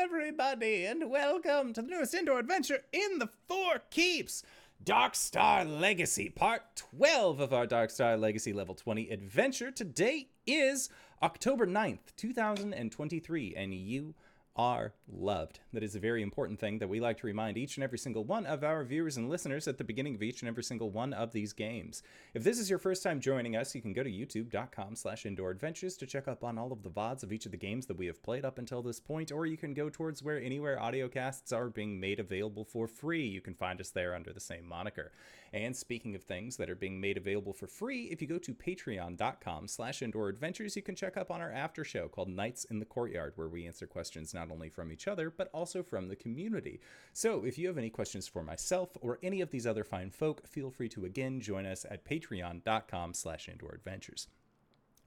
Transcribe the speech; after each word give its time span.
everybody, 0.00 0.86
and 0.86 1.10
welcome 1.10 1.74
to 1.74 1.82
the 1.82 1.88
newest 1.88 2.14
indoor 2.14 2.38
adventure 2.38 2.78
in 2.90 3.18
the 3.18 3.28
Four 3.46 3.82
Keeps 3.90 4.42
Dark 4.82 5.14
Star 5.14 5.62
Legacy, 5.62 6.30
part 6.30 6.62
12 6.74 7.38
of 7.38 7.52
our 7.52 7.66
Dark 7.66 7.90
Star 7.90 8.16
Legacy 8.16 8.54
level 8.54 8.74
20 8.74 9.10
adventure. 9.10 9.70
Today 9.70 10.28
is 10.46 10.88
October 11.22 11.66
9th, 11.66 12.16
2023, 12.16 13.54
and 13.54 13.74
you 13.74 14.14
are 14.56 14.94
loved. 15.08 15.60
That 15.72 15.82
is 15.82 15.94
a 15.94 16.00
very 16.00 16.22
important 16.22 16.58
thing 16.58 16.78
that 16.78 16.88
we 16.88 17.00
like 17.00 17.18
to 17.18 17.26
remind 17.26 17.56
each 17.56 17.76
and 17.76 17.84
every 17.84 17.98
single 17.98 18.24
one 18.24 18.46
of 18.46 18.64
our 18.64 18.84
viewers 18.84 19.16
and 19.16 19.28
listeners 19.28 19.68
at 19.68 19.78
the 19.78 19.84
beginning 19.84 20.14
of 20.14 20.22
each 20.22 20.42
and 20.42 20.48
every 20.48 20.62
single 20.62 20.90
one 20.90 21.12
of 21.12 21.32
these 21.32 21.52
games. 21.52 22.02
If 22.34 22.44
this 22.44 22.58
is 22.58 22.68
your 22.68 22.78
first 22.78 23.02
time 23.02 23.20
joining 23.20 23.56
us, 23.56 23.74
you 23.74 23.80
can 23.80 23.92
go 23.92 24.02
to 24.02 24.10
youtube.com 24.10 24.96
slash 24.96 25.24
indoor 25.24 25.50
adventures 25.50 25.96
to 25.98 26.06
check 26.06 26.28
up 26.28 26.44
on 26.44 26.58
all 26.58 26.72
of 26.72 26.82
the 26.82 26.90
VODs 26.90 27.22
of 27.22 27.32
each 27.32 27.46
of 27.46 27.52
the 27.52 27.58
games 27.58 27.86
that 27.86 27.96
we 27.96 28.06
have 28.06 28.22
played 28.22 28.44
up 28.44 28.58
until 28.58 28.82
this 28.82 29.00
point, 29.00 29.32
or 29.32 29.46
you 29.46 29.56
can 29.56 29.74
go 29.74 29.88
towards 29.88 30.22
where 30.22 30.40
anywhere 30.40 30.78
audiocasts 30.80 31.52
are 31.52 31.68
being 31.68 32.00
made 32.00 32.20
available 32.20 32.64
for 32.64 32.86
free. 32.86 33.26
You 33.26 33.40
can 33.40 33.54
find 33.54 33.80
us 33.80 33.90
there 33.90 34.14
under 34.14 34.32
the 34.32 34.40
same 34.40 34.66
moniker. 34.66 35.12
And 35.52 35.74
speaking 35.74 36.14
of 36.14 36.22
things 36.22 36.56
that 36.56 36.70
are 36.70 36.76
being 36.76 37.00
made 37.00 37.16
available 37.16 37.52
for 37.52 37.66
free, 37.66 38.04
if 38.04 38.22
you 38.22 38.28
go 38.28 38.38
to 38.38 38.54
patreon.com 38.54 39.66
slash 39.66 40.00
indoor 40.00 40.28
adventures, 40.28 40.76
you 40.76 40.82
can 40.82 40.94
check 40.94 41.16
up 41.16 41.30
on 41.30 41.40
our 41.40 41.50
after 41.50 41.84
show 41.84 42.08
called 42.08 42.28
Nights 42.28 42.64
in 42.64 42.78
the 42.78 42.84
Courtyard, 42.84 43.32
where 43.34 43.48
we 43.48 43.66
answer 43.66 43.86
questions 43.86 44.32
not 44.32 44.50
only 44.50 44.68
from 44.68 44.92
each 44.92 45.08
other, 45.08 45.28
but 45.28 45.50
also 45.52 45.82
from 45.82 46.08
the 46.08 46.16
community. 46.16 46.80
So 47.12 47.44
if 47.44 47.58
you 47.58 47.66
have 47.66 47.78
any 47.78 47.90
questions 47.90 48.28
for 48.28 48.42
myself 48.44 48.90
or 49.00 49.18
any 49.22 49.40
of 49.40 49.50
these 49.50 49.66
other 49.66 49.84
fine 49.84 50.10
folk, 50.10 50.46
feel 50.46 50.70
free 50.70 50.88
to 50.90 51.04
again 51.04 51.40
join 51.40 51.66
us 51.66 51.84
at 51.90 52.04
patreon.com 52.04 53.14
slash 53.14 53.48
indoor 53.48 53.72
adventures. 53.72 54.28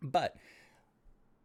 But 0.02 0.36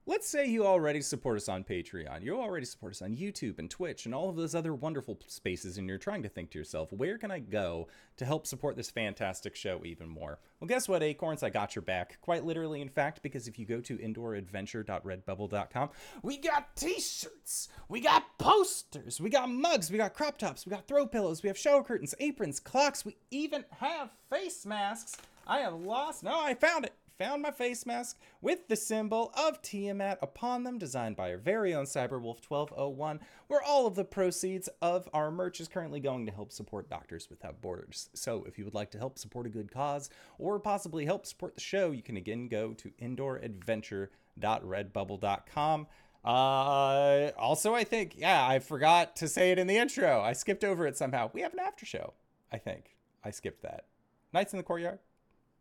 let's 0.08 0.26
say 0.26 0.46
you 0.46 0.66
already 0.66 1.02
support 1.02 1.36
us 1.36 1.50
on 1.50 1.62
Patreon. 1.62 2.24
You 2.24 2.40
already 2.40 2.64
support 2.64 2.92
us 2.92 3.02
on 3.02 3.14
YouTube 3.14 3.58
and 3.58 3.70
Twitch 3.70 4.06
and 4.06 4.14
all 4.14 4.30
of 4.30 4.36
those 4.36 4.54
other 4.54 4.74
wonderful 4.74 5.18
spaces, 5.26 5.76
and 5.76 5.86
you're 5.86 5.98
trying 5.98 6.22
to 6.22 6.30
think 6.30 6.50
to 6.50 6.58
yourself, 6.58 6.90
where 6.94 7.18
can 7.18 7.30
I 7.30 7.40
go 7.40 7.88
to 8.16 8.24
help 8.24 8.46
support 8.46 8.74
this 8.74 8.90
fantastic 8.90 9.54
show 9.54 9.82
even 9.84 10.08
more? 10.08 10.38
Well, 10.58 10.66
guess 10.66 10.88
what, 10.88 11.02
Acorns? 11.02 11.42
I 11.42 11.50
got 11.50 11.76
your 11.76 11.82
back. 11.82 12.18
Quite 12.22 12.46
literally, 12.46 12.80
in 12.80 12.88
fact, 12.88 13.22
because 13.22 13.46
if 13.46 13.58
you 13.58 13.66
go 13.66 13.82
to 13.82 13.98
indooradventure.redbubble.com, 13.98 15.90
we 16.22 16.38
got 16.38 16.74
t 16.74 16.98
shirts, 16.98 17.68
we 17.90 18.00
got 18.00 18.24
posters, 18.38 19.20
we 19.20 19.28
got 19.28 19.50
mugs, 19.50 19.90
we 19.90 19.98
got 19.98 20.14
crop 20.14 20.38
tops, 20.38 20.64
we 20.64 20.70
got 20.70 20.88
throw 20.88 21.06
pillows, 21.06 21.42
we 21.42 21.48
have 21.48 21.58
shower 21.58 21.84
curtains, 21.84 22.14
aprons, 22.18 22.60
clocks, 22.60 23.04
we 23.04 23.18
even 23.30 23.62
have 23.78 24.08
face 24.30 24.64
masks. 24.64 25.18
I 25.46 25.58
have 25.60 25.74
lost. 25.74 26.22
No, 26.24 26.38
I 26.38 26.54
found 26.54 26.86
it 26.86 26.94
found 27.18 27.42
my 27.42 27.50
face 27.50 27.84
mask 27.84 28.16
with 28.40 28.68
the 28.68 28.76
symbol 28.76 29.32
of 29.36 29.60
Tiamat 29.60 30.20
upon 30.22 30.62
them, 30.62 30.78
designed 30.78 31.16
by 31.16 31.32
our 31.32 31.38
very 31.38 31.74
own 31.74 31.84
Cyberwolf 31.84 32.48
1201, 32.48 33.18
where 33.48 33.62
all 33.62 33.88
of 33.88 33.96
the 33.96 34.04
proceeds 34.04 34.68
of 34.80 35.08
our 35.12 35.32
merch 35.32 35.60
is 35.60 35.66
currently 35.66 35.98
going 35.98 36.26
to 36.26 36.32
help 36.32 36.52
support 36.52 36.88
Doctors 36.88 37.28
Without 37.28 37.60
Borders. 37.60 38.08
So 38.14 38.44
if 38.46 38.56
you 38.56 38.64
would 38.64 38.74
like 38.74 38.92
to 38.92 38.98
help 38.98 39.18
support 39.18 39.46
a 39.46 39.50
good 39.50 39.72
cause 39.72 40.10
or 40.38 40.60
possibly 40.60 41.04
help 41.04 41.26
support 41.26 41.56
the 41.56 41.60
show, 41.60 41.90
you 41.90 42.02
can 42.02 42.16
again 42.16 42.46
go 42.46 42.72
to 42.74 42.92
indooradventure.redbubble.com. 43.02 45.86
Uh, 46.24 47.30
also, 47.38 47.74
I 47.74 47.84
think, 47.84 48.14
yeah, 48.16 48.46
I 48.46 48.60
forgot 48.60 49.16
to 49.16 49.28
say 49.28 49.50
it 49.50 49.58
in 49.58 49.66
the 49.66 49.76
intro. 49.76 50.20
I 50.20 50.34
skipped 50.34 50.62
over 50.62 50.86
it 50.86 50.96
somehow. 50.96 51.30
We 51.32 51.40
have 51.40 51.52
an 51.52 51.60
after 51.60 51.84
show, 51.84 52.12
I 52.52 52.58
think. 52.58 52.94
I 53.24 53.30
skipped 53.30 53.62
that. 53.62 53.86
Nights 54.32 54.52
in 54.52 54.58
the 54.58 54.62
Courtyard 54.62 55.00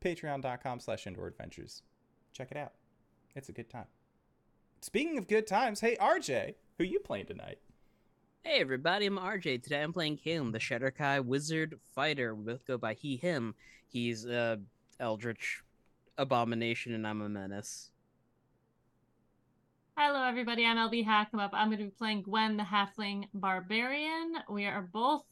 patreon.com 0.04 0.80
slash 0.80 1.08
indoor 1.08 1.28
adventures. 1.28 1.84
Check 2.34 2.52
it 2.52 2.58
out. 2.58 2.74
It's 3.36 3.50
a 3.50 3.54
good 3.54 3.70
time. 3.70 3.86
Speaking 4.82 5.18
of 5.18 5.28
good 5.28 5.48
times, 5.48 5.82
hey 5.82 5.96
RJ, 6.00 6.56
who 6.78 6.84
you 6.84 7.00
playing 7.00 7.26
tonight? 7.26 7.60
Hey 8.44 8.62
everybody, 8.62 9.08
I'm 9.08 9.18
RJ. 9.18 9.64
Today 9.64 9.82
I'm 9.82 9.92
playing 9.92 10.18
Calum, 10.18 10.52
the 10.52 10.60
Shadar-kai 10.60 11.20
Wizard 11.20 11.80
Fighter. 11.94 12.34
We 12.34 12.46
both 12.46 12.66
go 12.66 12.78
by 12.78 12.94
he, 12.94 13.18
him. 13.18 13.56
He's 13.88 14.26
a 14.26 14.60
Eldritch 15.00 15.64
Abomination 16.18 16.94
and 16.94 17.06
I'm 17.06 17.22
a 17.22 17.30
Menace. 17.30 17.92
Hello 19.98 20.24
everybody, 20.24 20.64
I'm 20.64 20.78
LB 20.78 21.06
Hackamup. 21.06 21.50
I'm 21.54 21.70
going 21.70 21.80
to 21.80 21.86
be 21.86 21.90
playing 21.90 22.22
Gwen, 22.22 22.56
the 22.56 22.64
Halfling 22.64 23.26
Barbarian. 23.34 24.36
We 24.48 24.66
are 24.66 24.84
both 24.84 25.24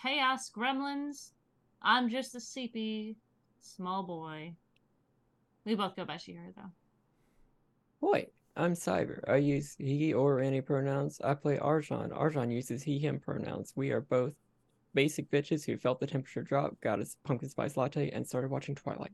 Chaos 0.00 0.50
Gremlins. 0.50 1.30
I'm 1.82 2.08
just 2.08 2.34
a 2.36 2.38
CP 2.38 3.16
small 3.64 4.02
boy. 4.02 4.54
We 5.64 5.74
both 5.74 5.96
go 5.96 6.04
by 6.04 6.18
she, 6.18 6.34
her, 6.34 6.52
though. 6.54 6.70
Wait, 8.00 8.28
I'm 8.56 8.74
Cyber. 8.74 9.20
I 9.28 9.36
use 9.36 9.74
he 9.78 10.12
or 10.12 10.40
any 10.40 10.60
pronouns. 10.60 11.20
I 11.24 11.34
play 11.34 11.56
Arjan. 11.56 12.10
Arjan 12.10 12.52
uses 12.52 12.82
he, 12.82 12.98
him 12.98 13.18
pronouns. 13.18 13.72
We 13.74 13.90
are 13.90 14.02
both 14.02 14.34
basic 14.92 15.30
bitches 15.30 15.64
who 15.64 15.76
felt 15.76 16.00
the 16.00 16.06
temperature 16.06 16.42
drop, 16.42 16.80
got 16.80 17.00
a 17.00 17.06
pumpkin 17.24 17.48
spice 17.48 17.76
latte, 17.76 18.10
and 18.10 18.26
started 18.26 18.50
watching 18.50 18.74
Twilight. 18.74 19.12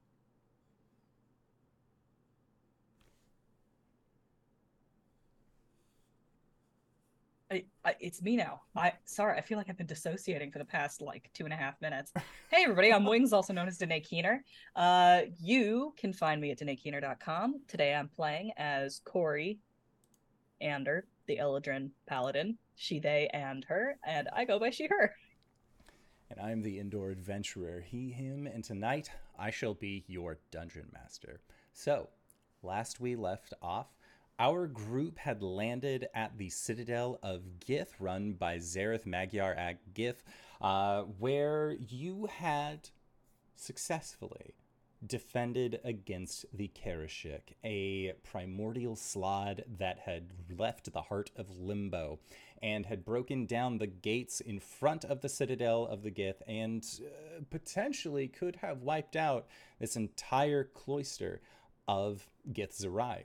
I, 7.85 7.95
it's 7.99 8.21
me 8.21 8.37
now. 8.37 8.61
I 8.77 8.93
sorry, 9.05 9.39
I 9.39 9.41
feel 9.41 9.57
like 9.57 9.71
I've 9.71 9.79
been 9.79 9.87
dissociating 9.87 10.51
for 10.51 10.59
the 10.59 10.65
past 10.65 11.01
like 11.01 11.31
two 11.33 11.45
and 11.45 11.53
a 11.53 11.57
half 11.57 11.81
minutes. 11.81 12.13
hey 12.51 12.65
everybody, 12.65 12.93
I'm 12.93 13.05
Wings, 13.07 13.33
also 13.33 13.53
known 13.53 13.69
as 13.69 13.79
Danae 13.79 14.01
Keener. 14.01 14.45
Uh, 14.77 15.23
you 15.41 15.95
can 15.97 16.13
find 16.13 16.41
me 16.41 16.51
at 16.51 16.59
DanaeKeener.com. 16.59 17.61
Today 17.69 17.95
I'm 17.95 18.09
playing 18.09 18.53
as 18.59 19.01
Corey 19.05 19.59
Ander, 20.61 21.07
the 21.27 21.39
Eladrin 21.39 21.91
Paladin, 22.07 22.59
she, 22.77 22.99
they, 22.99 23.29
and 23.33 23.65
her, 23.65 23.97
and 24.07 24.29
I 24.35 24.45
go 24.45 24.59
by 24.59 24.71
she, 24.71 24.87
her. 24.87 25.15
And 26.31 26.39
I'm 26.39 26.63
the 26.63 26.79
indoor 26.79 27.11
adventurer, 27.11 27.81
he, 27.81 28.11
him, 28.11 28.47
and 28.47 28.63
tonight 28.63 29.11
I 29.39 29.51
shall 29.51 29.75
be 29.75 30.05
your 30.07 30.39
dungeon 30.51 30.87
master. 30.93 31.41
So, 31.73 32.11
last 32.63 33.01
we 33.01 33.17
left 33.17 33.55
off, 33.63 33.89
our 34.41 34.67
group 34.67 35.19
had 35.19 35.43
landed 35.43 36.09
at 36.15 36.39
the 36.39 36.49
Citadel 36.49 37.19
of 37.23 37.43
Gith, 37.61 37.91
run 38.01 38.33
by 38.33 38.57
Zareth 38.57 39.05
Menyar-Ag-Gith, 39.05 40.23
uh, 40.63 41.03
where 41.19 41.77
you 41.79 42.27
had 42.27 42.89
successfully 43.55 44.55
defended 45.07 45.79
against 45.85 46.47
the 46.55 46.69
Karashik, 46.69 47.55
a 47.65 48.15
primordial 48.25 48.97
slaad 48.97 49.63
that 49.79 49.99
had 49.99 50.33
left 50.59 50.91
the 50.91 51.03
heart 51.03 51.31
of 51.37 51.51
Limbo 51.59 52.19
and 52.63 52.87
had 52.87 53.05
broken 53.05 53.45
down 53.45 53.77
the 53.77 53.87
gates 53.87 54.41
in 54.41 54.59
front 54.59 55.05
of 55.05 55.21
the 55.21 55.29
Citadel 55.29 55.87
of 55.87 56.03
the 56.03 56.11
Gith 56.11 56.41
and 56.47 56.87
uh, 57.03 57.43
potentially 57.51 58.27
could 58.27 58.57
have 58.57 58.81
wiped 58.81 59.17
out 59.17 59.47
this 59.79 59.97
entire 59.97 60.65
cloister 60.65 61.43
of 61.87 62.27
Githzerai. 62.51 63.25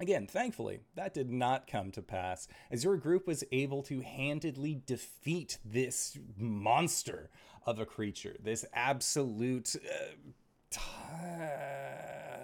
Again, 0.00 0.26
thankfully, 0.26 0.80
that 0.96 1.14
did 1.14 1.30
not 1.30 1.66
come 1.68 1.92
to 1.92 2.02
pass, 2.02 2.48
as 2.70 2.82
your 2.82 2.96
group 2.96 3.26
was 3.26 3.44
able 3.52 3.82
to 3.84 4.00
handedly 4.00 4.82
defeat 4.86 5.58
this 5.64 6.18
monster 6.36 7.30
of 7.64 7.78
a 7.78 7.86
creature, 7.86 8.36
this 8.42 8.64
absolute 8.74 9.76
uh, 9.76 10.78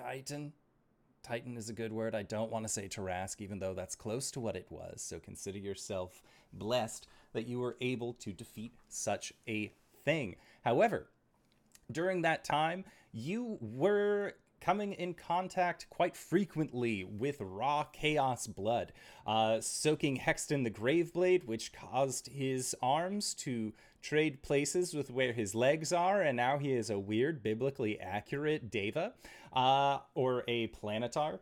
titan. 0.04 0.52
Titan 1.22 1.56
is 1.56 1.68
a 1.68 1.74
good 1.74 1.92
word. 1.92 2.14
I 2.14 2.22
don't 2.22 2.50
want 2.50 2.64
to 2.64 2.72
say 2.72 2.88
Tarrasque, 2.88 3.40
even 3.40 3.58
though 3.58 3.74
that's 3.74 3.94
close 3.94 4.30
to 4.32 4.40
what 4.40 4.56
it 4.56 4.66
was. 4.70 5.02
So 5.02 5.18
consider 5.18 5.58
yourself 5.58 6.22
blessed 6.52 7.06
that 7.32 7.46
you 7.46 7.58
were 7.58 7.76
able 7.80 8.14
to 8.14 8.32
defeat 8.32 8.74
such 8.88 9.32
a 9.48 9.72
thing. 10.04 10.36
However, 10.64 11.08
during 11.90 12.22
that 12.22 12.44
time, 12.44 12.84
you 13.12 13.58
were 13.60 14.34
coming 14.60 14.92
in 14.92 15.14
contact 15.14 15.86
quite 15.90 16.16
frequently 16.16 17.04
with 17.04 17.36
raw 17.40 17.84
chaos 17.84 18.46
blood, 18.46 18.92
uh, 19.26 19.60
soaking 19.60 20.18
Hexton 20.18 20.64
the 20.64 20.70
Graveblade, 20.70 21.44
which 21.44 21.72
caused 21.72 22.28
his 22.28 22.74
arms 22.82 23.34
to 23.34 23.72
trade 24.02 24.42
places 24.42 24.94
with 24.94 25.10
where 25.10 25.32
his 25.32 25.54
legs 25.54 25.92
are, 25.92 26.22
and 26.22 26.36
now 26.36 26.58
he 26.58 26.72
is 26.72 26.90
a 26.90 26.98
weird, 26.98 27.42
biblically 27.42 28.00
accurate 28.00 28.70
Deva 28.70 29.12
uh, 29.52 29.98
or 30.14 30.44
a 30.48 30.68
Planetar. 30.68 31.40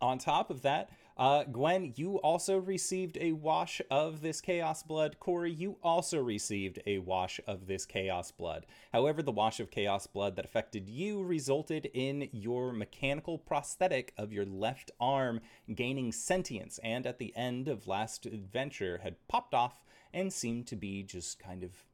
On 0.00 0.18
top 0.18 0.50
of 0.50 0.62
that, 0.62 0.90
uh, 1.20 1.44
Gwen, 1.44 1.92
you 1.96 2.16
also 2.20 2.56
received 2.56 3.18
a 3.20 3.32
wash 3.32 3.82
of 3.90 4.22
this 4.22 4.40
chaos 4.40 4.82
blood. 4.82 5.18
Corey, 5.20 5.52
you 5.52 5.76
also 5.82 6.18
received 6.18 6.80
a 6.86 6.96
wash 7.00 7.38
of 7.46 7.66
this 7.66 7.84
chaos 7.84 8.30
blood. 8.30 8.64
However, 8.94 9.22
the 9.22 9.30
wash 9.30 9.60
of 9.60 9.70
chaos 9.70 10.06
blood 10.06 10.34
that 10.36 10.46
affected 10.46 10.88
you 10.88 11.22
resulted 11.22 11.90
in 11.92 12.30
your 12.32 12.72
mechanical 12.72 13.36
prosthetic 13.36 14.14
of 14.16 14.32
your 14.32 14.46
left 14.46 14.92
arm 14.98 15.42
gaining 15.74 16.10
sentience, 16.10 16.80
and 16.82 17.06
at 17.06 17.18
the 17.18 17.36
end 17.36 17.68
of 17.68 17.86
last 17.86 18.24
adventure 18.24 19.00
had 19.02 19.16
popped 19.28 19.52
off 19.52 19.84
and 20.14 20.32
seemed 20.32 20.66
to 20.68 20.76
be 20.76 21.02
just 21.02 21.38
kind 21.38 21.62
of 21.62 21.84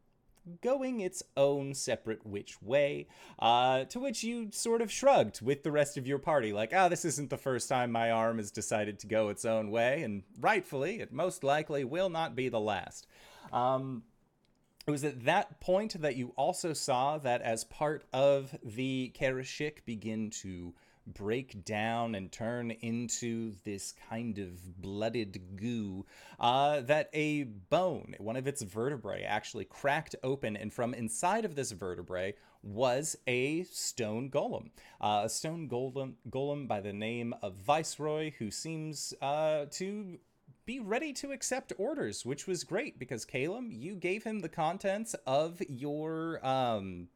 going 0.62 1.00
its 1.00 1.22
own 1.37 1.75
separate 1.75 2.26
which 2.26 2.60
way, 2.62 3.08
uh, 3.38 3.84
to 3.84 3.98
which 3.98 4.22
you 4.22 4.48
sort 4.52 4.82
of 4.82 4.90
shrugged 4.90 5.40
with 5.40 5.62
the 5.62 5.72
rest 5.72 5.96
of 5.96 6.06
your 6.06 6.19
party, 6.19 6.52
like, 6.52 6.72
ah, 6.75 6.88
this 6.88 7.04
isn't 7.04 7.31
the 7.31 7.37
first 7.37 7.69
time 7.69 7.90
my 7.90 8.10
arm 8.10 8.38
has 8.38 8.50
decided 8.50 8.98
to 9.00 9.06
go 9.06 9.28
its 9.28 9.44
own 9.44 9.70
way, 9.70 10.02
and 10.02 10.22
rightfully, 10.40 11.00
it 11.00 11.12
most 11.12 11.44
likely 11.44 11.84
will 11.84 12.08
not 12.08 12.34
be 12.37 12.48
the 12.48 12.60
last. 12.60 13.06
Um, 13.52 14.02
it 14.87 14.90
was 14.93 15.04
at 15.04 15.25
that 15.25 15.58
point 15.60 16.00
that 16.00 16.16
you 16.16 16.32
also 16.37 16.72
saw 16.72 17.19
that 17.19 17.42
as 17.42 17.64
part 17.64 18.04
of 18.12 18.56
the 18.62 19.12
Karashik 19.19 19.84
begin 19.84 20.31
to 20.42 20.75
break 21.06 21.64
down 21.64 22.14
and 22.14 22.31
turn 22.31 22.70
into 22.70 23.55
this 23.64 23.94
kind 24.08 24.38
of 24.38 24.81
blooded 24.81 25.56
goo, 25.56 26.05
uh, 26.41 26.81
that 26.82 27.08
a 27.12 27.44
bone, 27.44 28.14
one 28.19 28.37
of 28.37 28.47
its 28.47 28.62
vertebrae, 28.62 29.23
actually 29.23 29.64
cracked 29.64 30.17
open, 30.23 30.56
and 30.56 30.73
from 30.73 30.94
inside 30.94 31.44
of 31.44 31.55
this 31.55 31.73
vertebrae 31.73 32.35
was 32.62 33.17
a 33.26 33.62
stone 33.64 34.31
golem. 34.31 34.70
Uh, 35.00 35.23
a 35.25 35.29
stone 35.29 35.69
golem, 35.69 36.14
golem 36.31 36.67
by 36.67 36.81
the 36.81 36.93
name 36.93 37.35
of 37.43 37.55
Viceroy, 37.55 38.32
who 38.38 38.50
seems 38.50 39.14
uh, 39.23 39.67
to 39.70 40.19
be 40.67 40.81
ready 40.81 41.12
to 41.12 41.31
accept 41.31 41.73
orders, 41.79 42.26
which 42.26 42.47
was 42.47 42.64
great 42.64 42.99
because 42.99 43.25
Caleb, 43.25 43.67
you 43.70 43.94
gave 43.94 44.25
him 44.25 44.41
the 44.41 44.49
contents 44.49 45.14
of 45.26 45.62
your 45.69 46.44
um, 46.44 47.09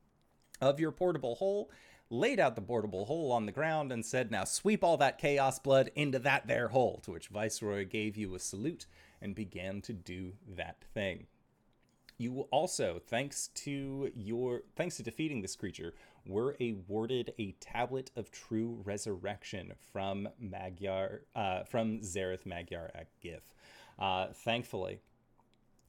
of 0.61 0.79
your 0.79 0.93
portable 0.93 1.35
hole, 1.35 1.71
laid 2.11 2.41
out 2.41 2.57
the 2.57 2.61
portable 2.61 3.07
hole 3.07 3.33
on 3.33 3.47
the 3.47 3.53
ground, 3.53 3.93
and 3.93 4.05
said, 4.05 4.31
"Now 4.31 4.45
sweep 4.45 4.85
all 4.85 4.97
that 4.99 5.19
chaos 5.19 5.59
blood 5.59 5.91
into 5.95 6.19
that 6.19 6.47
there 6.47 6.69
hole." 6.69 7.01
To 7.05 7.13
which 7.13 7.29
Viceroy 7.29 7.87
gave 7.87 8.17
you 8.17 8.35
a 8.35 8.39
salute 8.39 8.87
and 9.23 9.35
began 9.35 9.81
to 9.83 9.93
do 9.93 10.35
that 10.47 10.83
thing. 10.83 11.27
You 12.19 12.49
also, 12.51 12.99
thanks 12.99 13.49
to 13.49 14.11
your 14.15 14.65
thanks 14.77 14.99
to 14.99 15.03
defeating 15.03 15.41
this 15.41 15.57
creature, 15.57 15.95
were 16.27 16.55
awarded 16.61 17.33
a 17.39 17.53
tablet 17.53 18.11
of 18.15 18.31
true 18.31 18.83
resurrection 18.85 19.73
from 19.93 20.29
Magyar 20.39 21.23
uh, 21.35 21.65
from 21.65 22.01
Zareth 22.01 22.45
Magyar 22.45 22.91
at 22.95 23.09
GIF. 23.21 23.55
Uh, 23.99 24.29
thankfully, 24.35 25.01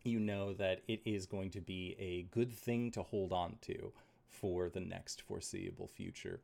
you 0.04 0.20
know 0.20 0.54
that 0.54 0.82
it 0.88 1.02
is 1.06 1.26
going 1.26 1.50
to 1.52 1.62
be 1.62 1.96
a 2.00 2.24
good 2.34 2.54
thing 2.54 2.92
to 2.92 3.04
hold 3.04 3.34
on 3.34 3.58
to 3.62 3.92
for 4.32 4.70
the 4.70 4.80
next 4.80 5.22
foreseeable 5.22 5.88
future. 5.88 6.40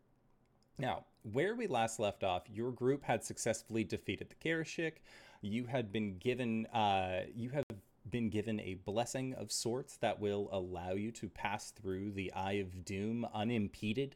Now, 0.78 1.06
where 1.24 1.56
we 1.56 1.66
last 1.68 2.00
left 2.00 2.24
off, 2.24 2.44
your 2.48 2.72
group 2.72 3.04
had 3.04 3.24
successfully 3.24 3.84
defeated 3.84 4.30
the 4.30 4.36
Karashik. 4.36 4.98
You 5.42 5.66
had 5.66 5.92
been 5.92 6.18
given, 6.18 6.68
uh, 6.68 7.22
you 7.34 7.50
have 7.50 7.66
been 8.10 8.30
given 8.30 8.60
a 8.60 8.75
blessing 8.75 9.34
of 9.34 9.51
sorts 9.51 9.98
that 9.98 10.19
will 10.19 10.50
allow 10.51 10.92
you 10.92 11.12
to 11.13 11.30
pass 11.30 11.72
through 11.72 12.12
the 12.12 12.31
Eye 12.34 12.54
of 12.54 12.86
Doom 12.86 13.28
unimpeded. 13.34 14.16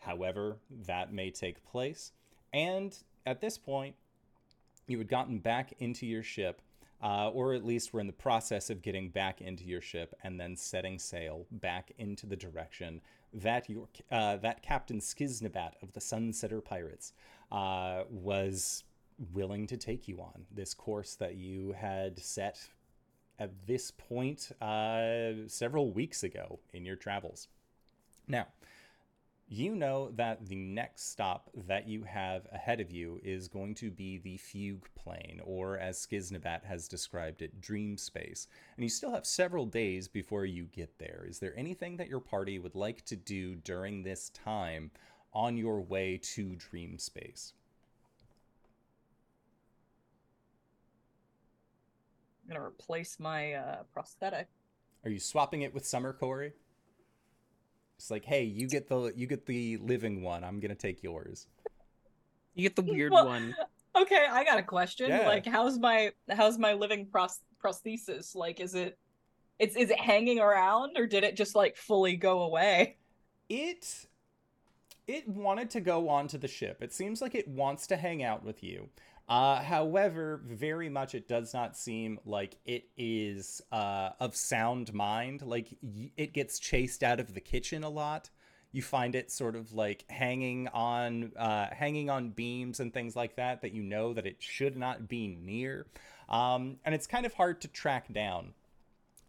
However, 0.00 0.58
that 0.86 1.12
may 1.12 1.30
take 1.30 1.64
place. 1.64 2.12
And 2.52 2.96
at 3.24 3.40
this 3.40 3.56
point, 3.56 3.94
you 4.86 4.98
had 4.98 5.08
gotten 5.08 5.38
back 5.38 5.72
into 5.78 6.06
your 6.06 6.22
ship, 6.22 6.60
uh, 7.04 7.28
or 7.28 7.52
at 7.52 7.64
least 7.64 7.92
were 7.92 8.00
in 8.00 8.06
the 8.06 8.12
process 8.12 8.70
of 8.70 8.80
getting 8.80 9.10
back 9.10 9.42
into 9.42 9.62
your 9.64 9.82
ship 9.82 10.14
and 10.24 10.40
then 10.40 10.56
setting 10.56 10.98
sail 10.98 11.46
back 11.50 11.92
into 11.98 12.26
the 12.26 12.34
direction 12.34 13.02
that 13.34 13.68
your 13.68 13.88
uh, 14.10 14.36
that 14.38 14.62
Captain 14.62 15.00
Skiznabat 15.00 15.72
of 15.82 15.92
the 15.92 16.00
Sunsetter 16.00 16.64
Pirates 16.64 17.12
uh, 17.52 18.04
was 18.08 18.84
willing 19.32 19.66
to 19.66 19.76
take 19.76 20.08
you 20.08 20.20
on. 20.20 20.46
This 20.50 20.72
course 20.72 21.14
that 21.16 21.36
you 21.36 21.72
had 21.72 22.18
set 22.18 22.58
at 23.38 23.50
this 23.66 23.90
point 23.90 24.50
uh, 24.62 25.46
several 25.46 25.90
weeks 25.90 26.22
ago 26.22 26.58
in 26.72 26.86
your 26.86 26.96
travels. 26.96 27.48
Now, 28.26 28.46
you 29.48 29.74
know 29.74 30.10
that 30.16 30.46
the 30.46 30.54
next 30.54 31.10
stop 31.10 31.50
that 31.68 31.86
you 31.86 32.02
have 32.04 32.46
ahead 32.52 32.80
of 32.80 32.90
you 32.90 33.20
is 33.22 33.46
going 33.46 33.74
to 33.76 33.90
be 33.90 34.18
the 34.18 34.38
fugue 34.38 34.88
plane, 34.94 35.40
or 35.44 35.78
as 35.78 36.04
Skiznabat 36.04 36.64
has 36.64 36.88
described 36.88 37.42
it, 37.42 37.60
dream 37.60 37.96
space. 37.98 38.48
And 38.76 38.84
you 38.84 38.88
still 38.88 39.12
have 39.12 39.26
several 39.26 39.66
days 39.66 40.08
before 40.08 40.46
you 40.46 40.64
get 40.64 40.98
there. 40.98 41.26
Is 41.28 41.38
there 41.38 41.56
anything 41.58 41.96
that 41.98 42.08
your 42.08 42.20
party 42.20 42.58
would 42.58 42.74
like 42.74 43.04
to 43.06 43.16
do 43.16 43.56
during 43.56 44.02
this 44.02 44.30
time 44.30 44.90
on 45.32 45.56
your 45.56 45.80
way 45.80 46.18
to 46.22 46.56
dream 46.56 46.98
space? 46.98 47.52
I'm 52.42 52.54
gonna 52.54 52.66
replace 52.66 53.18
my 53.18 53.54
uh, 53.54 53.82
prosthetic. 53.92 54.48
Are 55.04 55.10
you 55.10 55.18
swapping 55.18 55.62
it 55.62 55.74
with 55.74 55.86
Summer 55.86 56.12
Corey? 56.12 56.52
It's 57.96 58.10
like, 58.10 58.24
hey, 58.24 58.44
you 58.44 58.68
get 58.68 58.88
the 58.88 59.12
you 59.16 59.26
get 59.26 59.46
the 59.46 59.78
living 59.78 60.22
one. 60.22 60.44
I'm 60.44 60.60
gonna 60.60 60.74
take 60.74 61.02
yours. 61.02 61.46
You 62.54 62.62
get 62.62 62.76
the 62.76 62.82
weird 62.82 63.12
Well, 63.12 63.26
one. 63.26 63.54
Okay, 63.96 64.26
I 64.28 64.42
got 64.42 64.58
a 64.58 64.62
question. 64.64 65.08
Yeah. 65.08 65.24
Like, 65.24 65.46
how's 65.46 65.78
my 65.78 66.10
how's 66.28 66.58
my 66.58 66.72
living 66.72 67.06
pros- 67.06 67.38
prosthesis? 67.62 68.34
Like, 68.34 68.58
is 68.58 68.74
it 68.74 68.98
it's 69.60 69.76
is 69.76 69.90
it 69.90 70.00
hanging 70.00 70.40
around 70.40 70.98
or 70.98 71.06
did 71.06 71.22
it 71.22 71.36
just 71.36 71.54
like 71.54 71.76
fully 71.76 72.16
go 72.16 72.42
away? 72.42 72.96
It 73.48 74.06
it 75.06 75.28
wanted 75.28 75.70
to 75.70 75.80
go 75.80 76.08
onto 76.08 76.38
the 76.38 76.48
ship. 76.48 76.78
It 76.82 76.92
seems 76.92 77.22
like 77.22 77.36
it 77.36 77.46
wants 77.46 77.86
to 77.88 77.96
hang 77.96 78.24
out 78.24 78.44
with 78.44 78.64
you. 78.64 78.88
Uh, 79.26 79.62
however, 79.62 80.42
very 80.44 80.88
much 80.90 81.14
it 81.14 81.26
does 81.28 81.54
not 81.54 81.76
seem 81.76 82.18
like 82.26 82.58
it 82.66 82.84
is 82.96 83.62
uh, 83.72 84.10
of 84.20 84.36
sound 84.36 84.92
mind. 84.92 85.40
Like 85.42 85.68
y- 85.82 86.10
it 86.16 86.34
gets 86.34 86.58
chased 86.58 87.02
out 87.02 87.20
of 87.20 87.32
the 87.32 87.40
kitchen 87.40 87.84
a 87.84 87.88
lot. 87.88 88.28
You 88.70 88.82
find 88.82 89.14
it 89.14 89.30
sort 89.30 89.56
of 89.56 89.72
like 89.72 90.04
hanging 90.10 90.68
on, 90.68 91.32
uh, 91.38 91.68
hanging 91.72 92.10
on 92.10 92.30
beams 92.30 92.80
and 92.80 92.92
things 92.92 93.16
like 93.16 93.36
that 93.36 93.62
that 93.62 93.72
you 93.72 93.82
know 93.82 94.12
that 94.12 94.26
it 94.26 94.42
should 94.42 94.76
not 94.76 95.08
be 95.08 95.28
near, 95.28 95.86
um, 96.28 96.78
and 96.84 96.94
it's 96.94 97.06
kind 97.06 97.24
of 97.24 97.34
hard 97.34 97.60
to 97.62 97.68
track 97.68 98.12
down. 98.12 98.52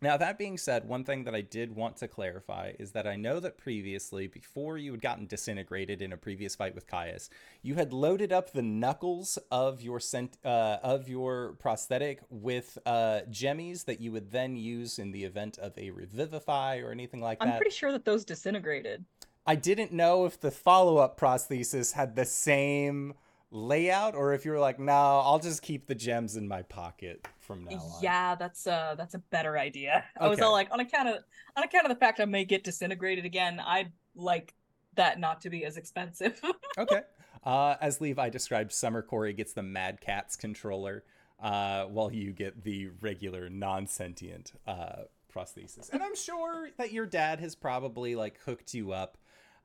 Now, 0.06 0.18
that 0.18 0.38
being 0.38 0.60
said, 0.60 0.88
one 0.88 1.04
thing 1.04 1.24
that 1.24 1.34
I 1.34 1.42
did 1.42 1.76
want 1.76 1.98
to 1.98 2.08
clarify 2.08 2.74
is 2.78 2.92
that 2.92 3.08
I 3.08 3.16
know 3.16 3.40
that 3.40 3.58
previously, 3.58 4.28
before 4.28 4.78
you 4.78 4.92
had 4.92 5.02
gotten 5.02 5.26
disintegrated 5.26 6.00
in 6.00 6.14
a 6.14 6.18
previous 6.18 6.54
fight 6.54 6.76
with 6.76 6.86
Caius, 6.86 7.28
you 7.64 7.74
had 7.74 7.92
loaded 7.92 8.32
up 8.32 8.54
the 8.54 8.62
knuckles 8.62 9.40
of 9.50 9.82
your 9.82 10.00
cent- 10.00 10.38
uh, 10.46 10.78
of 10.84 11.10
your 11.10 11.54
prosthetic 11.54 12.20
with 12.30 12.78
uh, 12.86 13.22
gemmies 13.32 13.86
that 13.86 14.00
you 14.00 14.12
would 14.12 14.30
then 14.30 14.56
use 14.56 15.00
in 15.00 15.12
the 15.12 15.24
event 15.24 15.58
of 15.58 15.76
a 15.76 15.90
revivify 15.90 16.78
or 16.78 16.92
anything 16.92 17.20
like 17.20 17.40
that. 17.40 17.48
I'm 17.48 17.58
pretty 17.58 17.72
sure 17.72 17.92
that 17.92 18.06
those 18.06 18.24
disintegrated. 18.24 19.06
I 19.48 19.56
didn't 19.56 19.92
know 19.92 20.26
if 20.26 20.40
the 20.40 20.52
follow 20.52 20.98
up 20.98 21.20
prosthesis 21.20 21.94
had 21.94 22.16
the 22.16 22.26
same 22.26 23.16
layout 23.52 24.16
or 24.16 24.34
if 24.34 24.46
you're 24.46 24.60
like, 24.60 24.80
no, 24.80 24.92
I'll 24.92 25.40
just 25.40 25.62
keep 25.62 25.88
the 25.88 25.96
gems 25.96 26.36
in 26.36 26.48
my 26.48 26.62
pocket 26.64 27.28
from 27.40 27.66
now 27.66 27.78
on. 27.78 28.04
Yeah, 28.04 28.36
that's 28.36 28.68
a 28.68 28.96
that's 28.98 29.14
a 29.14 29.20
better 29.20 29.58
idea. 29.58 30.04
okay. 30.18 30.26
I 30.26 30.28
was 30.28 30.42
all 30.42 30.52
like, 30.52 30.70
on 30.72 30.80
account 30.80 31.10
of 31.10 31.18
on 31.56 31.64
account 31.64 31.86
of 31.86 31.90
the 31.90 32.00
fact 32.00 32.20
I 32.20 32.26
may 32.26 32.46
get 32.46 32.64
disintegrated 32.64 33.26
again, 33.26 33.60
I'd 33.60 33.92
like 34.16 34.54
that 34.96 35.20
not 35.20 35.42
to 35.42 35.50
be 35.50 35.66
as 35.66 35.78
expensive. 35.78 36.42
okay. 36.78 37.02
Uh, 37.44 37.76
as 37.80 38.02
Levi 38.02 38.30
described, 38.30 38.72
Summer 38.72 39.02
Corey 39.02 39.34
gets 39.34 39.54
the 39.54 39.62
Mad 39.62 40.02
Catz 40.02 40.36
controller, 40.36 41.04
uh, 41.40 41.86
while 41.86 42.12
you 42.12 42.32
get 42.32 42.64
the 42.64 42.88
regular 43.02 43.50
non-sentient 43.50 44.54
uh, 44.66 45.04
prosthesis. 45.34 45.92
And 45.92 46.02
I'm 46.02 46.16
sure 46.16 46.70
that 46.78 46.92
your 46.92 47.06
dad 47.06 47.40
has 47.42 47.56
probably 47.56 48.16
like 48.16 48.40
hooked 48.46 48.74
you 48.74 48.94
up 48.94 49.18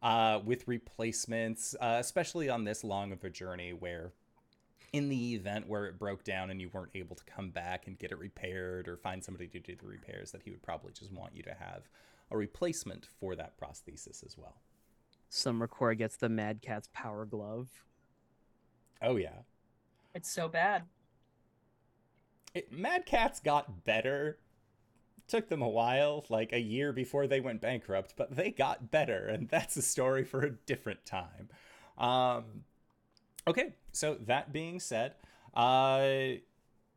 uh, 0.02 0.40
with 0.45 0.66
replacements, 0.69 1.75
uh, 1.80 1.97
especially 2.00 2.49
on 2.49 2.64
this 2.64 2.85
long 2.85 3.12
of 3.12 3.25
a 3.25 3.30
journey 3.30 3.73
where. 3.73 4.12
In 4.92 5.09
the 5.09 5.37
event 5.37 5.69
where 5.69 5.87
it 5.87 6.00
broke 6.00 6.25
down 6.25 6.50
and 6.50 6.61
you 6.61 6.69
weren't 6.73 6.90
able 6.97 7.14
to 7.14 7.23
come 7.23 7.50
back 7.50 7.87
and 7.87 7.97
get 7.97 8.11
it 8.11 8.19
repaired 8.19 8.88
or 8.88 8.97
find 8.97 9.23
somebody 9.23 9.47
to 9.47 9.61
do 9.61 9.76
the 9.76 9.87
repairs, 9.87 10.33
that 10.33 10.42
he 10.42 10.50
would 10.50 10.64
probably 10.64 10.92
just 10.92 11.12
want 11.12 11.37
you 11.37 11.45
to 11.45 11.54
have 11.54 11.88
a 12.28 12.37
replacement 12.37 13.07
for 13.21 13.37
that 13.37 13.54
prosthesis 13.57 14.26
as 14.26 14.37
well. 14.37 14.62
Summer 15.28 15.69
Core 15.69 15.95
gets 15.95 16.16
the 16.16 16.28
Mad 16.28 16.61
Cat's 16.61 16.88
power 16.92 17.25
glove. 17.25 17.69
Oh, 19.00 19.14
yeah. 19.14 19.42
it's 20.12 20.28
so 20.28 20.49
bad. 20.49 20.83
it, 22.52 22.73
Mad 22.73 23.07
Catz 23.07 23.38
got 23.38 23.85
better. 23.85 24.38
Took 25.30 25.49
them 25.49 25.62
a 25.62 25.68
while, 25.68 26.25
like 26.28 26.52
a 26.52 26.58
year 26.58 26.92
before 26.92 27.28
they 27.28 27.38
went 27.38 27.60
bankrupt, 27.60 28.14
but 28.16 28.34
they 28.34 28.50
got 28.50 28.90
better, 28.90 29.28
and 29.28 29.49
that's 29.49 29.76
a 29.76 29.82
story 29.82 30.25
for 30.25 30.40
a 30.40 30.50
different 30.50 31.06
time. 31.06 31.49
Um, 31.96 32.64
okay, 33.46 33.75
so 33.92 34.16
that 34.26 34.52
being 34.52 34.80
said, 34.80 35.14
uh, 35.54 36.08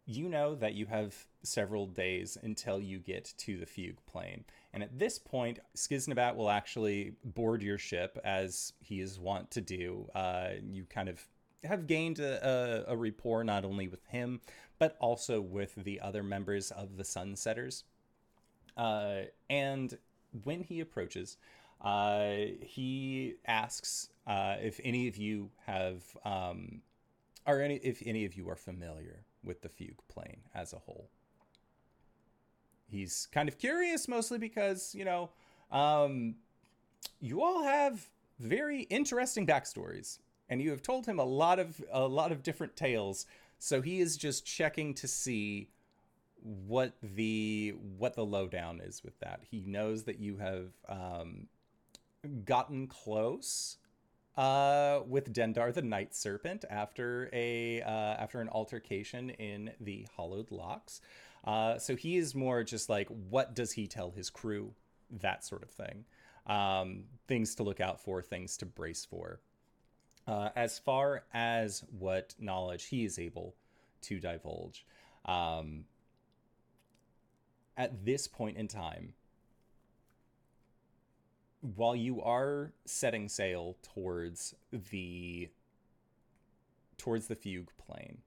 you 0.08 0.30
know 0.30 0.56
that 0.56 0.74
you 0.74 0.88
have 0.88 1.14
several 1.44 1.86
days 1.86 2.36
until 2.42 2.82
you 2.82 2.98
get 2.98 3.32
to 3.38 3.58
the 3.60 3.68
fugue 3.68 4.04
plane. 4.08 4.46
And 4.74 4.82
at 4.82 4.98
this 4.98 5.20
point, 5.20 5.60
Skiznabat 5.76 6.36
will 6.36 6.50
actually 6.50 7.14
board 7.24 7.62
your 7.62 7.78
ship 7.78 8.18
as 8.24 8.74
he 8.80 9.00
is 9.00 9.20
wont 9.20 9.52
to 9.52 9.62
do. 9.62 10.10
Uh, 10.16 10.54
you 10.72 10.86
kind 10.86 11.08
of 11.08 11.24
have 11.64 11.86
gained 11.86 12.18
a, 12.18 12.86
a, 12.90 12.94
a 12.94 12.98
rapport 12.98 13.44
not 13.44 13.64
only 13.64 13.88
with 13.88 14.04
him, 14.08 14.42
but 14.80 14.98
also 15.00 15.40
with 15.40 15.76
the 15.76 16.02
other 16.02 16.24
members 16.24 16.72
of 16.72 16.98
the 16.98 17.04
Sunsetters. 17.04 17.84
Uh, 18.76 19.22
and 19.50 19.98
when 20.44 20.62
he 20.62 20.80
approaches, 20.80 21.38
uh, 21.82 22.36
he 22.62 23.36
asks 23.46 24.10
uh, 24.26 24.56
if 24.62 24.80
any 24.84 25.08
of 25.08 25.18
you 25.18 25.50
have, 25.66 26.02
um, 26.26 26.82
or 27.46 27.62
any 27.62 27.76
if 27.78 28.02
any 28.06 28.26
of 28.26 28.36
you 28.36 28.50
are 28.50 28.56
familiar 28.56 29.26
with 29.44 29.62
the 29.62 29.70
fugue 29.70 30.02
plane 30.08 30.42
as 30.56 30.74
a 30.74 30.78
whole. 30.78 31.10
He's 32.88 33.28
kind 33.32 33.50
of 33.50 33.58
curious, 33.58 34.08
mostly 34.08 34.38
because 34.38 34.96
you 34.96 35.04
know, 35.04 35.30
um, 35.72 36.36
you 37.20 37.44
all 37.44 37.64
have 37.64 38.10
very 38.40 38.84
interesting 38.84 39.46
backstories, 39.46 40.20
and 40.50 40.62
you 40.62 40.70
have 40.72 40.82
told 40.82 41.06
him 41.06 41.20
a 41.20 41.26
lot 41.26 41.60
of 41.60 41.84
a 41.92 42.08
lot 42.08 42.32
of 42.32 42.44
different 42.44 42.76
tales. 42.76 43.26
So 43.60 43.82
he 43.82 44.00
is 44.00 44.18
just 44.18 44.46
checking 44.46 44.94
to 44.96 45.08
see 45.08 45.70
what 46.44 46.94
the 47.02 47.74
what 47.98 48.16
the 48.16 48.26
lowdown 48.26 48.82
is 48.82 49.04
with 49.04 49.18
that. 49.20 49.42
He 49.50 49.64
knows 49.66 50.04
that 50.04 50.20
you 50.20 50.38
have 50.38 50.72
um, 50.90 51.48
gotten 52.46 52.88
close 52.88 53.78
uh, 54.38 55.02
with 55.08 55.34
Dendar 55.34 55.74
the 55.74 55.82
Night 55.82 56.16
Serpent 56.16 56.66
after 56.70 57.30
a 57.34 57.82
uh, 57.82 57.90
after 57.90 58.42
an 58.42 58.50
altercation 58.50 59.30
in 59.32 59.72
the 59.80 60.08
Hollowed 60.16 60.52
Locks. 60.52 61.02
Uh, 61.44 61.78
so 61.78 61.96
he 61.96 62.18
is 62.18 62.34
more 62.34 62.64
just 62.64 62.90
like, 62.90 63.08
what 63.30 63.54
does 63.54 63.74
he 63.74 63.88
tell 63.88 64.12
his 64.12 64.30
crew? 64.30 64.74
That 65.12 65.44
sort 65.44 65.64
of 65.64 65.70
thing. 65.70 66.06
Um, 66.48 67.04
things 67.28 67.56
to 67.56 67.64
look 67.64 67.80
out 67.80 68.02
for, 68.02 68.22
things 68.22 68.58
to 68.58 68.66
brace 68.66 69.06
for. 69.06 69.40
Uh, 70.26 70.50
as 70.56 70.80
far 70.80 71.24
as 71.34 71.84
what 72.00 72.34
knowledge 72.40 72.86
he 72.86 73.04
is 73.04 73.20
able 73.20 73.56
to 74.04 74.20
divulge, 74.20 74.86
um, 75.26 75.84
at 77.78 78.06
this 78.06 78.28
point 78.28 78.58
in 78.58 78.68
time, 78.68 79.14
while 81.76 81.96
you 81.96 82.22
are 82.22 82.74
setting 82.86 83.30
sail 83.30 83.78
towards 83.82 84.54
the 84.72 85.50
towards 86.98 87.28
the 87.28 87.36
fugue 87.36 87.72
plane, 87.78 88.20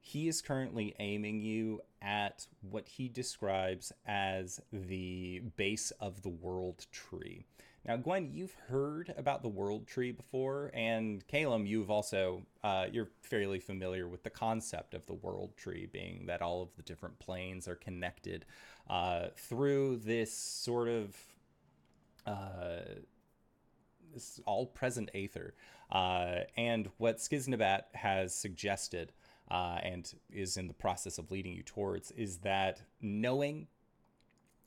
he 0.00 0.28
is 0.28 0.40
currently 0.40 0.94
aiming 0.98 1.40
you 1.40 1.80
at 2.00 2.46
what 2.62 2.88
he 2.88 3.08
describes 3.08 3.92
as 4.06 4.60
the 4.72 5.40
base 5.56 5.90
of 6.00 6.22
the 6.22 6.28
world 6.28 6.86
tree. 6.90 7.44
Now, 7.86 7.96
Gwen, 7.96 8.30
you've 8.34 8.54
heard 8.68 9.14
about 9.16 9.42
the 9.42 9.48
world 9.48 9.86
tree 9.86 10.12
before, 10.12 10.70
and 10.74 11.26
Calum, 11.26 11.64
you've 11.64 11.90
also 11.90 12.42
uh, 12.62 12.86
you're 12.92 13.08
fairly 13.22 13.60
familiar 13.60 14.06
with 14.08 14.22
the 14.22 14.30
concept 14.30 14.94
of 14.94 15.06
the 15.06 15.14
world 15.14 15.56
tree, 15.56 15.86
being 15.90 16.26
that 16.26 16.42
all 16.42 16.62
of 16.62 16.68
the 16.76 16.82
different 16.82 17.18
planes 17.18 17.66
are 17.66 17.76
connected 17.76 18.44
uh, 18.90 19.28
through 19.36 19.96
this 19.98 20.32
sort 20.32 20.88
of 20.88 21.16
uh, 22.26 22.80
this 24.12 24.40
all 24.44 24.66
present 24.66 25.10
aether. 25.14 25.54
Uh, 25.90 26.40
and 26.56 26.90
what 26.98 27.18
Skiznabat 27.18 27.84
has 27.94 28.34
suggested 28.34 29.12
uh, 29.50 29.78
and 29.82 30.12
is 30.30 30.56
in 30.56 30.66
the 30.66 30.74
process 30.74 31.16
of 31.16 31.30
leading 31.30 31.54
you 31.54 31.62
towards 31.62 32.10
is 32.10 32.38
that 32.38 32.82
knowing 33.00 33.66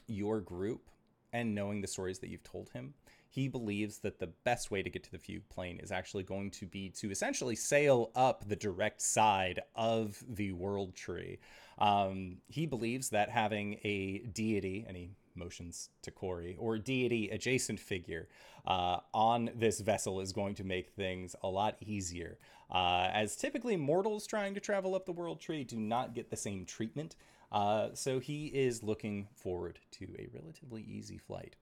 your 0.07 0.41
group 0.41 0.89
and 1.31 1.53
knowing 1.53 1.81
the 1.81 1.87
stories 1.87 2.19
that 2.19 2.29
you've 2.29 2.43
told 2.43 2.69
him, 2.69 2.93
he 3.31 3.47
believes 3.47 3.99
that 3.99 4.19
the 4.19 4.27
best 4.43 4.71
way 4.71 4.83
to 4.83 4.89
get 4.89 5.03
to 5.05 5.11
the 5.11 5.17
fugue 5.17 5.47
plane 5.47 5.79
is 5.81 5.89
actually 5.89 6.23
going 6.23 6.51
to 6.51 6.65
be 6.65 6.89
to 6.89 7.09
essentially 7.09 7.55
sail 7.55 8.11
up 8.13 8.43
the 8.45 8.57
direct 8.57 9.01
side 9.01 9.61
of 9.73 10.21
the 10.27 10.51
world 10.51 10.93
tree. 10.93 11.39
Um, 11.79 12.39
he 12.49 12.65
believes 12.65 13.09
that 13.09 13.29
having 13.29 13.79
a 13.85 14.19
deity, 14.33 14.83
and 14.85 14.97
he 14.97 15.11
motions 15.33 15.91
to 16.01 16.11
Corey, 16.11 16.57
or 16.59 16.77
deity 16.77 17.29
adjacent 17.29 17.79
figure 17.79 18.27
uh, 18.67 18.97
on 19.13 19.49
this 19.55 19.79
vessel 19.79 20.19
is 20.19 20.33
going 20.33 20.55
to 20.55 20.65
make 20.65 20.89
things 20.89 21.33
a 21.41 21.47
lot 21.47 21.77
easier. 21.79 22.37
Uh, 22.69 23.07
as 23.13 23.37
typically 23.37 23.77
mortals 23.77 24.27
trying 24.27 24.53
to 24.53 24.59
travel 24.59 24.93
up 24.93 25.05
the 25.05 25.11
world 25.13 25.39
tree 25.39 25.63
do 25.63 25.77
not 25.77 26.13
get 26.13 26.29
the 26.29 26.35
same 26.35 26.65
treatment. 26.65 27.15
Uh, 27.49 27.89
so 27.93 28.19
he 28.19 28.47
is 28.47 28.83
looking 28.83 29.29
forward 29.33 29.79
to 29.91 30.05
a 30.19 30.27
relatively 30.33 30.83
easy 30.83 31.17
flight. 31.17 31.55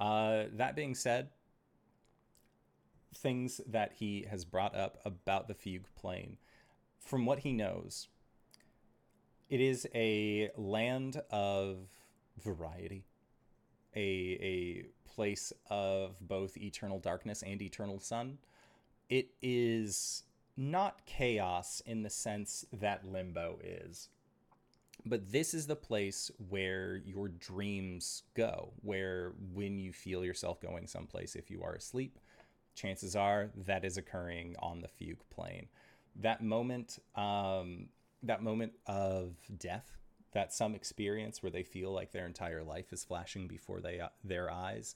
Uh, 0.00 0.44
that 0.54 0.74
being 0.74 0.94
said, 0.94 1.28
things 3.14 3.60
that 3.66 3.92
he 3.92 4.26
has 4.30 4.46
brought 4.46 4.74
up 4.74 4.98
about 5.04 5.46
the 5.46 5.54
fugue 5.54 5.86
plane, 5.94 6.38
from 6.98 7.26
what 7.26 7.40
he 7.40 7.52
knows, 7.52 8.08
it 9.50 9.60
is 9.60 9.86
a 9.94 10.50
land 10.56 11.20
of 11.30 11.88
variety, 12.42 13.04
a 13.94 14.00
a 14.00 14.86
place 15.06 15.52
of 15.68 16.16
both 16.20 16.56
eternal 16.56 16.98
darkness 16.98 17.42
and 17.42 17.60
eternal 17.60 18.00
sun. 18.00 18.38
It 19.10 19.32
is 19.42 20.22
not 20.56 21.04
chaos 21.04 21.82
in 21.84 22.02
the 22.02 22.10
sense 22.10 22.64
that 22.72 23.04
limbo 23.04 23.58
is. 23.62 24.08
But 25.06 25.32
this 25.32 25.54
is 25.54 25.66
the 25.66 25.76
place 25.76 26.30
where 26.48 26.96
your 26.96 27.28
dreams 27.28 28.22
go, 28.34 28.72
where 28.82 29.32
when 29.54 29.78
you 29.78 29.92
feel 29.92 30.24
yourself 30.24 30.60
going 30.60 30.86
someplace, 30.86 31.34
if 31.36 31.50
you 31.50 31.62
are 31.62 31.74
asleep, 31.74 32.18
chances 32.74 33.16
are 33.16 33.50
that 33.66 33.84
is 33.84 33.96
occurring 33.96 34.56
on 34.58 34.80
the 34.80 34.88
fugue 34.88 35.22
plane. 35.30 35.68
That 36.16 36.42
moment, 36.42 36.98
um, 37.16 37.86
that 38.22 38.42
moment 38.42 38.72
of 38.86 39.36
death 39.58 39.96
that 40.32 40.52
some 40.52 40.74
experience 40.74 41.42
where 41.42 41.50
they 41.50 41.62
feel 41.62 41.92
like 41.92 42.12
their 42.12 42.26
entire 42.26 42.62
life 42.62 42.92
is 42.92 43.04
flashing 43.04 43.48
before 43.48 43.80
they, 43.80 44.00
uh, 44.00 44.08
their 44.22 44.50
eyes, 44.50 44.94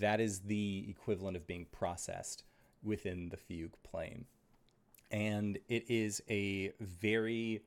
that 0.00 0.20
is 0.20 0.40
the 0.40 0.86
equivalent 0.88 1.36
of 1.36 1.46
being 1.46 1.66
processed 1.70 2.44
within 2.82 3.28
the 3.28 3.36
fugue 3.36 3.76
plane. 3.82 4.24
And 5.10 5.58
it 5.68 5.84
is 5.88 6.22
a 6.28 6.72
very. 6.80 7.62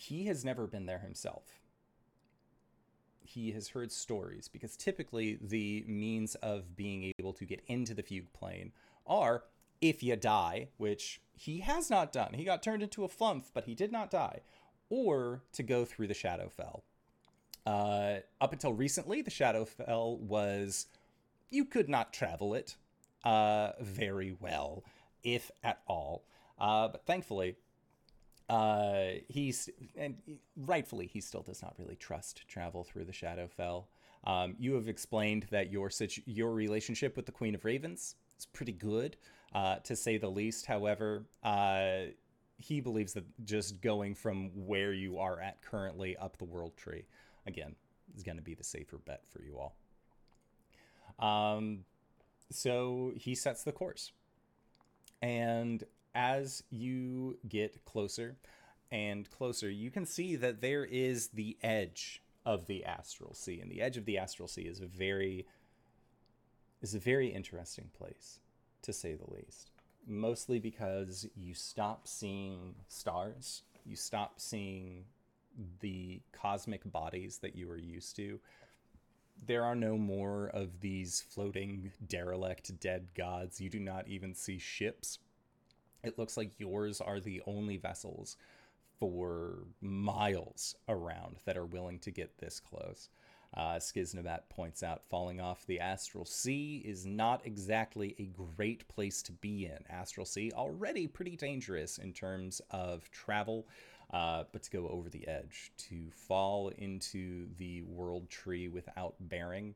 He 0.00 0.24
has 0.24 0.46
never 0.46 0.66
been 0.66 0.86
there 0.86 1.00
himself. 1.00 1.60
He 3.20 3.52
has 3.52 3.68
heard 3.68 3.92
stories 3.92 4.48
because 4.48 4.74
typically 4.74 5.38
the 5.42 5.84
means 5.86 6.36
of 6.36 6.74
being 6.74 7.12
able 7.18 7.34
to 7.34 7.44
get 7.44 7.62
into 7.66 7.92
the 7.92 8.02
fugue 8.02 8.32
plane 8.32 8.72
are 9.06 9.44
if 9.82 10.02
you 10.02 10.16
die, 10.16 10.68
which 10.78 11.20
he 11.36 11.60
has 11.60 11.90
not 11.90 12.12
done. 12.12 12.32
He 12.32 12.44
got 12.44 12.62
turned 12.62 12.82
into 12.82 13.04
a 13.04 13.08
flumph, 13.08 13.50
but 13.52 13.64
he 13.64 13.74
did 13.74 13.92
not 13.92 14.10
die 14.10 14.40
or 14.88 15.42
to 15.52 15.62
go 15.62 15.84
through 15.84 16.06
the 16.06 16.14
Shadowfell. 16.14 16.80
Uh, 17.66 18.20
up 18.40 18.54
until 18.54 18.72
recently, 18.72 19.20
the 19.20 19.30
Shadowfell 19.30 20.18
was 20.18 20.86
you 21.50 21.66
could 21.66 21.90
not 21.90 22.14
travel 22.14 22.54
it 22.54 22.74
uh, 23.22 23.72
very 23.82 24.34
well, 24.40 24.82
if 25.22 25.50
at 25.62 25.82
all. 25.86 26.24
Uh, 26.58 26.88
but 26.88 27.04
thankfully, 27.04 27.56
uh, 28.50 29.20
he's 29.28 29.70
and 29.96 30.16
rightfully 30.56 31.06
he 31.06 31.20
still 31.20 31.42
does 31.42 31.62
not 31.62 31.74
really 31.78 31.94
trust 31.94 32.48
travel 32.48 32.82
through 32.82 33.04
the 33.04 33.12
Shadowfell. 33.12 33.84
Um, 34.24 34.56
you 34.58 34.74
have 34.74 34.88
explained 34.88 35.46
that 35.50 35.70
your 35.70 35.88
situ- 35.88 36.22
your 36.26 36.52
relationship 36.52 37.16
with 37.16 37.26
the 37.26 37.32
Queen 37.32 37.54
of 37.54 37.64
Ravens 37.64 38.16
is 38.38 38.46
pretty 38.46 38.72
good, 38.72 39.16
uh, 39.54 39.76
to 39.76 39.94
say 39.94 40.18
the 40.18 40.28
least. 40.28 40.66
However, 40.66 41.26
uh, 41.44 42.06
he 42.58 42.80
believes 42.80 43.12
that 43.14 43.24
just 43.44 43.80
going 43.80 44.16
from 44.16 44.50
where 44.66 44.92
you 44.92 45.18
are 45.18 45.40
at 45.40 45.62
currently 45.62 46.16
up 46.16 46.36
the 46.36 46.44
world 46.44 46.76
tree, 46.76 47.06
again, 47.46 47.76
is 48.16 48.24
going 48.24 48.36
to 48.36 48.42
be 48.42 48.54
the 48.54 48.64
safer 48.64 48.98
bet 48.98 49.22
for 49.28 49.42
you 49.42 49.58
all. 49.58 49.76
Um, 51.24 51.84
so 52.50 53.12
he 53.14 53.36
sets 53.36 53.62
the 53.62 53.72
course. 53.72 54.10
And 55.22 55.84
as 56.14 56.62
you 56.70 57.38
get 57.48 57.84
closer 57.84 58.36
and 58.90 59.30
closer, 59.30 59.70
you 59.70 59.90
can 59.90 60.06
see 60.06 60.36
that 60.36 60.60
there 60.60 60.84
is 60.84 61.28
the 61.28 61.56
edge 61.62 62.22
of 62.44 62.66
the 62.66 62.84
astral 62.84 63.34
sea. 63.34 63.60
And 63.60 63.70
the 63.70 63.80
edge 63.80 63.96
of 63.96 64.04
the 64.04 64.18
astral 64.18 64.48
sea 64.48 64.62
is 64.62 64.80
a 64.80 64.86
very 64.86 65.46
is 66.82 66.94
a 66.94 66.98
very 66.98 67.28
interesting 67.28 67.90
place, 67.92 68.40
to 68.80 68.92
say 68.92 69.14
the 69.14 69.30
least 69.30 69.70
mostly 70.06 70.58
because 70.58 71.26
you 71.36 71.54
stop 71.54 72.06
seeing 72.06 72.74
stars, 72.88 73.62
you 73.84 73.96
stop 73.96 74.40
seeing 74.40 75.04
the 75.80 76.20
cosmic 76.32 76.90
bodies 76.90 77.38
that 77.38 77.56
you 77.56 77.70
are 77.70 77.76
used 77.76 78.16
to. 78.16 78.40
There 79.46 79.64
are 79.64 79.74
no 79.74 79.96
more 79.96 80.50
of 80.52 80.80
these 80.80 81.24
floating, 81.28 81.92
derelict, 82.06 82.78
dead 82.78 83.08
gods. 83.14 83.60
You 83.60 83.70
do 83.70 83.80
not 83.80 84.06
even 84.06 84.34
see 84.34 84.58
ships. 84.58 85.18
It 86.02 86.18
looks 86.18 86.36
like 86.36 86.58
yours 86.58 87.00
are 87.00 87.20
the 87.20 87.42
only 87.46 87.76
vessels 87.76 88.36
for 88.98 89.64
miles 89.80 90.74
around 90.88 91.36
that 91.44 91.56
are 91.56 91.66
willing 91.66 91.98
to 92.00 92.10
get 92.10 92.38
this 92.38 92.60
close. 92.60 93.08
Uh, 93.56 93.80
points 94.48 94.82
out 94.82 95.02
falling 95.08 95.40
off 95.40 95.66
the 95.66 95.80
Astral 95.80 96.24
Sea 96.24 96.82
is 96.84 97.04
not 97.04 97.44
exactly 97.44 98.14
a 98.18 98.26
great 98.56 98.86
place 98.86 99.22
to 99.22 99.32
be 99.32 99.66
in. 99.66 99.78
Astral 99.90 100.24
Sea, 100.26 100.52
already 100.54 101.08
pretty 101.08 101.34
dangerous 101.34 101.98
in 101.98 102.12
terms 102.12 102.60
of 102.70 103.10
travel. 103.10 103.66
uh, 104.12 104.44
but 104.52 104.62
to 104.64 104.70
go 104.70 104.88
over 104.88 105.08
the 105.08 105.26
edge, 105.28 105.72
to 105.76 106.10
fall 106.10 106.68
into 106.78 107.46
the 107.58 107.82
world 107.82 108.28
tree 108.28 108.68
without 108.68 109.14
bearing, 109.20 109.74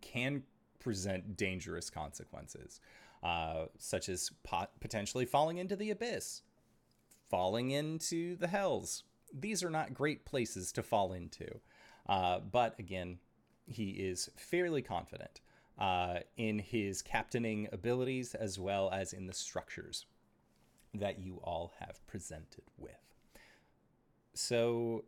can 0.00 0.42
present 0.78 1.36
dangerous 1.36 1.90
consequences, 1.90 2.80
uh, 3.22 3.66
such 3.78 4.08
as 4.08 4.30
pot- 4.42 4.72
potentially 4.80 5.24
falling 5.24 5.58
into 5.58 5.76
the 5.76 5.90
abyss, 5.90 6.42
falling 7.28 7.70
into 7.70 8.36
the 8.36 8.48
hells. 8.48 9.04
These 9.32 9.62
are 9.62 9.70
not 9.70 9.94
great 9.94 10.24
places 10.24 10.72
to 10.72 10.82
fall 10.82 11.12
into. 11.12 11.60
Uh, 12.08 12.40
but 12.40 12.78
again, 12.78 13.18
he 13.66 13.90
is 13.90 14.30
fairly 14.36 14.82
confident 14.82 15.40
uh, 15.78 16.20
in 16.36 16.58
his 16.58 17.02
captaining 17.02 17.68
abilities 17.72 18.34
as 18.34 18.58
well 18.58 18.90
as 18.92 19.12
in 19.12 19.26
the 19.26 19.32
structures 19.32 20.06
that 20.94 21.20
you 21.20 21.40
all 21.44 21.72
have 21.78 22.04
presented 22.06 22.64
with. 22.76 22.92
So, 24.34 25.04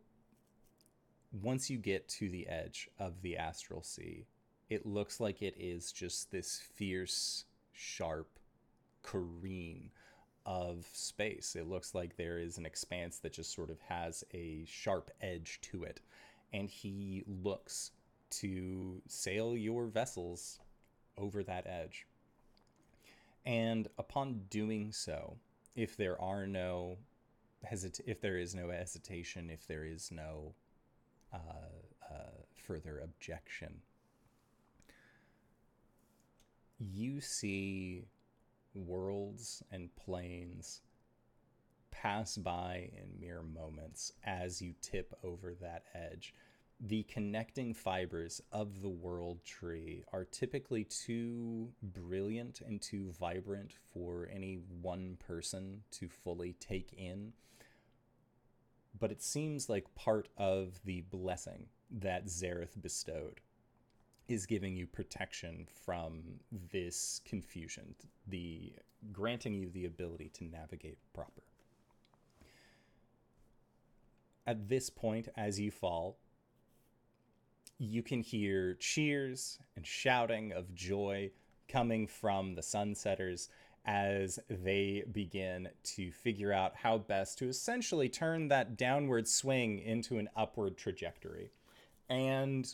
once 1.41 1.69
you 1.69 1.77
get 1.77 2.07
to 2.07 2.29
the 2.29 2.47
edge 2.47 2.89
of 2.99 3.21
the 3.21 3.37
astral 3.37 3.83
sea, 3.83 4.25
it 4.69 4.85
looks 4.85 5.19
like 5.19 5.41
it 5.41 5.55
is 5.57 5.91
just 5.91 6.31
this 6.31 6.61
fierce, 6.73 7.45
sharp 7.73 8.39
careen 9.01 9.89
of 10.45 10.87
space. 10.91 11.55
It 11.55 11.67
looks 11.67 11.95
like 11.95 12.15
there 12.15 12.39
is 12.39 12.57
an 12.57 12.65
expanse 12.65 13.19
that 13.19 13.33
just 13.33 13.53
sort 13.53 13.69
of 13.69 13.79
has 13.81 14.23
a 14.33 14.65
sharp 14.65 15.11
edge 15.21 15.59
to 15.63 15.83
it. 15.83 16.01
And 16.51 16.69
he 16.69 17.23
looks 17.27 17.91
to 18.31 19.01
sail 19.07 19.55
your 19.55 19.85
vessels 19.85 20.59
over 21.17 21.43
that 21.43 21.67
edge. 21.67 22.05
And 23.45 23.87
upon 23.97 24.43
doing 24.49 24.91
so, 24.91 25.37
if 25.75 25.97
there 25.97 26.19
are 26.21 26.47
no 26.47 26.97
hesit- 27.69 28.01
if 28.05 28.21
there 28.21 28.37
is 28.37 28.55
no 28.55 28.69
hesitation, 28.69 29.49
if 29.49 29.67
there 29.67 29.85
is 29.85 30.11
no 30.11 30.53
uh, 31.33 31.37
uh, 32.09 32.41
further 32.55 32.99
objection, 32.99 33.81
you 36.91 37.21
see 37.21 38.05
worlds 38.73 39.63
and 39.71 39.95
planes 39.95 40.81
pass 41.91 42.37
by 42.37 42.89
in 42.97 43.19
mere 43.19 43.43
moments 43.43 44.11
as 44.25 44.61
you 44.61 44.73
tip 44.81 45.13
over 45.23 45.53
that 45.53 45.83
edge. 45.93 46.33
The 46.79 47.03
connecting 47.03 47.73
fibers 47.73 48.41
of 48.51 48.81
the 48.81 48.89
world 48.89 49.45
tree 49.45 50.03
are 50.11 50.25
typically 50.25 50.83
too 50.83 51.69
brilliant 51.81 52.59
and 52.61 52.81
too 52.81 53.11
vibrant 53.17 53.73
for 53.93 54.27
any 54.33 54.59
one 54.81 55.17
person 55.25 55.83
to 55.91 56.09
fully 56.09 56.53
take 56.59 56.93
in. 56.97 57.31
But 58.99 59.11
it 59.11 59.21
seems 59.21 59.69
like 59.69 59.95
part 59.95 60.27
of 60.37 60.81
the 60.83 61.01
blessing 61.01 61.67
that 61.89 62.25
Zareth 62.25 62.81
bestowed 62.81 63.39
is 64.27 64.45
giving 64.45 64.75
you 64.75 64.87
protection 64.87 65.67
from 65.85 66.21
this 66.71 67.21
confusion, 67.25 67.95
the 68.27 68.73
granting 69.11 69.53
you 69.53 69.69
the 69.69 69.85
ability 69.85 70.29
to 70.33 70.45
navigate 70.45 70.97
proper. 71.13 71.43
At 74.45 74.67
this 74.67 74.89
point, 74.89 75.29
as 75.37 75.59
you 75.59 75.71
fall, 75.71 76.17
you 77.77 78.03
can 78.03 78.21
hear 78.21 78.75
cheers 78.75 79.59
and 79.75 79.85
shouting 79.85 80.51
of 80.53 80.73
joy 80.73 81.31
coming 81.67 82.07
from 82.07 82.55
the 82.55 82.61
sunsetters 82.61 83.49
as 83.85 84.39
they 84.49 85.03
begin 85.11 85.67
to 85.83 86.11
figure 86.11 86.53
out 86.53 86.75
how 86.75 86.97
best 86.97 87.37
to 87.37 87.49
essentially 87.49 88.07
turn 88.07 88.47
that 88.47 88.77
downward 88.77 89.27
swing 89.27 89.79
into 89.79 90.17
an 90.17 90.29
upward 90.35 90.77
trajectory. 90.77 91.51
And 92.09 92.73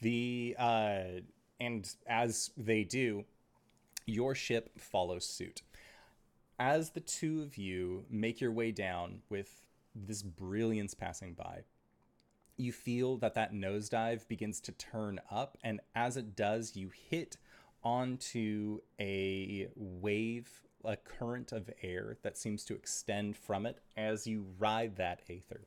the 0.00 0.56
uh, 0.58 1.02
and 1.58 1.94
as 2.06 2.50
they 2.56 2.84
do, 2.84 3.24
your 4.06 4.34
ship 4.34 4.78
follows 4.78 5.26
suit. 5.26 5.62
As 6.58 6.90
the 6.90 7.00
two 7.00 7.42
of 7.42 7.56
you 7.56 8.04
make 8.10 8.40
your 8.40 8.52
way 8.52 8.72
down 8.72 9.20
with 9.28 9.66
this 9.94 10.22
brilliance 10.22 10.94
passing 10.94 11.34
by, 11.34 11.60
you 12.56 12.72
feel 12.72 13.16
that 13.18 13.34
that 13.34 13.54
nosedive 13.54 14.28
begins 14.28 14.60
to 14.60 14.72
turn 14.72 15.20
up, 15.30 15.56
and 15.64 15.80
as 15.94 16.16
it 16.16 16.36
does, 16.36 16.76
you 16.76 16.90
hit 17.10 17.36
onto 17.82 18.80
a 19.00 19.68
wave, 19.74 20.50
a 20.84 20.96
current 20.96 21.52
of 21.52 21.70
air 21.82 22.18
that 22.22 22.36
seems 22.36 22.64
to 22.64 22.74
extend 22.74 23.36
from 23.36 23.64
it 23.64 23.78
as 23.96 24.26
you 24.26 24.44
ride 24.58 24.96
that 24.96 25.22
aether 25.30 25.66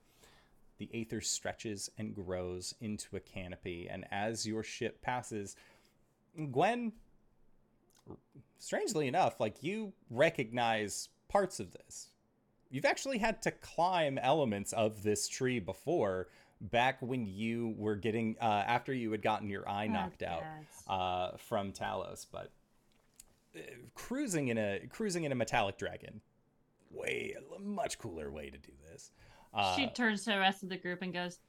the 0.77 0.89
aether 0.93 1.21
stretches 1.21 1.89
and 1.97 2.15
grows 2.15 2.73
into 2.81 3.15
a 3.15 3.19
canopy. 3.19 3.88
And 3.89 4.05
as 4.12 4.45
your 4.45 4.63
ship 4.63 5.01
passes, 5.01 5.55
Gwen, 6.51 6.93
strangely 8.57 9.07
enough, 9.07 9.39
like 9.39 9.63
you 9.63 9.93
recognize 10.09 11.09
parts 11.27 11.59
of 11.59 11.71
this. 11.71 12.09
You've 12.69 12.86
actually 12.86 13.19
had 13.19 13.41
to 13.43 13.51
climb 13.51 14.17
elements 14.17 14.73
of 14.73 15.03
this 15.03 15.27
tree 15.27 15.59
before, 15.59 16.27
back 16.59 17.01
when 17.01 17.25
you 17.25 17.75
were 17.77 17.95
getting 17.95 18.36
uh, 18.41 18.63
after 18.65 18.93
you 18.93 19.12
had 19.12 19.21
gotten 19.21 19.49
your 19.49 19.67
eye 19.69 19.88
knocked 19.88 20.23
out 20.23 20.43
uh, 20.88 21.38
from 21.38 21.71
Talos. 21.71 22.25
But 22.31 22.51
uh, 23.55 23.59
cruising 23.93 24.47
in 24.47 24.57
a 24.57 24.79
cruising 24.89 25.23
in 25.23 25.31
a 25.31 25.36
metallic 25.36 25.77
dragon, 25.77 26.21
way 26.89 27.36
a 27.55 27.59
much 27.59 27.99
cooler 27.99 28.31
way 28.31 28.49
to 28.49 28.57
do 28.57 28.71
this. 28.89 29.12
Uh, 29.53 29.75
she 29.75 29.87
turns 29.87 30.23
to 30.23 30.31
the 30.31 30.39
rest 30.39 30.63
of 30.63 30.69
the 30.69 30.77
group 30.77 31.01
and 31.01 31.13
goes, 31.13 31.39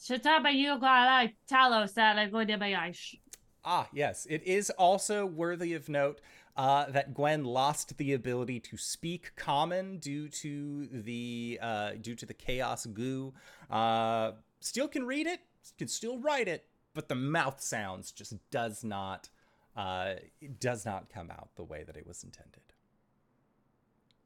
"Shataba 0.00 0.52
yugalai 0.52 1.34
talos 1.50 2.94
sh." 2.94 3.16
Ah, 3.64 3.88
yes. 3.92 4.26
It 4.28 4.42
is 4.42 4.70
also 4.70 5.24
worthy 5.24 5.72
of 5.72 5.88
note 5.88 6.20
uh, 6.56 6.90
that 6.90 7.14
Gwen 7.14 7.44
lost 7.44 7.96
the 7.96 8.12
ability 8.12 8.60
to 8.60 8.76
speak 8.76 9.32
common 9.36 9.98
due 9.98 10.28
to 10.28 10.86
the 10.92 11.58
uh, 11.60 11.92
due 12.00 12.14
to 12.14 12.26
the 12.26 12.34
chaos 12.34 12.86
goo. 12.86 13.32
Uh, 13.70 14.32
still 14.60 14.88
can 14.88 15.06
read 15.06 15.26
it, 15.26 15.40
can 15.78 15.88
still 15.88 16.18
write 16.18 16.46
it, 16.46 16.66
but 16.92 17.08
the 17.08 17.14
mouth 17.14 17.60
sounds 17.60 18.12
just 18.12 18.34
does 18.50 18.84
not 18.84 19.30
uh, 19.76 20.14
does 20.60 20.84
not 20.84 21.08
come 21.08 21.30
out 21.30 21.48
the 21.56 21.64
way 21.64 21.82
that 21.82 21.96
it 21.96 22.06
was 22.06 22.22
intended. 22.22 22.60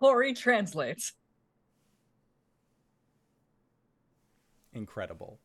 Hori 0.01 0.35
translates. 0.35 1.13
Incredible. 4.73 5.39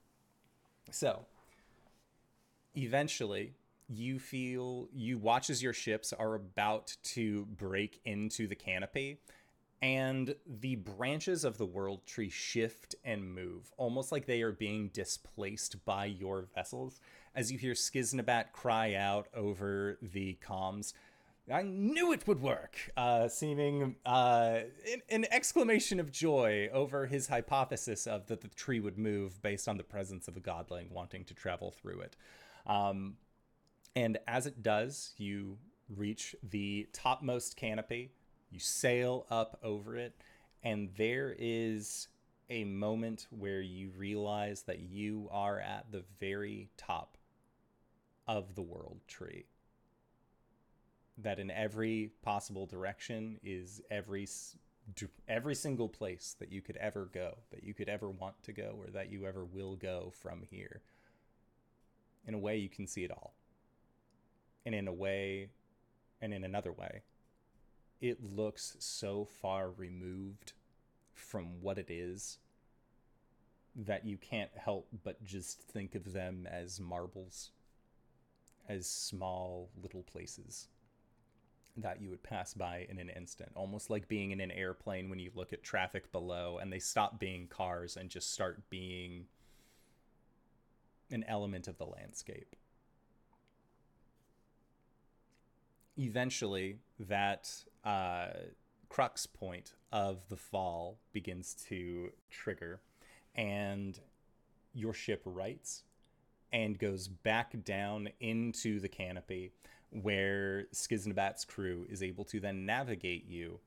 So, 0.92 1.26
eventually, 2.76 3.54
you 3.88 4.20
feel 4.20 4.88
you 4.94 5.18
watch 5.18 5.50
as 5.50 5.62
your 5.62 5.74
ships 5.74 6.14
are 6.14 6.36
about 6.36 6.96
to 7.04 7.46
break 7.46 8.00
into 8.06 8.48
the 8.48 8.56
canopy 8.56 9.20
and 9.82 10.34
the 10.48 10.76
branches 10.76 11.44
of 11.44 11.58
the 11.58 11.66
world 11.66 12.06
tree 12.06 12.30
shift 12.30 12.96
and 13.04 13.36
move 13.36 13.70
almost 13.76 14.14
like 14.14 14.26
they 14.26 14.42
are 14.42 14.54
being 14.54 14.88
displaced 14.94 15.84
by 15.84 16.06
your 16.06 16.48
vessels 16.56 17.02
as 17.36 17.52
you 17.52 17.58
hear 17.58 17.74
Skiznabat 17.74 18.54
cry 18.54 18.94
out 18.94 19.28
over 19.36 19.98
the 20.02 20.38
comms 20.48 20.94
I 21.52 21.62
knew 21.62 22.14
it 22.14 22.26
would 22.26 22.42
work, 22.42 22.78
uh, 22.96 23.28
seeming 23.28 23.98
uh, 24.06 24.60
an, 25.10 25.26
exclamation 25.30 26.00
of 26.00 26.10
joy 26.10 26.70
over 26.72 27.06
his 27.06 27.28
hypothesis 27.28 28.08
of 28.08 28.28
that 28.28 28.42
the 28.42 28.48
tree 28.48 28.80
would 28.80 28.98
move 28.98 29.42
based 29.42 29.68
on 29.68 29.76
the 29.76 29.84
presence 29.84 30.30
of 30.30 30.38
a 30.38 30.40
godling 30.40 30.90
wanting 30.90 31.26
to 31.26 31.34
travel 31.34 31.72
through 31.72 32.00
it. 32.00 32.16
Um, 32.66 33.18
and 33.94 34.20
as 34.26 34.48
it 34.48 34.64
does, 34.64 35.12
you 35.18 35.58
reach 35.94 36.34
the 36.50 36.88
topmost 36.94 37.58
canopy, 37.58 38.12
you 38.50 38.60
sail 38.60 39.26
up 39.30 39.60
over 39.62 39.98
it, 39.98 40.16
and 40.64 40.90
there 40.96 41.36
is 41.38 42.08
a 42.50 42.64
moment 42.64 43.28
where 43.32 43.62
you 43.62 43.92
realize 43.98 44.62
that 44.62 44.80
you 44.80 45.28
are 45.30 45.60
at 45.60 45.92
the 45.92 46.06
very 46.22 46.70
top 46.78 47.18
of 48.28 48.56
the 48.56 48.62
world 48.62 49.02
tree 49.08 49.44
that 51.18 51.40
in 51.40 51.52
every 51.52 52.12
possible 52.24 52.66
direction 52.66 53.40
is 53.44 53.82
every 53.92 54.28
every 55.30 55.56
single 55.56 55.88
place 55.88 56.36
that 56.40 56.52
you 56.52 56.62
could 56.62 56.78
ever 56.78 57.10
go, 57.14 57.38
that 57.52 57.64
you 57.64 57.74
could 57.74 57.88
ever 57.88 58.10
want 58.10 58.42
to 58.44 58.52
go, 58.52 58.76
or 58.80 58.92
that 58.92 59.12
you 59.12 59.26
ever 59.26 59.46
will 59.46 59.76
go 59.76 60.12
from 60.22 60.44
here. 60.50 60.82
In 62.28 62.34
a 62.34 62.40
way, 62.40 62.58
you 62.58 62.70
can 62.70 62.88
see 62.88 63.04
it 63.04 63.12
all. 63.12 63.34
And 64.66 64.76
in 64.76 64.88
a 64.88 64.94
way, 64.94 65.50
and 66.22 66.34
in 66.34 66.44
another 66.44 66.72
way, 66.72 67.02
it 68.02 68.20
looks 68.22 68.76
so 68.80 69.26
far 69.26 69.70
removed 69.70 70.54
from 71.14 71.62
what 71.62 71.78
it 71.78 71.90
is 71.90 72.40
that 73.76 74.06
you 74.06 74.18
can't 74.18 74.52
help 74.56 74.88
but 75.04 75.24
just 75.24 75.62
think 75.62 75.96
of 75.96 76.12
them 76.12 76.48
as 76.52 76.80
marbles, 76.80 77.52
as 78.68 78.88
small 78.88 79.70
little 79.82 80.04
places 80.04 80.68
that 81.78 82.02
you 82.02 82.10
would 82.10 82.24
pass 82.24 82.54
by 82.54 82.86
in 82.90 83.00
an 83.00 83.10
instant, 83.10 83.52
almost 83.56 83.90
like 83.90 84.08
being 84.08 84.32
in 84.32 84.40
an 84.40 84.52
airplane 84.52 85.10
when 85.10 85.20
you 85.20 85.32
look 85.34 85.54
at 85.54 85.64
traffic 85.64 86.12
below 86.12 86.60
and 86.62 86.72
they 86.72 86.80
stop 86.80 87.20
being 87.20 87.48
cars 87.48 87.98
and 87.98 88.10
just 88.10 88.32
start 88.32 88.70
being 88.70 89.26
an 91.12 91.24
element 91.28 91.68
of 91.68 91.78
the 91.78 91.86
landscape. 91.86 92.56
Eventually, 95.98 96.80
that 97.00 97.52
uh, 97.84 98.28
crux 98.90 99.26
point 99.26 99.74
of 99.92 100.28
the 100.30 100.38
fall 100.38 100.98
begins 101.12 101.56
to 101.70 102.12
trigger, 102.32 102.82
and 103.36 104.00
your 104.74 104.94
ship 104.94 105.22
rights 105.26 105.84
and 106.52 106.78
goes 106.78 107.08
back 107.08 107.54
down 107.64 108.10
into 108.20 108.80
the 108.80 108.88
canopy 108.88 109.52
where 110.02 110.66
Skiznabat's 110.74 111.46
crew 111.46 111.86
is 111.90 112.02
able 112.02 112.26
to 112.26 112.40
then 112.40 112.66
navigate 112.66 113.28
you 113.28 113.60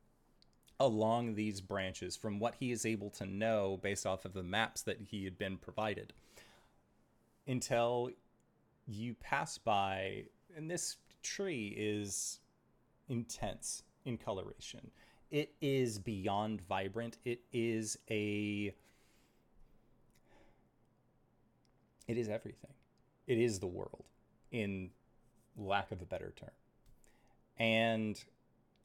along 0.78 1.34
these 1.34 1.60
branches 1.60 2.16
from 2.16 2.38
what 2.38 2.56
he 2.56 2.70
is 2.70 2.84
able 2.84 3.10
to 3.10 3.24
know 3.24 3.78
based 3.82 4.04
off 4.04 4.24
of 4.24 4.34
the 4.34 4.42
maps 4.42 4.82
that 4.82 5.00
he 5.00 5.24
had 5.24 5.38
been 5.38 5.56
provided. 5.56 6.12
Until 7.46 8.10
you 8.86 9.14
pass 9.14 9.56
by 9.56 10.24
and 10.56 10.70
this 10.70 10.96
tree 11.22 11.74
is 11.76 12.40
intense 13.08 13.82
in 14.04 14.16
coloration. 14.16 14.90
It 15.30 15.52
is 15.60 15.98
beyond 15.98 16.62
vibrant. 16.62 17.18
It 17.24 17.40
is 17.52 17.98
a 18.10 18.74
it 22.06 22.16
is 22.16 22.28
everything. 22.28 22.70
It 23.26 23.38
is 23.38 23.58
the 23.58 23.66
world 23.66 24.04
in 24.52 24.90
lack 25.56 25.92
of 25.92 26.02
a 26.02 26.06
better 26.06 26.32
term. 26.36 26.50
And 27.58 28.22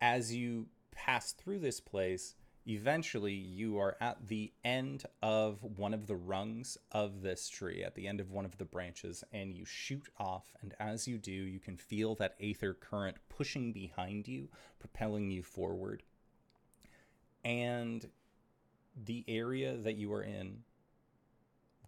as 0.02 0.34
you 0.34 0.68
pass 0.92 1.32
through 1.34 1.60
this 1.60 1.80
place, 1.80 2.36
eventually 2.68 3.34
you 3.34 3.80
are 3.80 3.98
at 4.00 4.28
the 4.28 4.52
end 4.64 5.06
of 5.22 5.64
one 5.78 5.94
of 5.94 6.08
the 6.08 6.16
rungs 6.16 6.78
of 6.92 7.22
this 7.22 7.50
tree, 7.50 7.84
at 7.84 7.96
the 7.96 8.08
end 8.08 8.20
of 8.20 8.32
one 8.32 8.46
of 8.46 8.58
the 8.58 8.66
branches, 8.66 9.24
and 9.34 9.54
you 9.54 9.66
shoot 9.66 10.08
off. 10.20 10.54
And 10.62 10.74
as 10.80 11.08
you 11.08 11.18
do, 11.18 11.32
you 11.32 11.60
can 11.60 11.78
feel 11.78 12.16
that 12.16 12.36
aether 12.40 12.74
current 12.74 13.18
pushing 13.30 13.74
behind 13.74 14.28
you, 14.28 14.50
propelling 14.80 15.32
you 15.32 15.44
forward. 15.44 16.04
And 17.44 18.08
the 19.06 19.24
area 19.28 19.78
that 19.78 19.96
you 19.96 20.14
are 20.14 20.24
in 20.24 20.60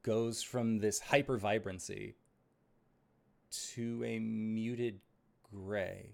goes 0.02 0.42
from 0.42 0.80
this 0.80 1.00
hyper 1.00 1.38
vibrancy 1.38 2.16
to 3.74 4.04
a 4.04 4.20
muted 4.20 5.00
gray. 5.54 6.14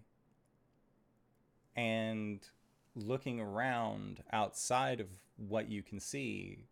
And 1.76 2.40
looking 2.96 3.40
around 3.40 4.22
outside 4.32 5.00
of 5.00 5.08
what 5.38 5.70
you 5.70 5.82
can 5.82 6.00
see, 6.00 6.66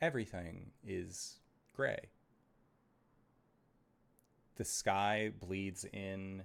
everything 0.00 0.70
is 0.86 1.40
gray. 1.74 1.98
The 4.56 4.64
sky 4.64 5.32
bleeds 5.40 5.84
in 5.92 6.42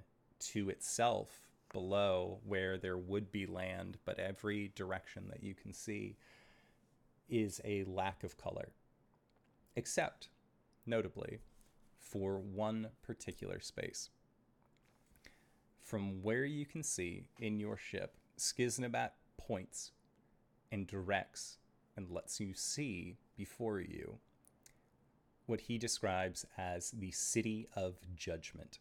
to 0.52 0.70
itself 0.70 1.30
below 1.72 2.40
where 2.46 2.78
there 2.78 2.98
would 2.98 3.32
be 3.32 3.46
land, 3.46 3.98
but 4.06 4.20
every 4.20 4.72
direction 4.76 5.26
that 5.30 5.44
you 5.44 5.56
can 5.56 5.74
see 5.74 6.16
is 7.30 7.60
a 7.66 7.84
lack 7.86 8.24
of 8.24 8.38
color. 8.38 8.70
Except, 9.76 10.30
notably, 10.86 11.40
for 12.04 12.38
one 12.38 12.90
particular 13.02 13.60
space. 13.60 14.10
From 15.82 16.22
where 16.22 16.46
you 16.46 16.66
can 16.66 16.84
see 16.84 17.24
in 17.40 17.60
your 17.60 17.78
ship, 17.78 18.16
Skiznabat 18.38 19.12
points 19.38 19.92
and 20.72 20.86
directs 20.86 21.58
and 21.96 22.10
lets 22.10 22.40
you 22.40 22.54
see 22.54 23.18
before 23.38 23.80
you 23.80 24.20
what 25.46 25.62
he 25.62 25.78
describes 25.78 26.46
as 26.58 26.92
the 26.92 27.12
City 27.12 27.68
of 27.76 27.96
Judgment. 28.16 28.80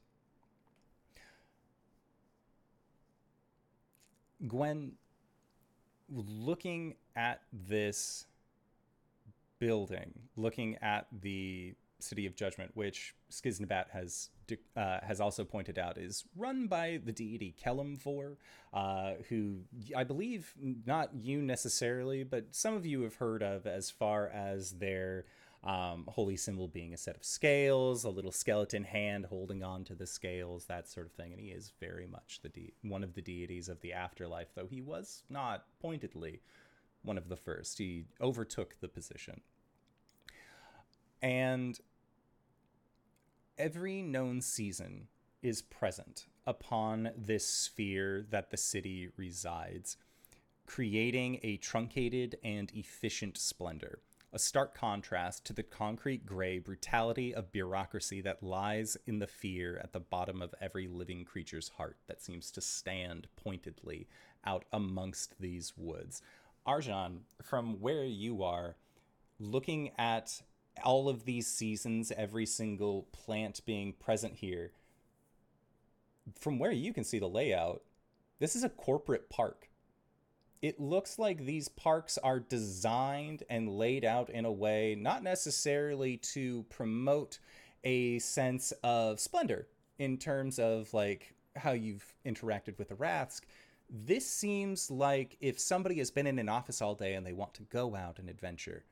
Gwen, 4.46 4.92
looking 6.08 6.94
at 7.14 7.42
this 7.52 8.26
building, 9.58 10.12
looking 10.36 10.76
at 10.82 11.06
the 11.20 11.74
City 12.02 12.26
of 12.26 12.34
Judgment, 12.34 12.72
which 12.74 13.14
Skiznabat 13.30 13.90
has 13.90 14.30
uh, 14.76 14.98
has 15.02 15.20
also 15.20 15.44
pointed 15.44 15.78
out 15.78 15.96
is 15.96 16.24
run 16.36 16.66
by 16.66 17.00
the 17.02 17.12
deity 17.12 17.54
Kelemvor, 17.64 18.36
uh, 18.72 19.14
who 19.28 19.60
I 19.96 20.04
believe 20.04 20.52
not 20.86 21.10
you 21.14 21.40
necessarily, 21.40 22.24
but 22.24 22.54
some 22.54 22.74
of 22.74 22.84
you 22.84 23.02
have 23.02 23.16
heard 23.16 23.42
of 23.42 23.66
as 23.66 23.90
far 23.90 24.28
as 24.28 24.72
their 24.72 25.26
um, 25.64 26.04
holy 26.08 26.36
symbol 26.36 26.66
being 26.66 26.92
a 26.92 26.96
set 26.96 27.16
of 27.16 27.24
scales, 27.24 28.04
a 28.04 28.10
little 28.10 28.32
skeleton 28.32 28.82
hand 28.82 29.26
holding 29.26 29.62
on 29.62 29.84
to 29.84 29.94
the 29.94 30.06
scales, 30.06 30.64
that 30.66 30.88
sort 30.88 31.06
of 31.06 31.12
thing. 31.12 31.32
And 31.32 31.40
he 31.40 31.48
is 31.48 31.72
very 31.80 32.06
much 32.06 32.40
the 32.42 32.48
de- 32.48 32.74
one 32.82 33.04
of 33.04 33.14
the 33.14 33.22
deities 33.22 33.68
of 33.68 33.80
the 33.80 33.92
afterlife, 33.92 34.48
though 34.54 34.66
he 34.66 34.80
was 34.80 35.22
not 35.30 35.64
pointedly 35.80 36.40
one 37.02 37.16
of 37.16 37.28
the 37.28 37.36
first. 37.36 37.78
He 37.78 38.06
overtook 38.20 38.76
the 38.80 38.88
position. 38.88 39.40
And 41.20 41.78
every 43.58 44.02
known 44.02 44.40
season 44.40 45.08
is 45.42 45.62
present 45.62 46.26
upon 46.46 47.10
this 47.16 47.46
sphere 47.46 48.24
that 48.30 48.50
the 48.50 48.56
city 48.56 49.08
resides, 49.16 49.96
creating 50.66 51.38
a 51.42 51.56
truncated 51.58 52.36
and 52.42 52.72
efficient 52.74 53.36
splendor, 53.36 54.00
a 54.32 54.38
stark 54.38 54.74
contrast 54.74 55.44
to 55.44 55.52
the 55.52 55.62
concrete 55.62 56.24
gray 56.24 56.58
brutality 56.58 57.34
of 57.34 57.52
bureaucracy 57.52 58.20
that 58.20 58.42
lies 58.42 58.96
in 59.06 59.18
the 59.18 59.26
fear 59.26 59.78
at 59.82 59.92
the 59.92 60.00
bottom 60.00 60.40
of 60.40 60.54
every 60.60 60.88
living 60.88 61.24
creature's 61.24 61.68
heart 61.76 61.98
that 62.06 62.22
seems 62.22 62.50
to 62.50 62.60
stand 62.60 63.28
pointedly 63.36 64.08
out 64.44 64.64
amongst 64.72 65.38
these 65.38 65.74
woods. 65.76 66.22
Arjan, 66.66 67.18
from 67.42 67.80
where 67.80 68.04
you 68.04 68.42
are, 68.42 68.76
looking 69.38 69.90
at 69.98 70.40
all 70.84 71.08
of 71.08 71.24
these 71.24 71.46
seasons, 71.46 72.12
every 72.16 72.46
single 72.46 73.08
plant 73.12 73.60
being 73.64 73.92
present 73.92 74.34
here, 74.36 74.72
from 76.38 76.58
where 76.58 76.72
you 76.72 76.92
can 76.92 77.04
see 77.04 77.18
the 77.18 77.28
layout, 77.28 77.82
this 78.38 78.56
is 78.56 78.64
a 78.64 78.68
corporate 78.68 79.28
park. 79.30 79.68
It 80.60 80.80
looks 80.80 81.18
like 81.18 81.44
these 81.44 81.68
parks 81.68 82.18
are 82.18 82.38
designed 82.38 83.42
and 83.50 83.76
laid 83.76 84.04
out 84.04 84.30
in 84.30 84.44
a 84.44 84.52
way 84.52 84.96
not 84.98 85.22
necessarily 85.24 86.16
to 86.18 86.64
promote 86.70 87.38
a 87.84 88.20
sense 88.20 88.72
of 88.84 89.18
splendor 89.18 89.66
in 89.98 90.18
terms 90.18 90.58
of 90.58 90.92
like 90.94 91.34
how 91.56 91.72
you've 91.72 92.14
interacted 92.24 92.78
with 92.78 92.88
the 92.88 92.94
Rathsk. 92.94 93.42
This 93.90 94.26
seems 94.26 94.90
like 94.90 95.36
if 95.40 95.58
somebody 95.58 95.98
has 95.98 96.10
been 96.10 96.26
in 96.26 96.38
an 96.38 96.48
office 96.48 96.80
all 96.80 96.94
day 96.94 97.14
and 97.14 97.26
they 97.26 97.32
want 97.32 97.54
to 97.54 97.62
go 97.64 97.94
out 97.96 98.18
and 98.18 98.30
adventure, 98.30 98.84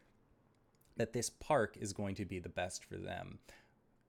that 1.01 1.15
this 1.15 1.31
park 1.31 1.79
is 1.81 1.95
going 1.95 2.15
to 2.15 2.27
be 2.27 2.39
the 2.39 2.51
best 2.51 2.85
for 2.85 2.97
them. 2.97 3.39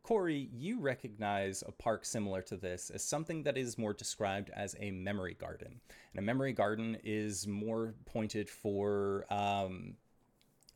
Corey, 0.04 0.49
you 0.51 0.77
recognize 0.77 1.63
a 1.65 1.71
park 1.71 2.04
similar 2.04 2.41
to 2.41 2.58
this 2.58 2.89
as 2.89 3.01
something 3.01 3.43
that 3.43 3.58
is 3.58 3.77
more 3.77 3.93
described 3.93 4.49
as 4.54 4.75
a 4.77 4.91
memory 4.91 5.34
garden. 5.34 5.80
And 6.12 6.19
a 6.19 6.21
memory 6.21 6.51
garden 6.51 6.97
is 7.01 7.47
more 7.47 7.93
pointed 8.06 8.49
for 8.49 9.25
um, 9.30 9.93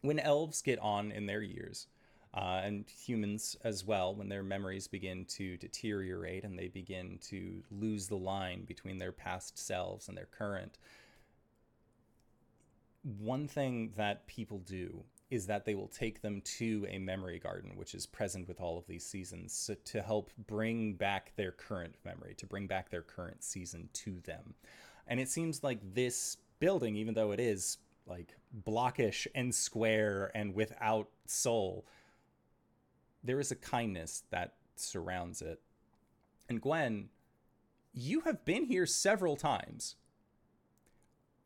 when 0.03 0.19
elves 0.19 0.61
get 0.61 0.79
on 0.79 1.11
in 1.11 1.25
their 1.25 1.41
years. 1.41 1.87
Uh, 2.33 2.61
and 2.63 2.85
humans 2.89 3.57
as 3.65 3.83
well, 3.83 4.15
when 4.15 4.29
their 4.29 4.43
memories 4.43 4.87
begin 4.87 5.25
to 5.25 5.57
deteriorate 5.57 6.45
and 6.45 6.57
they 6.57 6.69
begin 6.69 7.19
to 7.23 7.61
lose 7.71 8.07
the 8.07 8.15
line 8.15 8.63
between 8.63 8.99
their 8.99 9.11
past 9.11 9.57
selves 9.57 10.07
and 10.07 10.15
their 10.15 10.29
current. 10.31 10.77
One 13.19 13.49
thing 13.49 13.91
that 13.97 14.27
people 14.27 14.59
do 14.59 15.03
is 15.35 15.47
that 15.47 15.65
they 15.65 15.75
will 15.75 15.87
take 15.87 16.21
them 16.21 16.41
to 16.41 16.87
a 16.89 16.97
memory 16.97 17.37
garden, 17.37 17.71
which 17.75 17.93
is 17.93 18.05
present 18.05 18.47
with 18.47 18.59
all 18.59 18.77
of 18.77 18.87
these 18.87 19.05
seasons, 19.05 19.69
to 19.83 20.01
help 20.01 20.31
bring 20.47 20.93
back 20.93 21.33
their 21.35 21.51
current 21.51 21.95
memory, 22.03 22.33
to 22.35 22.45
bring 22.45 22.65
back 22.67 22.89
their 22.89 23.01
current 23.01 23.43
season 23.43 23.89
to 23.93 24.19
them. 24.21 24.55
And 25.07 25.19
it 25.19 25.29
seems 25.29 25.63
like 25.63 25.79
this 25.93 26.37
building, 26.59 26.95
even 26.95 27.13
though 27.13 27.31
it 27.31 27.39
is 27.39 27.77
like 28.07 28.35
blockish 28.65 29.27
and 29.35 29.53
square 29.53 30.31
and 30.33 30.55
without 30.55 31.09
soul, 31.27 31.85
there 33.23 33.39
is 33.39 33.51
a 33.51 33.55
kindness 33.55 34.23
that 34.31 34.53
surrounds 34.75 35.41
it. 35.41 35.59
And 36.47 36.61
Gwen, 36.61 37.09
you 37.93 38.21
have 38.21 38.45
been 38.45 38.65
here 38.65 38.85
several 38.85 39.35
times. 39.35 39.95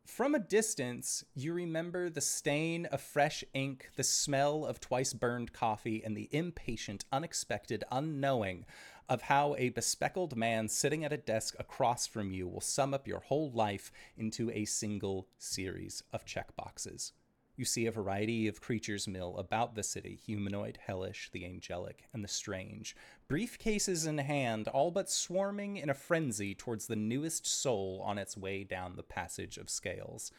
From 0.10 0.34
a 0.34 0.40
distance, 0.40 1.24
you 1.36 1.54
remember 1.54 2.10
the 2.10 2.20
stain 2.20 2.88
of 2.88 3.00
fresh 3.00 3.44
ink, 3.54 3.90
the 3.96 4.04
smell 4.04 4.66
of 4.66 4.80
twice 4.80 5.14
burned 5.14 5.54
coffee, 5.54 6.04
and 6.04 6.18
the 6.18 6.28
impatient, 6.32 7.06
unexpected, 7.12 7.84
unknowing 7.92 8.66
of 9.08 9.22
how 9.22 9.56
a 9.58 9.70
bespectacled 9.70 10.36
man 10.36 10.68
sitting 10.68 11.06
at 11.06 11.14
a 11.14 11.18
desk 11.18 11.56
across 11.60 12.08
from 12.08 12.32
you 12.32 12.48
will 12.48 12.60
sum 12.60 12.94
up 12.94 13.08
your 13.08 13.22
whole 13.22 13.52
life 13.52 13.92
into 14.18 14.52
a 14.52 14.66
single 14.66 15.28
series 15.38 16.04
of 16.12 16.26
checkboxes. 16.26 17.12
You 17.56 17.66
see 17.66 17.86
a 17.86 17.92
variety 17.92 18.48
of 18.48 18.62
creatures 18.62 19.08
mill 19.08 19.38
about 19.38 19.76
the 19.76 19.84
city 19.84 20.20
humanoid, 20.26 20.80
hellish, 20.86 21.30
the 21.32 21.46
angelic, 21.46 22.04
and 22.14 22.24
the 22.24 22.28
strange. 22.28 22.96
Briefcases 23.30 24.08
in 24.08 24.18
hand, 24.18 24.68
all 24.68 24.90
but 24.90 25.08
swarming 25.08 25.78
in 25.78 25.88
a 25.88 25.94
frenzy 25.94 26.56
towards 26.56 26.88
the 26.88 26.96
newest 26.96 27.46
soul 27.46 28.02
on 28.04 28.18
its 28.18 28.36
way 28.36 28.64
down 28.64 28.96
the 28.96 29.04
passage 29.04 29.60
of 29.60 29.70
scales. 29.70 30.32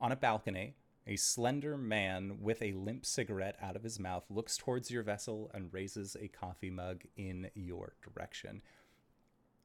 On 0.00 0.10
a 0.10 0.16
balcony, 0.16 0.74
a 1.06 1.16
slender 1.16 1.76
man 1.76 2.38
with 2.40 2.62
a 2.62 2.72
limp 2.72 3.04
cigarette 3.04 3.56
out 3.60 3.76
of 3.76 3.82
his 3.82 4.00
mouth 4.00 4.24
looks 4.30 4.56
towards 4.56 4.90
your 4.90 5.02
vessel 5.02 5.50
and 5.52 5.74
raises 5.74 6.16
a 6.18 6.28
coffee 6.28 6.70
mug 6.70 7.02
in 7.14 7.50
your 7.54 7.92
direction. 8.02 8.62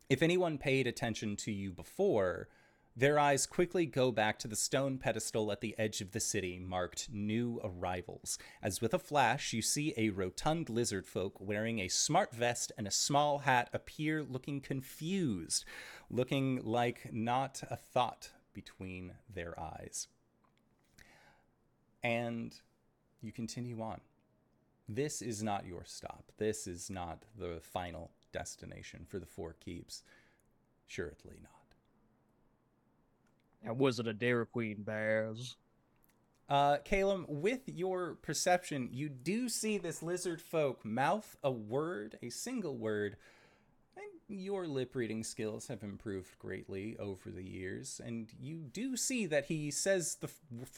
If 0.09 0.21
anyone 0.21 0.57
paid 0.57 0.85
attention 0.85 1.37
to 1.37 1.53
you 1.53 1.71
before, 1.71 2.49
their 2.97 3.19
eyes 3.19 3.45
quickly 3.45 3.85
go 3.85 4.09
back 4.11 4.39
to 4.39 4.47
the 4.47 4.55
stone 4.55 4.97
pedestal 4.97 5.51
at 5.51 5.59
the 5.59 5.75
edge 5.77 5.99
of 5.99 6.11
the 6.11 6.19
city 6.19 6.59
marked 6.59 7.09
New 7.11 7.59
Arrivals, 7.61 8.37
as 8.63 8.79
with 8.79 8.93
a 8.93 8.99
flash 8.99 9.51
you 9.51 9.61
see 9.61 9.93
a 9.97 10.11
rotund 10.11 10.69
lizard 10.69 11.05
folk 11.05 11.39
wearing 11.39 11.79
a 11.79 11.89
smart 11.89 12.33
vest 12.33 12.71
and 12.77 12.87
a 12.87 12.91
small 12.91 13.39
hat 13.39 13.69
appear 13.73 14.23
looking 14.23 14.61
confused, 14.61 15.65
looking 16.09 16.61
like 16.63 17.11
not 17.11 17.63
a 17.69 17.75
thought 17.75 18.29
between 18.53 19.11
their 19.33 19.59
eyes. 19.59 20.07
And 22.01 22.55
you 23.21 23.33
continue 23.33 23.81
on. 23.81 23.99
This 24.87 25.21
is 25.21 25.43
not 25.43 25.65
your 25.65 25.83
stop. 25.83 26.31
This 26.37 26.65
is 26.65 26.89
not 26.89 27.23
the 27.37 27.59
final 27.61 28.11
destination 28.31 29.05
for 29.09 29.19
the 29.19 29.25
Four 29.25 29.53
Keeps. 29.59 30.03
Surely 30.85 31.39
not. 31.41 31.64
That 33.65 33.77
was 33.77 33.99
it 33.99 34.07
a 34.07 34.13
Dairy 34.13 34.45
Queen, 34.45 34.83
Baz. 34.83 35.55
Uh, 36.47 36.77
Calum, 36.85 37.25
with 37.27 37.67
your 37.67 38.13
perception, 38.21 38.89
you 38.91 39.09
do 39.09 39.49
see 39.49 39.79
this 39.79 40.03
lizard 40.03 40.39
folk 40.39 40.85
mouth 40.85 41.35
a 41.43 41.51
word, 41.51 42.19
a 42.21 42.29
single 42.29 42.77
word. 42.77 43.17
And 43.97 44.05
your 44.27 44.67
lip 44.67 44.95
reading 44.95 45.23
skills 45.23 45.67
have 45.67 45.81
improved 45.81 46.37
greatly 46.37 46.95
over 46.99 47.31
the 47.31 47.43
years, 47.43 47.99
and 48.03 48.31
you 48.39 48.57
do 48.57 48.95
see 48.95 49.25
that 49.25 49.45
he 49.45 49.71
says 49.71 50.17
the 50.21 50.29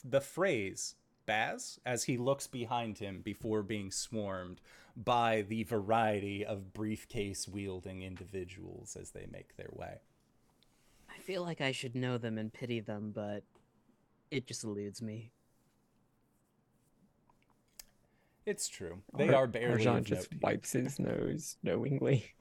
the 0.06 0.22
phrase 0.22 0.96
"Baz" 1.26 1.80
as 1.86 2.06
he 2.06 2.16
looks 2.16 2.48
behind 2.48 3.00
him 3.00 3.22
before 3.22 3.64
being 3.64 3.92
swarmed 3.92 4.62
by 4.96 5.42
the 5.42 5.64
variety 5.64 6.46
of 6.46 6.74
briefcase 6.74 7.48
wielding 7.48 8.02
individuals 8.02 8.96
as 8.96 9.12
they 9.12 9.28
make 9.30 9.58
their 9.58 9.70
way. 9.74 10.00
I 11.28 11.30
feel 11.30 11.44
like 11.44 11.60
I 11.60 11.74
should 11.74 11.94
know 11.94 12.18
them 12.18 12.38
and 12.38 12.54
pity 12.54 12.80
them, 12.80 13.12
but 13.14 13.44
it 14.32 14.48
just 14.48 14.64
eludes 14.64 15.02
me. 15.02 15.32
It's 18.46 18.70
true. 18.70 19.00
They 19.18 19.28
Ar- 19.28 19.44
are 19.44 19.48
barely 19.48 19.84
Arjan 19.84 20.04
just 20.06 20.32
note. 20.32 20.42
wipes 20.42 20.72
his 20.72 21.00
nose 21.00 21.58
knowingly. 21.62 22.32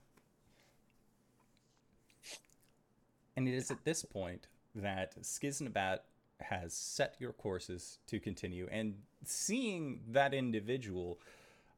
And 3.37 3.49
it 3.49 3.55
is 3.55 3.73
at 3.73 3.85
this 3.85 4.05
point 4.05 4.47
that 4.77 5.21
Skiznabat 5.21 5.99
has 6.41 6.73
set 6.73 7.17
your 7.19 7.33
courses 7.33 7.99
to 8.07 8.21
continue. 8.21 8.69
And 8.71 8.95
seeing 9.25 9.99
that 10.11 10.33
individual, 10.33 11.19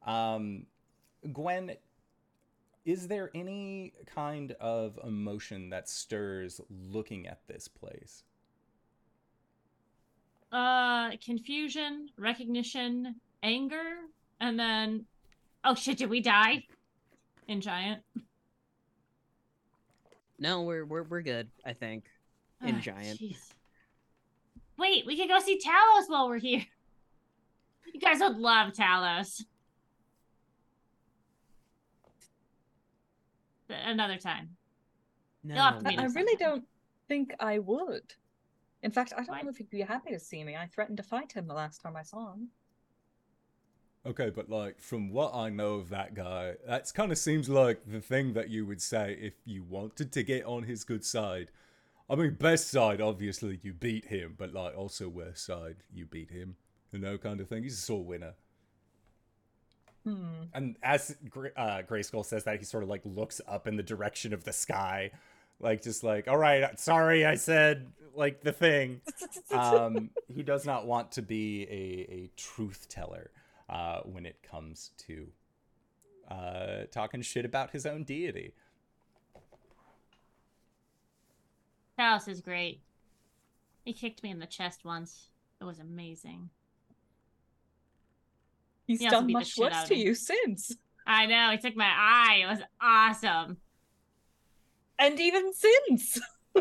um, 0.07 0.67
Gwen, 1.33 1.75
is 2.85 3.09
there 3.09 3.31
any 3.35 3.93
kind 4.07 4.53
of 4.53 4.99
emotion 5.05 5.71
that 5.71 5.89
stirs 5.89 6.61
looking 6.71 7.27
at 7.27 7.41
this 7.47 7.69
place? 7.69 8.25
Uh, 10.51 11.11
confusion, 11.25 12.09
recognition, 12.17 13.17
anger, 13.43 13.97
and 14.41 14.59
then, 14.59 15.05
oh 15.65 15.75
shit, 15.75 15.99
did 15.99 16.09
we 16.09 16.21
die? 16.21 16.65
In 17.49 17.61
giant. 17.61 18.03
No, 20.39 20.63
we're 20.63 20.85
we're 20.85 21.03
we're 21.03 21.23
good. 21.23 21.49
I 21.67 21.73
think 21.73 22.05
in 22.65 22.77
Ah, 22.77 22.81
giant. 22.81 23.19
jeez. 23.21 23.53
Wait, 24.79 25.05
we 25.07 25.17
could 25.17 25.29
go 25.29 25.41
see 25.41 25.59
Talos 25.59 26.09
while 26.09 26.29
we're 26.29 26.39
here. 26.39 26.65
You 27.93 28.01
guys 28.01 28.21
would 28.21 28.37
love 28.37 28.73
Talos. 28.75 29.45
Another 33.69 34.17
time. 34.17 34.57
No, 35.45 35.55
You'll 35.55 35.65
have 35.65 35.79
to 35.81 35.87
I, 35.87 35.91
meet 35.91 35.99
I 36.01 36.07
us 36.07 36.15
really 36.15 36.37
don't 36.37 36.65
think 37.09 37.35
I 37.41 37.59
would. 37.59 38.15
In 38.83 38.91
fact, 38.91 39.13
I 39.17 39.23
don't 39.23 39.29
Why? 39.29 39.43
know 39.43 39.51
if 39.51 39.57
he'd 39.57 39.71
be 39.71 39.81
happy 39.81 40.11
to 40.11 40.19
see 40.19 40.45
me. 40.45 40.57
I 40.57 40.67
threatened 40.67 40.99
to 40.99 41.03
fight 41.03 41.33
him 41.33 41.47
the 41.47 41.55
last 41.55 41.81
time 41.81 41.97
I 41.97 42.03
saw 42.03 42.33
him. 42.33 42.49
Okay, 44.07 44.31
but 44.31 44.49
like 44.49 44.81
from 44.81 45.11
what 45.11 45.35
I 45.35 45.49
know 45.51 45.75
of 45.75 45.91
that 45.91 46.15
guy, 46.15 46.55
that 46.67 46.93
kind 46.95 47.13
of 47.13 47.19
seems 47.19 47.49
like 47.49 47.81
the 47.87 48.01
thing 48.01 48.33
that 48.35 48.49
you 48.49 48.65
would 48.65 48.81
say 48.81 49.19
if 49.21 49.35
you 49.45 49.63
wanted 49.63 50.13
to 50.13 50.23
get 50.23 50.45
on 50.45 50.63
his 50.63 50.85
good 50.85 51.05
side. 51.05 51.51
I 52.09 52.15
mean, 52.15 52.35
best 52.35 52.71
side, 52.71 53.03
obviously, 53.03 53.61
you 53.63 53.75
beat 53.75 54.07
him, 54.07 54.35
but 54.39 54.55
like 54.55 54.77
also 54.77 55.09
worst 55.09 55.45
side, 55.45 55.77
you 55.93 56.07
beat 56.07 56.31
him. 56.31 56.57
You 56.93 57.01
know, 57.01 57.19
kind 57.19 57.41
of 57.41 57.49
thing. 57.49 57.65
He's 57.65 57.75
a 57.75 57.83
sore 57.83 58.05
winner. 58.05 58.35
Hmm. 60.09 60.45
And 60.55 60.77
as 60.83 61.15
Gra- 61.29 61.53
uh, 61.55 61.83
Grayskull 61.83 62.25
says 62.25 62.45
that, 62.45 62.59
he 62.59 62.65
sort 62.65 62.83
of 62.83 62.89
like 62.89 63.03
looks 63.05 63.41
up 63.47 63.67
in 63.67 63.77
the 63.77 63.83
direction 63.83 64.33
of 64.33 64.45
the 64.45 64.53
sky, 64.53 65.11
like 65.61 65.83
just 65.83 66.03
like, 66.03 66.29
all 66.29 66.39
right, 66.39 66.79
sorry, 66.81 67.27
I 67.27 67.35
said 67.35 67.93
like 68.15 68.41
the 68.41 68.53
thing. 68.53 69.03
um, 69.51 70.11
he 70.27 70.43
does 70.43 70.65
not 70.65 70.87
want 70.87 71.13
to 71.13 71.23
be 71.23 71.65
a, 71.65 72.13
a 72.13 72.31
truth 72.37 72.89
teller 72.89 73.31
uh, 73.69 74.01
when 74.05 74.25
it 74.25 74.43
comes 74.43 74.93
to 75.07 75.29
uh, 76.31 76.85
talking 76.91 77.21
shit 77.21 77.45
about 77.45 77.71
his 77.71 77.85
own 77.85 78.05
deity. 78.05 78.55
Talos 81.99 82.29
is 82.29 82.41
great. 82.41 82.81
He 83.85 83.93
kicked 83.93 84.23
me 84.23 84.31
in 84.31 84.39
the 84.39 84.47
chest 84.47 84.85
once. 84.85 85.29
It 85.61 85.65
was 85.65 85.81
amazing. 85.81 86.49
He's 88.89 89.01
He 89.01 89.09
done 89.09 89.31
much 89.31 89.57
worse 89.57 89.85
to 89.85 89.95
you 89.95 90.15
since. 90.17 90.75
I 91.07 91.27
know. 91.27 91.51
He 91.53 91.59
took 91.59 91.77
my 91.77 91.85
eye. 91.87 92.41
It 92.43 92.47
was 92.47 92.59
awesome. 92.81 93.59
And 94.99 95.21
even 95.21 95.53
since. 95.55 96.19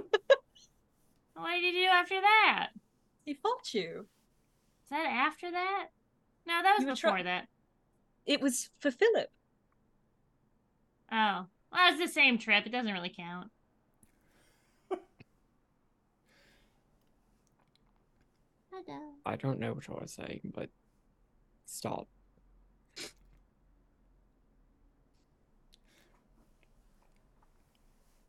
What 1.40 1.52
did 1.52 1.74
he 1.76 1.82
do 1.84 1.86
after 1.88 2.20
that? 2.20 2.70
He 3.24 3.36
fought 3.36 3.72
you. 3.72 4.08
Is 4.86 4.90
that 4.90 5.06
after 5.06 5.52
that? 5.52 5.90
No, 6.48 6.64
that 6.64 6.76
was 6.80 6.86
You 6.86 6.94
before 6.94 7.12
try- 7.12 7.24
that. 7.24 7.48
It 8.26 8.42
was 8.42 8.72
for 8.80 8.90
Philip. 8.90 9.30
Oh. 11.12 11.46
Well, 11.72 11.90
it's 11.94 12.00
the 12.00 12.08
same 12.08 12.40
trip. 12.40 12.66
It 12.66 12.72
doesn't 12.72 12.92
really 12.92 13.14
count. 13.16 13.52
Hello. 18.72 19.00
I 19.26 19.36
don't 19.36 19.60
know 19.60 19.74
what 19.74 19.88
I 19.90 19.94
was 20.02 20.12
saying, 20.12 20.54
but 20.56 20.70
stop. 21.66 22.08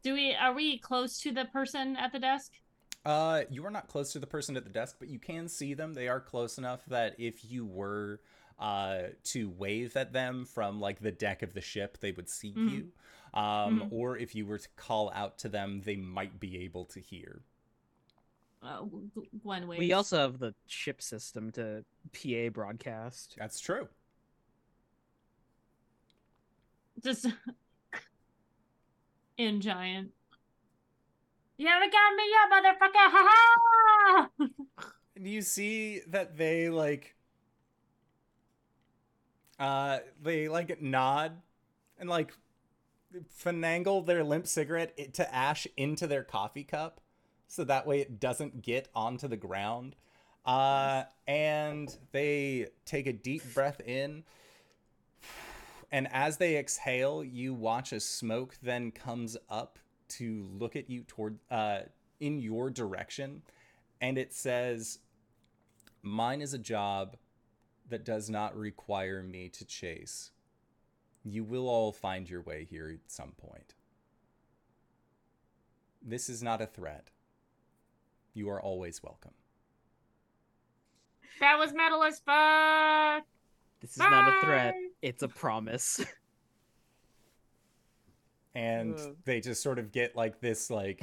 Do 0.09 0.14
we 0.14 0.35
are 0.35 0.55
we 0.55 0.79
close 0.79 1.21
to 1.21 1.33
the 1.33 1.44
person 1.44 1.94
at 1.94 2.12
the 2.12 2.18
desk? 2.18 2.53
Uh, 3.05 3.42
you 3.51 3.62
are 3.66 3.71
not 3.71 3.88
close 3.88 4.11
to 4.12 4.18
the 4.18 4.27
person 4.27 4.57
at 4.57 4.64
the 4.64 4.71
desk, 4.71 4.97
but 4.99 5.11
you 5.11 5.18
can 5.18 5.49
see 5.49 5.75
them. 5.75 5.92
They 5.92 6.09
are 6.09 6.18
close 6.18 6.57
enough 6.57 6.83
that 6.87 7.14
if 7.18 7.44
you 7.44 7.66
were 7.66 8.23
uh, 8.59 9.09
to 9.25 9.51
wave 9.51 9.99
at 9.99 10.14
them 10.14 10.47
from 10.47 10.81
like 10.81 11.01
the 11.01 11.12
deck 11.12 11.42
of 11.42 11.53
the 11.53 11.61
ship, 11.61 11.99
they 12.01 12.12
would 12.12 12.31
see 12.31 12.55
Mhm. 12.55 12.71
you. 12.73 12.92
Um, 13.35 13.81
Mhm. 13.83 13.92
Or 13.92 14.16
if 14.16 14.35
you 14.35 14.47
were 14.47 14.57
to 14.57 14.68
call 14.77 15.11
out 15.14 15.37
to 15.40 15.51
them, 15.51 15.83
they 15.83 15.97
might 15.97 16.40
be 16.40 16.57
able 16.64 16.87
to 16.87 17.01
hear. 17.01 17.42
Uh, 18.62 18.87
G- 18.87 19.11
G- 19.14 19.29
Gwen 19.42 19.68
waves. 19.68 19.79
We 19.79 19.92
also 19.92 20.16
have 20.21 20.38
the 20.38 20.55
ship 20.66 21.03
system 21.03 21.53
to 21.53 21.85
PA 22.14 22.49
broadcast. 22.49 23.35
That's 23.37 23.61
true. 23.61 23.88
just 27.05 27.27
in 29.38 29.61
giant. 29.61 30.11
You 31.57 31.66
haven't 31.66 31.92
got 31.92 32.14
me 32.14 32.24
yet, 32.31 32.51
motherfucker! 32.53 33.11
Ha 33.11 34.29
ha! 34.38 34.48
And 35.16 35.27
you 35.27 35.42
see 35.42 36.01
that 36.09 36.37
they 36.37 36.68
like 36.68 37.16
uh 39.59 39.98
they 40.22 40.48
like 40.48 40.81
nod 40.81 41.33
and 41.98 42.09
like 42.09 42.33
finagle 43.42 44.05
their 44.05 44.22
limp 44.24 44.46
cigarette 44.46 44.94
i- 44.98 45.05
to 45.05 45.35
ash 45.35 45.66
into 45.77 46.07
their 46.07 46.22
coffee 46.22 46.64
cup 46.64 47.01
so 47.46 47.64
that 47.64 47.87
way 47.87 48.01
it 48.01 48.20
doesn't 48.20 48.62
get 48.62 48.88
onto 48.94 49.27
the 49.27 49.37
ground. 49.37 49.96
Uh, 50.44 51.05
and 51.27 51.96
they 52.12 52.66
take 52.85 53.07
a 53.07 53.12
deep 53.12 53.42
breath 53.55 53.81
in. 53.81 54.22
And 55.90 56.09
as 56.12 56.37
they 56.37 56.59
exhale, 56.59 57.24
you 57.24 57.55
watch 57.55 57.92
as 57.92 58.05
smoke 58.05 58.57
then 58.62 58.90
comes 58.90 59.37
up 59.48 59.79
to 60.09 60.46
look 60.53 60.77
at 60.77 60.90
you 60.90 61.03
toward 61.03 61.38
uh, 61.51 61.81
in 62.20 62.38
your 62.38 62.70
direction, 62.70 63.42
and 64.01 64.18
it 64.18 64.35
says, 64.35 64.98
"Mine 66.03 66.42
is 66.42 66.55
a 66.55 66.59
job 66.59 67.16
that 67.88 68.05
does 68.05 68.29
not 68.29 68.57
require 68.57 69.22
me 69.22 69.48
to 69.48 69.64
chase. 69.64 70.31
You 71.24 71.44
will 71.44 71.68
all 71.68 71.92
find 71.92 72.29
your 72.29 72.42
way 72.42 72.64
here 72.64 72.90
at 72.90 73.11
some 73.11 73.33
point. 73.33 73.74
This 76.03 76.29
is 76.29 76.42
not 76.42 76.61
a 76.61 76.66
threat. 76.66 77.11
You 78.35 78.51
are 78.51 78.61
always 78.61 79.03
welcome." 79.03 79.35
That 81.40 81.59
was 81.59 81.72
metal 81.72 82.03
as 82.03 82.20
fuck. 82.20 83.24
This 83.81 83.93
is 83.93 83.99
not 83.99 84.37
a 84.37 84.41
threat. 84.45 84.75
It's 85.03 85.23
a 85.23 85.29
promise. 85.29 86.05
and 88.55 88.95
Ugh. 88.99 89.17
they 89.25 89.41
just 89.41 89.62
sort 89.62 89.79
of 89.79 89.93
get 89.93 90.17
like 90.17 90.41
this 90.41 90.71
like 90.71 91.03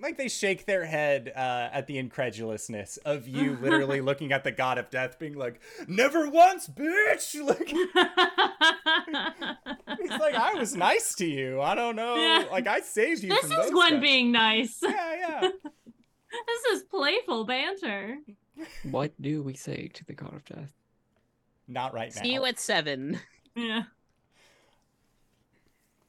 like 0.00 0.16
they 0.16 0.28
shake 0.28 0.64
their 0.64 0.86
head 0.86 1.30
uh, 1.36 1.68
at 1.72 1.86
the 1.86 1.98
incredulousness 1.98 2.96
of 3.04 3.28
you 3.28 3.56
literally 3.60 4.00
looking 4.00 4.32
at 4.32 4.42
the 4.42 4.50
god 4.50 4.78
of 4.78 4.88
death 4.90 5.18
being 5.18 5.34
like 5.36 5.60
never 5.86 6.28
once 6.28 6.66
bitch 6.66 7.36
like 7.46 7.68
he's 9.98 10.10
like 10.18 10.34
i 10.34 10.54
was 10.54 10.74
nice 10.74 11.14
to 11.14 11.26
you 11.26 11.60
i 11.60 11.74
don't 11.74 11.94
know 11.96 12.16
Yeah. 12.16 12.46
like 12.50 12.66
i 12.66 12.80
saved 12.80 13.22
you 13.22 13.28
this 13.28 13.40
from 13.42 13.52
is 13.52 13.56
those 13.58 13.70
Gwen 13.70 13.92
guys." 13.92 14.00
being 14.00 14.32
nice. 14.32 14.78
yeah 14.82 15.40
yeah 15.42 15.48
This 16.46 16.64
is 16.78 16.82
playful 16.84 17.44
banter. 17.44 18.16
What 18.90 19.12
do 19.20 19.42
we 19.42 19.54
say 19.54 19.88
to 19.94 20.04
the 20.04 20.14
god 20.14 20.34
of 20.34 20.44
death? 20.44 20.70
Not 21.70 21.94
right 21.94 22.12
now 22.14 22.22
See 22.22 22.32
you 22.34 22.44
at 22.44 22.58
seven. 22.58 23.20
Yeah. 23.54 23.84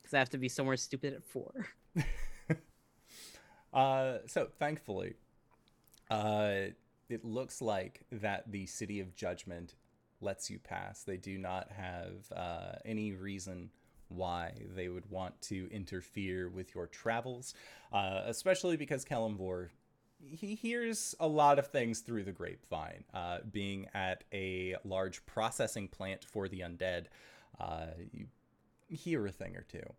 Because 0.01 0.13
I 0.13 0.19
have 0.19 0.29
to 0.31 0.37
be 0.37 0.49
somewhere 0.49 0.75
stupid 0.75 1.13
at 1.13 1.23
four. 1.23 1.67
Uh, 3.73 4.17
so 4.27 4.49
thankfully, 4.59 5.13
uh, 6.09 6.55
it 7.09 7.23
looks 7.23 7.61
like 7.61 8.01
that 8.11 8.51
the 8.51 8.65
city 8.65 8.99
of 8.99 9.15
judgment 9.15 9.75
lets 10.19 10.49
you 10.49 10.59
pass. 10.59 11.03
They 11.03 11.15
do 11.15 11.37
not 11.37 11.71
have 11.71 12.31
uh, 12.35 12.73
any 12.83 13.13
reason 13.13 13.69
why 14.09 14.53
they 14.75 14.89
would 14.89 15.09
want 15.09 15.41
to 15.43 15.69
interfere 15.71 16.49
with 16.49 16.75
your 16.75 16.87
travels, 16.87 17.53
uh, 17.93 18.23
especially 18.25 18.75
because 18.75 19.05
Kelemvor 19.05 19.69
he 20.29 20.55
hears 20.55 21.15
a 21.19 21.27
lot 21.27 21.59
of 21.59 21.67
things 21.67 21.99
through 21.99 22.23
the 22.23 22.31
grapevine. 22.31 23.03
Uh, 23.13 23.39
being 23.51 23.87
at 23.93 24.23
a 24.33 24.75
large 24.83 25.25
processing 25.25 25.87
plant 25.87 26.23
for 26.23 26.47
the 26.47 26.59
undead, 26.61 27.05
uh, 27.59 27.87
you 28.11 28.27
hear 28.89 29.25
a 29.25 29.31
thing 29.31 29.55
or 29.55 29.63
two 29.63 29.93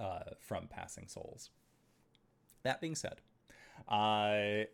uh, 0.00 0.20
from 0.40 0.66
passing 0.66 1.06
souls. 1.08 1.50
That 2.62 2.80
being 2.80 2.94
said, 2.94 3.20
uh, 3.88 4.64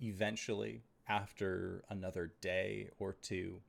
eventually, 0.00 0.82
after 1.08 1.84
another 1.88 2.32
day 2.40 2.90
or 2.98 3.14
two, 3.22 3.60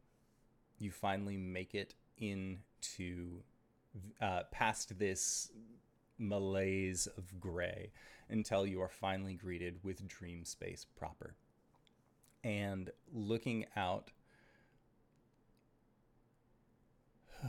you 0.79 0.91
finally 0.91 1.37
make 1.37 1.75
it 1.75 1.93
into 2.17 3.41
uh, 4.21 4.43
past 4.51 4.97
this 4.97 5.51
malaise 6.17 7.07
of 7.17 7.39
gray 7.39 7.91
until 8.31 8.65
you 8.65 8.81
are 8.81 8.89
finally 8.89 9.33
greeted 9.33 9.75
with 9.83 10.07
dream 10.07 10.45
space 10.45 10.85
proper. 10.97 11.35
And 12.43 12.89
looking 13.13 13.65
out, 13.75 14.11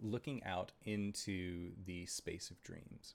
looking 0.00 0.42
out 0.44 0.72
into 0.84 1.72
the 1.84 2.06
space 2.06 2.50
of 2.50 2.62
dreams, 2.62 3.14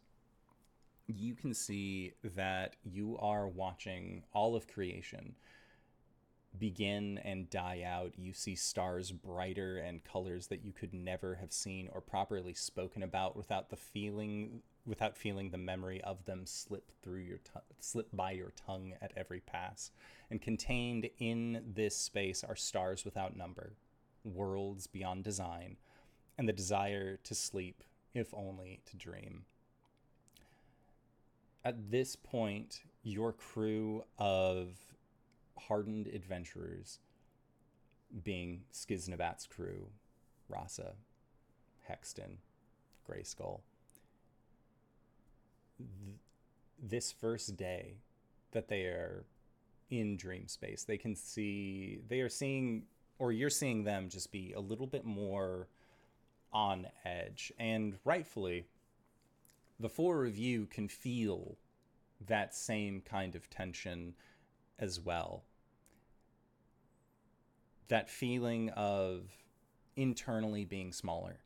you 1.07 1.33
can 1.33 1.53
see 1.53 2.13
that 2.35 2.75
you 2.83 3.17
are 3.19 3.47
watching 3.47 4.23
all 4.33 4.55
of 4.55 4.67
creation 4.67 5.35
begin 6.57 7.19
and 7.19 7.49
die 7.49 7.83
out. 7.85 8.13
You 8.17 8.33
see 8.33 8.55
stars 8.55 9.11
brighter 9.11 9.77
and 9.77 10.03
colors 10.03 10.47
that 10.47 10.63
you 10.63 10.71
could 10.71 10.93
never 10.93 11.35
have 11.35 11.51
seen 11.51 11.89
or 11.91 12.01
properly 12.01 12.53
spoken 12.53 13.03
about 13.03 13.35
without 13.35 13.69
the 13.69 13.75
feeling 13.75 14.61
without 14.89 15.15
feeling 15.15 15.51
the 15.51 15.57
memory 15.57 16.01
of 16.01 16.25
them 16.25 16.45
slip 16.45 16.91
through 17.01 17.19
your 17.19 17.37
tongue 17.37 17.61
slip 17.79 18.09
by 18.11 18.31
your 18.31 18.51
tongue 18.65 18.93
at 19.01 19.13
every 19.15 19.39
pass. 19.39 19.91
And 20.29 20.41
contained 20.41 21.09
in 21.19 21.63
this 21.75 21.95
space 21.95 22.43
are 22.43 22.55
stars 22.55 23.05
without 23.05 23.37
number, 23.37 23.73
worlds 24.23 24.87
beyond 24.87 25.23
design, 25.23 25.77
and 26.37 26.49
the 26.49 26.53
desire 26.53 27.17
to 27.23 27.35
sleep, 27.35 27.83
if 28.13 28.33
only 28.33 28.81
to 28.87 28.97
dream. 28.97 29.43
At 31.63 31.91
this 31.91 32.15
point, 32.15 32.81
your 33.03 33.31
crew 33.31 34.03
of 34.17 34.77
hardened 35.57 36.07
adventurers, 36.07 36.99
being 38.23 38.63
Skiznabat's 38.73 39.45
crew, 39.45 39.87
Rasa, 40.47 40.93
Hexton, 41.87 42.37
Grayskull, 43.07 43.61
th- 45.79 46.17
this 46.81 47.11
first 47.11 47.57
day 47.57 47.95
that 48.51 48.67
they 48.67 48.83
are 48.83 49.25
in 49.89 50.17
dream 50.17 50.47
space, 50.47 50.83
they 50.83 50.97
can 50.97 51.15
see, 51.15 51.99
they 52.07 52.21
are 52.21 52.29
seeing, 52.29 52.83
or 53.17 53.31
you're 53.31 53.49
seeing 53.49 53.83
them 53.83 54.09
just 54.09 54.31
be 54.31 54.53
a 54.53 54.59
little 54.59 54.87
bit 54.87 55.05
more 55.05 55.67
on 56.53 56.87
edge. 57.05 57.51
And 57.59 57.95
rightfully, 58.05 58.65
the 59.79 59.89
four 59.89 60.25
of 60.25 60.37
you 60.37 60.65
can 60.65 60.87
feel 60.87 61.57
that 62.27 62.53
same 62.53 63.01
kind 63.01 63.35
of 63.35 63.49
tension 63.49 64.13
as 64.77 64.99
well. 64.99 65.43
That 67.87 68.09
feeling 68.09 68.69
of 68.71 69.29
internally 69.95 70.65
being 70.65 70.91
smaller, 70.91 71.37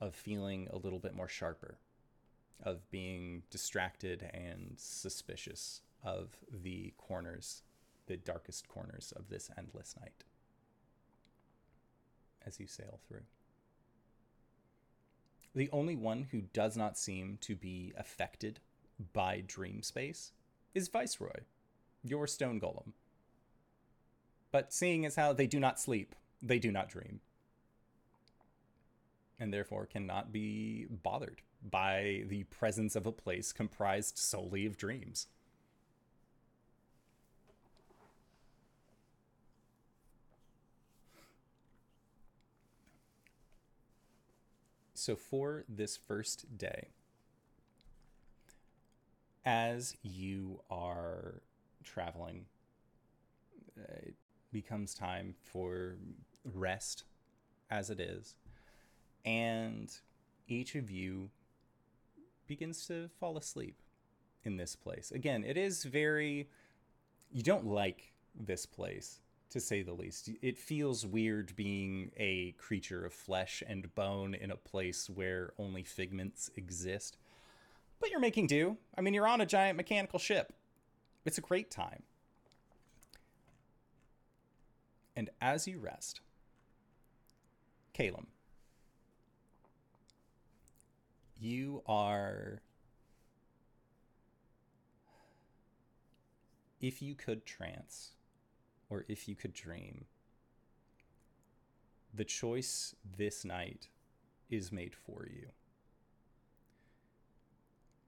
of 0.00 0.14
feeling 0.14 0.68
a 0.72 0.76
little 0.76 0.98
bit 0.98 1.14
more 1.14 1.28
sharper, 1.28 1.78
of 2.62 2.90
being 2.90 3.42
distracted 3.50 4.28
and 4.32 4.74
suspicious 4.76 5.82
of 6.02 6.36
the 6.50 6.92
corners, 6.96 7.62
the 8.06 8.16
darkest 8.16 8.68
corners 8.68 9.12
of 9.16 9.28
this 9.28 9.50
endless 9.58 9.94
night 10.00 10.24
as 12.46 12.60
you 12.60 12.66
sail 12.66 13.00
through. 13.06 13.24
The 15.54 15.68
only 15.72 15.96
one 15.96 16.28
who 16.30 16.42
does 16.52 16.76
not 16.76 16.96
seem 16.96 17.38
to 17.42 17.56
be 17.56 17.92
affected 17.96 18.60
by 19.12 19.42
dream 19.46 19.82
space 19.82 20.32
is 20.74 20.88
Viceroy, 20.88 21.40
your 22.02 22.26
stone 22.26 22.60
golem. 22.60 22.92
But 24.52 24.72
seeing 24.72 25.04
as 25.04 25.16
how 25.16 25.32
they 25.32 25.46
do 25.46 25.58
not 25.58 25.80
sleep, 25.80 26.14
they 26.42 26.58
do 26.58 26.70
not 26.70 26.88
dream. 26.88 27.20
And 29.38 29.52
therefore 29.52 29.86
cannot 29.86 30.32
be 30.32 30.86
bothered 30.88 31.42
by 31.62 32.24
the 32.28 32.44
presence 32.44 32.96
of 32.96 33.06
a 33.06 33.12
place 33.12 33.52
comprised 33.52 34.18
solely 34.18 34.64
of 34.66 34.76
dreams. 34.76 35.26
So, 44.94 45.14
for 45.14 45.64
this 45.68 45.96
first 45.96 46.58
day, 46.58 46.88
as 49.44 49.94
you 50.02 50.62
are 50.68 51.42
traveling, 51.84 52.46
uh, 53.78 53.82
it 54.06 54.14
becomes 54.52 54.94
time 54.94 55.34
for 55.44 55.96
rest, 56.44 57.04
as 57.70 57.88
it 57.90 58.00
is, 58.00 58.34
and 59.26 59.92
each 60.48 60.76
of 60.76 60.90
you 60.90 61.28
begins 62.46 62.86
to 62.86 63.10
fall 63.20 63.36
asleep 63.36 63.82
in 64.44 64.56
this 64.56 64.76
place. 64.76 65.10
Again, 65.10 65.44
it 65.44 65.58
is 65.58 65.84
very. 65.84 66.48
You 67.32 67.42
don't 67.42 67.66
like 67.66 68.12
this 68.38 68.64
place, 68.64 69.20
to 69.50 69.60
say 69.60 69.82
the 69.82 69.92
least. 69.92 70.30
It 70.40 70.56
feels 70.56 71.04
weird 71.04 71.54
being 71.56 72.12
a 72.16 72.52
creature 72.52 73.04
of 73.04 73.12
flesh 73.12 73.62
and 73.66 73.92
bone 73.96 74.34
in 74.34 74.52
a 74.52 74.56
place 74.56 75.10
where 75.10 75.52
only 75.58 75.82
figments 75.82 76.50
exist. 76.56 77.18
But 78.00 78.10
you're 78.10 78.20
making 78.20 78.46
do. 78.46 78.76
I 78.96 79.00
mean, 79.00 79.12
you're 79.12 79.26
on 79.26 79.40
a 79.40 79.46
giant 79.46 79.76
mechanical 79.76 80.18
ship. 80.18 80.52
It's 81.24 81.38
a 81.38 81.42
great 81.42 81.70
time. 81.70 82.04
And 85.16 85.30
as 85.40 85.66
you 85.66 85.78
rest, 85.78 86.20
Calum, 87.94 88.26
you 91.38 91.82
are 91.86 92.62
if 96.80 97.02
you 97.02 97.14
could 97.14 97.44
trance 97.44 98.12
or 98.88 99.04
if 99.08 99.28
you 99.28 99.34
could 99.34 99.52
dream, 99.52 100.04
the 102.14 102.24
choice 102.24 102.94
this 103.16 103.44
night 103.44 103.88
is 104.48 104.70
made 104.70 104.94
for 104.94 105.26
you. 105.26 105.48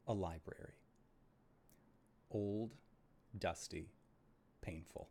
A 0.07 0.15
library. 0.15 0.75
Old, 2.31 2.75
dusty, 3.37 3.91
painful. 4.63 5.09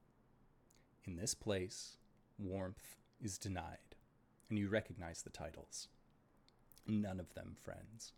In 1.06 1.16
this 1.16 1.34
place, 1.34 1.98
warmth 2.40 2.98
is 3.22 3.38
denied, 3.38 3.96
and 4.50 4.58
you 4.58 4.70
recognize 4.70 5.22
the 5.22 5.30
titles. 5.30 5.90
None 6.88 7.20
of 7.20 7.34
them 7.34 7.56
friends. 7.62 8.14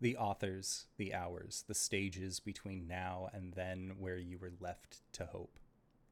The 0.00 0.16
authors, 0.16 0.86
the 0.96 1.14
hours, 1.14 1.64
the 1.66 1.74
stages 1.74 2.38
between 2.38 2.86
now 2.86 3.30
and 3.32 3.54
then 3.54 3.92
where 3.98 4.18
you 4.18 4.38
were 4.38 4.52
left 4.60 5.00
to 5.14 5.24
hope, 5.24 5.58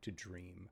to 0.02 0.10
dream. 0.10 0.70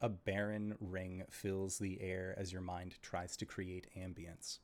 A 0.00 0.08
barren 0.08 0.74
ring 0.80 1.22
fills 1.30 1.78
the 1.78 2.00
air 2.00 2.34
as 2.36 2.52
your 2.52 2.62
mind 2.62 2.96
tries 3.02 3.36
to 3.36 3.46
create 3.46 3.86
ambience. 3.96 4.58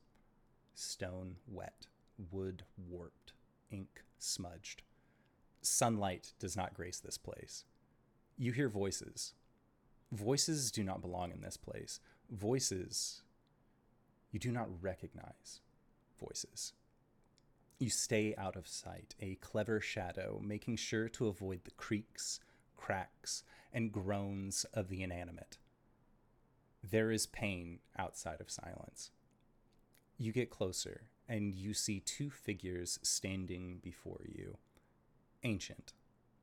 Stone 0.73 1.37
wet, 1.47 1.87
wood 2.31 2.63
warped, 2.77 3.33
ink 3.71 4.03
smudged. 4.17 4.81
Sunlight 5.61 6.33
does 6.39 6.57
not 6.57 6.73
grace 6.73 6.99
this 6.99 7.17
place. 7.17 7.63
You 8.37 8.51
hear 8.51 8.69
voices. 8.69 9.33
Voices 10.11 10.71
do 10.71 10.83
not 10.83 11.01
belong 11.01 11.31
in 11.31 11.41
this 11.41 11.57
place. 11.57 11.99
Voices 12.29 13.21
you 14.31 14.39
do 14.39 14.51
not 14.51 14.69
recognize 14.81 15.61
voices. 16.19 16.73
You 17.79 17.89
stay 17.89 18.35
out 18.37 18.55
of 18.55 18.67
sight, 18.67 19.15
a 19.21 19.35
clever 19.35 19.79
shadow, 19.79 20.41
making 20.43 20.75
sure 20.75 21.07
to 21.09 21.27
avoid 21.27 21.63
the 21.63 21.71
creaks, 21.71 22.39
cracks, 22.75 23.43
and 23.73 23.91
groans 23.91 24.65
of 24.73 24.89
the 24.89 25.01
inanimate. 25.01 25.57
There 26.83 27.11
is 27.11 27.25
pain 27.25 27.79
outside 27.97 28.41
of 28.41 28.51
silence. 28.51 29.11
You 30.17 30.33
get 30.33 30.49
closer, 30.49 31.03
and 31.27 31.55
you 31.55 31.73
see 31.73 31.99
two 31.99 32.29
figures 32.29 32.99
standing 33.01 33.79
before 33.81 34.21
you. 34.27 34.57
Ancient, 35.43 35.93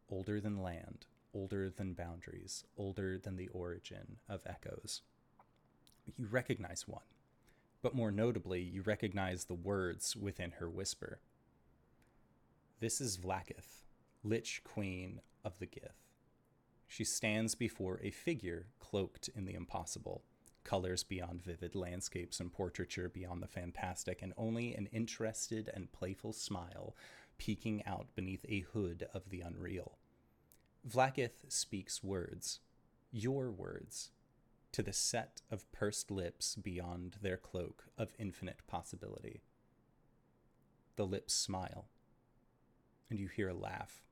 older 0.09 0.41
than 0.41 0.63
land, 0.63 1.05
older 1.35 1.69
than 1.69 1.93
boundaries, 1.93 2.65
older 2.79 3.19
than 3.19 3.37
the 3.37 3.49
origin 3.49 4.17
of 4.29 4.47
echoes. 4.47 5.03
You 6.17 6.27
recognize 6.27 6.89
one 6.89 7.03
but 7.83 7.95
more 7.95 8.11
notably, 8.11 8.61
you 8.61 8.83
recognize 8.83 9.45
the 9.45 9.55
words 9.55 10.17
within 10.17 10.53
her 10.53 10.69
whisper. 10.69 11.21
This 12.81 13.01
is 13.01 13.19
Vlaakith, 13.19 13.85
Lich 14.23 14.63
Queen 14.65 15.21
of 15.45 15.59
the 15.59 15.67
Gith. 15.67 16.07
She 16.87 17.05
stands 17.05 17.55
before 17.55 18.01
a 18.03 18.11
figure 18.11 18.67
cloaked 18.81 19.29
in 19.35 19.45
the 19.45 19.55
impossible, 19.55 20.23
colors 20.65 21.03
beyond 21.03 21.43
vivid 21.43 21.75
landscapes 21.75 22.41
and 22.41 22.53
portraiture 22.53 23.09
beyond 23.09 23.43
the 23.43 23.49
fantastic, 23.49 24.23
and 24.23 24.33
only 24.37 24.75
an 24.75 24.89
interested 24.93 25.71
and 25.73 25.93
playful 25.93 26.33
smile 26.33 26.95
peeking 27.39 27.85
out 27.87 28.07
beneath 28.15 28.45
a 28.49 28.61
hood 28.61 29.09
of 29.15 29.31
the 29.31 29.41
unreal. 29.41 29.99
Vlaakith 30.89 31.51
speaks 31.51 32.03
words, 32.03 32.61
your 33.11 33.51
words, 33.51 34.11
to 34.77 34.83
the 34.83 34.93
set 34.93 35.41
of 35.51 35.73
pursed 35.73 36.11
lips 36.11 36.55
beyond 36.55 37.17
their 37.23 37.39
cloak 37.39 37.87
of 37.97 38.13
infinite 38.19 38.61
possibility. 38.67 39.41
The 40.97 41.07
lips 41.07 41.33
smile, 41.33 41.87
and 43.09 43.19
you 43.19 43.27
hear 43.27 43.49
a 43.49 43.55
laugh, 43.55 44.03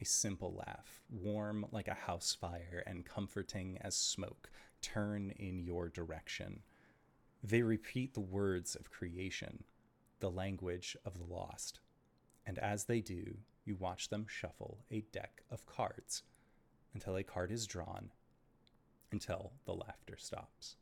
a 0.00 0.04
simple 0.04 0.52
laugh, 0.66 1.04
warm 1.08 1.66
like 1.70 1.86
a 1.86 1.94
house 1.94 2.34
fire 2.34 2.82
and 2.84 3.06
comforting 3.06 3.78
as 3.82 3.94
smoke, 3.94 4.50
turn 4.82 5.30
in 5.30 5.60
your 5.60 5.90
direction. 5.90 6.64
They 7.44 7.62
repeat 7.62 8.14
the 8.14 8.20
words 8.20 8.74
of 8.74 8.90
creation, 8.90 9.62
the 10.18 10.28
language 10.28 10.96
of 11.04 11.18
the 11.18 11.32
lost. 11.32 11.78
And 12.44 12.58
as 12.58 12.86
they 12.86 13.00
do, 13.00 13.36
you 13.64 13.76
watch 13.76 14.08
them 14.08 14.26
shuffle 14.28 14.80
a 14.90 15.02
deck 15.12 15.44
of 15.52 15.66
cards 15.66 16.24
until 16.94 17.14
a 17.14 17.22
card 17.22 17.52
is 17.52 17.68
drawn 17.68 18.10
until 19.14 19.52
the 19.64 19.72
laughter 19.72 20.16
stops. 20.18 20.74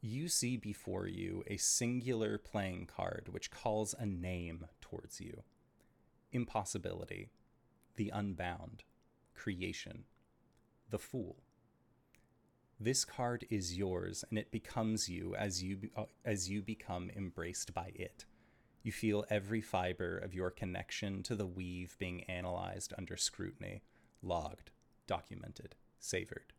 You 0.00 0.26
see 0.26 0.56
before 0.56 1.06
you 1.06 1.44
a 1.46 1.56
singular 1.56 2.36
playing 2.36 2.88
card 2.94 3.28
which 3.30 3.52
calls 3.52 3.94
a 3.96 4.04
name 4.04 4.66
towards 4.80 5.20
you 5.20 5.44
impossibility, 6.32 7.30
the 7.94 8.10
unbound, 8.10 8.82
creation, 9.34 10.02
the 10.90 10.98
fool. 10.98 11.36
This 12.80 13.04
card 13.04 13.46
is 13.50 13.78
yours 13.78 14.24
and 14.28 14.36
it 14.36 14.50
becomes 14.50 15.08
you 15.08 15.36
as 15.36 15.62
you 15.62 15.78
uh, 15.96 16.06
as 16.24 16.50
you 16.50 16.60
become 16.60 17.08
embraced 17.16 17.72
by 17.72 17.92
it. 17.94 18.24
You 18.82 18.90
feel 18.90 19.24
every 19.30 19.60
fiber 19.60 20.18
of 20.18 20.34
your 20.34 20.50
connection 20.50 21.22
to 21.22 21.36
the 21.36 21.46
weave 21.46 21.96
being 22.00 22.24
analyzed 22.24 22.92
under 22.98 23.16
scrutiny, 23.16 23.82
logged, 24.22 24.72
documented, 25.06 25.76
savored. 26.00 26.52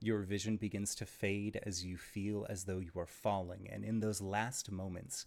Your 0.00 0.22
vision 0.22 0.56
begins 0.56 0.94
to 0.96 1.06
fade 1.06 1.60
as 1.64 1.84
you 1.84 1.96
feel 1.96 2.46
as 2.48 2.64
though 2.64 2.78
you 2.78 2.92
are 2.96 3.06
falling, 3.06 3.68
and 3.70 3.84
in 3.84 4.00
those 4.00 4.20
last 4.20 4.70
moments, 4.70 5.24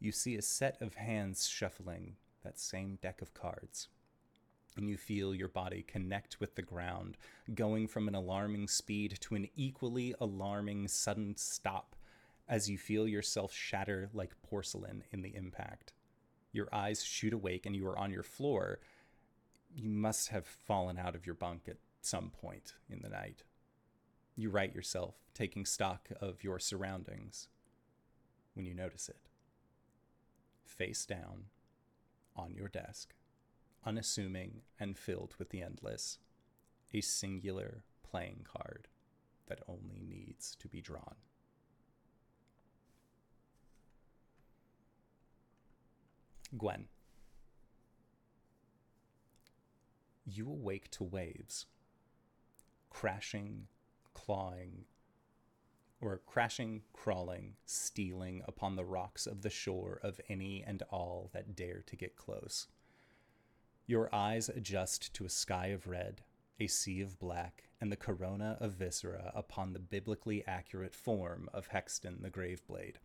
you 0.00 0.12
see 0.12 0.36
a 0.36 0.42
set 0.42 0.80
of 0.80 0.94
hands 0.94 1.46
shuffling 1.46 2.16
that 2.42 2.58
same 2.58 2.98
deck 3.02 3.20
of 3.20 3.34
cards. 3.34 3.88
And 4.76 4.88
you 4.88 4.96
feel 4.96 5.34
your 5.34 5.48
body 5.48 5.82
connect 5.82 6.38
with 6.38 6.54
the 6.54 6.62
ground, 6.62 7.16
going 7.54 7.88
from 7.88 8.08
an 8.08 8.14
alarming 8.14 8.68
speed 8.68 9.16
to 9.20 9.34
an 9.34 9.48
equally 9.56 10.14
alarming 10.20 10.88
sudden 10.88 11.36
stop 11.36 11.96
as 12.48 12.70
you 12.70 12.78
feel 12.78 13.08
yourself 13.08 13.52
shatter 13.52 14.10
like 14.12 14.40
porcelain 14.42 15.02
in 15.12 15.22
the 15.22 15.34
impact. 15.34 15.92
Your 16.52 16.68
eyes 16.72 17.02
shoot 17.02 17.32
awake 17.32 17.66
and 17.66 17.74
you 17.74 17.86
are 17.86 17.98
on 17.98 18.10
your 18.10 18.22
floor. 18.22 18.80
You 19.74 19.88
must 19.88 20.28
have 20.28 20.46
fallen 20.46 20.98
out 20.98 21.14
of 21.14 21.26
your 21.26 21.34
bunk 21.34 21.62
at 21.68 21.78
some 22.02 22.30
point 22.30 22.74
in 22.88 23.00
the 23.02 23.08
night. 23.08 23.42
You 24.38 24.50
write 24.50 24.74
yourself, 24.74 25.14
taking 25.32 25.64
stock 25.64 26.10
of 26.20 26.44
your 26.44 26.58
surroundings 26.58 27.48
when 28.52 28.66
you 28.66 28.74
notice 28.74 29.08
it. 29.08 29.16
Face 30.66 31.06
down 31.06 31.44
on 32.36 32.54
your 32.54 32.68
desk, 32.68 33.14
unassuming 33.84 34.60
and 34.78 34.98
filled 34.98 35.34
with 35.38 35.48
the 35.48 35.62
endless, 35.62 36.18
a 36.92 37.00
singular 37.00 37.82
playing 38.02 38.44
card 38.44 38.88
that 39.46 39.60
only 39.66 40.02
needs 40.06 40.54
to 40.56 40.68
be 40.68 40.82
drawn. 40.82 41.16
Gwen. 46.58 46.88
You 50.26 50.50
awake 50.50 50.90
to 50.92 51.04
waves, 51.04 51.66
crashing 52.90 53.68
clawing, 54.16 54.86
or 56.00 56.22
crashing, 56.24 56.80
crawling, 56.94 57.52
stealing 57.66 58.42
upon 58.48 58.74
the 58.74 58.84
rocks 58.84 59.26
of 59.26 59.42
the 59.42 59.50
shore 59.50 60.00
of 60.02 60.18
any 60.30 60.64
and 60.66 60.82
all 60.90 61.28
that 61.34 61.54
dare 61.54 61.84
to 61.86 61.96
get 61.96 62.16
close. 62.16 62.66
Your 63.86 64.12
eyes 64.14 64.48
adjust 64.48 65.12
to 65.14 65.26
a 65.26 65.30
sky 65.30 65.66
of 65.66 65.86
red, 65.86 66.22
a 66.58 66.66
sea 66.66 67.02
of 67.02 67.18
black, 67.18 67.64
and 67.78 67.92
the 67.92 67.96
corona 67.96 68.56
of 68.58 68.72
viscera 68.72 69.30
upon 69.34 69.74
the 69.74 69.78
biblically 69.78 70.42
accurate 70.46 70.94
form 70.94 71.50
of 71.52 71.68
Hexton 71.68 72.22
the 72.22 72.30
Graveblade. 72.30 72.96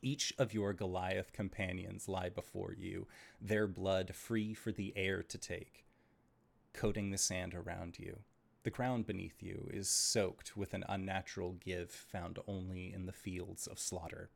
Each 0.00 0.32
of 0.38 0.54
your 0.54 0.72
Goliath 0.72 1.34
companions 1.34 2.08
lie 2.08 2.30
before 2.30 2.72
you, 2.72 3.06
their 3.42 3.66
blood 3.66 4.14
free 4.14 4.54
for 4.54 4.72
the 4.72 4.94
air 4.96 5.22
to 5.22 5.36
take, 5.36 5.84
coating 6.72 7.10
the 7.10 7.18
sand 7.18 7.54
around 7.54 7.98
you. 7.98 8.20
The 8.64 8.70
ground 8.70 9.06
beneath 9.06 9.42
you 9.42 9.68
is 9.74 9.90
soaked 9.90 10.56
with 10.56 10.72
an 10.72 10.84
unnatural 10.88 11.52
give 11.52 11.90
found 11.90 12.38
only 12.48 12.94
in 12.94 13.04
the 13.04 13.12
fields 13.12 13.66
of 13.66 13.78
slaughter. 13.78 14.30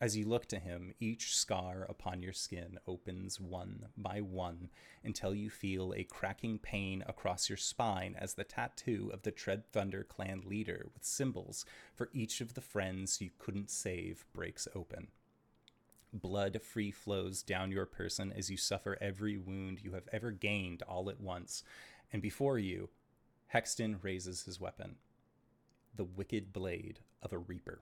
As 0.00 0.16
you 0.16 0.26
look 0.26 0.46
to 0.46 0.58
him, 0.58 0.92
each 0.98 1.36
scar 1.36 1.86
upon 1.88 2.20
your 2.20 2.32
skin 2.32 2.78
opens 2.86 3.40
one 3.40 3.86
by 3.96 4.20
one 4.20 4.70
until 5.04 5.34
you 5.34 5.50
feel 5.50 5.94
a 5.94 6.02
cracking 6.02 6.58
pain 6.58 7.04
across 7.06 7.48
your 7.48 7.56
spine 7.56 8.16
as 8.18 8.34
the 8.34 8.42
tattoo 8.42 9.10
of 9.12 9.22
the 9.22 9.30
Tread 9.30 9.64
Thunder 9.72 10.02
clan 10.02 10.42
leader 10.44 10.86
with 10.92 11.04
symbols 11.04 11.64
for 11.94 12.10
each 12.12 12.40
of 12.40 12.54
the 12.54 12.60
friends 12.60 13.20
you 13.20 13.30
couldn't 13.38 13.70
save 13.70 14.24
breaks 14.32 14.66
open. 14.74 15.08
Blood 16.12 16.60
free 16.62 16.90
flows 16.90 17.42
down 17.42 17.70
your 17.70 17.86
person 17.86 18.32
as 18.36 18.50
you 18.50 18.56
suffer 18.56 18.98
every 19.00 19.36
wound 19.36 19.80
you 19.82 19.92
have 19.92 20.08
ever 20.12 20.32
gained 20.32 20.82
all 20.82 21.08
at 21.08 21.20
once, 21.20 21.62
and 22.12 22.22
before 22.22 22.58
you, 22.58 22.88
Hexton 23.48 23.98
raises 24.02 24.42
his 24.42 24.60
weapon, 24.60 24.96
the 25.94 26.04
wicked 26.04 26.52
blade 26.52 27.00
of 27.22 27.32
a 27.32 27.38
reaper. 27.38 27.80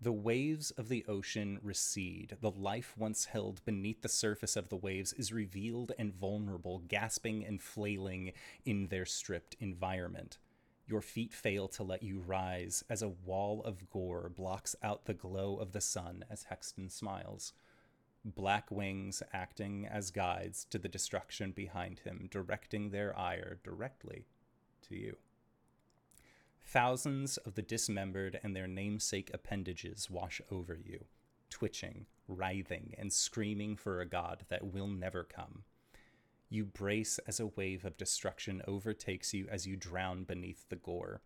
The 0.00 0.12
waves 0.12 0.70
of 0.72 0.88
the 0.88 1.04
ocean 1.06 1.58
recede. 1.62 2.36
The 2.40 2.50
life 2.50 2.94
once 2.96 3.26
held 3.26 3.64
beneath 3.64 4.02
the 4.02 4.08
surface 4.08 4.56
of 4.56 4.68
the 4.68 4.76
waves 4.76 5.12
is 5.14 5.32
revealed 5.32 5.92
and 5.98 6.14
vulnerable, 6.14 6.82
gasping 6.86 7.44
and 7.44 7.60
flailing 7.60 8.32
in 8.64 8.88
their 8.88 9.06
stripped 9.06 9.56
environment. 9.60 10.38
Your 10.86 11.02
feet 11.02 11.32
fail 11.32 11.68
to 11.68 11.82
let 11.82 12.02
you 12.02 12.20
rise 12.20 12.84
as 12.88 13.02
a 13.02 13.08
wall 13.08 13.62
of 13.64 13.90
gore 13.90 14.30
blocks 14.34 14.76
out 14.82 15.04
the 15.04 15.14
glow 15.14 15.56
of 15.56 15.72
the 15.72 15.80
sun 15.80 16.24
as 16.30 16.44
Hexton 16.44 16.90
smiles. 16.90 17.52
Black 18.34 18.72
wings 18.72 19.22
acting 19.32 19.86
as 19.86 20.10
guides 20.10 20.64
to 20.70 20.78
the 20.78 20.88
destruction 20.88 21.52
behind 21.52 22.00
him, 22.00 22.28
directing 22.28 22.90
their 22.90 23.16
ire 23.16 23.60
directly 23.62 24.26
to 24.88 24.96
you. 24.96 25.16
Thousands 26.64 27.36
of 27.36 27.54
the 27.54 27.62
dismembered 27.62 28.40
and 28.42 28.56
their 28.56 28.66
namesake 28.66 29.30
appendages 29.32 30.10
wash 30.10 30.40
over 30.50 30.74
you, 30.74 31.04
twitching, 31.50 32.06
writhing, 32.26 32.96
and 32.98 33.12
screaming 33.12 33.76
for 33.76 34.00
a 34.00 34.06
god 34.06 34.44
that 34.48 34.72
will 34.72 34.88
never 34.88 35.22
come. 35.22 35.62
You 36.48 36.64
brace 36.64 37.20
as 37.28 37.38
a 37.38 37.46
wave 37.46 37.84
of 37.84 37.96
destruction 37.96 38.60
overtakes 38.66 39.32
you 39.34 39.46
as 39.48 39.68
you 39.68 39.76
drown 39.76 40.24
beneath 40.24 40.68
the 40.68 40.74
gore. 40.74 41.22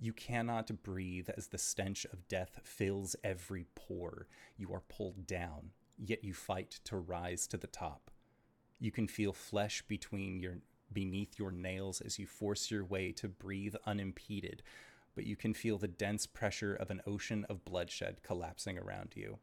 You 0.00 0.12
cannot 0.12 0.82
breathe 0.82 1.28
as 1.36 1.46
the 1.46 1.58
stench 1.58 2.04
of 2.06 2.26
death 2.26 2.58
fills 2.64 3.14
every 3.22 3.66
pore. 3.76 4.26
You 4.56 4.72
are 4.72 4.82
pulled 4.88 5.26
down, 5.28 5.70
yet 5.98 6.24
you 6.24 6.34
fight 6.34 6.80
to 6.84 6.96
rise 6.96 7.46
to 7.48 7.56
the 7.56 7.66
top. 7.66 8.10
You 8.78 8.90
can 8.90 9.08
feel 9.08 9.32
flesh 9.32 9.82
between 9.86 10.40
your 10.40 10.58
beneath 10.92 11.38
your 11.38 11.50
nails 11.50 12.00
as 12.00 12.18
you 12.18 12.26
force 12.26 12.70
your 12.70 12.84
way 12.84 13.10
to 13.12 13.28
breathe 13.28 13.74
unimpeded, 13.86 14.62
but 15.14 15.26
you 15.26 15.34
can 15.34 15.52
feel 15.52 15.78
the 15.78 15.88
dense 15.88 16.26
pressure 16.26 16.74
of 16.74 16.90
an 16.90 17.00
ocean 17.06 17.44
of 17.48 17.64
bloodshed 17.64 18.22
collapsing 18.22 18.78
around 18.78 19.14
you. 19.16 19.38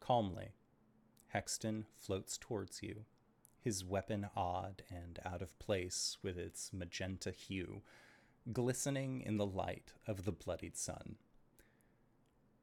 Calmly, 0.00 0.50
Hexton 1.34 1.84
floats 1.96 2.36
towards 2.38 2.82
you, 2.82 3.04
his 3.60 3.84
weapon 3.84 4.28
odd 4.36 4.82
and 4.90 5.18
out 5.24 5.42
of 5.42 5.58
place 5.58 6.18
with 6.22 6.38
its 6.38 6.70
magenta 6.72 7.30
hue, 7.30 7.82
glistening 8.52 9.20
in 9.20 9.36
the 9.36 9.46
light 9.46 9.92
of 10.06 10.24
the 10.24 10.32
bloodied 10.32 10.76
sun. 10.76 11.16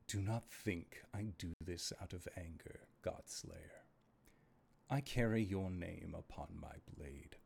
Do 0.07 0.21
not 0.21 0.43
think 0.51 1.01
I 1.15 1.33
do 1.39 1.53
this 1.59 1.91
out 1.99 2.13
of 2.13 2.27
anger, 2.37 2.81
Godslayer. 3.03 3.85
I 4.87 5.01
carry 5.01 5.43
your 5.43 5.71
name 5.71 6.15
upon 6.17 6.49
my 6.61 6.75
blade, 6.95 7.37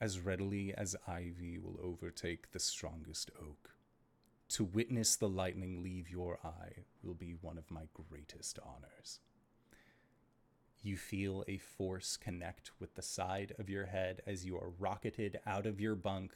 as 0.00 0.18
readily 0.18 0.74
as 0.74 0.96
ivy 1.06 1.58
will 1.58 1.78
overtake 1.80 2.50
the 2.50 2.58
strongest 2.58 3.30
oak. 3.40 3.76
To 4.50 4.64
witness 4.64 5.14
the 5.14 5.28
lightning 5.28 5.80
leave 5.80 6.10
your 6.10 6.40
eye 6.42 6.86
will 7.04 7.14
be 7.14 7.36
one 7.40 7.56
of 7.56 7.70
my 7.70 7.82
greatest 7.94 8.58
honors. 8.64 9.20
You 10.82 10.96
feel 10.96 11.44
a 11.46 11.58
force 11.58 12.16
connect 12.16 12.72
with 12.80 12.96
the 12.96 13.02
side 13.02 13.54
of 13.60 13.70
your 13.70 13.86
head 13.86 14.22
as 14.26 14.44
you 14.44 14.56
are 14.56 14.72
rocketed 14.80 15.38
out 15.46 15.66
of 15.66 15.80
your 15.80 15.94
bunk 15.94 16.32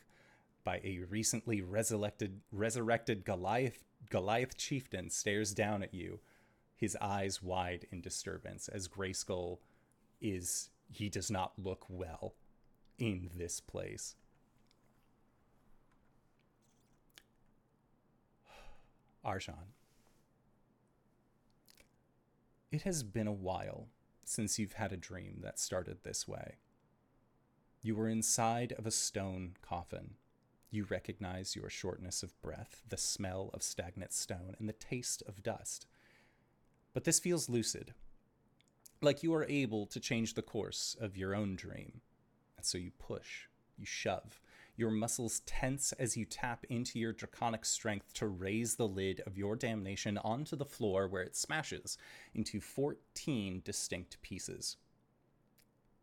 by 0.62 0.80
a 0.84 1.00
recently 1.10 1.60
resurrected 1.60 2.40
resurrected 2.52 3.24
Goliath 3.24 3.82
Goliath 4.11 4.57
chieftain 4.57 5.11
stares 5.11 5.55
down 5.55 5.82
at 5.82 5.94
you, 5.94 6.20
his 6.76 6.96
eyes 7.00 7.42
wide 7.42 7.86
in 7.90 8.00
disturbance 8.00 8.68
as 8.68 8.88
Grayskull 8.88 9.59
is 10.20 10.70
he 10.90 11.09
does 11.09 11.30
not 11.30 11.53
look 11.59 11.86
well 11.88 12.34
in 12.98 13.30
this 13.34 13.61
place. 13.61 14.16
Arjan. 19.24 19.72
It 22.70 22.82
has 22.82 23.03
been 23.03 23.26
a 23.26 23.32
while 23.32 23.88
since 24.24 24.59
you've 24.59 24.72
had 24.72 24.92
a 24.92 24.96
dream 24.96 25.40
that 25.42 25.59
started 25.59 25.98
this 26.03 26.26
way. 26.26 26.57
You 27.82 27.94
were 27.96 28.09
inside 28.09 28.72
of 28.78 28.86
a 28.86 28.90
stone 28.90 29.55
coffin. 29.61 30.14
You 30.72 30.86
recognize 30.88 31.54
your 31.54 31.68
shortness 31.68 32.22
of 32.22 32.40
breath, 32.40 32.82
the 32.88 32.96
smell 32.96 33.50
of 33.52 33.62
stagnant 33.62 34.14
stone, 34.14 34.56
and 34.58 34.66
the 34.66 34.72
taste 34.72 35.22
of 35.28 35.42
dust. 35.42 35.86
But 36.94 37.04
this 37.04 37.20
feels 37.20 37.50
lucid, 37.50 37.92
like 39.02 39.22
you 39.22 39.34
are 39.34 39.44
able 39.50 39.84
to 39.84 40.00
change 40.00 40.32
the 40.32 40.40
course 40.40 40.96
of 40.98 41.14
your 41.14 41.34
own 41.34 41.56
dream. 41.56 42.00
And 42.56 42.64
so 42.64 42.78
you 42.78 42.90
push, 42.98 43.48
you 43.76 43.84
shove. 43.84 44.40
Your 44.74 44.90
muscles 44.90 45.40
tense 45.44 45.92
as 45.98 46.16
you 46.16 46.24
tap 46.24 46.64
into 46.70 46.98
your 46.98 47.12
draconic 47.12 47.66
strength 47.66 48.14
to 48.14 48.26
raise 48.26 48.76
the 48.76 48.88
lid 48.88 49.20
of 49.26 49.36
your 49.36 49.56
damnation 49.56 50.16
onto 50.16 50.56
the 50.56 50.64
floor 50.64 51.06
where 51.06 51.22
it 51.22 51.36
smashes 51.36 51.98
into 52.32 52.62
14 52.62 53.60
distinct 53.62 54.22
pieces. 54.22 54.78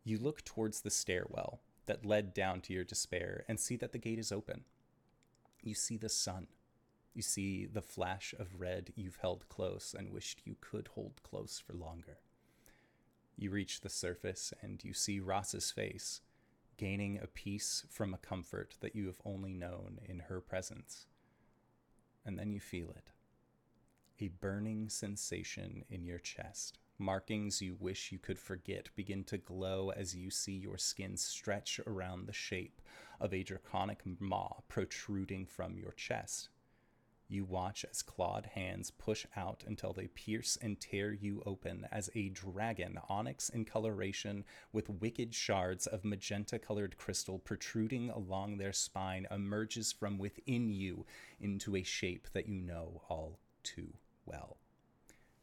You 0.04 0.18
look 0.18 0.44
towards 0.44 0.82
the 0.82 0.90
stairwell 0.90 1.60
that 1.86 2.06
led 2.06 2.34
down 2.34 2.60
to 2.62 2.72
your 2.72 2.84
despair 2.84 3.44
and 3.48 3.58
see 3.58 3.76
that 3.76 3.92
the 3.92 3.98
gate 3.98 4.18
is 4.18 4.32
open. 4.32 4.64
You 5.62 5.74
see 5.74 5.96
the 5.96 6.08
sun. 6.08 6.46
You 7.14 7.22
see 7.22 7.66
the 7.66 7.82
flash 7.82 8.34
of 8.38 8.60
red 8.60 8.92
you've 8.94 9.16
held 9.16 9.48
close 9.48 9.94
and 9.96 10.12
wished 10.12 10.42
you 10.44 10.56
could 10.60 10.88
hold 10.94 11.20
close 11.22 11.58
for 11.58 11.72
longer. 11.74 12.18
You 13.36 13.50
reach 13.50 13.80
the 13.80 13.88
surface 13.88 14.52
and 14.62 14.82
you 14.84 14.92
see 14.92 15.18
Rasa's 15.18 15.70
face, 15.70 16.20
gaining 16.76 17.18
a 17.18 17.26
peace 17.26 17.84
from 17.90 18.14
a 18.14 18.18
comfort 18.18 18.76
that 18.80 18.94
you 18.94 19.06
have 19.06 19.20
only 19.24 19.52
known 19.52 19.98
in 20.04 20.20
her 20.28 20.40
presence. 20.40 21.06
And 22.24 22.38
then 22.38 22.52
you 22.52 22.60
feel 22.60 22.90
it 22.90 23.10
a 24.20 24.28
burning 24.28 24.88
sensation 24.88 25.84
in 25.88 26.04
your 26.04 26.18
chest. 26.18 26.78
Markings 27.00 27.62
you 27.62 27.78
wish 27.80 28.12
you 28.12 28.18
could 28.18 28.38
forget 28.38 28.90
begin 28.94 29.24
to 29.24 29.38
glow 29.38 29.88
as 29.88 30.14
you 30.14 30.28
see 30.28 30.52
your 30.52 30.76
skin 30.76 31.16
stretch 31.16 31.80
around 31.86 32.26
the 32.26 32.32
shape 32.34 32.82
of 33.18 33.32
a 33.32 33.42
draconic 33.42 34.02
maw 34.20 34.58
protruding 34.68 35.46
from 35.46 35.78
your 35.78 35.92
chest. 35.92 36.50
You 37.26 37.46
watch 37.46 37.86
as 37.90 38.02
clawed 38.02 38.44
hands 38.54 38.90
push 38.90 39.24
out 39.34 39.64
until 39.66 39.94
they 39.94 40.08
pierce 40.08 40.58
and 40.60 40.78
tear 40.78 41.14
you 41.14 41.42
open 41.46 41.88
as 41.90 42.10
a 42.14 42.28
dragon, 42.28 42.98
onyx 43.08 43.48
in 43.48 43.64
coloration, 43.64 44.44
with 44.70 44.90
wicked 44.90 45.34
shards 45.34 45.86
of 45.86 46.04
magenta 46.04 46.58
colored 46.58 46.98
crystal 46.98 47.38
protruding 47.38 48.10
along 48.10 48.58
their 48.58 48.74
spine, 48.74 49.26
emerges 49.30 49.90
from 49.90 50.18
within 50.18 50.68
you 50.68 51.06
into 51.40 51.76
a 51.76 51.82
shape 51.82 52.28
that 52.34 52.46
you 52.46 52.60
know 52.60 53.00
all 53.08 53.38
too 53.62 53.94
well. 54.26 54.58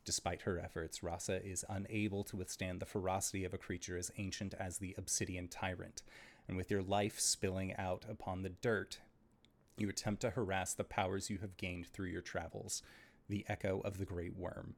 Despite 0.08 0.44
her 0.44 0.58
efforts, 0.58 1.04
Rasa 1.04 1.46
is 1.46 1.66
unable 1.68 2.24
to 2.24 2.38
withstand 2.38 2.80
the 2.80 2.86
ferocity 2.86 3.44
of 3.44 3.54
a 3.54 3.58
creature 3.58 3.98
as 3.98 4.10
ancient 4.18 4.54
as 4.58 4.78
the 4.78 4.96
obsidian 4.98 5.50
tyrant, 5.50 6.02
and 6.48 6.56
with 6.56 6.72
your 6.72 6.82
life 6.82 7.20
spilling 7.20 7.76
out 7.76 8.06
upon 8.10 8.42
the 8.42 8.54
dirt, 8.62 9.00
you 9.76 9.90
attempt 9.90 10.22
to 10.22 10.30
harass 10.30 10.74
the 10.74 10.86
powers 10.86 11.30
you 11.30 11.40
have 11.40 11.58
gained 11.58 11.88
through 11.88 12.08
your 12.08 12.22
travels, 12.22 12.82
the 13.28 13.44
echo 13.50 13.82
of 13.82 13.98
the 13.98 14.06
great 14.06 14.34
worm. 14.38 14.76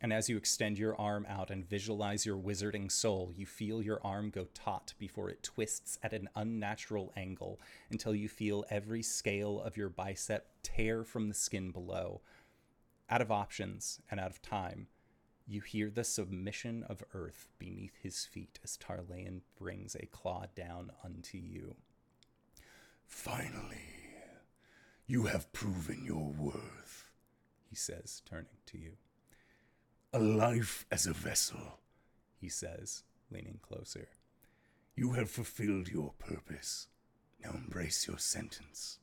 And 0.00 0.14
as 0.14 0.30
you 0.30 0.38
extend 0.38 0.78
your 0.78 0.98
arm 0.98 1.26
out 1.28 1.50
and 1.50 1.68
visualize 1.68 2.24
your 2.24 2.38
wizarding 2.38 2.90
soul, 2.90 3.32
you 3.36 3.44
feel 3.44 3.82
your 3.82 4.00
arm 4.02 4.30
go 4.30 4.46
taut 4.54 4.94
before 4.98 5.28
it 5.28 5.42
twists 5.42 5.98
at 6.02 6.14
an 6.14 6.30
unnatural 6.34 7.12
angle 7.18 7.60
until 7.90 8.14
you 8.14 8.30
feel 8.30 8.64
every 8.70 9.02
scale 9.02 9.60
of 9.60 9.76
your 9.76 9.90
bicep 9.90 10.48
tear 10.62 11.04
from 11.04 11.28
the 11.28 11.34
skin 11.34 11.70
below. 11.70 12.22
Out 13.10 13.20
of 13.20 13.30
options 13.30 14.00
and 14.10 14.18
out 14.18 14.30
of 14.30 14.42
time, 14.42 14.88
you 15.46 15.60
hear 15.60 15.90
the 15.90 16.04
submission 16.04 16.84
of 16.88 17.02
earth 17.12 17.48
beneath 17.58 17.96
his 18.02 18.24
feet 18.24 18.58
as 18.64 18.78
Tarlayan 18.78 19.42
brings 19.58 19.94
a 19.94 20.06
claw 20.06 20.46
down 20.54 20.90
unto 21.04 21.36
you. 21.36 21.76
Finally, 23.06 23.90
you 25.06 25.24
have 25.24 25.52
proven 25.52 26.02
your 26.04 26.32
worth, 26.32 27.10
he 27.68 27.76
says, 27.76 28.22
turning 28.24 28.56
to 28.66 28.78
you. 28.78 28.92
A 30.14 30.18
life 30.18 30.86
as 30.90 31.06
a 31.06 31.12
vessel, 31.12 31.80
he 32.40 32.48
says, 32.48 33.02
leaning 33.30 33.58
closer. 33.60 34.08
You 34.96 35.12
have 35.12 35.28
fulfilled 35.28 35.88
your 35.88 36.12
purpose. 36.18 36.88
Now 37.42 37.50
embrace 37.50 38.06
your 38.06 38.18
sentence. 38.18 38.98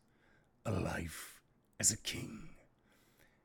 A 0.65 0.71
life 0.71 1.41
as 1.79 1.91
a 1.91 1.97
king. 1.97 2.49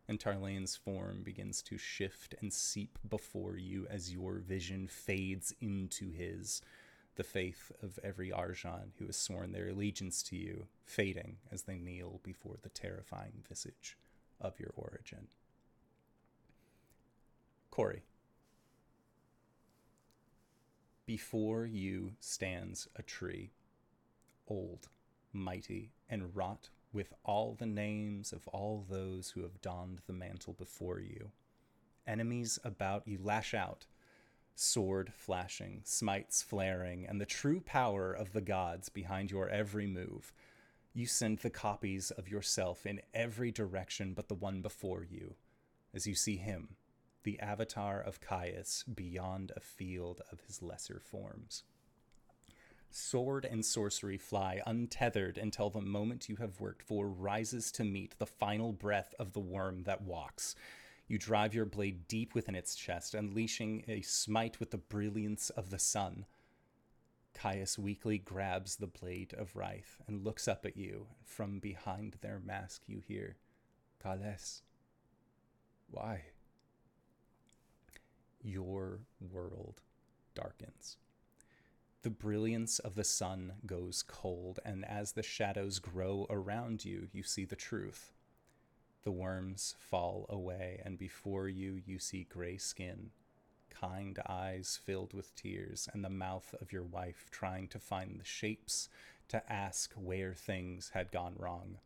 And 0.09 0.21
Tarlane's 0.21 0.77
form 0.77 1.23
begins 1.23 1.63
to 1.63 1.79
shift 1.79 2.35
and 2.41 2.53
seep 2.53 2.99
before 3.09 3.57
you 3.57 3.87
as 3.91 4.13
your 4.13 4.39
vision 4.39 4.87
fades 4.87 5.53
into 5.61 6.11
his 6.11 6.63
the 7.17 7.25
faith 7.25 7.73
of 7.83 7.99
every 8.05 8.31
Arjan 8.31 8.91
who 8.99 9.07
has 9.07 9.17
sworn 9.17 9.53
their 9.53 9.69
allegiance 9.69 10.23
to 10.25 10.37
you, 10.37 10.67
fading 10.85 11.39
as 11.51 11.63
they 11.63 11.79
kneel 11.79 12.21
before 12.23 12.57
the 12.63 12.69
terrifying 12.69 13.43
visage 13.49 13.97
of 14.41 14.61
your 14.61 14.73
origin. 14.77 15.29
Corey. 17.71 18.03
Before 21.07 21.65
you 21.65 22.13
stands 22.21 22.89
a 22.97 23.03
tree, 23.03 23.51
old, 24.49 24.89
mighty, 25.33 25.91
and 26.09 26.35
wrought 26.35 26.69
with 26.93 27.12
all 27.24 27.55
the 27.55 27.66
names 27.66 28.32
of 28.32 28.49
all 28.49 28.84
those 28.89 29.30
who 29.30 29.43
have 29.43 29.61
donned 29.61 30.01
the 30.07 30.12
mantle 30.12 30.53
before 30.53 31.01
you. 31.01 31.30
Enemies 32.07 32.59
about 32.64 33.07
you 33.07 33.18
lash 33.22 33.53
out, 33.53 33.87
sword 34.55 35.12
flashing, 35.14 35.82
smites 35.84 36.43
flaring, 36.43 37.07
and 37.07 37.20
the 37.20 37.26
true 37.26 37.61
power 37.61 38.12
of 38.12 38.32
the 38.32 38.41
gods 38.41 38.89
behind 38.89 39.30
your 39.30 39.49
every 39.49 39.87
move. 39.87 40.32
You 40.95 41.07
send 41.07 41.41
the 41.41 41.51
copies 41.51 42.11
of 42.11 42.28
yourself 42.28 42.87
in 42.87 43.03
every 43.12 43.51
direction 43.51 44.14
but 44.14 44.28
the 44.28 44.34
one 44.34 44.62
before 44.62 45.05
you, 45.05 45.34
as 45.93 46.07
you 46.07 46.14
see 46.14 46.37
him, 46.37 46.76
the 47.24 47.39
avatar 47.41 48.01
of 48.01 48.20
Caius, 48.20 48.84
beyond 48.84 49.53
a 49.55 49.61
field 49.61 50.22
of 50.32 50.41
his 50.47 50.62
lesser 50.62 51.01
forms. 51.01 51.64
Sword 52.97 53.44
and 53.44 53.62
sorcery 53.62 54.16
fly 54.16 54.62
untethered 54.66 55.36
until 55.36 55.68
the 55.68 55.82
moment 55.82 56.30
you 56.30 56.36
have 56.36 56.59
worked 56.61 56.82
for 56.82 57.09
rises 57.09 57.70
to 57.72 57.84
meet 57.84 58.18
the 58.18 58.24
final 58.24 58.72
breath 58.72 59.14
of 59.18 59.34
the 59.34 59.40
worm 59.40 59.82
that 59.82 60.01
walks. 60.01 60.57
You 61.07 61.18
drive 61.18 61.55
your 61.55 61.66
blade 61.66 62.09
deep 62.09 62.34
within 62.34 62.55
its 62.55 62.74
chest, 62.74 63.14
unleashing 63.14 63.84
a 63.86 64.01
smite 64.01 64.59
with 64.59 64.70
the 64.70 64.78
brilliance 64.78 65.51
of 65.51 65.68
the 65.68 65.78
sun. 65.78 66.24
Caius 67.34 67.78
weakly 67.78 68.16
grabs 68.16 68.76
the 68.76 68.86
blade 68.86 69.34
of 69.34 69.55
Wraith 69.55 69.99
and 70.07 70.24
looks 70.24 70.49
up 70.49 70.64
at 70.64 70.78
you. 70.78 71.07
From 71.22 71.59
behind 71.59 72.16
their 72.22 72.40
mask, 72.42 72.84
you 72.86 73.03
hear, 73.07 73.36
Kales, 74.03 74.62
why? 75.90 76.22
Your 78.42 79.01
world 79.20 79.82
darkens. 80.34 80.97
The 82.03 82.11
brilliance 82.11 82.78
of 82.78 82.94
the 82.94 83.05
sun 83.05 83.55
goes 83.66 84.03
cold, 84.03 84.61
and 84.64 84.84
as 84.84 85.12
the 85.12 85.22
shadows 85.22 85.78
grow 85.78 86.26
around 86.30 86.84
you, 86.84 87.09
you 87.12 87.22
see 87.22 87.44
the 87.44 87.57
truth. 87.57 88.12
The 89.03 89.12
worms 89.12 89.74
fall 89.78 90.26
away, 90.28 90.80
and 90.84 90.99
before 90.99 91.49
you, 91.49 91.80
you 91.84 91.99
see 91.99 92.26
gray 92.28 92.59
skin, 92.59 93.11
kind 93.70 94.18
eyes 94.28 94.78
filled 94.84 95.14
with 95.14 95.34
tears, 95.34 95.88
and 95.92 96.05
the 96.05 96.11
mouth 96.11 96.55
of 96.61 96.72
your 96.72 96.84
wife 96.84 97.26
trying 97.30 97.68
to 97.68 97.78
find 97.78 98.18
the 98.18 98.24
shapes 98.24 98.88
to 99.28 99.53
ask 99.53 99.92
where 99.94 100.34
things 100.34 100.90
had 100.94 101.11
gone 101.11 101.34
wrong. 101.36 101.78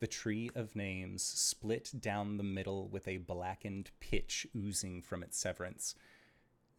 The 0.00 0.06
tree 0.08 0.50
of 0.56 0.74
names 0.74 1.22
split 1.22 1.92
down 2.00 2.36
the 2.36 2.42
middle 2.42 2.88
with 2.88 3.06
a 3.06 3.18
blackened 3.18 3.92
pitch 4.00 4.48
oozing 4.56 5.02
from 5.02 5.22
its 5.22 5.38
severance. 5.38 5.94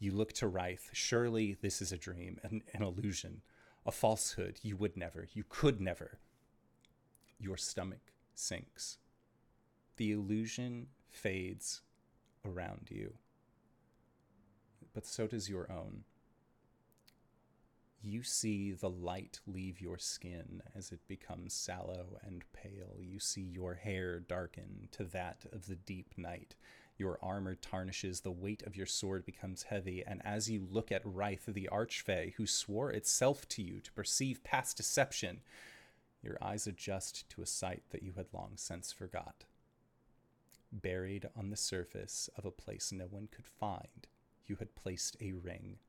You 0.03 0.11
look 0.11 0.33
to 0.33 0.47
Wraith. 0.47 0.89
Surely 0.91 1.55
this 1.61 1.81
is 1.81 1.93
a 1.93 1.97
dream, 1.97 2.37
an, 2.43 2.61
an 2.73 2.83
illusion, 2.83 3.39
a 3.85 3.91
falsehood. 3.93 4.59
You 4.61 4.75
would 4.75 4.97
never, 4.97 5.29
you 5.31 5.45
could 5.47 5.79
never. 5.79 6.19
Your 7.39 7.55
stomach 7.55 8.11
sinks. 8.35 8.97
The 9.95 10.11
illusion 10.11 10.87
fades 11.09 11.83
around 12.45 12.89
you, 12.89 13.13
but 14.93 15.05
so 15.05 15.25
does 15.25 15.49
your 15.49 15.71
own. 15.71 16.03
You 18.01 18.23
see 18.23 18.73
the 18.73 18.89
light 18.89 19.39
leave 19.47 19.79
your 19.79 19.97
skin 19.97 20.61
as 20.75 20.91
it 20.91 21.07
becomes 21.07 21.53
sallow 21.53 22.19
and 22.21 22.43
pale. 22.51 22.97
You 22.99 23.21
see 23.21 23.43
your 23.43 23.75
hair 23.75 24.19
darken 24.19 24.89
to 24.91 25.05
that 25.05 25.45
of 25.53 25.67
the 25.67 25.77
deep 25.77 26.17
night. 26.17 26.55
Your 27.03 27.19
armor 27.21 27.55
tarnishes, 27.55 28.21
the 28.21 28.31
weight 28.31 28.63
of 28.63 28.77
your 28.77 28.85
sword 28.85 29.25
becomes 29.25 29.63
heavy, 29.63 30.05
and 30.07 30.21
as 30.23 30.49
you 30.49 30.65
look 30.71 30.89
at 30.89 31.01
Wraith, 31.03 31.47
the 31.47 31.67
Archfey, 31.69 32.33
who 32.35 32.47
swore 32.47 32.91
itself 32.91 33.45
to 33.49 33.61
you 33.61 33.81
to 33.81 33.91
perceive 33.91 34.41
past 34.45 34.77
deception, 34.77 35.41
your 36.21 36.37
eyes 36.41 36.65
adjust 36.65 37.27
to 37.31 37.41
a 37.41 37.45
sight 37.45 37.83
that 37.89 38.03
you 38.03 38.13
had 38.15 38.27
long 38.31 38.53
since 38.55 38.93
forgot. 38.93 39.43
Buried 40.71 41.27
on 41.35 41.49
the 41.49 41.57
surface 41.57 42.29
of 42.37 42.45
a 42.45 42.51
place 42.51 42.93
no 42.93 43.07
one 43.07 43.27
could 43.29 43.47
find, 43.47 44.07
you 44.45 44.55
had 44.55 44.73
placed 44.73 45.17
a 45.19 45.33
ring, 45.33 45.79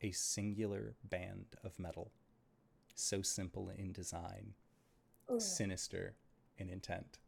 a 0.00 0.10
singular 0.10 0.94
band 1.04 1.48
of 1.62 1.78
metal, 1.78 2.12
so 2.94 3.20
simple 3.20 3.68
in 3.68 3.92
design, 3.92 4.54
sinister 5.36 6.14
in 6.56 6.70
intent. 6.70 7.18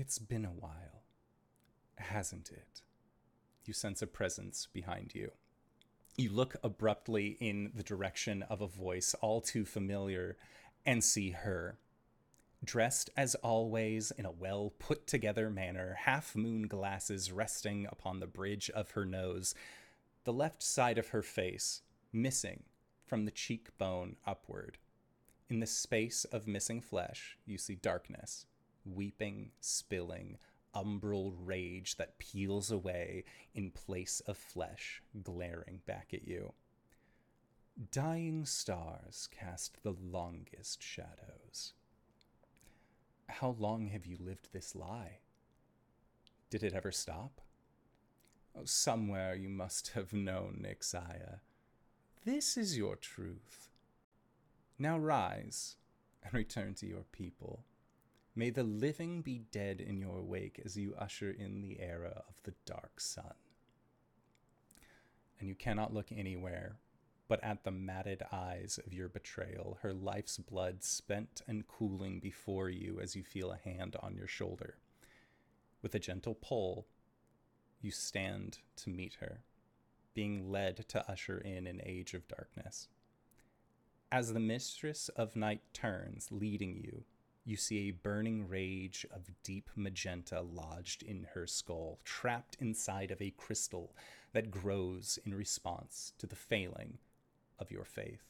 It's 0.00 0.20
been 0.20 0.44
a 0.44 0.50
while, 0.50 1.02
hasn't 1.96 2.52
it? 2.52 2.82
You 3.64 3.74
sense 3.74 4.00
a 4.00 4.06
presence 4.06 4.68
behind 4.72 5.12
you. 5.12 5.32
You 6.16 6.30
look 6.30 6.54
abruptly 6.62 7.36
in 7.40 7.72
the 7.74 7.82
direction 7.82 8.44
of 8.44 8.60
a 8.60 8.68
voice 8.68 9.16
all 9.20 9.40
too 9.40 9.64
familiar 9.64 10.36
and 10.86 11.02
see 11.02 11.30
her. 11.30 11.78
Dressed 12.62 13.10
as 13.16 13.34
always 13.34 14.12
in 14.12 14.24
a 14.24 14.30
well 14.30 14.72
put 14.78 15.08
together 15.08 15.50
manner, 15.50 15.96
half 16.02 16.36
moon 16.36 16.68
glasses 16.68 17.32
resting 17.32 17.84
upon 17.90 18.20
the 18.20 18.28
bridge 18.28 18.70
of 18.70 18.92
her 18.92 19.04
nose, 19.04 19.52
the 20.22 20.32
left 20.32 20.62
side 20.62 20.98
of 20.98 21.08
her 21.08 21.24
face 21.24 21.82
missing 22.12 22.62
from 23.04 23.24
the 23.24 23.32
cheekbone 23.32 24.14
upward. 24.24 24.78
In 25.50 25.58
the 25.58 25.66
space 25.66 26.24
of 26.26 26.46
missing 26.46 26.80
flesh, 26.80 27.36
you 27.44 27.58
see 27.58 27.74
darkness, 27.74 28.46
weeping, 28.94 29.50
spilling, 29.60 30.38
umbral 30.74 31.34
rage 31.44 31.96
that 31.96 32.18
peels 32.18 32.70
away 32.70 33.24
in 33.54 33.70
place 33.70 34.20
of 34.26 34.36
flesh 34.36 35.02
glaring 35.22 35.80
back 35.86 36.08
at 36.12 36.26
you. 36.26 36.52
Dying 37.92 38.44
stars 38.44 39.28
cast 39.30 39.82
the 39.82 39.94
longest 40.02 40.82
shadows. 40.82 41.74
How 43.28 43.54
long 43.58 43.88
have 43.88 44.06
you 44.06 44.16
lived 44.18 44.48
this 44.52 44.74
lie? 44.74 45.18
Did 46.50 46.62
it 46.62 46.72
ever 46.72 46.90
stop? 46.90 47.40
Oh, 48.56 48.64
somewhere 48.64 49.34
you 49.34 49.48
must 49.48 49.88
have 49.88 50.12
known, 50.12 50.64
Nixiah. 50.66 51.40
This 52.24 52.56
is 52.56 52.76
your 52.76 52.96
truth. 52.96 53.68
Now 54.78 54.98
rise 54.98 55.76
and 56.24 56.34
return 56.34 56.74
to 56.74 56.86
your 56.86 57.04
people. 57.12 57.64
May 58.38 58.50
the 58.50 58.62
living 58.62 59.20
be 59.22 59.40
dead 59.50 59.80
in 59.80 59.98
your 59.98 60.22
wake 60.22 60.62
as 60.64 60.76
you 60.76 60.94
usher 60.96 61.28
in 61.28 61.60
the 61.60 61.80
era 61.80 62.22
of 62.28 62.36
the 62.44 62.54
dark 62.64 63.00
sun. 63.00 63.34
And 65.40 65.48
you 65.48 65.56
cannot 65.56 65.92
look 65.92 66.12
anywhere 66.12 66.76
but 67.26 67.42
at 67.42 67.64
the 67.64 67.72
matted 67.72 68.22
eyes 68.30 68.78
of 68.86 68.92
your 68.92 69.08
betrayal, 69.08 69.78
her 69.82 69.92
life's 69.92 70.38
blood 70.38 70.84
spent 70.84 71.42
and 71.48 71.66
cooling 71.66 72.20
before 72.20 72.68
you 72.68 73.00
as 73.02 73.16
you 73.16 73.24
feel 73.24 73.50
a 73.50 73.68
hand 73.68 73.96
on 74.04 74.14
your 74.14 74.28
shoulder. 74.28 74.76
With 75.82 75.96
a 75.96 75.98
gentle 75.98 76.36
pull, 76.36 76.86
you 77.82 77.90
stand 77.90 78.58
to 78.76 78.88
meet 78.88 79.14
her, 79.20 79.40
being 80.14 80.48
led 80.48 80.88
to 80.90 81.10
usher 81.10 81.38
in 81.38 81.66
an 81.66 81.80
age 81.84 82.14
of 82.14 82.28
darkness. 82.28 82.86
As 84.12 84.32
the 84.32 84.38
mistress 84.38 85.08
of 85.16 85.34
night 85.34 85.62
turns, 85.74 86.28
leading 86.30 86.76
you, 86.76 87.02
you 87.48 87.56
see 87.56 87.88
a 87.88 87.92
burning 87.92 88.46
rage 88.46 89.06
of 89.10 89.30
deep 89.42 89.70
magenta 89.74 90.42
lodged 90.42 91.02
in 91.02 91.26
her 91.32 91.46
skull, 91.46 91.98
trapped 92.04 92.58
inside 92.60 93.10
of 93.10 93.22
a 93.22 93.32
crystal 93.38 93.94
that 94.34 94.50
grows 94.50 95.18
in 95.24 95.34
response 95.34 96.12
to 96.18 96.26
the 96.26 96.36
failing 96.36 96.98
of 97.58 97.70
your 97.70 97.84
faith. 97.84 98.22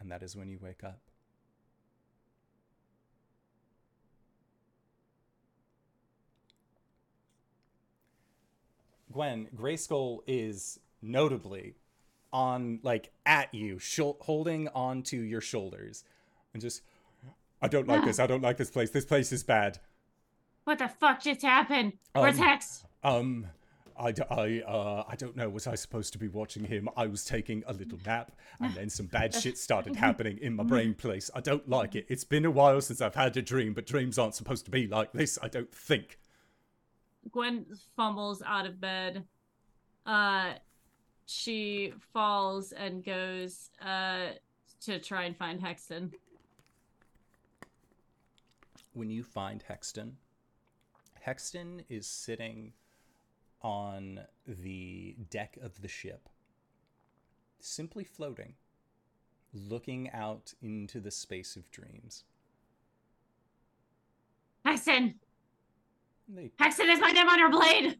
And 0.00 0.10
that 0.10 0.22
is 0.22 0.34
when 0.34 0.48
you 0.48 0.58
wake 0.62 0.82
up. 0.82 1.00
Gwen, 9.12 9.48
Grayskull 9.54 10.20
is 10.26 10.80
notably 11.02 11.74
on, 12.32 12.80
like, 12.82 13.10
at 13.26 13.52
you, 13.52 13.78
shul- 13.78 14.18
holding 14.20 14.68
onto 14.68 15.18
your 15.18 15.40
shoulders, 15.40 16.04
and 16.54 16.60
just, 16.62 16.82
I 17.62 17.68
don't 17.68 17.86
like 17.88 18.04
this. 18.04 18.18
I 18.18 18.26
don't 18.26 18.42
like 18.42 18.56
this 18.56 18.70
place. 18.70 18.90
This 18.90 19.04
place 19.04 19.32
is 19.32 19.42
bad. 19.42 19.78
What 20.64 20.78
the 20.78 20.88
fuck 20.88 21.22
just 21.22 21.42
happened? 21.42 21.94
Where's 22.12 22.38
Um, 22.38 22.44
Hex? 22.44 22.84
Um, 23.02 23.46
I, 23.98 24.14
I, 24.30 24.62
uh, 24.66 25.04
I 25.08 25.16
don't 25.16 25.34
know. 25.36 25.48
Was 25.48 25.66
I 25.66 25.74
supposed 25.74 26.12
to 26.12 26.18
be 26.18 26.28
watching 26.28 26.64
him? 26.64 26.88
I 26.96 27.06
was 27.06 27.24
taking 27.24 27.64
a 27.66 27.72
little 27.72 27.98
nap, 28.06 28.32
and 28.60 28.72
then 28.74 28.88
some 28.90 29.06
bad 29.06 29.34
shit 29.34 29.58
started 29.58 29.96
happening 30.06 30.38
in 30.38 30.54
my 30.54 30.62
brain 30.62 30.94
place. 30.94 31.30
I 31.34 31.40
don't 31.40 31.68
like 31.68 31.96
it. 31.96 32.06
It's 32.08 32.24
been 32.24 32.44
a 32.44 32.50
while 32.50 32.80
since 32.80 33.00
I've 33.00 33.14
had 33.14 33.36
a 33.36 33.42
dream, 33.42 33.72
but 33.74 33.86
dreams 33.86 34.18
aren't 34.18 34.34
supposed 34.34 34.64
to 34.66 34.70
be 34.70 34.86
like 34.86 35.12
this. 35.12 35.38
I 35.42 35.48
don't 35.48 35.72
think. 35.74 36.18
Gwen 37.32 37.66
fumbles 37.96 38.40
out 38.46 38.66
of 38.66 38.80
bed. 38.80 39.24
Uh, 40.06 40.52
she 41.26 41.92
falls 42.14 42.72
and 42.72 43.04
goes 43.04 43.70
uh 43.84 44.28
to 44.80 44.98
try 45.00 45.24
and 45.24 45.36
find 45.36 45.60
Hexton. 45.60 46.12
When 48.92 49.10
you 49.10 49.22
find 49.22 49.62
Hexton, 49.62 50.12
Hexton 51.26 51.84
is 51.88 52.06
sitting 52.06 52.72
on 53.62 54.20
the 54.46 55.16
deck 55.30 55.58
of 55.60 55.82
the 55.82 55.88
ship, 55.88 56.28
simply 57.60 58.04
floating. 58.04 58.54
looking 59.52 60.10
out 60.10 60.52
into 60.60 61.00
the 61.00 61.10
space 61.10 61.56
of 61.56 61.70
dreams. 61.70 62.24
Hexton! 64.64 65.14
They 66.28 66.50
Hexen 66.60 66.90
is 66.90 67.00
my 67.00 67.10
name 67.10 67.28
on 67.28 67.38
your 67.38 67.50
blade! 67.50 67.98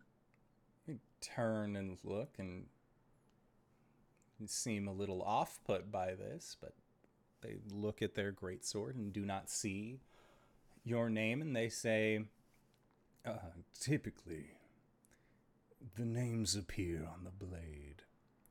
They 0.86 0.98
turn 1.20 1.76
and 1.76 1.98
look 2.04 2.34
and 2.38 2.66
seem 4.46 4.86
a 4.86 4.92
little 4.92 5.22
off 5.22 5.58
put 5.64 5.90
by 5.90 6.14
this, 6.14 6.56
but 6.60 6.74
they 7.40 7.56
look 7.70 8.02
at 8.02 8.14
their 8.14 8.32
greatsword 8.32 8.94
and 8.94 9.12
do 9.12 9.24
not 9.24 9.48
see 9.48 10.00
your 10.88 11.10
name, 11.10 11.40
and 11.42 11.54
they 11.54 11.68
say, 11.68 12.24
Uh, 13.24 13.36
typically, 13.78 14.52
the 15.96 16.04
names 16.04 16.56
appear 16.56 17.06
on 17.06 17.24
the 17.24 17.30
blade 17.30 18.02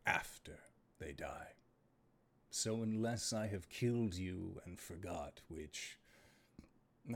after 0.06 0.60
they 1.00 1.14
die. 1.14 1.54
So, 2.50 2.82
unless 2.82 3.34
I 3.34 3.48
have 3.48 3.70
killed 3.70 4.16
you 4.16 4.62
and 4.66 4.80
forgot, 4.80 5.42
which 5.48 5.98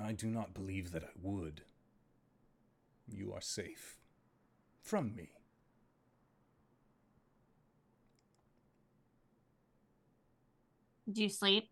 I 0.02 0.14
do 0.14 0.28
not 0.28 0.54
believe 0.54 0.92
that 0.92 1.04
I 1.04 1.12
would, 1.22 1.62
you 3.08 3.34
are 3.34 3.42
safe 3.42 3.98
from 4.82 5.16
me. 5.16 5.32
Do 11.12 11.24
you 11.24 11.30
sleep? 11.30 11.70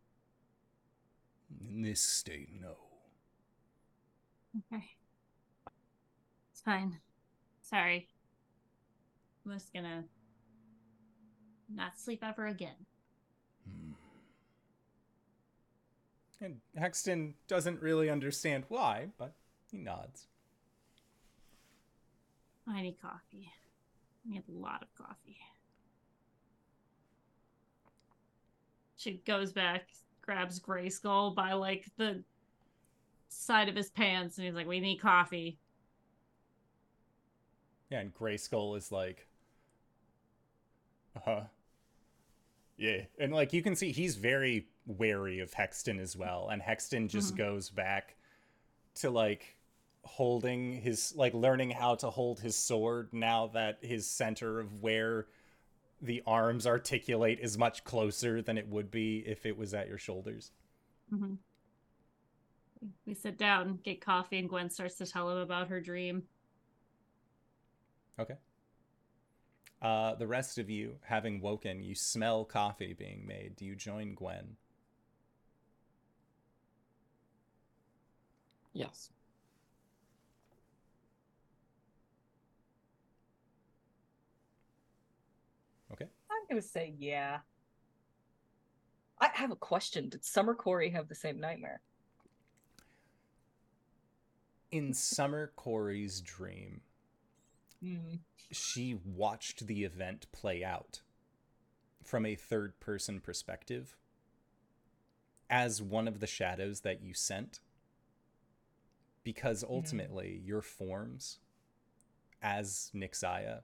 In 1.61 1.81
this 1.81 2.01
state, 2.01 2.49
no. 2.59 2.88
Okay. 4.57 4.83
It's 6.51 6.61
fine. 6.61 6.97
Sorry. 7.61 8.07
I'm 9.45 9.53
just 9.53 9.73
gonna 9.73 10.03
not 11.73 11.99
sleep 11.99 12.23
ever 12.23 12.47
again. 12.47 12.85
Hmm. 13.65 13.91
and 16.41 16.59
Hexton 16.77 17.33
doesn't 17.47 17.81
really 17.81 18.09
understand 18.09 18.63
why, 18.69 19.07
but 19.17 19.33
he 19.71 19.77
nods. 19.77 20.27
I 22.67 22.81
need 22.81 23.01
coffee. 23.01 23.51
I 24.25 24.33
need 24.33 24.43
a 24.47 24.59
lot 24.59 24.81
of 24.83 24.93
coffee. 24.95 25.39
She 28.97 29.21
goes 29.25 29.53
back, 29.53 29.87
grabs 30.21 30.59
Grayskull 30.59 31.33
by 31.33 31.53
like 31.53 31.85
the 31.97 32.23
side 33.29 33.69
of 33.69 33.75
his 33.75 33.89
pants, 33.89 34.37
and 34.37 34.45
he's 34.45 34.55
like, 34.55 34.67
"We 34.67 34.79
need 34.79 34.97
coffee." 34.99 35.59
Yeah, 37.89 37.99
and 37.99 38.13
Grayskull 38.13 38.77
is 38.77 38.91
like, 38.91 39.27
uh 41.15 41.19
huh. 41.25 41.41
Yeah, 42.77 43.01
and 43.19 43.33
like 43.33 43.51
you 43.53 43.61
can 43.61 43.75
see, 43.75 43.91
he's 43.91 44.15
very 44.15 44.67
wary 44.85 45.39
of 45.39 45.51
Hexton 45.51 45.99
as 45.99 46.15
well, 46.15 46.49
and 46.49 46.61
Hexton 46.61 47.09
just 47.09 47.35
Mhm. 47.35 47.37
goes 47.37 47.69
back 47.69 48.15
to 48.95 49.09
like 49.09 49.57
holding 50.05 50.81
his 50.81 51.15
like 51.15 51.33
learning 51.33 51.71
how 51.71 51.95
to 51.95 52.09
hold 52.09 52.39
his 52.41 52.55
sword 52.57 53.13
now 53.13 53.47
that 53.47 53.83
his 53.83 54.07
center 54.07 54.59
of 54.59 54.81
where 54.81 55.27
the 56.01 56.23
arms 56.27 56.67
articulate 56.67 57.39
is 57.41 57.57
much 57.57 57.83
closer 57.85 58.41
than 58.41 58.57
it 58.57 58.67
would 58.69 58.91
be 58.91 59.19
if 59.27 59.45
it 59.45 59.57
was 59.57 59.73
at 59.73 59.87
your 59.89 59.97
shoulders. 59.99 60.51
hmm 61.09 61.35
We 63.05 63.13
sit 63.13 63.37
down, 63.37 63.79
get 63.83 64.01
coffee, 64.01 64.39
and 64.39 64.47
Gwen 64.47 64.69
starts 64.69 64.95
to 64.95 65.05
tell 65.05 65.29
him 65.29 65.37
about 65.37 65.67
her 65.67 65.81
dream. 65.81 66.23
Okay. 68.17 68.35
Uh, 69.81 70.15
the 70.15 70.27
rest 70.27 70.57
of 70.57 70.69
you, 70.69 70.95
having 71.01 71.41
woken, 71.41 71.83
you 71.83 71.95
smell 71.95 72.43
coffee 72.45 72.93
being 72.93 73.25
made. 73.25 73.55
Do 73.55 73.65
you 73.65 73.75
join 73.75 74.13
Gwen? 74.13 74.57
Yes. 78.73 79.09
Okay. 85.91 86.05
I'm 86.29 86.47
gonna 86.49 86.61
say 86.61 86.93
yeah. 86.97 87.39
I 89.21 89.29
have 89.33 89.51
a 89.51 89.55
question. 89.55 90.09
Did 90.09 90.23
Summer 90.23 90.55
Corey 90.55 90.89
have 90.91 91.07
the 91.07 91.15
same 91.15 91.39
nightmare? 91.39 91.81
In 94.71 94.93
Summer 94.93 95.51
Corey's 95.55 96.21
dream, 96.21 96.81
Hmm. 97.81 98.17
she 98.51 98.93
watched 98.93 99.67
the 99.67 99.83
event 99.83 100.31
play 100.31 100.63
out 100.63 101.01
from 102.03 102.25
a 102.25 102.35
third 102.35 102.79
person 102.79 103.19
perspective 103.21 103.95
as 105.49 105.81
one 105.81 106.07
of 106.07 106.19
the 106.19 106.27
shadows 106.27 106.81
that 106.81 107.01
you 107.01 107.13
sent 107.13 107.59
because 109.23 109.63
ultimately 109.63 110.37
your 110.43 110.61
forms 110.61 111.39
as 112.41 112.91
Nixaya 112.93 113.63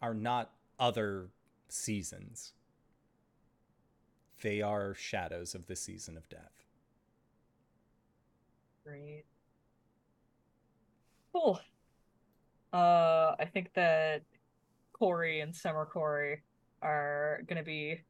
are 0.00 0.14
not 0.14 0.54
other 0.78 1.30
seasons 1.68 2.52
they 4.42 4.60
are 4.62 4.94
shadows 4.94 5.54
of 5.54 5.66
the 5.66 5.76
season 5.76 6.16
of 6.16 6.28
death 6.28 6.64
Great. 8.84 9.24
Cool. 11.34 11.60
Uh, 12.72 13.34
I 13.40 13.44
think 13.52 13.74
that 13.74 14.22
Corey 14.92 15.40
and 15.40 15.54
Summer 15.54 15.84
Corey 15.84 16.42
are 16.80 17.42
gonna 17.48 17.64
be 17.64 18.00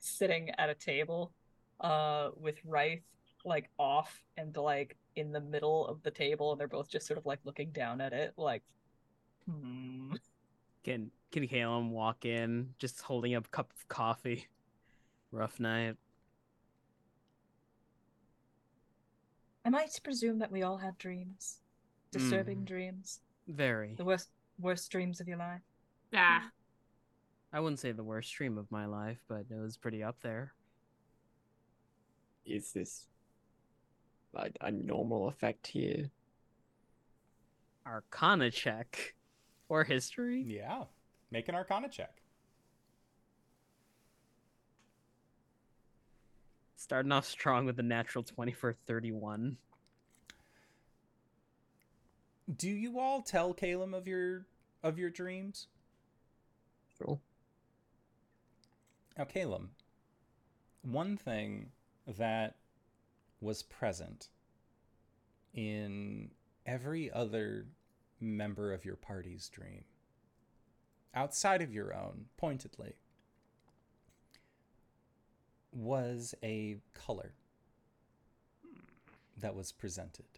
sitting 0.00 0.50
at 0.58 0.68
a 0.68 0.74
table, 0.74 1.32
uh, 1.80 2.30
with 2.36 2.56
Wraith 2.64 3.02
like 3.46 3.70
off 3.78 4.22
and 4.36 4.54
like 4.54 4.96
in 5.14 5.32
the 5.32 5.40
middle 5.40 5.86
of 5.86 6.02
the 6.02 6.10
table, 6.10 6.52
and 6.52 6.60
they're 6.60 6.68
both 6.68 6.90
just 6.90 7.06
sort 7.06 7.16
of 7.18 7.24
like 7.24 7.38
looking 7.44 7.70
down 7.70 8.02
at 8.02 8.12
it, 8.12 8.34
like, 8.36 8.62
hmm. 9.48 10.12
Can 10.84 11.10
can 11.32 11.48
Caleb 11.48 11.90
walk 11.90 12.26
in 12.26 12.74
just 12.78 13.00
holding 13.00 13.34
up 13.34 13.46
a 13.46 13.48
cup 13.48 13.72
of 13.72 13.88
coffee? 13.88 14.46
Rough 15.32 15.58
night. 15.58 15.96
Am 19.64 19.74
I 19.74 19.86
to 19.86 20.02
presume 20.02 20.38
that 20.40 20.52
we 20.52 20.62
all 20.62 20.76
have 20.76 20.98
dreams? 20.98 21.60
Disturbing 22.12 22.60
Mm. 22.62 22.66
dreams? 22.66 23.20
Very. 23.48 23.94
The 23.94 24.04
worst 24.04 24.30
worst 24.58 24.90
dreams 24.90 25.20
of 25.20 25.28
your 25.28 25.36
life? 25.38 25.60
Ah, 26.14 26.50
I 27.52 27.60
wouldn't 27.60 27.78
say 27.80 27.92
the 27.92 28.04
worst 28.04 28.28
stream 28.28 28.56
of 28.58 28.70
my 28.70 28.86
life, 28.86 29.18
but 29.28 29.46
it 29.50 29.58
was 29.60 29.76
pretty 29.76 30.02
up 30.02 30.20
there. 30.20 30.54
Is 32.44 32.72
this 32.72 33.06
a, 34.34 34.50
a 34.60 34.70
normal 34.70 35.28
effect 35.28 35.66
here? 35.66 36.10
Arcana 37.86 38.50
check 38.50 39.14
or 39.68 39.84
history. 39.84 40.42
yeah 40.46 40.84
make 41.30 41.48
an 41.48 41.54
arcana 41.54 41.88
check 41.88 42.22
Starting 46.78 47.10
off 47.10 47.26
strong 47.26 47.66
with 47.66 47.78
a 47.80 47.82
natural 47.82 48.22
20 48.22 48.52
for 48.52 48.72
31. 48.72 49.56
Do 52.54 52.68
you 52.68 52.98
all 52.98 53.22
tell 53.22 53.52
Caleb 53.52 53.94
of 53.94 54.06
your 54.06 54.46
of 54.82 54.98
your 54.98 55.10
dreams 55.10 55.66
Sure. 56.98 57.20
Now, 59.16 59.24
Caleb, 59.24 59.68
one 60.82 61.16
thing 61.16 61.70
that 62.06 62.56
was 63.40 63.62
present 63.62 64.28
in 65.54 66.30
every 66.64 67.10
other 67.10 67.66
member 68.20 68.72
of 68.72 68.84
your 68.84 68.96
party's 68.96 69.48
dream, 69.48 69.84
outside 71.14 71.62
of 71.62 71.72
your 71.72 71.94
own, 71.94 72.26
pointedly, 72.36 72.94
was 75.72 76.34
a 76.42 76.78
color 76.94 77.32
that 79.38 79.54
was 79.54 79.72
presented 79.72 80.35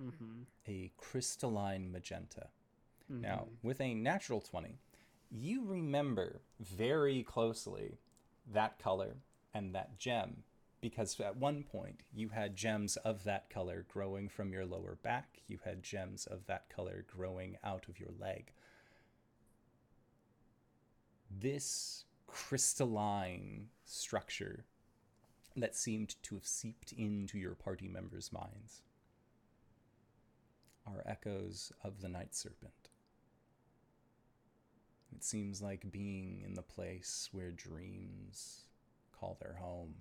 Mm-hmm. 0.00 0.42
a 0.66 0.90
crystalline 0.96 1.90
magenta. 1.90 2.48
Now, 3.08 3.46
Mm-hmm. 3.46 3.66
with 3.66 3.80
a 3.80 3.94
natural 3.94 4.40
20, 4.40 4.78
you 5.30 5.64
remember 5.64 6.40
very 6.60 7.22
closely 7.22 7.98
that 8.52 8.78
color 8.78 9.16
and 9.54 9.74
that 9.74 9.98
gem 9.98 10.44
because 10.80 11.18
at 11.20 11.36
one 11.36 11.64
point 11.64 12.02
you 12.14 12.28
had 12.28 12.54
gems 12.54 12.96
of 12.98 13.24
that 13.24 13.50
color 13.50 13.84
growing 13.88 14.28
from 14.28 14.52
your 14.52 14.64
lower 14.66 14.96
back, 15.02 15.40
you 15.48 15.58
had 15.64 15.82
gems 15.82 16.26
of 16.26 16.46
that 16.46 16.68
color 16.68 17.04
growing 17.08 17.56
out 17.64 17.86
of 17.88 17.98
your 17.98 18.10
leg. 18.20 18.52
This 21.30 22.04
crystalline 22.26 23.68
structure 23.84 24.64
that 25.56 25.74
seemed 25.74 26.14
to 26.22 26.34
have 26.36 26.46
seeped 26.46 26.92
into 26.92 27.38
your 27.38 27.54
party 27.54 27.88
members' 27.88 28.32
minds 28.32 28.82
are 30.94 31.02
echoes 31.06 31.72
of 31.82 32.00
the 32.00 32.08
night 32.08 32.34
serpent. 32.34 32.72
It 35.14 35.24
seems 35.24 35.62
like 35.62 35.90
being 35.90 36.42
in 36.44 36.54
the 36.54 36.62
place 36.62 37.28
where 37.32 37.50
dreams 37.50 38.66
call 39.12 39.36
their 39.40 39.56
home 39.60 39.94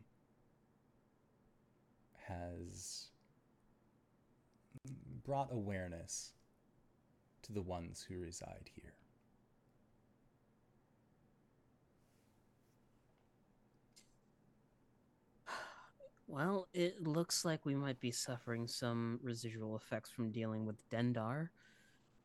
has 2.28 3.08
brought 5.24 5.52
awareness 5.52 6.34
to 7.44 7.54
the 7.54 7.62
ones 7.62 8.06
who 8.08 8.20
reside 8.20 8.70
here. 8.76 8.97
Well, 16.28 16.68
it 16.74 17.02
looks 17.02 17.46
like 17.46 17.66
we 17.66 17.74
might 17.74 18.02
be 18.02 18.12
suffering 18.12 18.68
some 18.68 19.20
residual 19.24 19.78
effects 19.78 20.10
from 20.10 20.32
dealing 20.32 20.66
with 20.66 20.88
Dendar, 20.90 21.50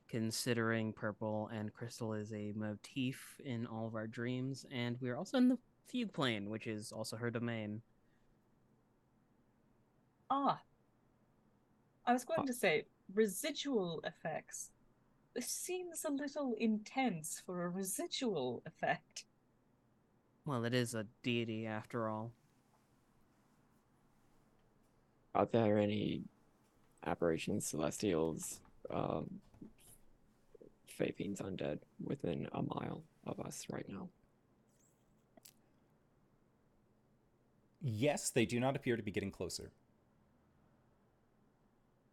considering 0.08 0.92
purple 0.92 1.48
and 1.54 1.72
crystal 1.72 2.12
is 2.12 2.32
a 2.32 2.52
motif 2.56 3.40
in 3.44 3.64
all 3.64 3.86
of 3.86 3.94
our 3.94 4.08
dreams, 4.08 4.66
and 4.72 4.96
we 5.00 5.08
are 5.08 5.16
also 5.16 5.38
in 5.38 5.48
the 5.48 5.58
fugue 5.86 6.12
plane, 6.12 6.50
which 6.50 6.66
is 6.66 6.90
also 6.90 7.16
her 7.16 7.30
domain. 7.30 7.80
Ah. 10.28 10.60
I 12.04 12.12
was 12.12 12.24
going 12.24 12.46
to 12.48 12.52
say 12.52 12.86
residual 13.14 14.02
effects. 14.04 14.70
This 15.34 15.48
seems 15.48 16.04
a 16.04 16.10
little 16.10 16.56
intense 16.58 17.40
for 17.46 17.64
a 17.64 17.68
residual 17.68 18.64
effect. 18.66 19.26
Well, 20.44 20.64
it 20.64 20.74
is 20.74 20.94
a 20.94 21.06
deity 21.22 21.66
after 21.66 22.08
all. 22.08 22.32
Are 25.34 25.46
there 25.46 25.78
any 25.78 26.24
aberrations, 27.06 27.66
celestials, 27.66 28.60
um, 28.90 29.40
fae 30.86 31.12
fiends, 31.16 31.40
undead 31.40 31.78
within 32.02 32.48
a 32.52 32.62
mile 32.62 33.02
of 33.26 33.40
us 33.40 33.66
right 33.70 33.88
now? 33.88 34.08
Yes, 37.80 38.30
they 38.30 38.46
do 38.46 38.60
not 38.60 38.76
appear 38.76 38.96
to 38.96 39.02
be 39.02 39.10
getting 39.10 39.30
closer. 39.32 39.72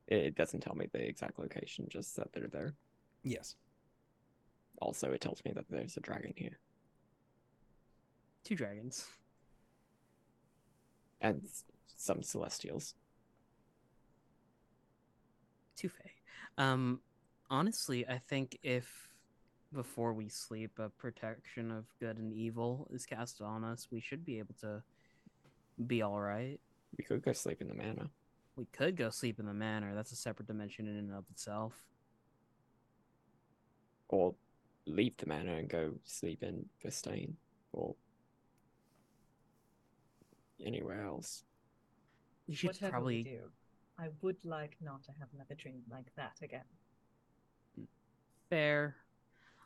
It 0.08 0.36
doesn't 0.36 0.62
tell 0.62 0.74
me 0.74 0.88
the 0.92 1.06
exact 1.08 1.38
location, 1.38 1.86
just 1.88 2.16
that 2.16 2.34
they're 2.34 2.48
there. 2.48 2.74
Yes. 3.24 3.56
Also, 4.82 5.12
it 5.12 5.22
tells 5.22 5.44
me 5.46 5.52
that 5.54 5.66
there's 5.70 5.98
a 5.98 6.00
dragon 6.00 6.34
here 6.36 6.58
Two 8.44 8.56
dragons. 8.56 9.06
and 11.22 11.42
some 11.98 12.24
celestials. 12.24 12.96
Two 15.80 15.90
fae. 15.90 16.12
Um, 16.58 17.00
honestly, 17.50 18.06
I 18.06 18.18
think 18.18 18.58
if 18.64 19.08
before 19.74 20.14
we 20.14 20.28
sleep, 20.28 20.72
a 20.78 20.90
protection 20.90 21.72
of 21.72 21.86
good 22.02 22.18
and 22.18 22.34
evil 22.34 22.88
is 22.92 23.06
cast 23.06 23.42
on 23.42 23.64
us, 23.64 23.88
we 23.92 24.02
should 24.02 24.26
be 24.26 24.40
able 24.40 24.56
to 24.60 24.84
be 25.88 26.02
all 26.02 26.20
right. 26.20 26.60
We 26.98 27.04
could 27.06 27.22
go 27.22 27.32
sleep 27.32 27.62
in 27.62 27.70
the 27.70 27.76
manor. 27.76 28.10
We 28.58 28.66
could 28.66 28.98
go 28.98 29.10
sleep 29.10 29.40
in 29.40 29.46
the 29.46 29.54
manor. 29.54 29.96
That's 29.96 30.12
a 30.12 30.18
separate 30.18 30.48
dimension 30.48 30.86
in 30.88 30.98
and 30.98 31.14
of 31.14 31.24
itself. 31.32 31.74
or 34.10 34.34
leave 34.86 35.16
the 35.18 35.28
manor 35.28 35.54
and 35.54 35.70
go 35.70 35.94
sleep 36.04 36.44
in 36.44 36.66
Vistane 36.84 37.34
or 37.72 37.96
anywhere 40.66 41.06
else. 41.06 41.44
We 42.48 42.56
should 42.56 42.70
Whatever 42.70 42.92
probably 42.92 43.18
we 43.18 43.24
do, 43.24 43.40
I 44.00 44.08
would 44.22 44.38
like 44.46 44.78
not 44.82 45.04
to 45.04 45.12
have 45.20 45.28
another 45.34 45.56
dream 45.56 45.82
like 45.92 46.06
that 46.16 46.38
again. 46.42 46.64
fair. 48.50 48.96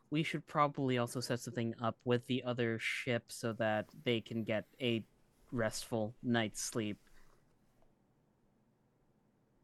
We 0.10 0.24
should 0.24 0.46
probably 0.48 0.98
also 0.98 1.20
set 1.20 1.40
something 1.40 1.74
up 1.82 1.98
with 2.04 2.26
the 2.28 2.44
other 2.44 2.78
ship 2.80 3.26
so 3.30 3.54
that 3.54 3.88
they 4.04 4.22
can 4.22 4.44
get 4.44 4.66
a 4.82 5.04
restful 5.52 6.16
night's 6.24 6.62
sleep. 6.62 6.98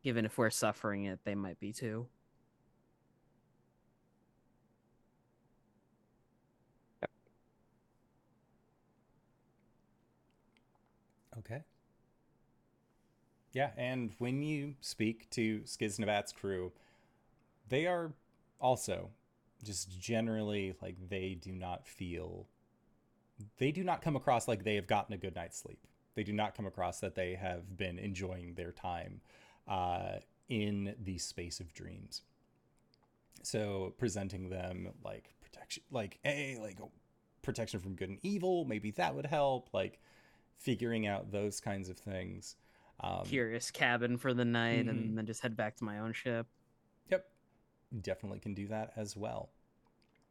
Given 0.03 0.25
if 0.25 0.37
we're 0.37 0.49
suffering 0.49 1.05
it, 1.05 1.19
they 1.23 1.35
might 1.35 1.59
be 1.59 1.73
too. 1.73 2.07
Okay. 11.37 11.63
Yeah, 13.53 13.71
and 13.77 14.11
when 14.19 14.43
you 14.43 14.75
speak 14.81 15.29
to 15.31 15.61
Skiznabat's 15.61 16.31
crew, 16.31 16.71
they 17.67 17.87
are 17.87 18.13
also 18.59 19.09
just 19.63 19.99
generally 19.99 20.75
like 20.81 20.95
they 21.09 21.35
do 21.39 21.51
not 21.51 21.87
feel 21.87 22.47
they 23.57 23.71
do 23.71 23.83
not 23.83 24.01
come 24.01 24.15
across 24.15 24.47
like 24.47 24.63
they 24.63 24.75
have 24.75 24.87
gotten 24.87 25.13
a 25.13 25.17
good 25.17 25.35
night's 25.35 25.57
sleep. 25.57 25.79
They 26.15 26.23
do 26.23 26.33
not 26.33 26.55
come 26.55 26.65
across 26.65 26.99
that 26.99 27.15
they 27.15 27.35
have 27.35 27.77
been 27.77 27.97
enjoying 27.97 28.55
their 28.55 28.71
time 28.71 29.21
uh, 29.67 30.17
in 30.49 30.95
the 31.01 31.17
space 31.17 31.59
of 31.59 31.73
dreams. 31.73 32.23
So 33.41 33.93
presenting 33.97 34.49
them 34.49 34.89
like 35.03 35.33
protection, 35.41 35.83
like 35.91 36.19
hey, 36.23 36.57
like 36.59 36.77
protection 37.41 37.79
from 37.79 37.95
good 37.95 38.09
and 38.09 38.19
evil, 38.21 38.65
maybe 38.65 38.91
that 38.91 39.15
would 39.15 39.25
help. 39.25 39.69
Like 39.73 39.99
figuring 40.57 41.07
out 41.07 41.31
those 41.31 41.61
kinds 41.61 41.87
of 41.89 41.97
things. 41.97 42.55
Um, 43.01 43.25
Curious 43.25 43.71
cabin 43.71 44.17
for 44.17 44.33
the 44.33 44.43
night 44.45 44.85
Mhm. 44.85 44.89
and 44.89 45.17
then 45.17 45.25
just 45.25 45.41
head 45.41 45.55
back 45.55 45.77
to 45.77 45.83
my 45.83 45.99
own 45.99 46.11
ship. 46.13 46.47
Yep, 47.09 47.31
definitely 48.01 48.39
can 48.39 48.53
do 48.53 48.67
that 48.67 48.91
as 48.95 49.15
well. 49.15 49.51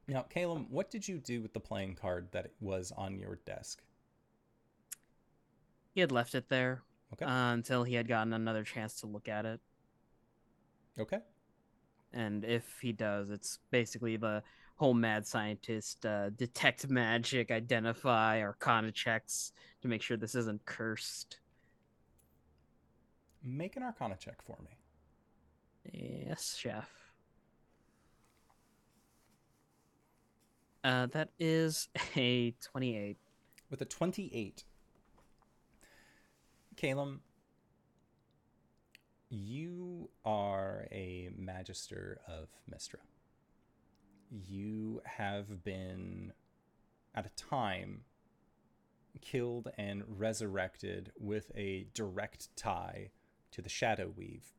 Now, 0.07 0.23
Caleb, 0.23 0.71
what 0.71 0.91
did 0.91 1.07
you 1.09 1.19
do 1.19 1.41
with 1.43 1.53
the 1.53 1.61
playing 1.61 1.95
card 1.97 2.31
that 2.33 2.53
was 2.61 2.93
on 2.93 3.19
your 3.19 3.37
desk? 3.37 3.83
He 5.95 6.01
had 6.01 6.13
left 6.13 6.35
it 6.35 6.49
there 6.49 6.83
Okay. 7.15 7.25
uh, 7.25 7.53
until 7.53 7.85
he 7.85 7.95
had 7.95 8.07
gotten 8.09 8.33
another 8.33 8.65
chance 8.65 9.01
to 9.01 9.07
look 9.07 9.29
at 9.29 9.45
it. 9.47 9.61
Okay. 10.99 11.23
And 12.13 12.45
if 12.45 12.81
he 12.81 12.93
does, 12.93 13.31
it's 13.31 13.59
basically 13.71 14.17
the 14.17 14.43
whole 14.77 14.95
mad 14.95 15.27
scientist 15.27 16.07
uh, 16.07 16.31
detect 16.31 16.89
magic, 16.89 17.51
identify 17.51 18.41
arcana 18.43 18.93
checks 18.93 19.53
to 19.83 19.89
make 19.89 20.03
sure 20.03 20.17
this 20.17 20.35
isn't 20.35 20.65
cursed. 20.65 21.41
Make 23.43 23.77
an 23.77 23.83
Arcana 23.83 24.17
check 24.19 24.43
for 24.43 24.57
me. 24.63 24.79
Yes, 25.93 26.57
chef. 26.57 26.89
Uh, 30.85 31.07
that 31.07 31.31
is 31.39 31.89
a 32.17 32.53
28. 32.63 33.17
With 33.71 33.83
a 33.83 33.85
28, 33.85 34.65
Caleb, 36.77 37.21
you 39.29 40.09
are 40.25 40.87
a 40.91 41.29
magister 41.37 42.21
of 42.27 42.49
Mystra. 42.73 43.01
You 44.31 45.03
have 45.05 45.63
been, 45.65 46.33
at 47.15 47.27
a 47.27 47.31
time, 47.31 48.03
killed 49.21 49.71
and 49.77 50.05
resurrected 50.07 51.13
with 51.19 51.51
a 51.55 51.87
direct 51.93 52.55
tie 52.57 53.11
to 53.59 53.63
the 53.63 53.69
Shadow 53.69 54.13
Weave 54.17 54.53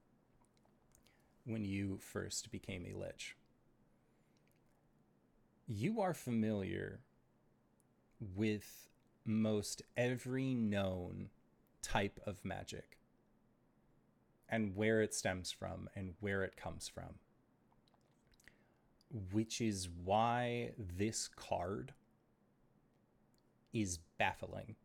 when 1.46 1.64
you 1.64 2.00
first 2.02 2.52
became 2.52 2.86
a 2.86 3.00
Lich. 3.00 3.38
You 5.66 6.02
are 6.02 6.14
familiar 6.14 7.00
with 8.36 8.90
most 9.24 9.84
every 9.96 10.54
known 10.54 11.30
type 11.82 12.20
of 12.28 12.44
magic 12.44 12.98
and 14.50 14.76
where 14.76 15.02
it 15.02 15.14
stems 15.14 15.50
from 15.50 15.88
and 15.96 16.16
where 16.20 16.44
it 16.44 16.58
comes 16.58 16.90
from. 16.90 17.20
Which 19.32 19.62
is 19.62 19.88
why 20.04 20.72
this 20.78 21.30
card 21.30 21.94
is 23.72 24.00
baffling 24.18 24.76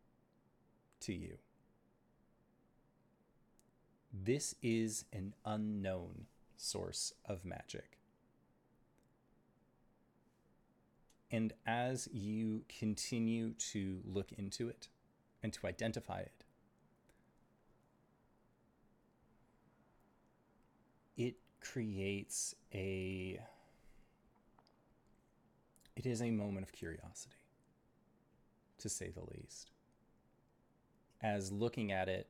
to 1.01 1.13
you. 1.13 1.37
This 4.23 4.55
is 4.61 5.05
an 5.11 5.33
unknown 5.45 6.27
source 6.55 7.13
of 7.25 7.43
magic. 7.43 7.97
And 11.31 11.51
as 11.67 12.07
you 12.13 12.63
continue 12.79 13.51
to 13.71 13.99
look 14.05 14.31
into 14.31 14.69
it 14.69 14.87
and 15.43 15.51
to 15.53 15.67
identify 15.67 16.19
it, 16.19 16.45
it 21.17 21.35
creates 21.59 22.55
a 22.73 23.41
it 25.95 26.05
is 26.05 26.21
a 26.21 26.31
moment 26.31 26.65
of 26.65 26.71
curiosity 26.71 27.35
to 28.77 28.89
say 28.89 29.09
the 29.09 29.23
least 29.33 29.71
as 31.21 31.51
looking 31.51 31.91
at 31.91 32.07
it 32.07 32.27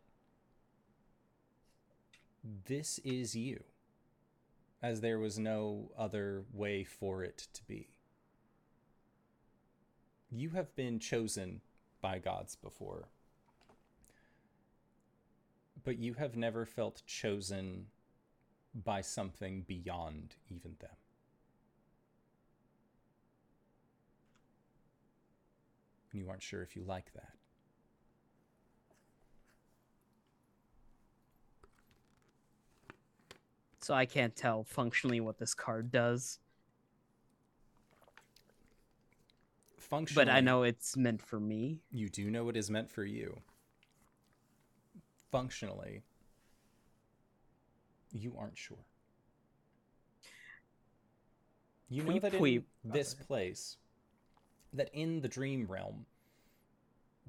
this 2.65 2.99
is 2.99 3.35
you 3.35 3.63
as 4.81 5.01
there 5.01 5.19
was 5.19 5.39
no 5.39 5.91
other 5.97 6.43
way 6.53 6.83
for 6.83 7.23
it 7.23 7.47
to 7.53 7.63
be 7.65 7.89
you 10.29 10.49
have 10.51 10.75
been 10.75 10.99
chosen 10.99 11.61
by 12.01 12.19
gods 12.19 12.55
before 12.55 13.09
but 15.85 15.99
you 15.99 16.15
have 16.15 16.35
never 16.35 16.65
felt 16.65 17.03
chosen 17.05 17.85
by 18.83 18.99
something 18.99 19.63
beyond 19.67 20.35
even 20.49 20.75
them. 20.79 20.89
And 26.11 26.21
you 26.21 26.29
aren't 26.29 26.41
sure 26.41 26.63
if 26.63 26.75
you 26.75 26.83
like 26.83 27.13
that. 27.13 27.34
So 33.85 33.93
I 33.93 34.07
can't 34.07 34.35
tell 34.35 34.63
functionally 34.63 35.19
what 35.19 35.37
this 35.37 35.53
card 35.53 35.91
does, 35.91 36.39
Functionally, 39.77 40.25
but 40.25 40.33
I 40.33 40.41
know 40.41 40.63
it's 40.63 40.97
meant 40.97 41.21
for 41.21 41.39
me. 41.39 41.81
you 41.91 42.09
do 42.09 42.31
know 42.31 42.49
it 42.49 42.57
is 42.57 42.71
meant 42.71 42.89
for 42.89 43.05
you. 43.05 43.37
Functionally, 45.31 46.01
you 48.11 48.35
aren't 48.35 48.57
sure. 48.57 48.87
You 51.87 52.01
know 52.05 52.17
that 52.17 52.33
in 52.33 52.63
this 52.83 53.13
place, 53.13 53.77
that 54.73 54.89
in 54.93 55.21
the 55.21 55.27
dream 55.27 55.67
realm, 55.67 56.07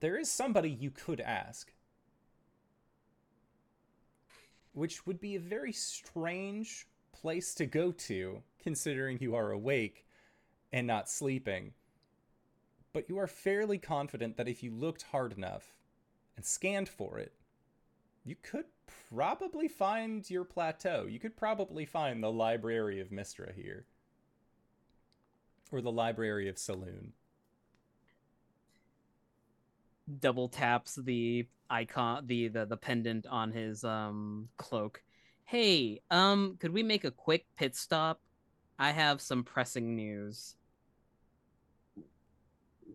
there 0.00 0.16
is 0.16 0.30
somebody 0.30 0.70
you 0.70 0.90
could 0.90 1.20
ask. 1.20 1.70
Which 4.76 5.06
would 5.06 5.20
be 5.20 5.36
a 5.36 5.40
very 5.40 5.72
strange 5.72 6.86
place 7.10 7.54
to 7.54 7.64
go 7.64 7.92
to, 7.92 8.42
considering 8.62 9.16
you 9.22 9.34
are 9.34 9.50
awake 9.50 10.04
and 10.70 10.86
not 10.86 11.08
sleeping. 11.08 11.72
But 12.92 13.08
you 13.08 13.16
are 13.16 13.26
fairly 13.26 13.78
confident 13.78 14.36
that 14.36 14.48
if 14.48 14.62
you 14.62 14.70
looked 14.70 15.04
hard 15.04 15.32
enough 15.32 15.72
and 16.36 16.44
scanned 16.44 16.90
for 16.90 17.18
it, 17.18 17.32
you 18.22 18.36
could 18.42 18.66
probably 19.08 19.66
find 19.66 20.28
your 20.28 20.44
plateau. 20.44 21.06
You 21.08 21.20
could 21.20 21.38
probably 21.38 21.86
find 21.86 22.22
the 22.22 22.30
Library 22.30 23.00
of 23.00 23.08
Mystra 23.08 23.54
here. 23.54 23.86
Or 25.72 25.80
the 25.80 25.90
Library 25.90 26.50
of 26.50 26.56
Selûne. 26.56 27.12
Double 30.20 30.48
taps 30.48 30.94
the 30.94 31.46
icon, 31.68 32.26
the 32.26 32.48
the, 32.48 32.64
the 32.66 32.76
pendant 32.76 33.26
on 33.26 33.52
his 33.52 33.84
um 33.84 34.48
cloak. 34.56 35.02
Hey, 35.44 36.00
um, 36.10 36.56
could 36.60 36.72
we 36.72 36.82
make 36.82 37.04
a 37.04 37.10
quick 37.10 37.46
pit 37.56 37.76
stop? 37.76 38.20
I 38.78 38.90
have 38.90 39.20
some 39.20 39.44
pressing 39.44 39.94
news. 39.96 40.56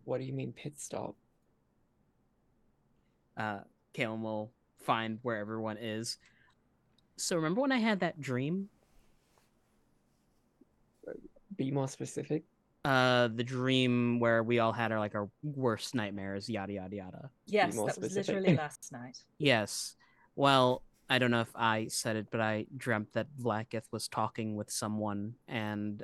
What 0.03 0.19
do 0.19 0.25
you 0.25 0.33
mean 0.33 0.53
pit 0.53 0.79
stop? 0.79 1.15
uh 3.37 3.59
Kalen 3.93 4.21
will 4.21 4.51
find 4.79 5.19
where 5.21 5.37
everyone 5.37 5.77
is. 5.77 6.17
So 7.17 7.35
remember 7.35 7.61
when 7.61 7.71
I 7.71 7.79
had 7.79 7.99
that 7.99 8.19
dream? 8.19 8.69
Be 11.57 11.71
more 11.71 11.87
specific. 11.87 12.43
Uh 12.83 13.27
the 13.27 13.43
dream 13.43 14.19
where 14.19 14.41
we 14.41 14.59
all 14.59 14.71
had 14.71 14.91
our 14.91 14.99
like 14.99 15.13
our 15.15 15.29
worst 15.43 15.93
nightmares, 15.93 16.49
yada 16.49 16.73
yada 16.73 16.95
yada. 16.95 17.29
Yes, 17.45 17.75
more 17.75 17.87
that 17.87 17.99
was 17.99 18.15
literally 18.15 18.55
last 18.57 18.91
night. 18.91 19.17
Yes. 19.37 19.95
Well, 20.35 20.81
I 21.09 21.19
don't 21.19 21.31
know 21.31 21.41
if 21.41 21.55
I 21.55 21.87
said 21.89 22.15
it, 22.15 22.27
but 22.31 22.41
I 22.41 22.65
dreamt 22.75 23.13
that 23.13 23.27
Vlaakith 23.39 23.83
was 23.91 24.07
talking 24.07 24.55
with 24.55 24.71
someone 24.71 25.35
and 25.47 26.03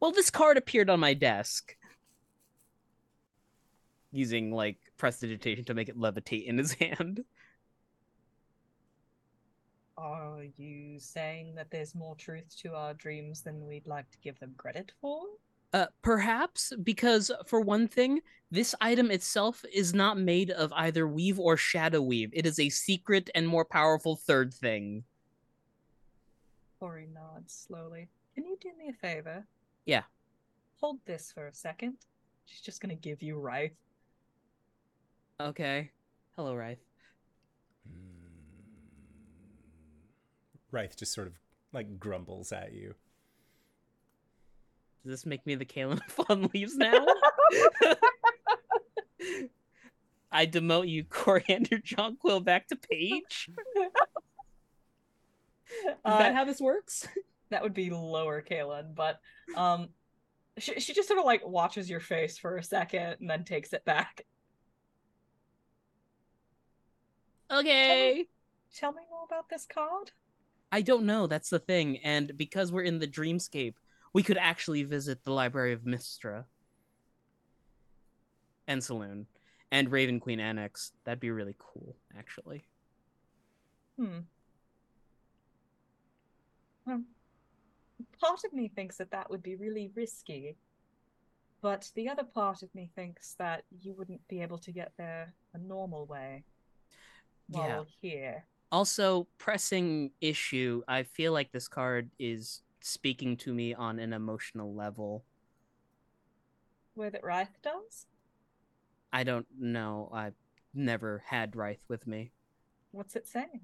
well, 0.00 0.12
this 0.12 0.30
card 0.30 0.56
appeared 0.56 0.90
on 0.90 1.00
my 1.00 1.14
desk. 1.14 1.76
Using 4.12 4.52
like 4.52 4.78
prestidigitation 4.96 5.64
to 5.66 5.74
make 5.74 5.88
it 5.88 5.98
levitate 5.98 6.46
in 6.46 6.58
his 6.58 6.72
hand. 6.80 7.24
Are 9.96 10.44
you 10.56 11.00
saying 11.00 11.56
that 11.56 11.70
there's 11.72 11.94
more 11.94 12.14
truth 12.14 12.54
to 12.62 12.74
our 12.74 12.94
dreams 12.94 13.42
than 13.42 13.66
we'd 13.66 13.86
like 13.86 14.08
to 14.12 14.18
give 14.18 14.38
them 14.38 14.54
credit 14.56 14.92
for? 15.00 15.22
Uh, 15.72 15.86
perhaps 16.02 16.72
because 16.82 17.30
for 17.46 17.60
one 17.60 17.86
thing, 17.86 18.20
this 18.50 18.74
item 18.80 19.10
itself 19.10 19.64
is 19.72 19.92
not 19.92 20.18
made 20.18 20.50
of 20.50 20.72
either 20.72 21.06
weave 21.06 21.38
or 21.38 21.56
shadow 21.56 22.00
weave. 22.00 22.30
It 22.32 22.46
is 22.46 22.58
a 22.58 22.70
secret 22.70 23.28
and 23.34 23.46
more 23.46 23.64
powerful 23.64 24.16
third 24.16 24.54
thing. 24.54 25.04
Ori 26.80 27.08
nods 27.12 27.66
slowly. 27.68 28.08
Can 28.34 28.46
you 28.46 28.56
do 28.60 28.70
me 28.78 28.88
a 28.88 28.92
favor? 28.94 29.44
Yeah. 29.84 30.04
Hold 30.80 31.00
this 31.04 31.32
for 31.32 31.48
a 31.48 31.54
second. 31.54 31.96
She's 32.46 32.60
just 32.60 32.80
gonna 32.80 32.94
give 32.94 33.22
you 33.22 33.38
Wraith. 33.38 33.76
Okay. 35.40 35.90
Hello, 36.36 36.54
Wraith. 36.54 36.78
Wraith 40.70 40.96
just 40.96 41.12
sort 41.12 41.26
of 41.26 41.34
like 41.72 41.98
grumbles 41.98 42.52
at 42.52 42.72
you. 42.72 42.94
Does 45.08 45.20
this 45.20 45.26
make 45.26 45.46
me 45.46 45.54
the 45.54 45.64
Kalen 45.64 45.92
of 46.06 46.26
Fun 46.26 46.50
Leaves 46.52 46.76
now? 46.76 47.06
I 50.30 50.44
demote 50.44 50.86
you, 50.86 51.04
Coriander 51.04 51.78
Jonquil, 51.82 52.44
back 52.44 52.68
to 52.68 52.76
page. 52.76 53.48
Is 53.78 53.86
Uh, 56.04 56.18
that 56.18 56.34
how 56.34 56.44
this 56.44 56.60
works? 56.60 57.08
that 57.48 57.62
would 57.62 57.72
be 57.72 57.88
lower 57.88 58.42
Kalen, 58.42 58.94
but 58.94 59.18
um 59.56 59.88
she, 60.58 60.78
she 60.78 60.92
just 60.92 61.08
sort 61.08 61.20
of 61.20 61.24
like 61.24 61.46
watches 61.46 61.88
your 61.88 62.00
face 62.00 62.36
for 62.36 62.58
a 62.58 62.62
second 62.62 63.16
and 63.20 63.30
then 63.30 63.44
takes 63.44 63.72
it 63.72 63.86
back. 63.86 64.26
Okay. 67.50 68.26
Tell 68.76 68.92
me 68.92 69.00
more 69.10 69.24
about 69.24 69.48
this 69.48 69.64
card. 69.64 70.10
I 70.70 70.82
don't 70.82 71.06
know. 71.06 71.26
That's 71.26 71.48
the 71.48 71.60
thing. 71.60 71.96
And 72.04 72.36
because 72.36 72.70
we're 72.70 72.82
in 72.82 72.98
the 72.98 73.08
dreamscape, 73.08 73.76
we 74.12 74.22
could 74.22 74.38
actually 74.38 74.82
visit 74.84 75.24
the 75.24 75.32
Library 75.32 75.72
of 75.72 75.82
Mystra 75.82 76.44
and 78.66 78.80
Selûne 78.80 79.26
and 79.70 79.90
Raven 79.90 80.20
Queen 80.20 80.40
Annex. 80.40 80.92
That'd 81.04 81.20
be 81.20 81.30
really 81.30 81.54
cool, 81.58 81.96
actually. 82.16 82.66
Hmm. 83.98 84.18
Um, 86.86 87.06
part 88.20 88.44
of 88.44 88.52
me 88.52 88.68
thinks 88.68 88.96
that 88.96 89.10
that 89.10 89.28
would 89.28 89.42
be 89.42 89.56
really 89.56 89.90
risky, 89.94 90.56
but 91.60 91.90
the 91.94 92.08
other 92.08 92.24
part 92.24 92.62
of 92.62 92.74
me 92.74 92.90
thinks 92.94 93.34
that 93.38 93.64
you 93.82 93.92
wouldn't 93.94 94.26
be 94.28 94.40
able 94.40 94.58
to 94.58 94.72
get 94.72 94.92
there 94.96 95.32
a 95.54 95.58
normal 95.58 96.06
way 96.06 96.44
while 97.48 97.86
Yeah. 98.02 98.10
here. 98.10 98.46
Also, 98.70 99.26
pressing 99.38 100.12
issue. 100.20 100.82
I 100.86 101.02
feel 101.02 101.32
like 101.32 101.50
this 101.52 101.68
card 101.68 102.10
is 102.18 102.62
speaking 102.88 103.36
to 103.38 103.52
me 103.54 103.74
on 103.74 103.98
an 103.98 104.12
emotional 104.12 104.74
level. 104.74 105.24
Where 106.94 107.10
that 107.10 107.22
Wraith 107.22 107.60
does? 107.62 108.06
I 109.12 109.24
don't 109.24 109.46
know. 109.58 110.10
I've 110.12 110.34
never 110.74 111.22
had 111.26 111.54
Wraith 111.54 111.82
with 111.88 112.06
me. 112.06 112.32
What's 112.90 113.16
it 113.16 113.26
saying? 113.26 113.60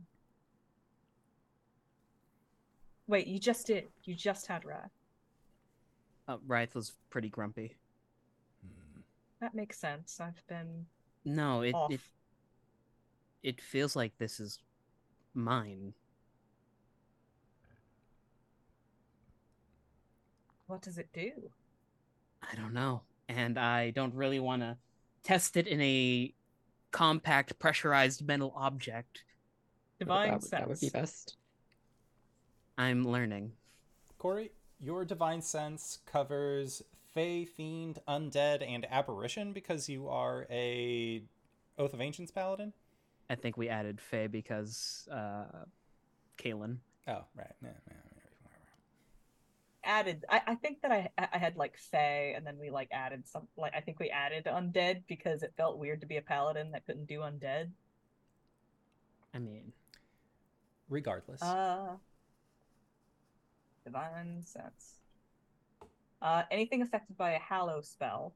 Wait, 3.07 3.27
you 3.27 3.39
just 3.39 3.66
did. 3.66 3.89
You 4.05 4.14
just 4.14 4.47
had 4.47 4.64
Wrath. 4.64 4.91
Uh, 6.27 6.39
Wraith 6.47 6.75
was 6.75 6.93
pretty 7.11 7.29
grumpy. 7.29 7.77
That 9.41 9.55
makes 9.55 9.79
sense. 9.79 10.20
I've 10.20 10.43
been 10.47 10.87
No, 11.25 11.61
it 11.62 11.75
off. 11.75 11.91
it 11.93 12.01
it 13.43 13.61
feels 13.61 13.95
like 13.95 14.16
this 14.16 14.41
is 14.41 14.59
mine. 15.35 15.93
What 20.67 20.83
does 20.83 20.99
it 20.99 21.09
do? 21.12 21.51
I 22.43 22.55
don't 22.57 22.73
know. 22.73 23.03
And 23.29 23.59
I 23.59 23.91
don't 23.91 24.15
really 24.15 24.41
want 24.41 24.62
to 24.62 24.77
test 25.23 25.57
it 25.57 25.67
in 25.67 25.81
a 25.81 26.33
compact, 26.91 27.59
pressurized 27.59 28.27
metal 28.27 28.53
object. 28.57 29.25
Divine 29.99 30.31
that, 30.33 30.43
would- 30.43 30.51
that 30.51 30.69
would 30.69 30.81
be 30.81 30.91
best. 30.91 31.37
I'm 32.77 33.07
learning. 33.07 33.53
Corey, 34.19 34.51
your 34.81 35.05
divine 35.05 35.41
sense 35.43 35.99
covers 36.07 36.83
fey, 37.12 37.45
fiend, 37.45 38.01
undead, 38.09 38.67
and 38.67 38.85
apparition 38.91 39.53
because 39.53 39.89
you 39.89 40.09
are 40.09 40.47
a 40.51 41.23
Oath 41.79 41.95
of 41.95 42.01
Ancients 42.01 42.33
paladin. 42.33 42.73
I 43.31 43.37
think 43.37 43.57
we 43.57 43.69
added 43.69 44.01
fey 44.01 44.27
because 44.27 45.09
uh 45.11 45.65
Kalen. 46.37 46.79
Oh, 47.07 47.25
right. 47.37 47.47
Yeah, 47.62 47.69
yeah, 47.69 47.71
yeah. 47.89 48.04
Added 49.85 50.24
I, 50.28 50.41
I 50.47 50.55
think 50.57 50.82
that 50.82 50.91
I 50.93 51.11
I 51.18 51.39
had 51.39 51.57
like 51.57 51.76
Fae 51.76 52.32
and 52.37 52.47
then 52.47 52.59
we 52.59 52.70
like 52.70 52.89
added 52.93 53.26
some 53.26 53.49
like 53.57 53.72
I 53.76 53.80
think 53.80 53.99
we 54.01 54.11
added 54.11 54.45
undead 54.47 55.03
because 55.09 55.43
it 55.43 55.55
felt 55.57 55.78
weird 55.78 56.01
to 56.01 56.07
be 56.07 56.16
a 56.16 56.22
paladin 56.22 56.70
that 56.72 56.87
couldn't 56.87 57.07
do 57.07 57.20
undead. 57.20 57.70
I 59.35 59.39
mean, 59.39 59.72
Regardless, 60.89 61.43
Uh 61.43 61.97
divine 63.85 64.43
sense. 64.43 64.99
Uh 66.22 66.43
anything 66.51 66.82
affected 66.82 67.16
by 67.16 67.32
a 67.32 67.39
hallow 67.39 67.80
spell. 67.80 68.35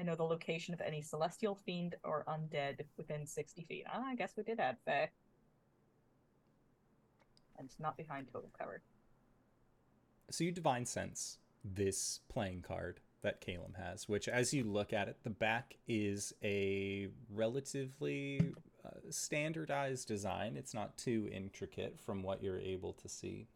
I 0.00 0.04
know 0.04 0.14
the 0.16 0.24
location 0.24 0.74
of 0.74 0.80
any 0.80 1.02
celestial 1.02 1.54
fiend 1.54 1.94
or 2.02 2.24
undead 2.26 2.80
within 2.96 3.26
60 3.26 3.64
feet. 3.64 3.84
Ah, 3.92 4.02
I 4.06 4.14
guess 4.16 4.32
we 4.36 4.42
did 4.42 4.58
add 4.60 4.78
Fae. 4.84 5.10
and 7.58 7.66
it's 7.68 7.78
not 7.78 7.96
behind 7.96 8.26
total 8.32 8.50
cover. 8.58 8.82
So 10.32 10.44
you 10.44 10.50
divine 10.50 10.86
sense 10.86 11.38
this 11.62 12.20
playing 12.28 12.62
card 12.62 13.00
that 13.20 13.40
Caleb 13.40 13.76
has, 13.76 14.08
which, 14.08 14.28
as 14.28 14.54
you 14.54 14.64
look 14.64 14.92
at 14.92 15.06
it, 15.06 15.18
the 15.22 15.30
back 15.30 15.76
is 15.86 16.32
a 16.42 17.08
relatively 17.32 18.40
uh, 18.84 18.90
standardized 19.10 20.08
design. 20.08 20.56
It's 20.56 20.74
not 20.74 20.96
too 20.96 21.28
intricate 21.30 22.00
from 22.00 22.22
what 22.22 22.42
you're 22.42 22.58
able 22.58 22.94
to 22.94 23.08
see. 23.08 23.46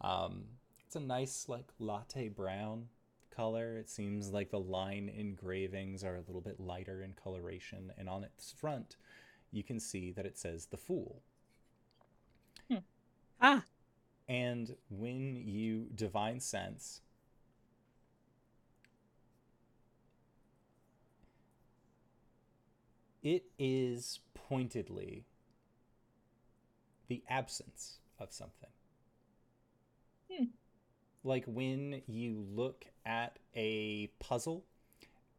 Um, 0.00 0.44
it's 0.86 0.96
a 0.96 1.00
nice, 1.00 1.48
like, 1.48 1.66
latte 1.78 2.28
brown 2.28 2.86
color. 3.34 3.76
It 3.76 3.90
seems 3.90 4.30
like 4.30 4.50
the 4.50 4.60
line 4.60 5.10
engravings 5.14 6.04
are 6.04 6.16
a 6.16 6.22
little 6.26 6.40
bit 6.40 6.60
lighter 6.60 7.02
in 7.02 7.14
coloration, 7.14 7.92
and 7.98 8.08
on 8.08 8.22
its 8.24 8.52
front, 8.52 8.96
you 9.50 9.62
can 9.62 9.80
see 9.80 10.12
that 10.12 10.24
it 10.24 10.38
says 10.38 10.66
the 10.66 10.76
Fool. 10.76 11.20
Ah, 13.44 13.64
And 14.32 14.76
when 14.88 15.36
you 15.36 15.88
divine 15.94 16.40
sense, 16.40 17.02
it 23.22 23.44
is 23.58 24.20
pointedly 24.32 25.26
the 27.08 27.22
absence 27.28 27.98
of 28.18 28.32
something. 28.32 28.70
Hmm. 30.32 30.44
Like 31.24 31.44
when 31.46 32.00
you 32.06 32.46
look 32.54 32.86
at 33.04 33.38
a 33.54 34.06
puzzle 34.18 34.64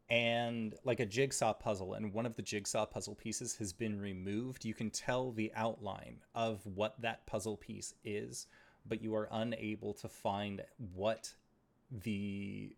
and 0.08 0.76
like 0.84 1.00
a 1.00 1.06
jigsaw 1.08 1.54
puzzle 1.54 1.96
and 1.96 2.14
one 2.14 2.28
of 2.28 2.36
the 2.36 2.44
jigsaw 2.44 2.86
puzzle 2.86 3.16
pieces 3.16 3.56
has 3.56 3.72
been 3.72 4.00
removed 4.00 4.66
you 4.66 4.74
can 4.74 4.90
tell 4.90 5.32
the 5.32 5.50
outline 5.56 6.18
of 6.36 6.60
what 6.66 7.02
that 7.02 7.26
puzzle 7.26 7.56
piece 7.56 7.96
is 8.04 8.48
but 8.88 9.02
you 9.02 9.16
are 9.16 9.28
unable 9.32 9.94
to 9.94 10.08
find 10.08 10.62
what 10.94 11.34
the 11.92 12.76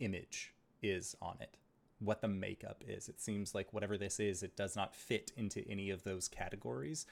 image 0.00 0.52
is 0.82 1.16
on 1.20 1.36
it 1.40 1.56
what 2.00 2.20
the 2.20 2.28
makeup 2.28 2.82
is 2.86 3.08
it 3.08 3.20
seems 3.20 3.54
like 3.54 3.72
whatever 3.72 3.96
this 3.96 4.18
is 4.18 4.42
it 4.42 4.56
does 4.56 4.74
not 4.74 4.94
fit 4.94 5.30
into 5.36 5.66
any 5.68 5.90
of 5.90 6.02
those 6.02 6.26
categories 6.26 7.06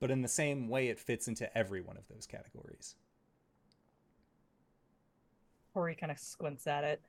but 0.00 0.10
in 0.10 0.22
the 0.22 0.28
same 0.28 0.68
way 0.68 0.88
it 0.88 0.98
fits 0.98 1.28
into 1.28 1.56
every 1.56 1.80
one 1.80 1.96
of 1.96 2.06
those 2.08 2.26
categories 2.26 2.94
Corey 5.74 5.96
kind 5.96 6.12
of 6.12 6.18
squints 6.20 6.68
at 6.68 6.84
it. 6.84 7.02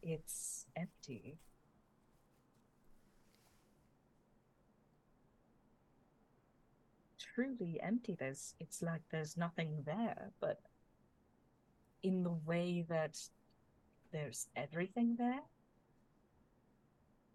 It's 0.00 0.66
empty. 0.76 1.38
Truly 7.34 7.80
empty. 7.82 8.16
There's 8.18 8.54
it's 8.60 8.82
like 8.82 9.02
there's 9.10 9.36
nothing 9.36 9.82
there, 9.84 10.30
but 10.40 10.60
in 12.02 12.22
the 12.22 12.36
way 12.46 12.84
that 12.88 13.18
there's 14.12 14.46
everything 14.54 15.16
there. 15.18 15.40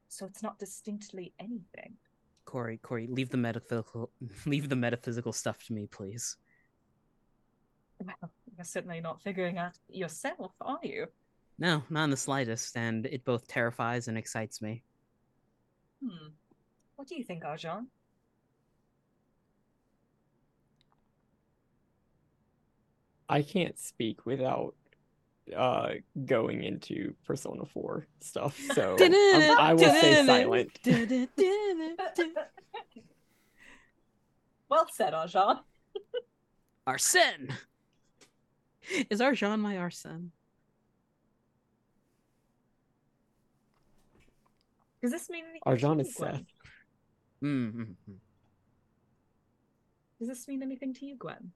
So 0.07 0.25
it's 0.25 0.41
not 0.41 0.57
distinctly 0.57 1.33
anything. 1.39 1.97
Corey, 2.45 2.77
Corey, 2.77 3.07
leave 3.07 3.29
the 3.29 3.37
metaphysical, 3.37 4.11
leave 4.45 4.69
the 4.69 4.75
metaphysical 4.75 5.33
stuff 5.33 5.63
to 5.65 5.73
me, 5.73 5.87
please. 5.87 6.37
Well, 8.03 8.31
you're 8.55 8.63
certainly 8.63 9.01
not 9.01 9.21
figuring 9.21 9.57
out 9.57 9.77
yourself, 9.89 10.53
are 10.61 10.79
you? 10.81 11.07
No, 11.59 11.83
not 11.89 12.05
in 12.05 12.09
the 12.09 12.17
slightest, 12.17 12.77
and 12.77 13.05
it 13.05 13.25
both 13.25 13.47
terrifies 13.47 14.07
and 14.07 14.17
excites 14.17 14.61
me. 14.61 14.83
Hmm. 16.01 16.29
What 16.95 17.07
do 17.07 17.15
you 17.15 17.23
think, 17.23 17.43
Arjan? 17.43 17.87
I 23.29 23.43
can't 23.43 23.77
speak 23.79 24.25
without 24.25 24.73
uh 25.55 25.89
going 26.25 26.63
into 26.63 27.13
Persona 27.25 27.65
4 27.65 28.07
stuff. 28.21 28.59
So 28.73 28.95
um, 29.01 29.13
I 29.59 29.73
will 29.73 29.93
stay 29.93 30.25
silent. 30.25 30.79
well 34.69 34.87
said, 34.91 35.13
Arjan. 35.13 35.59
Arsene! 36.87 37.55
Is 39.09 39.19
Arjan 39.21 39.59
my 39.59 39.77
Arsene? 39.77 40.31
Does 45.01 45.11
this 45.11 45.29
mean 45.29 45.45
anything? 45.45 45.61
Arjan 45.65 46.01
is 46.01 46.07
you, 46.07 46.13
Gwen? 46.17 46.35
Seth. 46.35 46.43
Mm-hmm. 47.43 48.13
Does 50.19 50.27
this 50.27 50.47
mean 50.47 50.61
anything 50.61 50.93
to 50.95 51.05
you, 51.05 51.15
Gwen? 51.15 51.51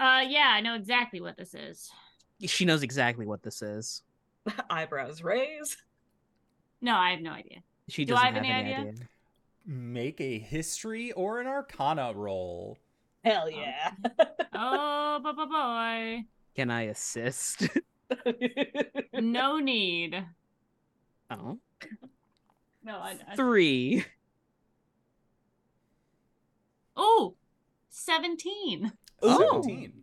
Uh, 0.00 0.24
yeah, 0.26 0.50
I 0.54 0.60
know 0.62 0.74
exactly 0.74 1.20
what 1.20 1.36
this 1.36 1.52
is. 1.54 1.90
She 2.40 2.64
knows 2.64 2.82
exactly 2.82 3.26
what 3.26 3.42
this 3.42 3.60
is. 3.60 4.02
Eyebrows 4.70 5.22
raise. 5.22 5.76
No, 6.80 6.94
I 6.96 7.10
have 7.10 7.20
no 7.20 7.32
idea. 7.32 7.58
She 7.88 8.06
Do 8.06 8.14
doesn't 8.14 8.24
I 8.24 8.26
have 8.28 8.34
have 8.36 8.44
any 8.44 8.52
any 8.52 8.74
idea? 8.74 8.92
idea. 8.92 9.08
make 9.66 10.20
a 10.22 10.38
history 10.38 11.12
or 11.12 11.40
an 11.40 11.46
arcana 11.46 12.12
roll 12.14 12.78
Hell 13.22 13.50
yeah. 13.50 13.90
Oh, 14.54 15.20
boy, 15.22 15.32
boy, 15.32 15.44
boy. 15.44 16.24
Can 16.56 16.70
I 16.70 16.82
assist? 16.84 17.68
No 19.14 19.58
need. 19.58 20.24
oh. 21.30 21.58
No, 22.82 22.96
I. 22.96 23.16
I... 23.28 23.36
Three. 23.36 24.04
Oh, 26.96 27.34
17 27.90 28.92
Oh. 29.22 29.62
17 29.62 30.00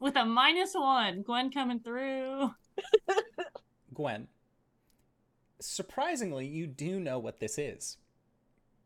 with 0.00 0.16
a 0.16 0.24
minus 0.24 0.74
one. 0.74 1.22
Gwen 1.22 1.50
coming 1.50 1.80
through. 1.80 2.54
Gwen, 3.94 4.28
surprisingly, 5.60 6.46
you 6.46 6.66
do 6.66 7.00
know 7.00 7.18
what 7.18 7.40
this 7.40 7.58
is. 7.58 7.96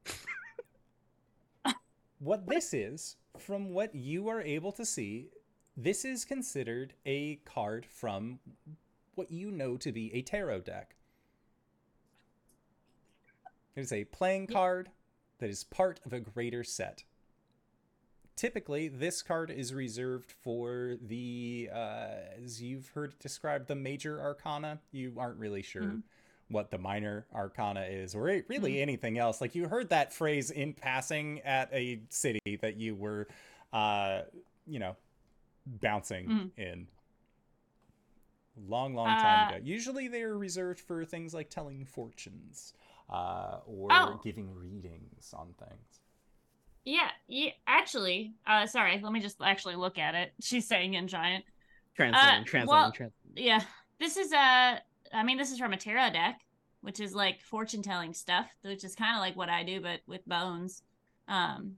what 2.19 2.47
this 2.47 2.73
is, 2.73 3.17
from 3.39 3.71
what 3.71 3.95
you 3.95 4.29
are 4.29 4.43
able 4.43 4.73
to 4.73 4.87
see, 4.87 5.29
this 5.77 6.05
is 6.05 6.25
considered 6.25 6.95
a 7.07 7.37
card 7.45 7.87
from 7.87 8.39
what 9.15 9.31
you 9.31 9.51
know 9.51 9.77
to 9.77 9.93
be 9.93 10.13
a 10.15 10.23
tarot 10.23 10.61
deck. 10.61 10.97
It 13.75 13.81
is 13.81 13.93
a 13.93 14.05
playing 14.05 14.49
card 14.49 14.91
that 15.39 15.49
is 15.51 15.65
part 15.65 16.01
of 16.05 16.13
a 16.13 16.21
greater 16.21 16.63
set. 16.63 17.05
Typically, 18.37 18.89
this 18.89 19.23
card 19.23 19.51
is 19.51 19.75
reserved 19.75 20.33
for 20.33 20.97
the, 21.01 21.69
uh, 21.73 22.09
as 22.43 22.63
you've 22.63 22.89
heard 22.89 23.13
it 23.13 23.19
described, 23.19 23.69
the 23.69 23.75
major 23.75 24.21
arcana. 24.21 24.81
You 24.91 25.15
aren't 25.19 25.39
really 25.39 25.63
sure 25.63 25.83
Mhm. 25.83 26.03
what 26.49 26.71
the 26.71 26.79
minor 26.79 27.27
arcana 27.35 27.83
is, 27.83 28.15
or 28.15 28.23
really 28.49 28.81
anything 28.81 29.19
else. 29.19 29.41
Like 29.41 29.55
you 29.55 29.69
heard 29.69 29.91
that 29.91 30.13
phrase 30.13 30.51
in 30.51 30.73
passing 30.75 31.41
at 31.43 31.73
a 31.73 32.01
city 32.09 32.57
that 32.63 32.77
you 32.77 32.95
were, 32.95 33.29
uh, 33.73 34.23
you 34.67 34.79
know, 34.79 34.97
bouncing 35.67 36.27
Mhm. 36.29 36.51
in. 36.59 36.89
Long, 38.67 38.95
long 38.95 39.07
time 39.19 39.47
Uh, 39.47 39.57
ago. 39.57 39.65
Usually 39.65 40.09
they're 40.09 40.37
reserved 40.37 40.81
for 40.81 41.05
things 41.07 41.33
like 41.33 41.49
telling 41.49 41.85
fortunes 41.87 42.75
uh, 43.09 43.61
or 43.67 43.89
Oh. 43.93 44.21
giving 44.23 44.55
readings 44.55 45.33
on 45.35 45.55
things. 45.55 46.02
Yeah, 46.85 47.09
yeah. 47.29 47.51
Actually, 47.67 48.35
uh, 48.47 48.67
sorry. 48.67 49.01
Let 49.03 49.13
me 49.13 49.21
just 49.21 49.37
actually 49.43 49.77
look 49.77 49.99
at 49.99 50.15
it. 50.15 50.33
She's 50.41 50.67
saying 50.67 50.95
in 50.95 51.09
giant. 51.09 51.45
Translating, 51.95 52.29
Uh, 52.29 52.45
translating, 52.45 52.69
well- 52.69 52.93
translating. 52.93 53.13
Yeah, 53.35 53.61
this 53.99 54.17
is 54.17 54.33
uh 54.33 54.79
I 55.15 55.23
mean, 55.25 55.37
this 55.39 55.53
is 55.53 55.59
from 55.59 55.73
a 55.73 55.77
tarot 55.77 56.11
deck, 56.11 56.41
which 56.81 57.01
is 57.01 57.15
like 57.15 57.41
fortune 57.43 57.83
telling 57.83 58.15
stuff, 58.15 58.47
which 58.63 58.83
is 58.85 58.95
kind 58.95 59.15
of 59.15 59.21
like 59.21 59.37
what 59.37 59.49
I 59.51 59.63
do, 59.63 59.81
but 59.81 60.01
with 60.07 60.27
bones. 60.27 60.83
Um, 61.29 61.77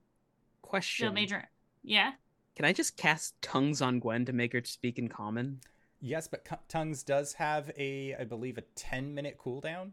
so 0.63 0.69
Question. 0.69 1.15
major. 1.15 1.49
Yeah. 1.83 2.13
Can 2.57 2.65
I 2.65 2.73
just 2.73 2.97
cast 2.97 3.41
tongues 3.43 3.83
on 3.83 3.99
Gwen 3.99 4.25
to 4.27 4.33
make 4.33 4.53
her 4.53 4.63
speak 4.65 4.99
in 4.99 5.09
common? 5.09 5.61
Yes, 6.01 6.29
but 6.29 6.45
Cu- 6.45 6.57
Tongues 6.69 7.03
does 7.03 7.33
have 7.35 7.71
a, 7.77 8.15
I 8.15 8.25
believe, 8.25 8.59
a 8.59 8.63
10 8.77 9.13
minute 9.15 9.37
cooldown. 9.39 9.93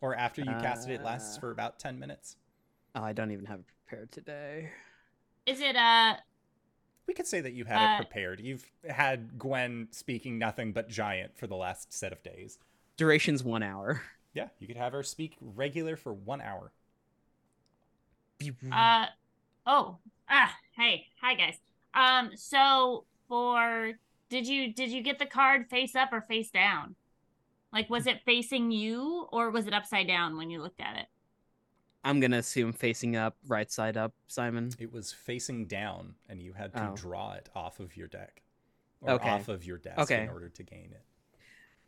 Or 0.00 0.16
after 0.16 0.40
you 0.42 0.50
cast 0.50 0.88
it, 0.88 0.94
it 0.94 1.02
lasts 1.04 1.36
Uh. 1.36 1.40
for 1.40 1.50
about 1.52 1.78
10 1.78 1.98
minutes. 1.98 2.36
Oh, 2.96 3.02
I 3.02 3.12
don't 3.12 3.30
even 3.30 3.44
have 3.46 3.60
it 3.60 3.66
prepared 3.92 4.12
today. 4.12 4.70
Is 5.46 5.60
it 5.60 5.76
uh? 5.76 6.14
We 7.06 7.14
could 7.14 7.26
say 7.26 7.40
that 7.40 7.52
you 7.52 7.64
had 7.64 7.76
Uh, 7.76 7.94
it 7.94 7.96
prepared. 8.06 8.40
You've 8.40 8.70
had 8.88 9.38
Gwen 9.38 9.88
speaking 9.90 10.38
nothing 10.38 10.72
but 10.72 10.88
giant 10.88 11.36
for 11.36 11.46
the 11.46 11.56
last 11.56 11.92
set 11.92 12.12
of 12.12 12.22
days. 12.22 12.58
Duration's 12.96 13.44
one 13.44 13.62
hour. 13.62 14.02
Yeah, 14.34 14.48
you 14.58 14.66
could 14.66 14.78
have 14.78 14.92
her 14.94 15.02
speak 15.02 15.36
regular 15.40 15.94
for 15.94 16.14
one 16.14 16.40
hour. 16.40 16.72
Uh 18.72 19.06
oh 19.66 19.98
ah 20.28 20.56
hey 20.74 21.06
hi 21.20 21.34
guys 21.34 21.58
um 21.94 22.30
so 22.34 23.04
for 23.28 23.92
did 24.30 24.48
you 24.48 24.72
did 24.72 24.90
you 24.90 25.00
get 25.00 25.20
the 25.20 25.26
card 25.26 25.68
face 25.68 25.94
up 25.94 26.12
or 26.12 26.22
face 26.22 26.50
down 26.50 26.96
like 27.72 27.88
was 27.88 28.08
it 28.08 28.20
facing 28.24 28.72
you 28.72 29.28
or 29.30 29.50
was 29.50 29.68
it 29.68 29.74
upside 29.74 30.08
down 30.08 30.36
when 30.36 30.50
you 30.50 30.60
looked 30.60 30.80
at 30.80 30.96
it 30.96 31.06
I'm 32.04 32.18
gonna 32.20 32.38
assume 32.38 32.72
facing 32.72 33.14
up, 33.16 33.36
right 33.46 33.70
side 33.70 33.96
up, 33.96 34.14
Simon. 34.26 34.70
It 34.78 34.92
was 34.92 35.12
facing 35.12 35.66
down, 35.66 36.16
and 36.28 36.42
you 36.42 36.52
had 36.52 36.74
to 36.74 36.90
Oh. 36.90 36.96
draw 36.96 37.32
it 37.34 37.48
off 37.54 37.78
of 37.80 37.96
your 37.96 38.08
deck. 38.08 38.42
Or 39.00 39.12
Okay. 39.12 39.30
off 39.30 39.48
of 39.48 39.64
your 39.64 39.78
desk 39.78 39.98
Okay. 40.00 40.22
in 40.24 40.28
order 40.28 40.48
to 40.48 40.62
gain 40.62 40.92
it. 40.92 41.04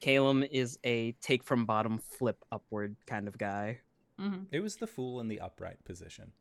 Calum 0.01 0.43
is 0.43 0.78
a 0.85 1.12
take 1.20 1.43
from 1.45 1.65
bottom, 1.65 1.99
flip 1.99 2.43
upward 2.53 2.97
kind 3.07 3.28
of 3.28 3.39
guy. 3.39 3.81
hmm 4.19 4.45
It 4.53 4.61
was 4.61 4.77
the 4.77 4.86
fool 4.86 5.20
in 5.20 5.28
the 5.28 5.41
upright 5.41 5.85
position. 5.85 6.32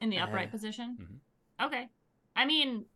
In 0.00 0.08
the 0.10 0.18
upright 0.18 0.48
Uh, 0.48 0.50
position. 0.52 0.96
Mhm. 1.60 1.66
Okay. 1.66 1.88
I 2.36 2.44
mean, 2.46 2.86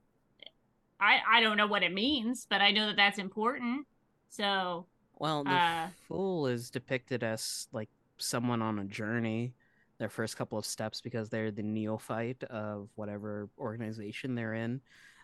I 1.01 1.21
I 1.27 1.41
don't 1.41 1.57
know 1.57 1.67
what 1.67 1.83
it 1.83 1.93
means, 1.93 2.47
but 2.49 2.61
I 2.63 2.71
know 2.71 2.87
that 2.87 2.97
that's 2.97 3.19
important. 3.19 3.87
So 4.29 4.87
Well, 5.15 5.45
the 5.45 5.51
Uh, 5.51 5.91
fool 6.09 6.47
is 6.47 6.71
depicted 6.71 7.23
as 7.23 7.69
like 7.73 7.91
someone 8.19 8.63
on 8.63 8.79
a 8.79 8.85
journey, 8.85 9.55
their 10.03 10.09
first 10.09 10.37
couple 10.37 10.59
of 10.59 10.67
steps 10.67 11.01
because 11.01 11.29
they're 11.31 11.53
the 11.53 11.63
neophyte 11.63 12.43
of 12.51 12.89
whatever 12.97 13.49
organization 13.57 14.35
they're 14.35 14.55
in. 14.55 14.81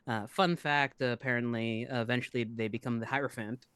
Uh, 0.07 0.29
fun 0.29 0.55
fact: 0.55 1.03
apparently, 1.03 1.85
eventually 1.91 2.45
they 2.45 2.69
become 2.69 3.01
the 3.01 3.07
Hierophant, 3.07 3.67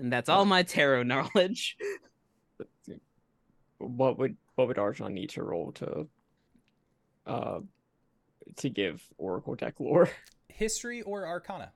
and 0.00 0.12
that's 0.12 0.28
all 0.28 0.44
my 0.44 0.64
tarot 0.64 1.02
knowledge. 1.04 1.76
What 3.78 4.18
would 4.18 4.36
what 4.56 4.66
would 4.66 4.78
Arjan 4.78 5.12
need 5.12 5.30
to 5.30 5.44
roll 5.44 5.70
to 5.72 6.08
uh 7.24 7.60
to 8.56 8.68
give 8.68 9.00
Oracle 9.16 9.54
deck 9.54 9.78
lore? 9.78 10.10
History 10.48 11.02
or 11.02 11.24
Arcana? 11.24 11.70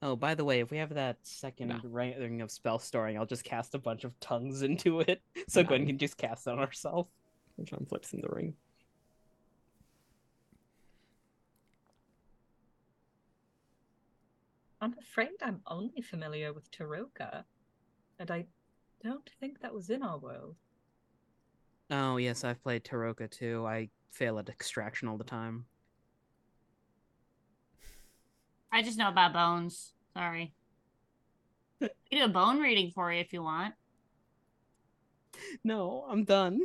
Oh, 0.00 0.14
by 0.14 0.34
the 0.34 0.44
way, 0.44 0.60
if 0.60 0.70
we 0.70 0.76
have 0.78 0.94
that 0.94 1.16
second 1.24 1.68
No. 1.68 1.80
ring 1.82 2.40
of 2.40 2.50
spell 2.52 2.78
storing, 2.78 3.18
I'll 3.18 3.26
just 3.26 3.42
cast 3.44 3.74
a 3.74 3.78
bunch 3.78 4.04
of 4.04 4.18
tongues 4.20 4.62
into 4.68 5.00
it, 5.00 5.22
so 5.48 5.62
No. 5.62 5.68
Gwen 5.68 5.86
can 5.86 5.98
just 5.98 6.16
cast 6.16 6.46
on 6.46 6.58
herself. 6.58 7.08
Arjan 7.60 7.88
flips 7.88 8.12
in 8.12 8.20
the 8.20 8.28
ring. 8.28 8.54
I'm 14.80 14.94
afraid 14.98 15.30
I'm 15.42 15.60
only 15.66 16.02
familiar 16.02 16.52
with 16.52 16.70
Tarokka, 16.70 17.44
and 18.18 18.30
I 18.30 18.46
don't 19.02 19.28
think 19.40 19.60
that 19.60 19.74
was 19.74 19.90
in 19.90 20.02
our 20.02 20.18
world. 20.18 20.56
Oh 21.90 22.16
yes, 22.18 22.44
I've 22.44 22.62
played 22.62 22.84
Tarokka 22.84 23.30
too. 23.30 23.66
I 23.66 23.88
fail 24.12 24.38
at 24.38 24.48
extraction 24.48 25.08
all 25.08 25.16
the 25.16 25.24
time. 25.24 25.64
I 28.72 28.82
just 28.82 28.98
know 28.98 29.08
about 29.08 29.32
bones. 29.32 29.92
Sorry. 30.14 30.52
I 31.82 31.88
can 32.10 32.18
do 32.18 32.24
a 32.24 32.28
bone 32.28 32.60
reading 32.60 32.90
for 32.94 33.12
you 33.12 33.20
if 33.20 33.32
you 33.32 33.42
want. 33.42 33.74
No, 35.62 36.04
I'm 36.08 36.24
done. 36.24 36.62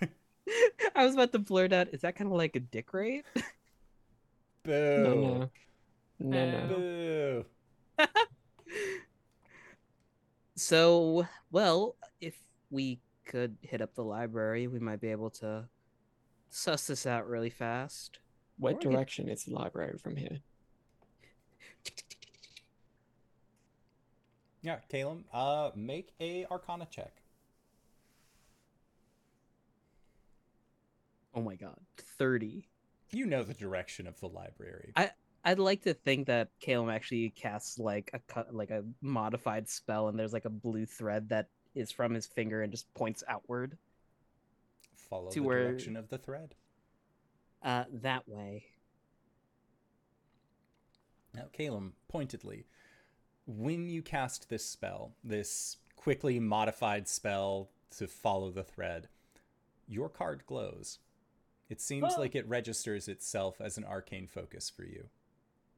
I 0.96 1.04
was 1.04 1.14
about 1.14 1.32
to 1.32 1.38
blurt 1.38 1.72
out. 1.72 1.88
Is 1.92 2.00
that 2.00 2.16
kind 2.16 2.30
of 2.30 2.36
like 2.36 2.56
a 2.56 2.60
dick 2.60 2.92
rate? 2.92 3.24
Boo. 4.64 5.04
No, 5.04 5.50
no, 6.18 6.50
no, 6.50 6.66
no. 6.66 7.44
Boo. 7.96 8.06
So, 10.60 11.26
well, 11.50 11.96
if 12.20 12.34
we 12.70 13.00
could 13.24 13.56
hit 13.62 13.80
up 13.80 13.94
the 13.94 14.04
library, 14.04 14.66
we 14.68 14.78
might 14.78 15.00
be 15.00 15.08
able 15.08 15.30
to 15.30 15.64
suss 16.50 16.86
this 16.86 17.06
out 17.06 17.26
really 17.26 17.48
fast. 17.48 18.18
What 18.58 18.78
direction 18.78 19.30
is 19.30 19.44
the 19.44 19.54
library 19.54 19.96
from 20.02 20.16
here? 20.16 20.40
Yeah, 24.62 24.76
Caleb, 24.88 25.24
uh, 25.32 25.70
make 25.74 26.12
a 26.20 26.46
Arcana 26.50 26.86
check. 26.90 27.22
Oh 31.34 31.40
my 31.42 31.54
god, 31.54 31.78
thirty. 32.18 32.68
You 33.12 33.26
know 33.26 33.42
the 33.42 33.54
direction 33.54 34.06
of 34.06 34.18
the 34.20 34.28
library. 34.28 34.92
I 34.96 35.10
I'd 35.44 35.58
like 35.58 35.82
to 35.84 35.94
think 35.94 36.26
that 36.26 36.48
Caleb 36.60 36.90
actually 36.90 37.30
casts 37.30 37.78
like 37.78 38.10
a 38.12 38.18
cut, 38.32 38.54
like 38.54 38.70
a 38.70 38.84
modified 39.00 39.68
spell, 39.68 40.08
and 40.08 40.18
there's 40.18 40.32
like 40.32 40.44
a 40.44 40.50
blue 40.50 40.84
thread 40.86 41.28
that 41.30 41.48
is 41.74 41.90
from 41.90 42.12
his 42.12 42.26
finger 42.26 42.62
and 42.62 42.70
just 42.70 42.92
points 42.94 43.22
outward. 43.28 43.78
Follow 44.96 45.30
to 45.30 45.40
the 45.40 45.46
where- 45.46 45.68
direction 45.70 45.96
of 45.96 46.08
the 46.08 46.18
thread. 46.18 46.54
Uh, 47.62 47.84
that 47.92 48.28
way. 48.28 48.64
Now, 51.34 51.44
Caleb, 51.52 51.92
pointedly, 52.08 52.64
when 53.56 53.88
you 53.88 54.02
cast 54.02 54.48
this 54.48 54.64
spell, 54.64 55.12
this 55.24 55.76
quickly 55.96 56.38
modified 56.40 57.08
spell 57.08 57.70
to 57.98 58.06
follow 58.06 58.50
the 58.50 58.62
thread, 58.62 59.08
your 59.88 60.08
card 60.08 60.42
glows. 60.46 60.98
It 61.68 61.80
seems 61.80 62.14
Oh. 62.16 62.20
like 62.20 62.34
it 62.34 62.48
registers 62.48 63.08
itself 63.08 63.60
as 63.60 63.76
an 63.78 63.84
arcane 63.84 64.26
focus 64.26 64.70
for 64.70 64.84
you. 64.84 65.08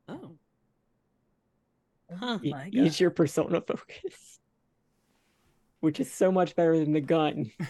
Oh, 0.09 0.37
Oh 2.11 2.17
Huh. 2.17 2.39
Y- 2.45 2.69
Use 2.71 3.01
your 3.01 3.11
persona 3.11 3.61
focus, 3.61 4.39
which 5.81 5.99
is 6.01 6.13
so 6.13 6.31
much 6.31 6.55
better 6.55 6.79
than 6.79 6.93
the 6.93 7.01
gun. 7.01 7.51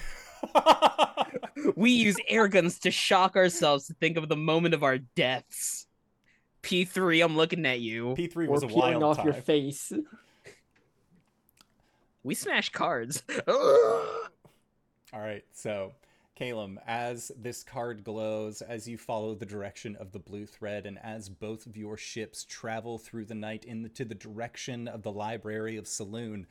we 1.76 1.92
use 1.92 2.16
air 2.26 2.48
guns 2.48 2.78
to 2.80 2.90
shock 2.90 3.36
ourselves 3.36 3.86
to 3.86 3.94
think 3.94 4.16
of 4.16 4.28
the 4.28 4.36
moment 4.36 4.74
of 4.74 4.82
our 4.82 4.98
deaths. 4.98 5.86
P3, 6.62 7.24
I'm 7.24 7.36
looking 7.36 7.66
at 7.66 7.80
you. 7.80 8.14
P3 8.16 8.48
Or 8.48 8.50
was 8.50 8.62
a 8.62 8.68
peeling 8.68 9.00
wild 9.00 9.02
off 9.02 9.16
time. 9.18 9.26
your 9.26 9.34
face. 9.34 9.92
We 12.22 12.34
smash 12.34 12.68
cards. 12.70 13.22
All 13.48 15.20
right, 15.20 15.44
so 15.52 15.92
Caleb, 16.36 16.78
as 16.86 17.30
this 17.38 17.62
card 17.62 18.04
glows, 18.04 18.62
as 18.62 18.88
you 18.88 18.96
follow 18.96 19.34
the 19.34 19.44
direction 19.44 19.96
of 19.96 20.12
the 20.12 20.18
blue 20.18 20.46
thread, 20.46 20.86
and 20.86 20.98
as 21.02 21.28
both 21.28 21.66
of 21.66 21.76
your 21.76 21.96
ships 21.96 22.44
travel 22.44 22.96
through 22.98 23.24
the 23.26 23.34
night 23.34 23.64
into 23.64 24.04
the 24.04 24.14
direction 24.14 24.88
of 24.88 25.02
the 25.02 25.12
Library 25.12 25.76
of 25.76 25.84
Selûne, 25.84 26.46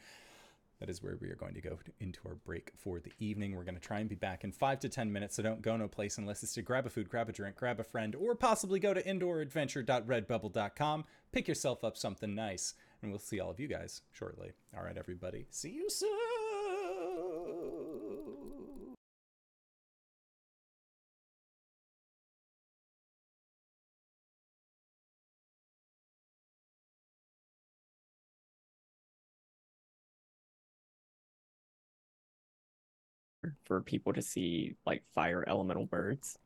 that 0.82 0.90
is 0.90 1.02
where 1.02 1.16
we 1.22 1.30
are 1.30 1.36
going 1.36 1.54
to 1.54 1.62
go 1.62 1.78
into 2.00 2.20
our 2.26 2.34
break 2.34 2.72
for 2.76 3.00
the 3.00 3.12
evening. 3.20 3.56
We're 3.56 3.64
going 3.64 3.76
to 3.76 3.82
try 3.82 4.00
and 4.00 4.10
be 4.10 4.16
back 4.16 4.44
in 4.44 4.52
five 4.52 4.80
to 4.82 4.90
ten 4.90 5.14
minutes, 5.14 5.36
so 5.36 5.44
don't 5.44 5.62
go 5.62 5.78
no 5.78 5.88
place 5.88 6.18
unless 6.18 6.42
it's 6.42 6.56
to 6.56 6.64
grab 6.64 6.88
a 6.88 6.90
food, 6.90 7.08
grab 7.08 7.30
a 7.30 7.32
drink, 7.32 7.56
grab 7.56 7.80
a 7.80 7.84
friend, 7.84 8.16
or 8.16 8.34
possibly 8.36 8.80
go 8.80 8.94
to 8.94 9.04
indooradventure.redbubble.com, 9.04 11.06
pick 11.32 11.48
yourself 11.48 11.84
up 11.84 11.96
something 11.96 12.34
nice, 12.34 12.74
and 13.02 13.12
we'll 13.12 13.20
see 13.20 13.40
all 13.40 13.52
of 13.52 13.60
you 13.60 13.68
guys 13.68 14.02
shortly. 14.12 14.54
All 14.76 14.84
right, 14.84 14.98
everybody. 14.98 15.46
See 15.52 15.70
you 15.70 15.88
soon. 15.90 16.41
For 33.72 33.80
people 33.80 34.12
to 34.12 34.22
see 34.22 34.76
like 34.86 35.02
fire 35.16 35.46
elemental 35.48 35.86
birds. 35.86 36.38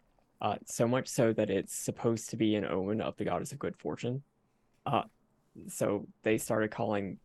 Uh, 0.42 0.58
so 0.64 0.88
much 0.88 1.08
so 1.08 1.34
that 1.34 1.50
it's 1.50 1.74
supposed 1.76 2.30
to 2.30 2.38
be 2.38 2.54
an 2.56 2.64
omen 2.64 3.02
of 3.02 3.18
the 3.18 3.26
goddess 3.26 3.52
of 3.52 3.58
good 3.58 3.76
fortune. 3.76 4.22
Uh, 4.86 5.02
so 5.68 6.06
they 6.22 6.38
started 6.38 6.70
calling 6.70 7.18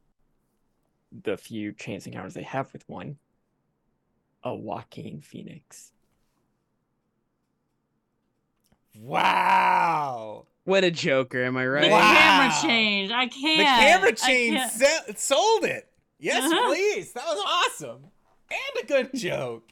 the 1.25 1.37
few 1.37 1.73
chance 1.75 2.07
encounters 2.07 2.33
they 2.33 2.43
have 2.45 2.73
with 2.73 2.89
one 2.89 3.19
a 4.43 4.55
Joaquin 4.55 5.21
Phoenix. 5.21 5.93
Wow. 8.99 10.47
what 10.65 10.83
a 10.83 10.91
joker, 10.91 11.45
am 11.45 11.59
I 11.59 11.65
The 11.65 11.71
right? 11.71 11.91
Wow. 11.91 12.15
camera 12.15 12.55
change. 12.63 13.11
I 13.11 13.27
can't. 13.27 13.59
The 13.59 13.65
camera 13.65 14.09
I 14.09 14.13
change 14.13 14.57
can't. 14.57 14.73
se- 14.73 15.15
sold 15.17 15.65
it. 15.65 15.89
Yes, 16.19 16.43
Uh-huh. 16.51 16.69
please. 16.69 17.13
That 17.13 17.25
was 17.27 17.45
awesome. 17.47 18.05
And 18.51 18.83
a 18.83 18.87
good 18.87 19.11
joke. 19.15 19.65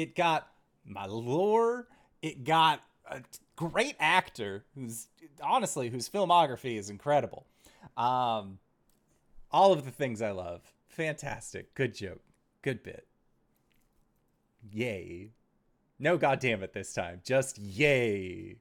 It 0.00 0.16
got 0.16 0.50
my 0.86 1.04
lore. 1.04 1.86
It 2.22 2.42
got 2.44 2.80
a 3.06 3.20
great 3.54 3.96
actor 4.00 4.64
who's 4.74 5.08
honestly 5.42 5.90
whose 5.90 6.08
filmography 6.08 6.78
is 6.78 6.88
incredible. 6.88 7.44
Um, 7.98 8.58
all 9.50 9.74
of 9.74 9.84
the 9.84 9.90
things 9.90 10.22
I 10.22 10.30
love. 10.30 10.62
Fantastic. 10.88 11.74
Good 11.74 11.94
joke. 11.94 12.22
Good 12.62 12.82
bit. 12.82 13.06
Yay. 14.72 15.32
No 15.98 16.16
goddamn 16.16 16.62
it 16.62 16.72
this 16.72 16.94
time. 16.94 17.20
Just 17.22 17.58
yay. 17.58 18.56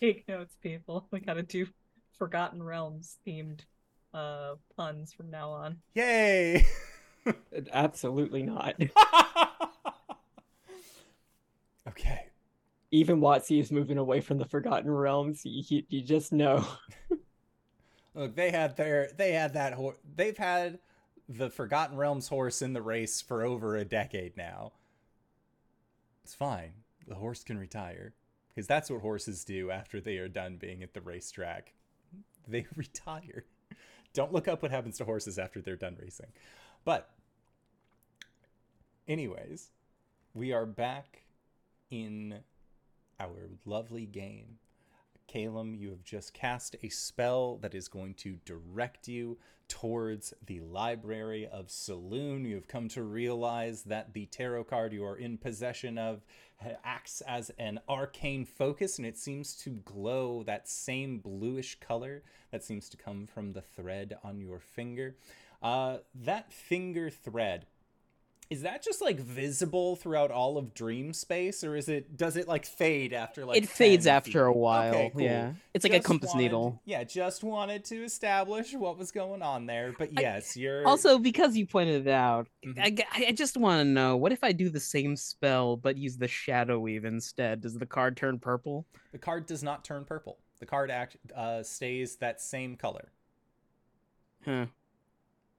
Take 0.00 0.28
notes, 0.28 0.54
people. 0.62 1.06
We 1.10 1.20
gotta 1.20 1.42
do 1.42 1.66
Forgotten 2.18 2.62
Realms 2.62 3.16
themed 3.26 3.60
uh 4.12 4.56
puns 4.76 5.14
from 5.14 5.30
now 5.30 5.48
on. 5.48 5.78
Yay. 5.94 6.66
Absolutely 7.72 8.42
not. 8.42 8.74
okay. 11.88 12.26
Even 12.90 13.20
WotC 13.20 13.60
is 13.60 13.72
moving 13.72 13.98
away 13.98 14.20
from 14.20 14.38
the 14.38 14.44
Forgotten 14.44 14.90
Realms. 14.90 15.42
You, 15.44 15.62
you, 15.68 15.82
you 15.88 16.02
just 16.02 16.32
know. 16.32 16.66
Look, 18.14 18.34
they 18.34 18.50
had 18.50 18.76
their 18.76 19.10
they 19.16 19.32
had 19.32 19.54
that 19.54 19.74
horse. 19.74 19.96
They've 20.14 20.36
had 20.36 20.78
the 21.28 21.50
Forgotten 21.50 21.96
Realms 21.96 22.28
horse 22.28 22.62
in 22.62 22.72
the 22.72 22.82
race 22.82 23.20
for 23.20 23.44
over 23.44 23.76
a 23.76 23.84
decade 23.84 24.36
now. 24.36 24.72
It's 26.24 26.34
fine. 26.34 26.72
The 27.06 27.16
horse 27.16 27.44
can 27.44 27.58
retire 27.58 28.14
because 28.54 28.66
that's 28.66 28.90
what 28.90 29.02
horses 29.02 29.44
do 29.44 29.70
after 29.70 30.00
they 30.00 30.16
are 30.16 30.28
done 30.28 30.56
being 30.56 30.82
at 30.82 30.94
the 30.94 31.00
racetrack. 31.00 31.72
They 32.48 32.66
retire. 32.76 33.44
Don't 34.14 34.32
look 34.32 34.48
up 34.48 34.62
what 34.62 34.70
happens 34.70 34.96
to 34.98 35.04
horses 35.04 35.38
after 35.38 35.60
they're 35.60 35.76
done 35.76 35.96
racing. 36.00 36.32
But 36.84 37.10
anyways, 39.08 39.70
we 40.34 40.52
are 40.52 40.66
back 40.66 41.22
in 41.90 42.40
our 43.20 43.50
lovely 43.64 44.06
game. 44.06 44.58
Calum, 45.26 45.74
you 45.74 45.90
have 45.90 46.04
just 46.04 46.32
cast 46.34 46.76
a 46.82 46.88
spell 46.88 47.56
that 47.58 47.74
is 47.74 47.88
going 47.88 48.14
to 48.14 48.38
direct 48.44 49.08
you 49.08 49.38
towards 49.68 50.32
the 50.46 50.60
Library 50.60 51.46
of 51.46 51.66
Selûne. 51.66 52.46
You 52.46 52.54
have 52.54 52.68
come 52.68 52.88
to 52.90 53.02
realize 53.02 53.82
that 53.84 54.12
the 54.12 54.26
tarot 54.26 54.64
card 54.64 54.92
you 54.92 55.04
are 55.04 55.16
in 55.16 55.36
possession 55.36 55.98
of 55.98 56.24
acts 56.84 57.22
as 57.22 57.50
an 57.58 57.80
arcane 57.88 58.44
focus, 58.44 58.98
and 58.98 59.06
it 59.06 59.18
seems 59.18 59.54
to 59.56 59.70
glow 59.70 60.44
that 60.44 60.68
same 60.68 61.18
bluish 61.18 61.78
color 61.80 62.22
that 62.52 62.62
seems 62.62 62.88
to 62.90 62.96
come 62.96 63.26
from 63.26 63.52
the 63.52 63.62
thread 63.62 64.16
on 64.22 64.40
your 64.40 64.60
finger. 64.60 65.16
Uh, 65.60 65.98
that 66.14 66.52
finger 66.52 67.10
thread 67.10 67.66
is 68.48 68.62
that 68.62 68.80
just 68.82 69.00
like 69.02 69.18
visible 69.18 69.96
throughout 69.96 70.30
all 70.30 70.56
of 70.56 70.72
dream 70.72 71.12
space 71.12 71.64
or 71.64 71.74
is 71.74 71.88
it 71.88 72.16
does 72.16 72.36
it 72.36 72.46
like 72.46 72.64
fade 72.64 73.12
after 73.12 73.44
like 73.44 73.56
it 73.58 73.68
fades 73.68 74.04
10 74.04 74.14
after 74.14 74.44
a 74.46 74.52
while. 74.52 74.94
Okay, 74.94 75.10
cool. 75.12 75.22
Yeah, 75.22 75.52
it's 75.74 75.84
like 75.84 75.94
a 75.94 76.00
compass 76.00 76.30
wanted- 76.30 76.42
needle. 76.44 76.80
yeah 76.84 77.02
just 77.02 77.42
wanted 77.42 77.84
to 77.86 78.04
establish 78.04 78.72
what 78.74 78.96
was 78.96 79.10
going 79.10 79.42
on 79.42 79.66
there 79.66 79.92
but 79.98 80.10
yes 80.12 80.56
you're 80.56 80.86
Also, 80.86 81.18
because 81.18 81.56
you 81.56 81.66
pointed 81.66 82.06
it 82.06 82.10
out, 82.10 82.46
Mhm. 82.64 82.78
I, 83.12 83.26
I 83.28 83.32
just 83.32 83.56
want 83.56 83.80
to 83.80 83.84
know 83.84 84.16
what 84.16 84.30
if 84.32 84.44
I 84.44 84.52
do 84.52 84.70
the 84.70 84.78
same 84.80 85.16
spell 85.16 85.76
but 85.76 85.96
use 85.96 86.16
the 86.16 86.28
shadow 86.28 86.78
weave 86.78 87.04
instead? 87.04 87.60
Does 87.62 87.74
the 87.78 87.86
card 87.86 88.16
turn 88.16 88.38
purple? 88.38 88.86
the 89.12 89.18
card 89.18 89.46
does 89.46 89.62
not 89.62 89.84
turn 89.84 90.04
purple 90.04 90.38
the 90.60 90.66
card 90.66 90.90
act 90.90 91.16
uh, 91.34 91.62
stays 91.62 92.16
that 92.16 92.40
same 92.40 92.76
color 92.76 93.10
Huh. 94.44 94.66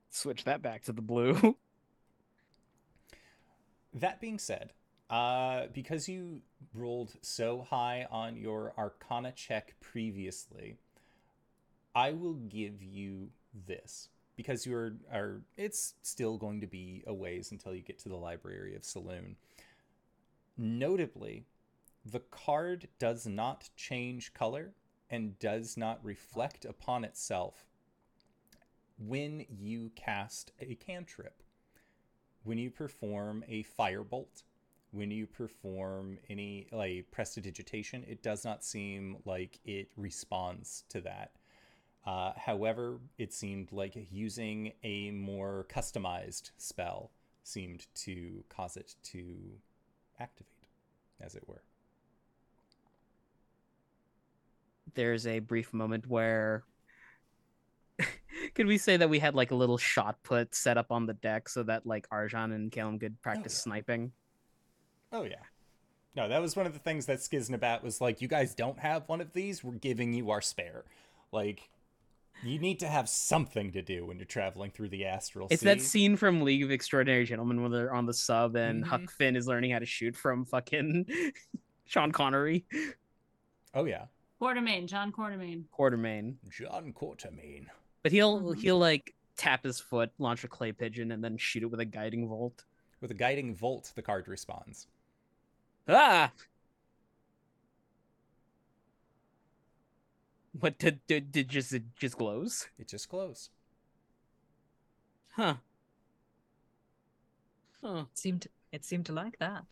Switch 0.09 0.45
that 0.45 0.61
back 0.61 0.83
to 0.83 0.93
the 0.93 1.01
blue. 1.01 1.57
That 3.99 4.21
being 4.21 4.37
said, 4.37 4.73
uh, 5.09 5.67
because 5.73 6.07
you 6.07 6.41
rolled 6.75 7.13
so 7.21 7.65
high 7.67 8.05
on 8.11 8.37
your 8.37 8.73
Arcana 8.77 9.31
check 9.31 9.73
previously, 9.81 10.75
I 11.95 12.11
will 12.11 12.35
give 12.35 12.83
you 12.83 13.29
this 13.65 14.09
because 14.35 14.67
you're 14.67 14.93
are 15.11 15.41
it's 15.57 15.95
still 16.03 16.37
going 16.37 16.61
to 16.61 16.67
be 16.67 17.03
a 17.07 17.13
ways 17.13 17.51
until 17.51 17.73
you 17.73 17.81
get 17.81 17.97
to 17.99 18.09
the 18.09 18.15
Library 18.15 18.75
of 18.75 18.83
Selûne. 18.83 19.35
Notably, 20.55 21.45
the 22.05 22.19
card 22.19 22.87
does 22.99 23.25
not 23.25 23.69
change 23.75 24.35
color 24.35 24.73
and 25.09 25.39
does 25.39 25.75
not 25.75 26.05
reflect 26.05 26.65
upon 26.65 27.03
itself 27.03 27.65
when 28.99 29.43
you 29.49 29.91
cast 29.95 30.51
a 30.59 30.75
cantrip 30.75 31.41
when 32.47 32.57
you 32.57 32.71
perform 32.71 33.43
a 33.49 33.65
firebolt, 33.77 34.43
when 34.91 35.11
you 35.11 35.27
perform 35.27 36.17
any 36.29 36.67
like 36.71 37.11
prestidigitation, 37.11 38.05
it 38.07 38.23
does 38.23 38.45
not 38.45 38.63
seem 38.63 39.17
like 39.25 39.59
it 39.65 39.89
responds 39.97 40.85
to 40.87 41.01
that. 41.01 41.31
Uh, 42.05 42.31
however, 42.37 42.99
it 43.17 43.33
seemed 43.33 43.73
like 43.73 44.07
using 44.09 44.71
a 44.81 45.11
more 45.11 45.65
customized 45.69 46.51
spell 46.57 47.11
seemed 47.43 47.85
to 47.95 48.45
cause 48.47 48.77
it 48.77 48.95
to 49.03 49.25
activate, 50.17 50.47
as 51.19 51.35
it 51.35 51.43
were. 51.47 51.63
There's 54.95 55.27
a 55.27 55.39
brief 55.39 55.73
moment 55.73 56.07
where. 56.07 56.63
Could 58.57 58.65
we 58.65 58.79
say 58.79 58.97
that 58.97 59.07
we 59.09 59.19
had 59.19 59.35
like 59.35 59.51
a 59.51 59.55
little 59.55 59.77
shot 59.77 60.17
put 60.23 60.55
set 60.55 60.77
up 60.79 60.91
on 60.91 61.05
the 61.05 61.13
deck 61.13 61.47
so 61.47 61.61
that 61.63 61.85
like 61.85 62.09
Arjan 62.09 62.53
and 62.55 62.71
Calum 62.71 62.97
could 62.97 63.21
practice 63.21 63.53
yeah. 63.53 63.63
sniping? 63.71 64.11
Oh 65.11 65.21
yeah. 65.23 65.35
No, 66.15 66.27
that 66.27 66.41
was 66.41 66.55
one 66.55 66.65
of 66.65 66.73
the 66.73 66.79
things 66.79 67.05
that 67.05 67.19
Skiznabat 67.19 67.83
was 67.83 68.01
like, 68.01 68.19
you 68.19 68.27
guys 68.27 68.55
don't 68.55 68.79
have 68.79 69.07
one 69.07 69.21
of 69.21 69.31
these, 69.33 69.63
we're 69.63 69.73
giving 69.75 70.11
you 70.11 70.31
our 70.31 70.41
spare. 70.41 70.85
Like 71.31 71.69
you 72.43 72.57
need 72.57 72.79
to 72.79 72.87
have 72.87 73.07
something 73.07 73.71
to 73.73 73.83
do 73.83 74.07
when 74.07 74.17
you're 74.17 74.25
traveling 74.25 74.71
through 74.71 74.89
the 74.89 75.05
astral 75.05 75.47
It's 75.51 75.61
sea. 75.61 75.65
that 75.67 75.81
scene 75.81 76.15
from 76.17 76.41
League 76.41 76.63
of 76.63 76.71
Extraordinary 76.71 77.25
Gentlemen 77.25 77.61
when 77.61 77.71
they're 77.71 77.93
on 77.93 78.07
the 78.07 78.13
sub 78.13 78.55
and 78.55 78.83
Mhm. 78.83 78.87
Huck 78.87 79.11
Finn 79.11 79.35
is 79.35 79.47
learning 79.47 79.69
how 79.69 79.79
to 79.79 79.85
shoot 79.85 80.15
from 80.15 80.45
fucking 80.45 81.05
Sean 81.85 82.11
Connery, 82.11 82.65
Oh 83.75 83.85
yeah. 83.85 84.05
Quatermain, 84.41 84.87
John 84.87 85.11
Quatermain. 85.11 85.63
Quatermain. 85.77 86.35
John 86.49 86.93
Quatermain. 86.93 87.65
But 88.07 88.13
he'll 88.13 88.39
Mhm. 88.39 88.57
he'll 88.61 88.79
like 88.79 89.15
tap 89.35 89.65
his 89.65 89.81
foot, 89.81 90.13
launch 90.17 90.45
a 90.45 90.47
clay 90.47 90.71
pigeon, 90.71 91.11
and 91.11 91.21
then 91.21 91.35
shoot 91.35 91.61
it 91.61 91.65
with 91.65 91.81
a 91.81 91.85
guiding 91.85 92.29
bolt. 92.29 92.63
With 93.01 93.11
a 93.11 93.13
guiding 93.13 93.53
bolt, 93.53 93.91
the 93.95 94.01
card 94.01 94.29
responds. 94.29 94.87
Ah! 95.89 96.31
What 100.53 100.77
did 100.79 101.05
did, 101.05 101.33
did 101.33 101.49
just 101.49 101.73
it 101.73 101.83
just 101.97 102.17
glows? 102.17 102.69
It 102.77 102.87
just 102.87 103.09
glows. 103.09 103.49
Huh. 105.31 105.57
Huh. 107.81 108.05
It 108.09 108.17
seemed 108.17 108.47
it 108.71 108.85
seemed 108.85 109.05
to 109.07 109.11
like 109.11 109.37
that. 109.39 109.65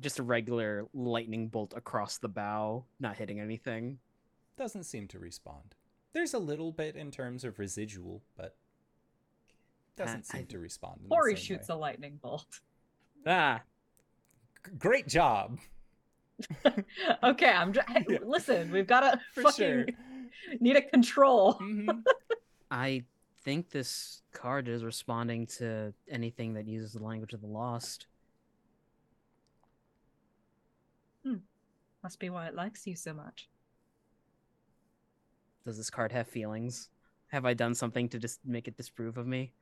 Just 0.00 0.18
a 0.18 0.22
regular 0.22 0.88
lightning 0.94 1.48
bolt 1.48 1.74
across 1.76 2.16
the 2.16 2.30
bow, 2.30 2.86
not 2.98 3.18
hitting 3.18 3.40
anything. 3.40 4.00
Doesn't 4.56 4.84
seem 4.84 5.06
to 5.08 5.18
respond. 5.18 5.74
There's 6.12 6.34
a 6.34 6.38
little 6.38 6.72
bit 6.72 6.96
in 6.96 7.10
terms 7.10 7.44
of 7.44 7.58
residual, 7.58 8.22
but 8.36 8.56
doesn't 9.96 10.26
I- 10.32 10.38
seem 10.38 10.46
to 10.46 10.58
respond. 10.58 11.00
in 11.02 11.08
the 11.08 11.14
Or 11.14 11.28
he 11.28 11.36
shoots 11.36 11.68
way. 11.68 11.74
a 11.74 11.78
lightning 11.78 12.18
bolt. 12.22 12.46
Ah, 13.26 13.62
G- 14.64 14.72
Great 14.78 15.08
job. 15.08 15.58
okay, 17.22 17.50
I'm 17.50 17.72
just 17.72 17.88
Yeah. 18.08 18.18
listen. 18.24 18.70
We've 18.70 18.86
got 18.86 19.00
to 19.00 19.20
fucking 19.42 19.52
sure. 19.56 19.86
need 20.60 20.76
a 20.76 20.82
control. 20.82 21.54
Mhm. 21.54 22.04
I 22.70 23.04
think 23.42 23.70
this 23.70 24.22
card 24.32 24.68
is 24.68 24.84
responding 24.84 25.46
to 25.58 25.92
anything 26.08 26.54
that 26.54 26.66
uses 26.66 26.92
the 26.92 27.02
language 27.02 27.32
of 27.34 27.40
the 27.40 27.46
lost. 27.48 28.06
Hmm. 31.24 31.36
Must 32.02 32.18
be 32.20 32.30
why 32.30 32.46
it 32.46 32.54
likes 32.54 32.86
you 32.86 32.94
so 32.94 33.12
much. 33.12 33.48
Does 35.68 35.76
this 35.76 35.90
card 35.90 36.12
have 36.12 36.26
feelings? 36.26 36.88
Have 37.26 37.44
I 37.44 37.52
done 37.52 37.74
something 37.74 38.08
to 38.08 38.18
just 38.18 38.40
make 38.42 38.68
it 38.68 38.76
disprove 38.78 39.18
of 39.18 39.26
me? 39.26 39.52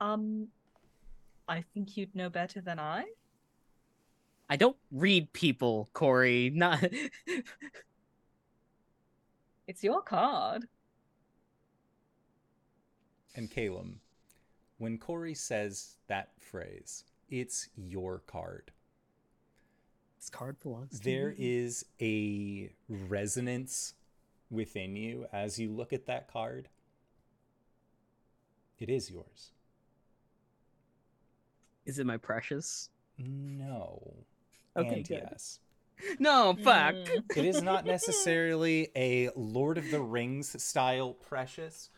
Um, 0.00 0.46
I 1.48 1.64
think 1.74 1.96
you'd 1.96 2.14
know 2.14 2.30
better 2.30 2.60
than 2.60 2.78
I. 2.78 3.06
I 4.48 4.54
don't 4.54 4.76
read 4.92 5.32
people, 5.32 5.90
Corey. 5.92 6.52
Not 6.54 6.84
It's 9.66 9.82
your 9.82 10.02
card. 10.02 10.68
And 13.34 13.50
Calum, 13.50 13.98
when 14.78 14.98
Corey 14.98 15.34
says 15.34 15.96
that 16.06 16.28
phrase, 16.38 17.06
it's 17.28 17.68
your 17.74 18.20
card. 18.28 18.70
This 20.20 20.28
card 20.30 20.60
belongs 20.60 20.98
to 20.98 21.04
There 21.04 21.30
me. 21.30 21.36
is 21.38 21.84
a 22.00 22.70
resonance 22.88 23.94
within 24.50 24.94
you 24.96 25.26
as 25.32 25.58
you 25.58 25.70
look 25.70 25.92
at 25.94 26.06
that 26.06 26.30
card. 26.30 26.68
It 28.78 28.90
is 28.90 29.10
yours. 29.10 29.52
Is 31.86 31.98
it 31.98 32.06
my 32.06 32.18
precious? 32.18 32.90
No. 33.18 34.14
Okay, 34.76 34.88
and 34.96 35.08
good. 35.08 35.28
yes. 35.30 35.58
No, 36.18 36.56
fuck. 36.64 36.94
Mm. 36.94 37.36
It 37.36 37.44
is 37.44 37.60
not 37.62 37.84
necessarily 37.84 38.88
a 38.96 39.28
Lord 39.36 39.76
of 39.76 39.90
the 39.90 40.00
Rings 40.00 40.62
style 40.62 41.12
precious, 41.12 41.90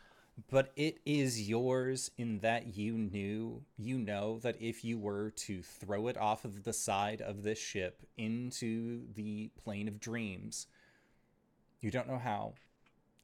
but 0.51 0.73
it 0.77 0.99
is 1.05 1.49
yours 1.49 2.11
in 2.19 2.39
that 2.41 2.77
you 2.77 2.93
knew, 2.93 3.63
you 3.77 3.99
know 3.99 4.39
that 4.41 4.61
if 4.61 4.85
you 4.85 4.99
were 4.99 5.31
to 5.31 5.63
throw 5.63 6.09
it 6.09 6.17
off 6.17 6.45
of 6.45 6.65
the 6.65 6.73
side 6.73 7.21
of 7.21 7.43
this 7.43 7.59
ship 7.59 8.03
into 8.17 9.03
the 9.15 9.51
plane 9.63 9.89
of 9.89 10.01
dreams, 10.01 10.67
you 11.81 11.91
don't 11.91 12.09
know 12.09 12.19
how, 12.19 12.55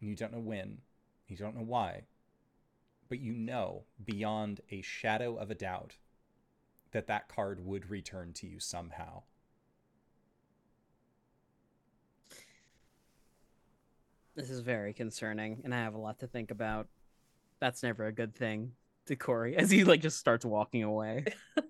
you 0.00 0.14
don't 0.14 0.32
know 0.32 0.38
when, 0.38 0.78
you 1.26 1.36
don't 1.36 1.56
know 1.56 1.64
why, 1.64 2.02
but 3.08 3.20
you 3.20 3.32
know 3.32 3.84
beyond 4.04 4.60
a 4.70 4.82
shadow 4.82 5.36
of 5.36 5.50
a 5.50 5.54
doubt 5.54 5.96
that 6.92 7.06
that 7.06 7.28
card 7.28 7.64
would 7.64 7.90
return 7.90 8.32
to 8.32 8.46
you 8.46 8.58
somehow. 8.58 9.22
This 14.34 14.50
is 14.50 14.60
very 14.60 14.92
concerning, 14.92 15.60
and 15.64 15.74
I 15.74 15.78
have 15.78 15.94
a 15.94 15.98
lot 15.98 16.20
to 16.20 16.26
think 16.26 16.50
about. 16.50 16.86
That's 17.60 17.82
never 17.82 18.06
a 18.06 18.12
good 18.12 18.34
thing 18.34 18.72
to 19.06 19.16
Corey 19.16 19.56
as 19.56 19.70
he 19.70 19.84
like 19.84 20.00
just 20.00 20.18
starts 20.18 20.44
walking 20.44 20.84
away. 20.84 21.24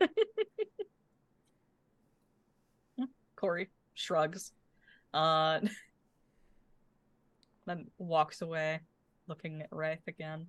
Corey 3.37 3.71
shrugs. 3.95 4.53
Uh 5.15 5.61
then 7.67 7.87
walks 7.99 8.43
away, 8.43 8.81
looking 9.29 9.63
at 9.63 9.69
Wraith 9.71 10.07
again. 10.09 10.47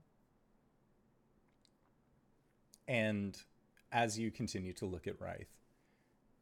And 2.87 3.37
as 3.91 4.17
you 4.17 4.31
continue 4.31 4.73
to 4.73 4.85
look 4.85 5.05
at 5.05 5.21
Wraith, 5.21 5.51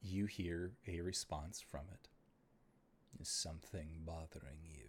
you 0.02 0.28
hear 0.28 0.72
a 0.88 1.02
response 1.02 1.60
from 1.60 1.82
it. 1.91 2.07
Is 3.19 3.28
something 3.28 3.88
bothering 4.06 4.60
you? 4.64 4.86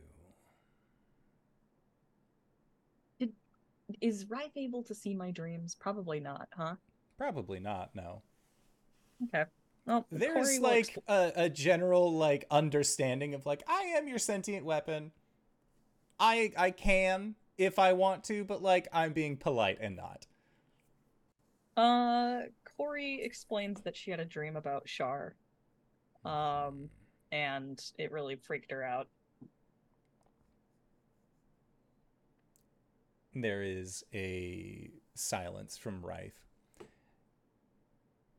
Is 4.00 4.26
Wraith 4.28 4.56
able 4.56 4.82
to 4.84 4.94
see 4.94 5.14
my 5.14 5.30
dreams? 5.30 5.74
Probably 5.74 6.20
not, 6.20 6.48
huh? 6.56 6.74
Probably 7.16 7.60
not, 7.60 7.90
no. 7.94 8.22
Okay. 9.24 9.44
Well, 9.86 10.06
There's 10.12 10.34
Corey 10.34 10.58
like 10.58 10.98
a, 11.08 11.32
a 11.34 11.48
general 11.48 12.12
like 12.12 12.44
understanding 12.50 13.34
of 13.34 13.46
like 13.46 13.62
I 13.66 13.94
am 13.96 14.06
your 14.06 14.18
sentient 14.18 14.64
weapon. 14.64 15.12
I 16.20 16.52
I 16.56 16.70
can 16.70 17.34
if 17.56 17.78
I 17.78 17.94
want 17.94 18.24
to, 18.24 18.44
but 18.44 18.62
like 18.62 18.86
I'm 18.92 19.12
being 19.12 19.36
polite 19.36 19.78
and 19.80 19.96
not. 19.96 20.26
Uh, 21.76 22.42
Corey 22.76 23.20
explains 23.22 23.80
that 23.82 23.96
she 23.96 24.10
had 24.10 24.20
a 24.20 24.24
dream 24.24 24.56
about 24.56 24.88
Shar. 24.88 25.36
Um, 26.24 26.90
and 27.32 27.82
it 27.98 28.12
really 28.12 28.36
freaked 28.36 28.70
her 28.72 28.82
out. 28.82 29.08
There 33.34 33.62
is 33.62 34.05
a 34.12 34.90
silence 35.14 35.76
from 35.76 36.05
Wraith. 36.05 36.38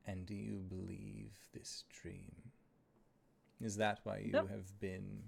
And 0.06 0.26
do 0.26 0.34
you 0.34 0.58
believe 0.68 1.38
this 1.54 1.84
dream? 2.02 2.52
Is 3.62 3.76
that 3.78 4.00
why 4.04 4.20
you 4.20 4.32
Nope. 4.32 4.50
have 4.50 4.80
been 4.80 5.22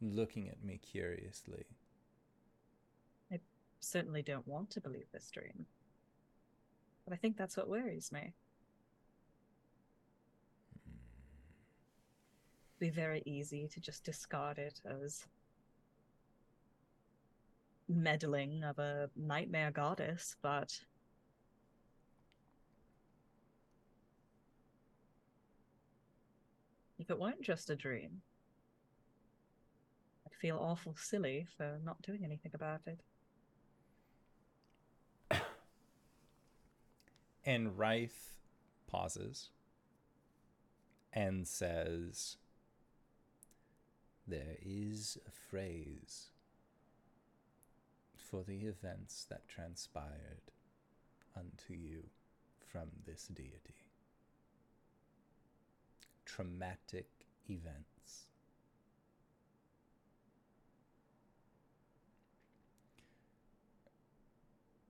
looking 0.00 0.48
at 0.48 0.62
me 0.62 0.78
curiously? 0.78 1.64
I 3.32 3.40
certainly 3.80 4.22
don't 4.22 4.46
want 4.46 4.70
to 4.70 4.80
believe 4.80 5.10
this 5.12 5.30
dream. 5.30 5.66
But 7.04 7.14
I 7.14 7.16
think 7.16 7.36
that's 7.36 7.56
what 7.56 7.68
worries 7.68 8.12
me. 8.12 8.34
It'd 12.70 12.78
be 12.78 12.90
very 12.90 13.22
easy 13.26 13.66
to 13.66 13.80
just 13.80 14.04
discard 14.04 14.58
it 14.58 14.80
as 14.84 15.26
meddling 17.88 18.62
of 18.64 18.78
a 18.78 19.10
nightmare 19.16 19.70
goddess, 19.70 20.36
but 20.42 20.78
if 26.98 27.10
it 27.10 27.18
weren't 27.18 27.42
just 27.42 27.70
a 27.70 27.76
dream, 27.76 28.20
I'd 30.26 30.34
feel 30.34 30.58
awful 30.58 30.94
silly 30.96 31.46
for 31.56 31.78
not 31.84 32.02
doing 32.02 32.24
anything 32.24 32.52
about 32.54 32.80
it. 32.86 33.00
And 37.46 37.78
Wraith 37.78 38.34
pauses 38.86 39.48
and 41.14 41.48
says, 41.48 42.36
There 44.26 44.56
is 44.60 45.16
a 45.26 45.30
phrase 45.30 46.28
for 48.30 48.42
the 48.42 48.66
events 48.66 49.26
that 49.30 49.48
transpired 49.48 50.52
unto 51.36 51.72
you 51.72 52.04
from 52.66 52.88
this 53.06 53.28
deity. 53.28 53.86
Traumatic 56.26 57.08
events. 57.48 58.26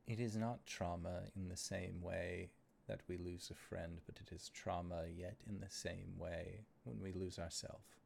It 0.06 0.20
is 0.20 0.36
not 0.36 0.66
trauma 0.66 1.24
in 1.36 1.48
the 1.48 1.56
same 1.56 2.00
way 2.00 2.50
that 2.88 3.02
we 3.08 3.18
lose 3.18 3.50
a 3.50 3.54
friend, 3.54 4.00
but 4.06 4.18
it 4.26 4.34
is 4.34 4.48
trauma 4.48 5.02
yet 5.14 5.36
in 5.46 5.60
the 5.60 5.70
same 5.70 6.14
way 6.16 6.64
when 6.84 6.98
we 7.00 7.12
lose 7.12 7.38
ourselves. 7.38 7.97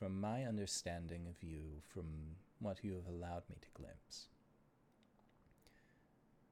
From 0.00 0.18
my 0.18 0.44
understanding 0.44 1.26
of 1.28 1.46
you, 1.46 1.82
from 1.92 2.06
what 2.58 2.82
you 2.82 2.94
have 2.94 3.06
allowed 3.06 3.42
me 3.50 3.56
to 3.60 3.68
glimpse, 3.74 4.28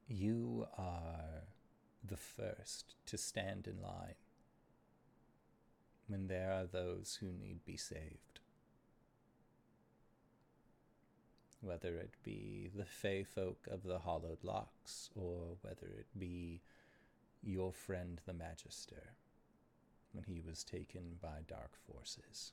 you 0.06 0.66
are 0.76 1.44
the 2.06 2.18
first 2.18 2.96
to 3.06 3.16
stand 3.16 3.66
in 3.66 3.80
line 3.80 4.16
when 6.08 6.26
there 6.26 6.52
are 6.52 6.66
those 6.66 7.20
who 7.22 7.32
need 7.32 7.64
be 7.64 7.78
saved. 7.78 8.40
Whether 11.62 11.96
it 11.96 12.16
be 12.22 12.68
the 12.76 12.84
fey 12.84 13.24
folk 13.24 13.66
of 13.70 13.82
the 13.82 14.00
hollowed 14.00 14.44
locks, 14.44 15.08
or 15.16 15.56
whether 15.62 15.86
it 15.86 16.08
be 16.18 16.60
your 17.42 17.72
friend 17.72 18.20
the 18.26 18.34
Magister 18.34 19.14
when 20.12 20.24
he 20.24 20.42
was 20.46 20.64
taken 20.64 21.16
by 21.22 21.38
dark 21.48 21.72
forces. 21.90 22.52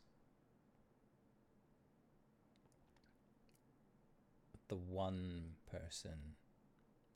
The 4.67 4.75
one 4.75 5.51
person 5.69 6.35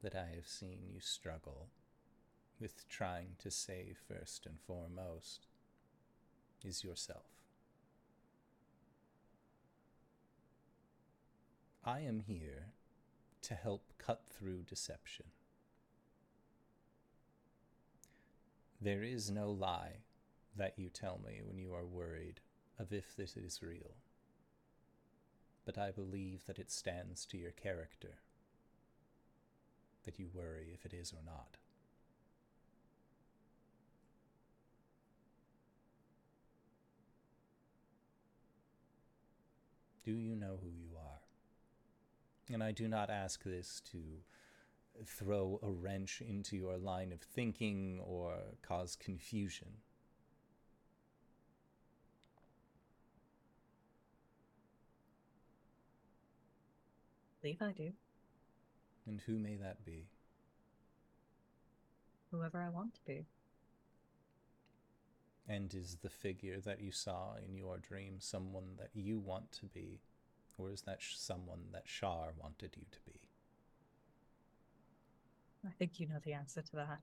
that 0.01 0.15
I 0.15 0.35
have 0.35 0.47
seen 0.47 0.79
you 0.83 0.99
struggle 0.99 1.69
with 2.59 2.87
trying 2.87 3.35
to 3.39 3.49
save 3.49 3.97
first 4.07 4.45
and 4.45 4.59
foremost 4.59 5.47
is 6.63 6.83
yourself. 6.83 7.25
I 11.83 12.01
am 12.01 12.19
here 12.19 12.73
to 13.41 13.55
help 13.55 13.93
cut 13.97 14.23
through 14.29 14.63
deception. 14.63 15.25
There 18.81 19.03
is 19.03 19.31
no 19.31 19.49
lie 19.49 20.03
that 20.55 20.73
you 20.77 20.89
tell 20.89 21.19
me 21.25 21.41
when 21.43 21.57
you 21.57 21.73
are 21.73 21.85
worried 21.85 22.41
of 22.77 22.93
if 22.93 23.15
this 23.15 23.35
is 23.35 23.61
real. 23.61 23.95
But 25.69 25.77
I 25.77 25.91
believe 25.91 26.47
that 26.47 26.57
it 26.57 26.71
stands 26.71 27.27
to 27.27 27.37
your 27.37 27.51
character, 27.51 28.15
that 30.03 30.17
you 30.17 30.27
worry 30.33 30.71
if 30.73 30.83
it 30.83 30.95
is 30.95 31.13
or 31.13 31.21
not. 31.23 31.57
Do 40.03 40.13
you 40.13 40.35
know 40.35 40.57
who 40.59 40.69
you 40.71 40.97
are? 40.97 41.21
And 42.51 42.63
I 42.63 42.71
do 42.71 42.87
not 42.87 43.11
ask 43.11 43.43
this 43.43 43.79
to 43.91 43.99
throw 45.05 45.59
a 45.61 45.69
wrench 45.69 46.19
into 46.27 46.57
your 46.57 46.77
line 46.79 47.11
of 47.11 47.21
thinking 47.21 47.99
or 48.03 48.37
cause 48.63 48.95
confusion. 48.95 49.67
Believe 57.41 57.61
I 57.61 57.71
do. 57.71 57.91
And 59.07 59.21
who 59.21 59.39
may 59.39 59.55
that 59.55 59.85
be? 59.85 60.07
Whoever 62.31 62.59
I 62.59 62.69
want 62.69 62.93
to 62.95 63.01
be. 63.05 63.25
And 65.47 65.73
is 65.73 65.97
the 66.03 66.09
figure 66.09 66.59
that 66.59 66.79
you 66.79 66.91
saw 66.91 67.33
in 67.43 67.55
your 67.55 67.79
dream 67.79 68.17
someone 68.19 68.75
that 68.77 68.91
you 68.93 69.17
want 69.19 69.51
to 69.53 69.65
be? 69.65 69.99
Or 70.57 70.71
is 70.71 70.81
that 70.81 71.01
sh- 71.01 71.15
someone 71.15 71.61
that 71.71 71.83
Shar 71.87 72.33
wanted 72.37 72.75
you 72.77 72.85
to 72.91 72.99
be? 73.05 73.19
I 75.67 75.71
think 75.71 75.99
you 75.99 76.07
know 76.07 76.19
the 76.23 76.33
answer 76.33 76.61
to 76.61 76.75
that. 76.75 76.99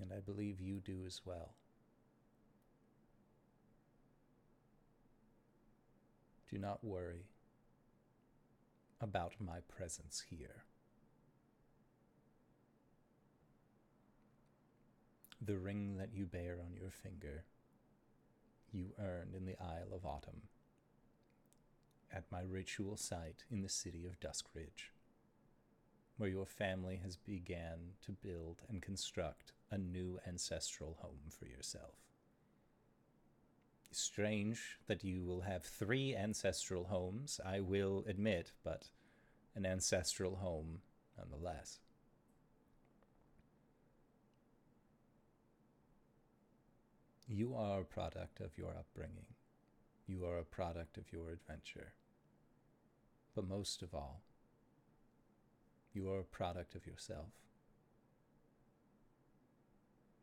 And 0.00 0.12
I 0.12 0.20
believe 0.20 0.60
you 0.60 0.80
do 0.80 1.02
as 1.04 1.22
well. 1.24 1.54
Do 6.48 6.58
not 6.58 6.84
worry 6.84 7.24
about 9.00 9.34
my 9.40 9.58
presence 9.68 10.24
here. 10.28 10.64
The 15.40 15.56
ring 15.56 15.96
that 15.98 16.12
you 16.12 16.26
bear 16.26 16.58
on 16.60 16.74
your 16.74 16.90
finger, 16.90 17.44
you 18.72 18.90
earned 18.98 19.34
in 19.34 19.46
the 19.46 19.56
Isle 19.60 19.94
of 19.94 20.04
Autumn, 20.04 20.42
at 22.12 22.24
my 22.32 22.40
ritual 22.40 22.96
site 22.96 23.44
in 23.50 23.62
the 23.62 23.68
city 23.68 24.04
of 24.06 24.18
Duskridge, 24.18 24.90
where 26.16 26.28
your 26.28 26.46
family 26.46 27.00
has 27.04 27.16
began 27.16 27.94
to 28.04 28.12
build 28.12 28.62
and 28.68 28.82
construct 28.82 29.52
a 29.70 29.78
new 29.78 30.18
ancestral 30.26 30.96
home 31.00 31.30
for 31.30 31.46
yourself. 31.46 32.07
Strange 33.90 34.78
that 34.86 35.02
you 35.02 35.24
will 35.24 35.40
have 35.40 35.64
three 35.64 36.14
ancestral 36.14 36.84
homes, 36.84 37.40
I 37.44 37.60
will 37.60 38.04
admit, 38.06 38.52
but 38.62 38.90
an 39.54 39.64
ancestral 39.64 40.36
home 40.36 40.80
nonetheless. 41.16 41.80
You 47.26 47.54
are 47.54 47.80
a 47.80 47.84
product 47.84 48.40
of 48.40 48.56
your 48.56 48.70
upbringing. 48.70 49.26
You 50.06 50.24
are 50.24 50.38
a 50.38 50.44
product 50.44 50.96
of 50.96 51.12
your 51.12 51.30
adventure. 51.30 51.92
But 53.34 53.46
most 53.46 53.82
of 53.82 53.94
all, 53.94 54.22
you 55.92 56.10
are 56.10 56.20
a 56.20 56.24
product 56.24 56.74
of 56.74 56.86
yourself. 56.86 57.32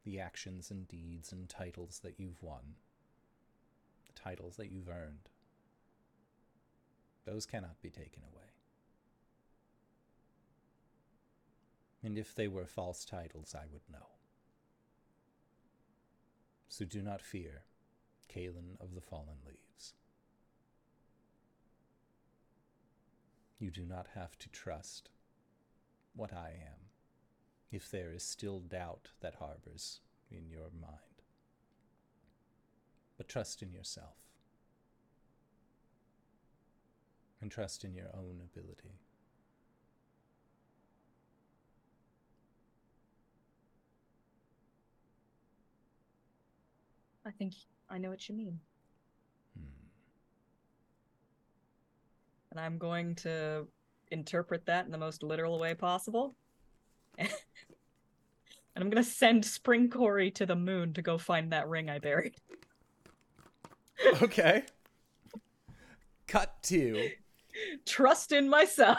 The 0.04 0.20
actions 0.20 0.72
and 0.72 0.88
deeds 0.88 1.32
and 1.32 1.48
titles 1.48 2.00
that 2.04 2.20
you've 2.20 2.42
won, 2.42 2.76
titles 4.16 4.56
that 4.58 4.72
you've 4.72 4.90
earned, 4.90 5.30
those 7.26 7.46
cannot 7.46 7.82
be 7.82 7.90
taken 7.90 8.24
away. 8.24 8.44
And 12.04 12.18
if 12.18 12.36
they 12.36 12.48
were 12.48 12.66
false 12.66 13.04
titles, 13.04 13.56
I 13.56 13.66
would 13.72 13.82
know. 13.92 14.08
So 16.68 16.86
do 16.86 17.02
not 17.02 17.22
fear, 17.22 17.64
Kalen 18.32 18.80
of 18.80 18.94
the 18.94 19.02
Fallen 19.02 19.40
Leaves. 19.46 19.94
You 23.60 23.72
do 23.72 23.86
not 23.86 24.08
have 24.14 24.38
to 24.40 24.50
trust 24.50 25.10
what 26.16 26.34
I 26.34 26.50
am 26.50 26.90
if 27.72 27.90
there 27.90 28.12
is 28.12 28.24
still 28.24 28.60
doubt 28.60 29.10
that 29.22 29.36
harbors 29.36 30.02
in 30.30 30.50
your 30.50 30.70
mind. 30.80 31.15
But 33.18 33.28
trust 33.30 33.62
in 33.62 33.72
yourself 33.72 34.16
and 37.42 37.52
trust 37.52 37.84
in 37.84 37.94
your 37.94 38.10
own 38.16 38.42
ability. 38.44 39.00
I 47.26 47.32
think 47.32 47.54
I 47.90 47.98
know 47.98 48.10
what 48.10 48.28
you 48.30 48.36
mean. 48.36 48.60
Hmm. 49.56 49.66
And 52.52 52.60
I'm 52.60 52.78
going 52.78 53.16
to 53.16 53.68
interpret 54.12 54.66
that 54.66 54.86
in 54.86 54.92
the 54.92 54.98
most 54.98 55.24
literal 55.24 55.60
way 55.60 55.74
possible. 55.74 56.36
and 57.18 57.30
I'm 58.76 58.90
going 58.90 59.04
to 59.04 59.10
send 59.10 59.46
Spring 59.46 59.90
Corey 59.90 60.32
to 60.32 60.46
the 60.46 60.56
moon 60.56 60.94
to 60.94 61.02
go 61.02 61.18
find 61.18 61.52
that 61.52 61.68
ring 61.68 61.90
I 61.90 62.00
buried. 62.00 62.36
Okay. 64.22 64.64
Cut 66.28 66.62
to 66.64 67.10
Trust 67.86 68.32
in 68.32 68.50
myself. 68.50 68.98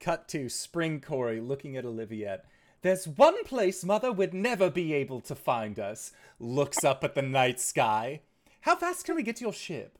cut 0.00 0.28
to 0.28 0.48
Spring 0.48 1.00
Corey 1.00 1.40
looking 1.40 1.76
at 1.76 1.84
Oliviette. 1.84 2.40
There's 2.82 3.06
one 3.06 3.44
place 3.44 3.84
Mother 3.84 4.10
would 4.10 4.32
never 4.32 4.70
be 4.70 4.94
able 4.94 5.20
to 5.22 5.34
find 5.34 5.78
us. 5.78 6.12
Looks 6.38 6.82
up 6.84 7.04
at 7.04 7.14
the 7.14 7.22
night 7.22 7.60
sky. 7.60 8.22
How 8.62 8.76
fast 8.76 9.04
can 9.04 9.16
we 9.16 9.22
get 9.22 9.36
to 9.36 9.44
your 9.44 9.52
ship? 9.52 9.98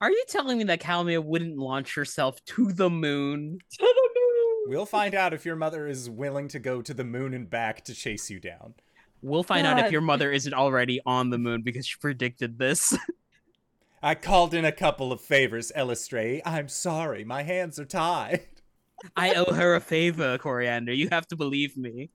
Are 0.00 0.10
you 0.10 0.24
telling 0.26 0.58
me 0.58 0.64
that 0.64 0.80
Calamia 0.80 1.22
wouldn't 1.22 1.58
launch 1.58 1.94
herself 1.94 2.44
to 2.46 2.72
the 2.72 2.90
moon? 2.90 3.60
to 3.70 3.78
the 3.78 4.10
moon. 4.16 4.64
We'll 4.66 4.86
find 4.86 5.14
out 5.14 5.32
if 5.32 5.44
your 5.46 5.54
mother 5.54 5.86
is 5.86 6.10
willing 6.10 6.48
to 6.48 6.58
go 6.58 6.82
to 6.82 6.92
the 6.92 7.04
moon 7.04 7.34
and 7.34 7.48
back 7.48 7.84
to 7.84 7.94
chase 7.94 8.28
you 8.28 8.40
down. 8.40 8.74
We'll 9.22 9.44
find 9.44 9.66
out 9.66 9.78
if 9.78 9.92
your 9.92 10.00
mother 10.00 10.32
isn't 10.32 10.52
already 10.52 11.00
on 11.06 11.30
the 11.30 11.38
moon 11.38 11.62
because 11.62 11.86
she 11.86 11.96
predicted 12.00 12.58
this. 12.58 12.96
I 14.02 14.16
called 14.16 14.52
in 14.52 14.64
a 14.64 14.72
couple 14.72 15.12
of 15.12 15.20
favors, 15.20 15.70
Elistray. 15.76 16.40
I'm 16.44 16.68
sorry, 16.68 17.24
my 17.24 17.44
hands 17.44 17.78
are 17.78 17.84
tied. 17.84 18.40
I 19.16 19.34
owe 19.34 19.52
her 19.52 19.76
a 19.76 19.80
favor, 19.80 20.38
Coriander. 20.38 20.92
You 20.92 21.08
have 21.10 21.28
to 21.28 21.36
believe 21.36 21.76
me. 21.76 22.10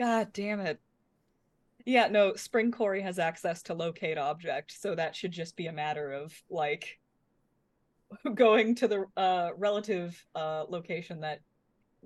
God 0.00 0.32
damn 0.32 0.60
it. 0.60 0.80
Yeah, 1.84 2.08
no, 2.08 2.34
Spring 2.34 2.70
Corey 2.70 3.02
has 3.02 3.18
access 3.18 3.62
to 3.64 3.74
locate 3.74 4.18
object, 4.18 4.72
so 4.78 4.94
that 4.94 5.16
should 5.16 5.32
just 5.32 5.56
be 5.56 5.66
a 5.66 5.72
matter 5.72 6.12
of 6.12 6.34
like 6.48 6.98
going 8.34 8.74
to 8.76 8.88
the 8.88 9.04
uh 9.16 9.50
relative 9.56 10.22
uh 10.34 10.64
location 10.68 11.20
that 11.20 11.40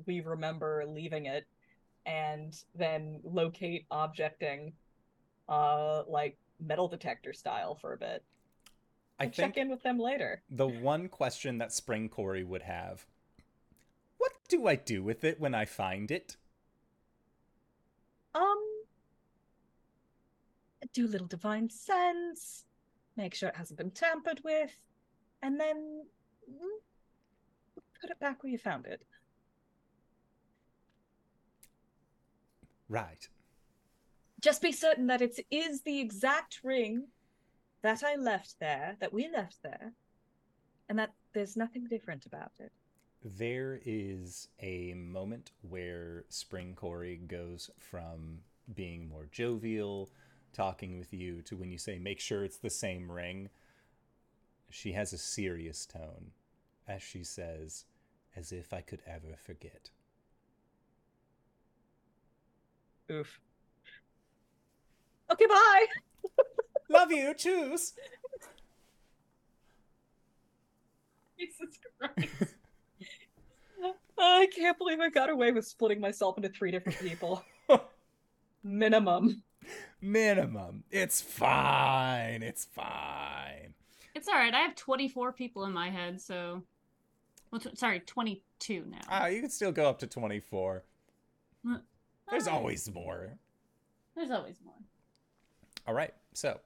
we 0.06 0.20
remember 0.20 0.84
leaving 0.86 1.26
it 1.26 1.46
and 2.06 2.64
then 2.74 3.20
locate 3.22 3.86
objecting 3.90 4.72
uh 5.48 6.02
like 6.08 6.36
metal 6.60 6.88
detector 6.88 7.32
style 7.32 7.74
for 7.74 7.92
a 7.92 7.96
bit. 7.98 8.24
I 9.18 9.26
check 9.26 9.56
in 9.56 9.68
with 9.68 9.82
them 9.82 9.98
later. 9.98 10.42
the 10.50 10.66
one 10.66 11.08
question 11.08 11.58
that 11.58 11.72
Spring 11.72 12.08
Corey 12.08 12.42
would 12.44 12.62
have 12.62 13.06
What 14.18 14.32
do 14.48 14.66
I 14.66 14.76
do 14.76 15.02
with 15.02 15.24
it 15.24 15.38
when 15.40 15.54
I 15.54 15.64
find 15.64 16.10
it? 16.10 16.36
Um 18.34 18.58
do 20.92 21.06
a 21.06 21.08
little 21.08 21.26
divine 21.26 21.70
sense, 21.70 22.64
make 23.16 23.34
sure 23.34 23.48
it 23.48 23.56
hasn't 23.56 23.78
been 23.78 23.90
tampered 23.90 24.40
with, 24.44 24.76
and 25.42 25.58
then 25.58 26.04
mm, 26.50 26.78
put 28.00 28.10
it 28.10 28.20
back 28.20 28.42
where 28.42 28.52
you 28.52 28.58
found 28.58 28.86
it. 28.86 29.02
Right. 32.92 33.26
Just 34.42 34.60
be 34.60 34.70
certain 34.70 35.06
that 35.06 35.22
it 35.22 35.40
is 35.50 35.80
the 35.80 35.98
exact 35.98 36.60
ring 36.62 37.06
that 37.80 38.02
I 38.04 38.16
left 38.16 38.56
there, 38.60 38.96
that 39.00 39.14
we 39.14 39.30
left 39.30 39.62
there, 39.62 39.94
and 40.90 40.98
that 40.98 41.14
there's 41.32 41.56
nothing 41.56 41.86
different 41.86 42.26
about 42.26 42.52
it. 42.58 42.70
There 43.24 43.80
is 43.86 44.48
a 44.60 44.92
moment 44.92 45.52
where 45.62 46.24
Spring 46.28 46.74
Corey 46.74 47.16
goes 47.16 47.70
from 47.78 48.40
being 48.74 49.08
more 49.08 49.26
jovial, 49.32 50.10
talking 50.52 50.98
with 50.98 51.14
you, 51.14 51.40
to 51.42 51.56
when 51.56 51.70
you 51.70 51.78
say, 51.78 51.98
make 51.98 52.20
sure 52.20 52.44
it's 52.44 52.58
the 52.58 52.68
same 52.68 53.10
ring. 53.10 53.48
She 54.68 54.92
has 54.92 55.14
a 55.14 55.18
serious 55.18 55.86
tone 55.86 56.32
as 56.86 57.02
she 57.02 57.24
says, 57.24 57.86
as 58.36 58.52
if 58.52 58.74
I 58.74 58.82
could 58.82 59.00
ever 59.06 59.36
forget. 59.36 59.88
Oof. 63.12 63.40
Okay, 65.30 65.46
bye. 65.46 65.86
Love 66.90 67.12
you, 67.12 67.34
choose. 67.34 67.92
Jesus 71.38 71.78
Christ. 71.98 72.54
I 74.18 74.46
can't 74.54 74.78
believe 74.78 75.00
I 75.00 75.10
got 75.10 75.30
away 75.30 75.50
with 75.50 75.66
splitting 75.66 76.00
myself 76.00 76.36
into 76.36 76.48
three 76.48 76.70
different 76.70 77.00
people. 77.00 77.42
Minimum. 78.62 79.42
Minimum. 80.00 80.84
It's 80.90 81.20
fine. 81.20 82.42
It's 82.42 82.66
fine. 82.66 83.74
It's 84.14 84.28
all 84.28 84.34
right. 84.34 84.54
I 84.54 84.60
have 84.60 84.76
24 84.76 85.32
people 85.32 85.64
in 85.64 85.72
my 85.72 85.90
head, 85.90 86.20
so. 86.20 86.62
Well, 87.50 87.60
tw- 87.60 87.76
sorry, 87.76 88.00
22 88.00 88.84
now. 88.88 88.98
Ah, 89.08 89.26
you 89.26 89.40
can 89.40 89.50
still 89.50 89.72
go 89.72 89.88
up 89.88 89.98
to 90.00 90.06
24. 90.06 90.84
There's 92.32 92.48
always 92.48 92.90
more. 92.90 93.34
There's 94.16 94.30
always 94.30 94.56
more. 94.64 94.72
All 95.86 95.92
right. 95.92 96.14
So 96.32 96.60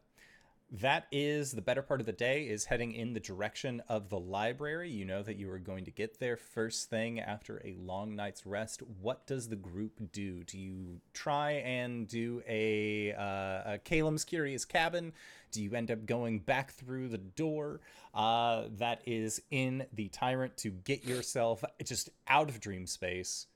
that 0.70 1.08
is 1.10 1.50
the 1.50 1.60
better 1.60 1.82
part 1.82 1.98
of 1.98 2.06
the 2.06 2.12
day 2.12 2.44
is 2.44 2.66
heading 2.66 2.92
in 2.92 3.14
the 3.14 3.18
direction 3.18 3.82
of 3.88 4.08
the 4.08 4.18
library. 4.18 4.90
You 4.90 5.04
know 5.04 5.24
that 5.24 5.36
you 5.36 5.50
are 5.50 5.58
going 5.58 5.84
to 5.86 5.90
get 5.90 6.20
there 6.20 6.36
first 6.36 6.88
thing 6.88 7.18
after 7.18 7.60
a 7.64 7.74
long 7.80 8.14
night's 8.14 8.46
rest. 8.46 8.80
What 9.00 9.26
does 9.26 9.48
the 9.48 9.56
group 9.56 10.12
do? 10.12 10.44
Do 10.44 10.56
you 10.56 11.00
try 11.12 11.54
and 11.54 12.06
do 12.06 12.44
a, 12.48 13.12
uh, 13.14 13.72
a 13.72 13.80
Calem's 13.82 14.24
Curious 14.24 14.64
Cabin? 14.64 15.12
Do 15.50 15.64
you 15.64 15.74
end 15.74 15.90
up 15.90 16.06
going 16.06 16.38
back 16.38 16.74
through 16.74 17.08
the 17.08 17.18
door 17.18 17.80
uh, 18.14 18.66
that 18.78 19.02
is 19.04 19.42
in 19.50 19.84
the 19.94 20.10
Tyrant 20.10 20.56
to 20.58 20.70
get 20.70 21.04
yourself 21.04 21.64
just 21.82 22.10
out 22.28 22.48
of 22.48 22.60
dream 22.60 22.86
space 22.86 23.48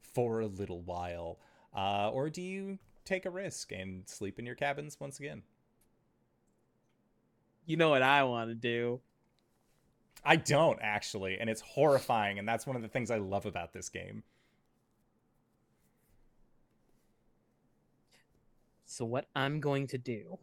for 0.00 0.38
a 0.38 0.46
little 0.46 0.82
while? 0.82 1.40
Uh, 1.76 2.10
or 2.10 2.30
do 2.30 2.40
you 2.40 2.78
take 3.04 3.26
a 3.26 3.30
risk 3.30 3.70
and 3.70 4.08
sleep 4.08 4.38
in 4.38 4.46
your 4.46 4.54
cabins 4.54 4.98
once 4.98 5.18
again? 5.20 5.42
You 7.66 7.76
know 7.76 7.90
what 7.90 8.02
I 8.02 8.22
want 8.24 8.48
to 8.50 8.54
do. 8.54 9.00
I 10.24 10.36
don't 10.36 10.78
actually, 10.80 11.38
and 11.38 11.50
it's 11.50 11.60
horrifying, 11.60 12.38
and 12.38 12.48
that's 12.48 12.66
one 12.66 12.74
of 12.76 12.82
the 12.82 12.88
things 12.88 13.10
I 13.10 13.18
love 13.18 13.44
about 13.46 13.72
this 13.72 13.88
game. 13.88 14.22
So 18.84 19.04
what 19.04 19.26
I'm 19.34 19.60
going 19.60 19.86
to 19.88 19.98
do 19.98 20.38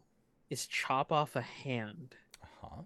is 0.50 0.66
chop 0.66 1.10
off 1.10 1.34
a 1.36 1.40
hand 1.40 2.14
Uh-huh. 2.42 2.82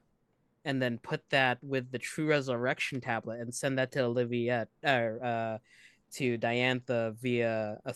and 0.65 0.81
then 0.81 0.99
put 0.99 1.29
that 1.31 1.63
with 1.63 1.91
the 1.91 1.99
true 1.99 2.29
resurrection 2.29 3.01
tablet 3.01 3.41
and 3.41 3.55
send 3.55 3.79
that 3.79 3.93
to 3.93 4.01
Oliviette 4.01 4.69
or 4.85 5.21
uh 5.23 5.59
to 6.15 6.39
Diantha 6.39 7.15
via 7.21 7.79
a 7.85 7.95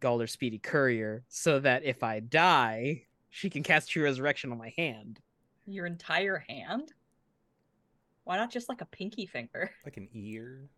Galder 0.00 0.28
Speedy 0.28 0.58
Courier 0.58 1.24
so 1.28 1.60
that 1.60 1.84
if 1.84 2.02
I 2.02 2.20
die, 2.20 3.02
she 3.30 3.50
can 3.50 3.62
cast 3.62 3.90
True 3.90 4.04
Resurrection 4.04 4.52
on 4.52 4.58
my 4.58 4.72
hand. 4.76 5.20
Your 5.66 5.86
entire 5.86 6.44
hand? 6.48 6.92
Why 8.24 8.36
not 8.36 8.50
just 8.50 8.68
like 8.68 8.80
a 8.80 8.86
pinky 8.86 9.26
finger? 9.26 9.70
Like 9.84 9.96
an 9.96 10.08
ear, 10.14 10.68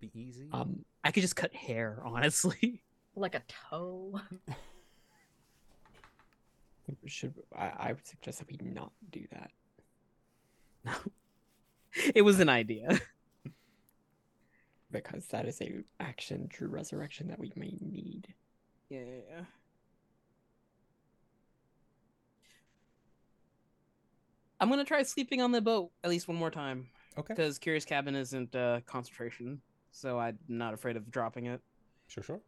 be 0.00 0.10
easy. 0.14 0.48
Um, 0.52 0.84
I 1.04 1.10
could 1.10 1.22
just 1.22 1.36
cut 1.36 1.54
hair, 1.54 2.02
honestly. 2.04 2.82
Like 3.14 3.34
a 3.34 3.42
toe? 3.70 4.20
should 7.06 7.34
I, 7.56 7.72
I 7.78 7.92
would 7.92 8.06
suggest 8.06 8.38
that 8.38 8.48
we 8.48 8.58
not 8.62 8.92
do 9.10 9.24
that 9.32 9.50
No. 10.84 10.92
it 12.14 12.22
was 12.22 12.40
an 12.40 12.48
idea. 12.48 13.00
Because 14.90 15.26
that 15.26 15.46
is 15.46 15.60
a 15.60 15.82
action 16.00 16.48
true 16.48 16.68
resurrection 16.68 17.28
that 17.28 17.38
we 17.38 17.52
may 17.56 17.76
need. 17.80 18.28
Yeah. 18.88 19.44
I'm 24.60 24.68
gonna 24.70 24.84
try 24.84 25.02
sleeping 25.02 25.40
on 25.40 25.52
the 25.52 25.60
boat 25.60 25.90
at 26.02 26.10
least 26.10 26.26
one 26.26 26.36
more 26.36 26.50
time 26.50 26.88
okay. 27.16 27.34
because 27.34 27.58
Curious 27.58 27.84
Cabin 27.84 28.16
isn't 28.16 28.54
uh, 28.56 28.80
concentration, 28.86 29.60
so 29.92 30.18
I'm 30.18 30.38
not 30.48 30.74
afraid 30.74 30.96
of 30.96 31.10
dropping 31.10 31.46
it. 31.46 31.60
Sure, 32.08 32.24
sure. 32.24 32.40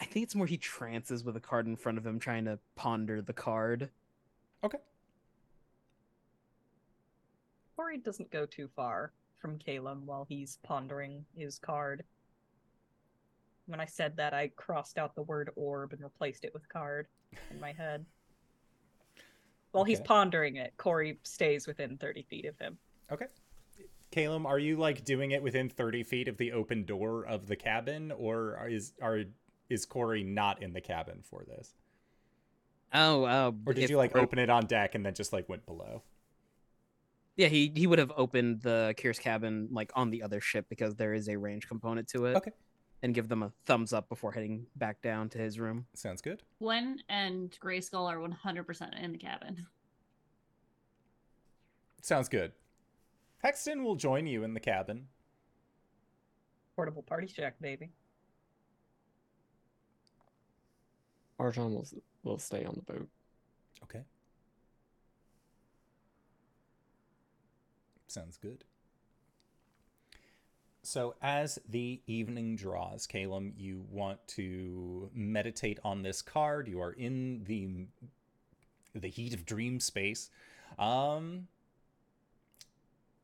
I 0.00 0.04
think 0.04 0.24
it's 0.24 0.34
more 0.34 0.46
he 0.46 0.56
trances 0.56 1.24
with 1.24 1.36
a 1.36 1.40
card 1.40 1.66
in 1.66 1.76
front 1.76 1.98
of 1.98 2.06
him, 2.06 2.18
trying 2.18 2.44
to 2.46 2.58
ponder 2.76 3.20
the 3.20 3.32
card. 3.32 3.90
Okay. 4.64 4.78
Corey 7.78 7.98
doesn't 7.98 8.32
go 8.32 8.44
too 8.44 8.68
far 8.74 9.12
from 9.40 9.56
Calum 9.56 10.02
while 10.04 10.26
he's 10.28 10.58
pondering 10.64 11.24
his 11.36 11.60
card. 11.60 12.02
When 13.66 13.78
I 13.78 13.84
said 13.84 14.16
that, 14.16 14.34
I 14.34 14.48
crossed 14.56 14.98
out 14.98 15.14
the 15.14 15.22
word 15.22 15.50
orb 15.54 15.92
and 15.92 16.02
replaced 16.02 16.44
it 16.44 16.52
with 16.52 16.68
card 16.68 17.06
in 17.52 17.60
my 17.60 17.70
head. 17.70 18.04
While 19.70 19.84
he's 19.84 20.00
pondering 20.00 20.56
it, 20.56 20.72
Corey 20.76 21.20
stays 21.22 21.68
within 21.68 21.96
30 21.98 22.22
feet 22.28 22.46
of 22.46 22.58
him. 22.58 22.78
Okay. 23.12 23.26
Calum, 24.10 24.44
are 24.44 24.58
you 24.58 24.76
like 24.76 25.04
doing 25.04 25.30
it 25.30 25.40
within 25.40 25.68
30 25.68 26.02
feet 26.02 26.26
of 26.26 26.36
the 26.36 26.50
open 26.50 26.84
door 26.84 27.24
of 27.26 27.46
the 27.46 27.54
cabin, 27.54 28.10
or 28.10 28.66
is 28.68 28.94
are 29.00 29.22
is 29.70 29.86
Corey 29.86 30.24
not 30.24 30.62
in 30.64 30.72
the 30.72 30.80
cabin 30.80 31.20
for 31.22 31.44
this? 31.46 31.74
Oh, 32.92 33.22
uh, 33.22 33.52
Or 33.66 33.72
did 33.72 33.88
you 33.88 33.98
like 33.98 34.16
open 34.16 34.40
it 34.40 34.50
on 34.50 34.66
deck 34.66 34.96
and 34.96 35.06
then 35.06 35.14
just 35.14 35.32
like 35.32 35.48
went 35.48 35.64
below? 35.64 36.02
Yeah, 37.38 37.46
he 37.46 37.72
he 37.74 37.86
would 37.86 38.00
have 38.00 38.12
opened 38.16 38.62
the 38.62 38.94
Curious 38.96 39.20
Cabin 39.20 39.68
like 39.70 39.92
on 39.94 40.10
the 40.10 40.24
other 40.24 40.40
ship 40.40 40.66
because 40.68 40.96
there 40.96 41.14
is 41.14 41.28
a 41.28 41.36
range 41.36 41.68
component 41.68 42.08
to 42.08 42.26
it. 42.26 42.36
Okay. 42.36 42.50
And 43.04 43.14
give 43.14 43.28
them 43.28 43.44
a 43.44 43.52
thumbs 43.64 43.92
up 43.92 44.08
before 44.08 44.32
heading 44.32 44.66
back 44.74 45.00
down 45.02 45.28
to 45.28 45.38
his 45.38 45.60
room. 45.60 45.86
Sounds 45.94 46.20
good. 46.20 46.42
Gwen 46.58 46.98
and 47.08 47.56
Grayskull 47.62 48.10
are 48.10 48.18
100% 48.18 49.00
in 49.00 49.12
the 49.12 49.18
cabin. 49.18 49.64
Sounds 52.02 52.28
good. 52.28 52.50
Hexton 53.44 53.84
will 53.84 53.94
join 53.94 54.26
you 54.26 54.42
in 54.42 54.52
the 54.52 54.58
cabin. 54.58 55.06
Portable 56.74 57.04
party 57.04 57.28
shack, 57.28 57.54
baby. 57.60 57.90
Arjan 61.38 61.72
will 61.72 61.86
will 62.24 62.38
stay 62.38 62.64
on 62.64 62.74
the 62.74 62.92
boat. 62.92 63.08
Okay. 63.84 64.02
Sounds 68.08 68.36
good. 68.36 68.64
So, 70.82 71.14
as 71.20 71.58
the 71.68 72.00
evening 72.06 72.56
draws, 72.56 73.06
Calum, 73.06 73.52
you 73.58 73.84
want 73.90 74.26
to 74.28 75.10
meditate 75.12 75.78
on 75.84 76.02
this 76.02 76.22
card. 76.22 76.66
You 76.66 76.80
are 76.80 76.92
in 76.92 77.44
the 77.44 77.86
the 78.94 79.08
heat 79.08 79.34
of 79.34 79.44
dream 79.44 79.80
space. 79.80 80.30
Um, 80.78 81.48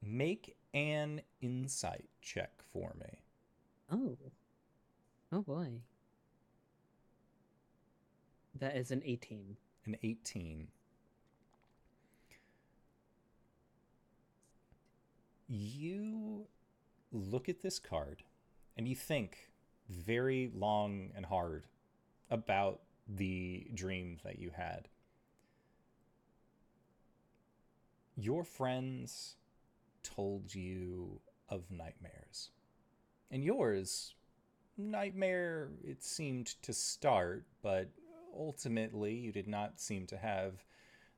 make 0.03 0.57
an 0.75 1.23
insight 1.41 2.05
check 2.21 2.51
for 2.73 2.95
me. 3.01 3.21
Oh. 3.91 4.19
Oh 5.33 5.43
boy. 5.43 5.69
That 8.59 8.77
is 8.77 8.91
an 8.91 9.03
18. 9.05 9.57
An 9.87 9.97
18. 10.03 10.69
You 15.49 16.47
look 17.13 17.49
at 17.49 17.63
this 17.63 17.79
card 17.79 18.23
and 18.77 18.89
you 18.89 18.95
think 18.95 19.51
very 19.89 20.51
long 20.55 21.11
and 21.15 21.27
hard 21.27 21.67
about 22.31 22.81
the 23.07 23.67
dream 23.75 24.19
that 24.25 24.39
you 24.39 24.51
had. 24.57 24.89
Your 28.17 28.45
friends 28.45 29.37
told 30.03 30.55
you 30.55 31.21
of 31.49 31.71
nightmares. 31.71 32.51
And 33.31 33.45
yours, 33.45 34.15
nightmare, 34.79 35.71
it 35.83 36.03
seemed 36.03 36.47
to 36.63 36.73
start, 36.73 37.45
but 37.63 37.91
ultimately 38.37 39.15
you 39.15 39.33
did 39.33 39.49
not 39.49 39.81
seem 39.81 40.07
to 40.07 40.17
have 40.17 40.65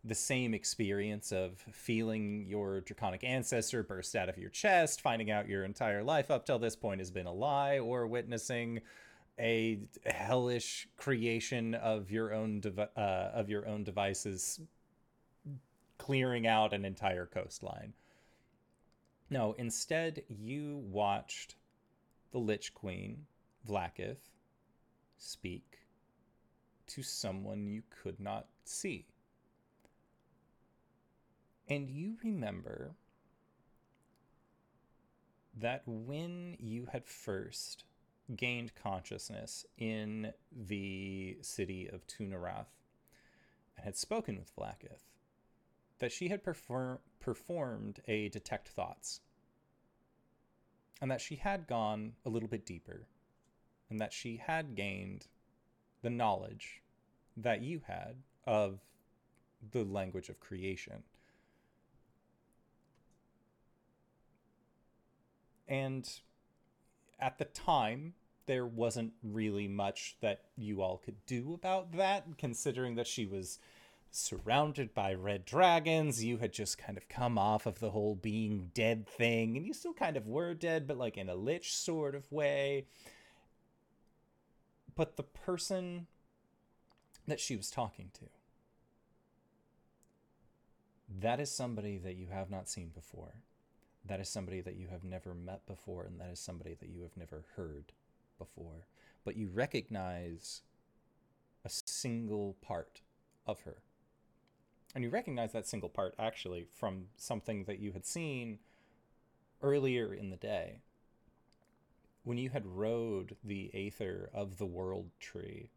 the 0.06 0.14
same 0.14 0.54
experience 0.54 1.32
of 1.32 1.58
feeling 1.72 2.46
your 2.46 2.80
draconic 2.80 3.24
ancestor 3.24 3.82
burst 3.82 4.14
out 4.14 4.28
of 4.28 4.38
your 4.38 4.50
chest, 4.50 5.00
finding 5.00 5.30
out 5.30 5.48
your 5.48 5.64
entire 5.64 6.02
life 6.02 6.30
up 6.30 6.46
till 6.46 6.58
this 6.58 6.76
point 6.76 7.00
has 7.00 7.10
been 7.10 7.26
a 7.26 7.32
lie, 7.32 7.78
or 7.78 8.06
witnessing 8.06 8.80
a 9.38 9.80
hellish 10.06 10.88
creation 10.96 11.74
of 11.74 12.10
your 12.10 12.32
own 12.32 12.62
uh, 12.78 13.00
of 13.34 13.50
your 13.50 13.66
own 13.68 13.84
devices 13.84 14.60
clearing 15.98 16.46
out 16.46 16.72
an 16.72 16.84
entire 16.84 17.26
coastline. 17.26 17.92
No, 19.28 19.54
instead 19.58 20.22
you 20.28 20.76
watched 20.76 21.56
the 22.30 22.38
Lich 22.38 22.74
Queen, 22.74 23.26
Vlaakith, 23.68 24.30
speak 25.18 25.80
to 26.86 27.02
someone 27.02 27.66
you 27.66 27.82
could 27.90 28.20
not 28.20 28.46
see. 28.64 29.06
And 31.68 31.90
you 31.90 32.16
remember 32.22 32.94
that 35.58 35.82
when 35.86 36.56
you 36.60 36.86
had 36.92 37.06
first 37.06 37.84
gained 38.36 38.74
consciousness 38.74 39.64
in 39.78 40.32
the 40.52 41.38
city 41.40 41.88
of 41.88 42.06
Tu'narath 42.06 42.74
and 43.76 43.84
had 43.84 43.96
spoken 43.96 44.36
with 44.36 44.54
Vlaakith, 44.54 45.04
that 45.98 46.12
she 46.12 46.28
had 46.28 46.44
perfor- 46.44 46.98
performed 47.20 48.00
a 48.06 48.28
detect 48.28 48.68
thoughts, 48.68 49.20
and 51.00 51.10
that 51.10 51.20
she 51.20 51.36
had 51.36 51.66
gone 51.66 52.12
a 52.24 52.28
little 52.28 52.48
bit 52.48 52.66
deeper, 52.66 53.06
and 53.90 54.00
that 54.00 54.12
she 54.12 54.36
had 54.36 54.74
gained 54.74 55.26
the 56.02 56.10
knowledge 56.10 56.82
that 57.36 57.62
you 57.62 57.80
had 57.86 58.16
of 58.44 58.80
the 59.72 59.84
language 59.84 60.28
of 60.28 60.38
creation. 60.38 61.02
And 65.68 66.08
at 67.18 67.38
the 67.38 67.44
time, 67.44 68.14
there 68.46 68.66
wasn't 68.66 69.12
really 69.22 69.68
much 69.68 70.16
that 70.20 70.42
you 70.56 70.80
all 70.80 70.98
could 70.98 71.24
do 71.26 71.52
about 71.54 71.92
that, 71.92 72.26
considering 72.38 72.94
that 72.94 73.06
she 73.06 73.26
was 73.26 73.58
surrounded 74.10 74.94
by 74.94 75.12
red 75.12 75.44
dragons. 75.44 76.24
You 76.24 76.38
had 76.38 76.52
just 76.52 76.78
kind 76.78 76.96
of 76.96 77.08
come 77.08 77.36
off 77.38 77.66
of 77.66 77.80
the 77.80 77.90
whole 77.90 78.14
being 78.14 78.70
dead 78.72 79.06
thing, 79.08 79.56
and 79.56 79.66
you 79.66 79.74
still 79.74 79.92
kind 79.92 80.16
of 80.16 80.28
were 80.28 80.54
dead, 80.54 80.86
but 80.86 80.96
like 80.96 81.16
in 81.16 81.28
a 81.28 81.34
lich 81.34 81.74
sort 81.74 82.14
of 82.14 82.30
way. 82.30 82.86
But 84.94 85.16
the 85.16 85.22
person 85.22 86.06
that 87.26 87.40
she 87.40 87.56
was 87.56 87.70
talking 87.70 88.10
to, 88.14 88.26
that 91.20 91.40
is 91.40 91.50
somebody 91.50 91.98
that 91.98 92.16
you 92.16 92.28
have 92.28 92.50
not 92.50 92.68
seen 92.68 92.90
before. 92.94 93.34
That 94.06 94.20
is 94.20 94.28
somebody 94.28 94.60
that 94.60 94.76
you 94.76 94.88
have 94.88 95.04
never 95.04 95.34
met 95.34 95.66
before, 95.66 96.04
and 96.04 96.20
that 96.20 96.30
is 96.30 96.38
somebody 96.38 96.74
that 96.74 96.88
you 96.88 97.02
have 97.02 97.16
never 97.16 97.44
heard 97.56 97.92
before. 98.38 98.86
But 99.24 99.36
you 99.36 99.48
recognize 99.48 100.62
a 101.64 101.68
single 101.68 102.56
part 102.62 103.00
of 103.46 103.60
her. 103.62 103.78
And 104.94 105.02
you 105.02 105.10
recognize 105.10 105.52
that 105.52 105.66
single 105.66 105.88
part 105.88 106.14
actually 106.18 106.66
from 106.72 107.06
something 107.16 107.64
that 107.64 107.80
you 107.80 107.92
had 107.92 108.06
seen 108.06 108.60
earlier 109.62 110.14
in 110.14 110.30
the 110.30 110.36
day 110.36 110.80
when 112.22 112.38
you 112.38 112.50
had 112.50 112.66
rode 112.66 113.36
the 113.44 113.70
Aether 113.74 114.30
of 114.32 114.58
the 114.58 114.66
World 114.66 115.10
Tree 115.20 115.70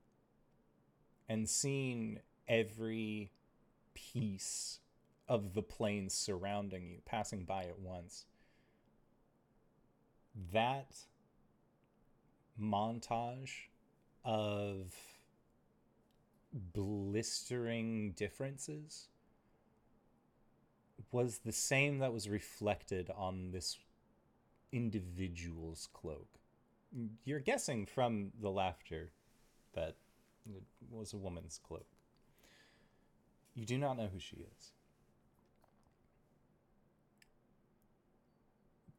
and 1.28 1.50
seen 1.50 2.20
every 2.48 3.32
piece 3.94 4.80
of 5.30 5.54
the 5.54 5.62
planes 5.62 6.14
surrounding 6.14 6.90
you 6.90 6.98
passing 7.06 7.46
by 7.46 7.64
at 7.64 7.80
once. 7.80 8.26
that 10.54 10.96
montage 12.60 13.68
of 14.24 14.94
blistering 16.54 18.12
differences 18.12 19.08
was 21.12 21.40
the 21.40 21.52
same 21.52 22.00
that 22.00 22.14
was 22.14 22.28
reflected 22.30 23.10
on 23.16 23.52
this 23.52 23.78
individual's 24.72 25.88
cloak. 25.94 26.28
You're 27.24 27.40
guessing 27.40 27.86
from 27.86 28.32
the 28.42 28.50
laughter 28.50 29.12
that 29.74 29.96
it 30.46 30.64
was 30.92 31.14
a 31.14 31.18
woman's 31.18 31.60
cloak. 31.66 31.88
You 33.56 33.66
do 33.66 33.78
not 33.78 33.98
know 33.98 34.10
who 34.12 34.20
she 34.20 34.38
is. 34.38 34.72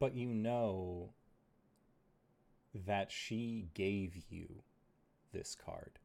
But 0.00 0.14
you 0.14 0.28
know 0.28 1.10
that 2.86 3.12
she 3.12 3.68
gave 3.74 4.16
you 4.30 4.62
this 5.32 5.54
card. 5.54 5.98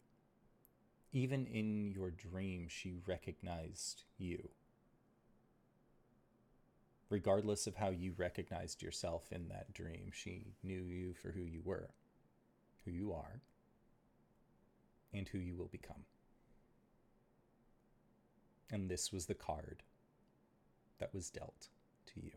Even 1.14 1.48
in 1.48 1.88
your 1.88 2.12
dream, 2.12 2.68
she 2.68 2.96
recognized 3.08 4.04
you. 4.18 4.50
Regardless 7.10 7.68
of 7.68 7.76
how 7.78 7.90
you 7.90 8.14
recognized 8.18 8.82
yourself 8.82 9.32
in 9.32 9.48
that 9.48 9.74
dream, 9.74 10.10
she 10.12 10.56
knew 10.62 10.84
you 10.84 11.14
for 11.14 11.32
who 11.32 11.44
you 11.44 11.62
were, 11.64 11.92
who 12.84 12.92
you 12.92 13.14
are, 13.14 13.42
and 15.14 15.30
who 15.30 15.38
you 15.38 15.56
will 15.56 15.70
become. 15.72 16.04
And 18.70 18.90
this 18.90 19.14
was 19.14 19.28
the 19.28 19.36
card 19.36 19.84
that 21.00 21.14
was 21.14 21.30
dealt 21.30 21.70
to 22.08 22.22
you. 22.22 22.32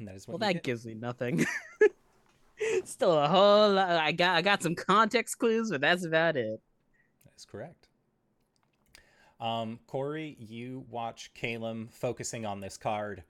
And 0.00 0.08
that 0.08 0.16
is 0.16 0.26
what 0.26 0.40
Well, 0.40 0.48
that 0.48 0.54
get. 0.54 0.62
gives 0.64 0.84
me 0.84 0.94
nothing. 0.94 1.46
Still 2.84 3.18
a 3.18 3.28
whole 3.28 3.70
lot. 3.72 3.90
I 3.90 4.12
got 4.12 4.36
I 4.36 4.42
got 4.42 4.62
some 4.62 4.74
context 4.74 5.38
clues, 5.38 5.70
but 5.70 5.80
that's 5.80 6.04
about 6.04 6.36
it. 6.36 6.60
That 7.24 7.32
is 7.36 7.44
correct. 7.44 7.88
Um, 9.40 9.78
Corey, 9.86 10.36
you 10.38 10.84
watch 10.90 11.32
Calum 11.34 11.88
focusing 11.92 12.44
on 12.44 12.60
this 12.60 12.76
card. 12.76 13.22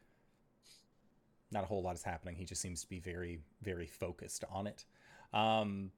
Not 1.52 1.64
a 1.64 1.66
whole 1.66 1.82
lot 1.82 1.94
is 1.96 2.02
happening. 2.02 2.36
He 2.36 2.44
just 2.44 2.60
seems 2.60 2.80
to 2.82 2.88
be 2.88 2.98
very, 3.00 3.40
very 3.62 3.86
focused 3.86 4.44
on 4.50 4.66
it. 4.66 4.84
Um, 5.32 5.90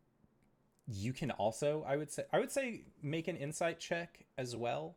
you 0.86 1.12
can 1.12 1.30
also, 1.30 1.84
I 1.86 1.96
would 1.96 2.10
say, 2.10 2.24
I 2.32 2.38
would 2.38 2.50
say, 2.50 2.82
make 3.02 3.28
an 3.28 3.36
insight 3.36 3.78
check 3.78 4.24
as 4.36 4.56
well. 4.56 4.96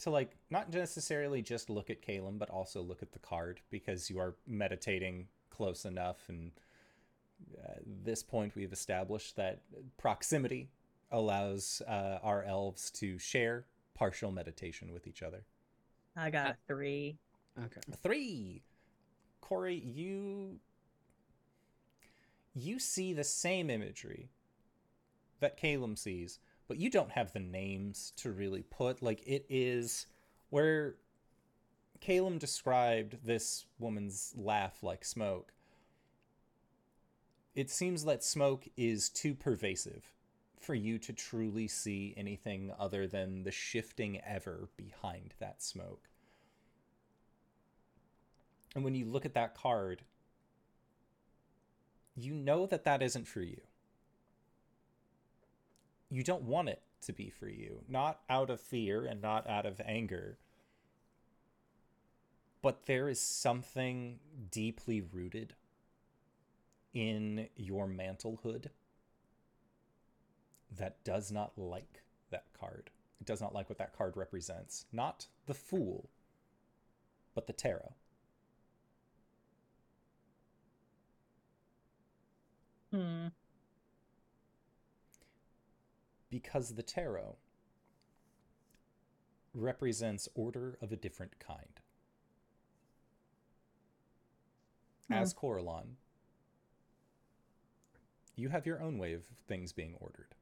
To 0.00 0.10
like 0.10 0.36
not 0.50 0.72
necessarily 0.72 1.40
just 1.40 1.70
look 1.70 1.88
at 1.88 2.02
Calum, 2.02 2.36
but 2.36 2.50
also 2.50 2.82
look 2.82 3.02
at 3.02 3.12
the 3.12 3.18
card 3.18 3.60
because 3.70 4.10
you 4.10 4.18
are 4.18 4.34
meditating 4.46 5.28
close 5.50 5.84
enough. 5.84 6.28
And 6.28 6.50
at 7.64 7.82
this 8.04 8.22
point, 8.22 8.54
we've 8.54 8.72
established 8.72 9.36
that 9.36 9.60
proximity 9.96 10.68
allows 11.10 11.80
uh, 11.86 12.18
our 12.22 12.42
elves 12.42 12.90
to 12.90 13.18
share 13.18 13.66
partial 13.94 14.32
meditation 14.32 14.92
with 14.92 15.06
each 15.06 15.22
other. 15.22 15.44
I 16.16 16.30
got 16.30 16.50
a 16.50 16.56
three. 16.66 17.16
Okay. 17.58 17.80
Three. 18.02 18.62
Corey, 19.40 19.76
you 19.76 20.58
you 22.54 22.78
see 22.78 23.12
the 23.12 23.24
same 23.24 23.68
imagery 23.70 24.30
that 25.40 25.56
Calum 25.56 25.96
sees, 25.96 26.38
but 26.68 26.78
you 26.78 26.90
don't 26.90 27.12
have 27.12 27.32
the 27.32 27.40
names 27.40 28.12
to 28.16 28.32
really 28.32 28.62
put. 28.62 29.02
Like 29.02 29.22
it 29.26 29.46
is 29.48 30.06
where 30.50 30.96
Calum 32.00 32.38
described 32.38 33.18
this 33.24 33.66
woman's 33.78 34.34
laugh 34.36 34.82
like 34.82 35.04
smoke. 35.04 35.52
It 37.54 37.70
seems 37.70 38.04
that 38.04 38.24
smoke 38.24 38.66
is 38.76 39.08
too 39.08 39.34
pervasive 39.34 40.12
for 40.58 40.74
you 40.74 40.98
to 40.98 41.12
truly 41.12 41.68
see 41.68 42.14
anything 42.16 42.72
other 42.78 43.06
than 43.06 43.42
the 43.42 43.50
shifting 43.50 44.20
ever 44.26 44.68
behind 44.76 45.34
that 45.38 45.62
smoke. 45.62 46.08
And 48.74 48.82
when 48.82 48.94
you 48.94 49.04
look 49.04 49.24
at 49.24 49.34
that 49.34 49.54
card, 49.54 50.02
you 52.16 52.34
know 52.34 52.66
that 52.66 52.84
that 52.84 53.02
isn't 53.02 53.28
for 53.28 53.40
you. 53.42 53.60
You 56.10 56.22
don't 56.22 56.42
want 56.42 56.68
it 56.68 56.82
to 57.02 57.12
be 57.12 57.30
for 57.30 57.48
you, 57.48 57.80
not 57.88 58.20
out 58.28 58.50
of 58.50 58.60
fear 58.60 59.04
and 59.04 59.20
not 59.20 59.48
out 59.48 59.66
of 59.66 59.80
anger. 59.84 60.38
But 62.62 62.86
there 62.86 63.08
is 63.08 63.20
something 63.20 64.20
deeply 64.50 65.02
rooted 65.02 65.54
in 66.94 67.48
your 67.56 67.86
mantlehood 67.86 68.68
that 70.78 71.02
does 71.04 71.30
not 71.30 71.52
like 71.56 72.02
that 72.30 72.46
card. 72.58 72.90
It 73.20 73.26
does 73.26 73.40
not 73.40 73.54
like 73.54 73.68
what 73.68 73.78
that 73.78 73.96
card 73.96 74.16
represents. 74.16 74.86
Not 74.92 75.26
the 75.46 75.54
fool, 75.54 76.08
but 77.34 77.46
the 77.46 77.52
tarot. 77.52 77.92
Hmm. 82.90 83.26
Because 86.34 86.74
the 86.74 86.82
tarot 86.82 87.36
represents 89.54 90.28
order 90.34 90.76
of 90.82 90.90
a 90.90 90.96
different 90.96 91.38
kind. 91.38 91.78
Hmm. 95.06 95.12
As 95.12 95.32
Coralon, 95.32 95.94
you 98.34 98.48
have 98.48 98.66
your 98.66 98.82
own 98.82 98.98
way 98.98 99.12
of 99.12 99.22
things 99.46 99.72
being 99.72 99.94
ordered. 100.00 100.34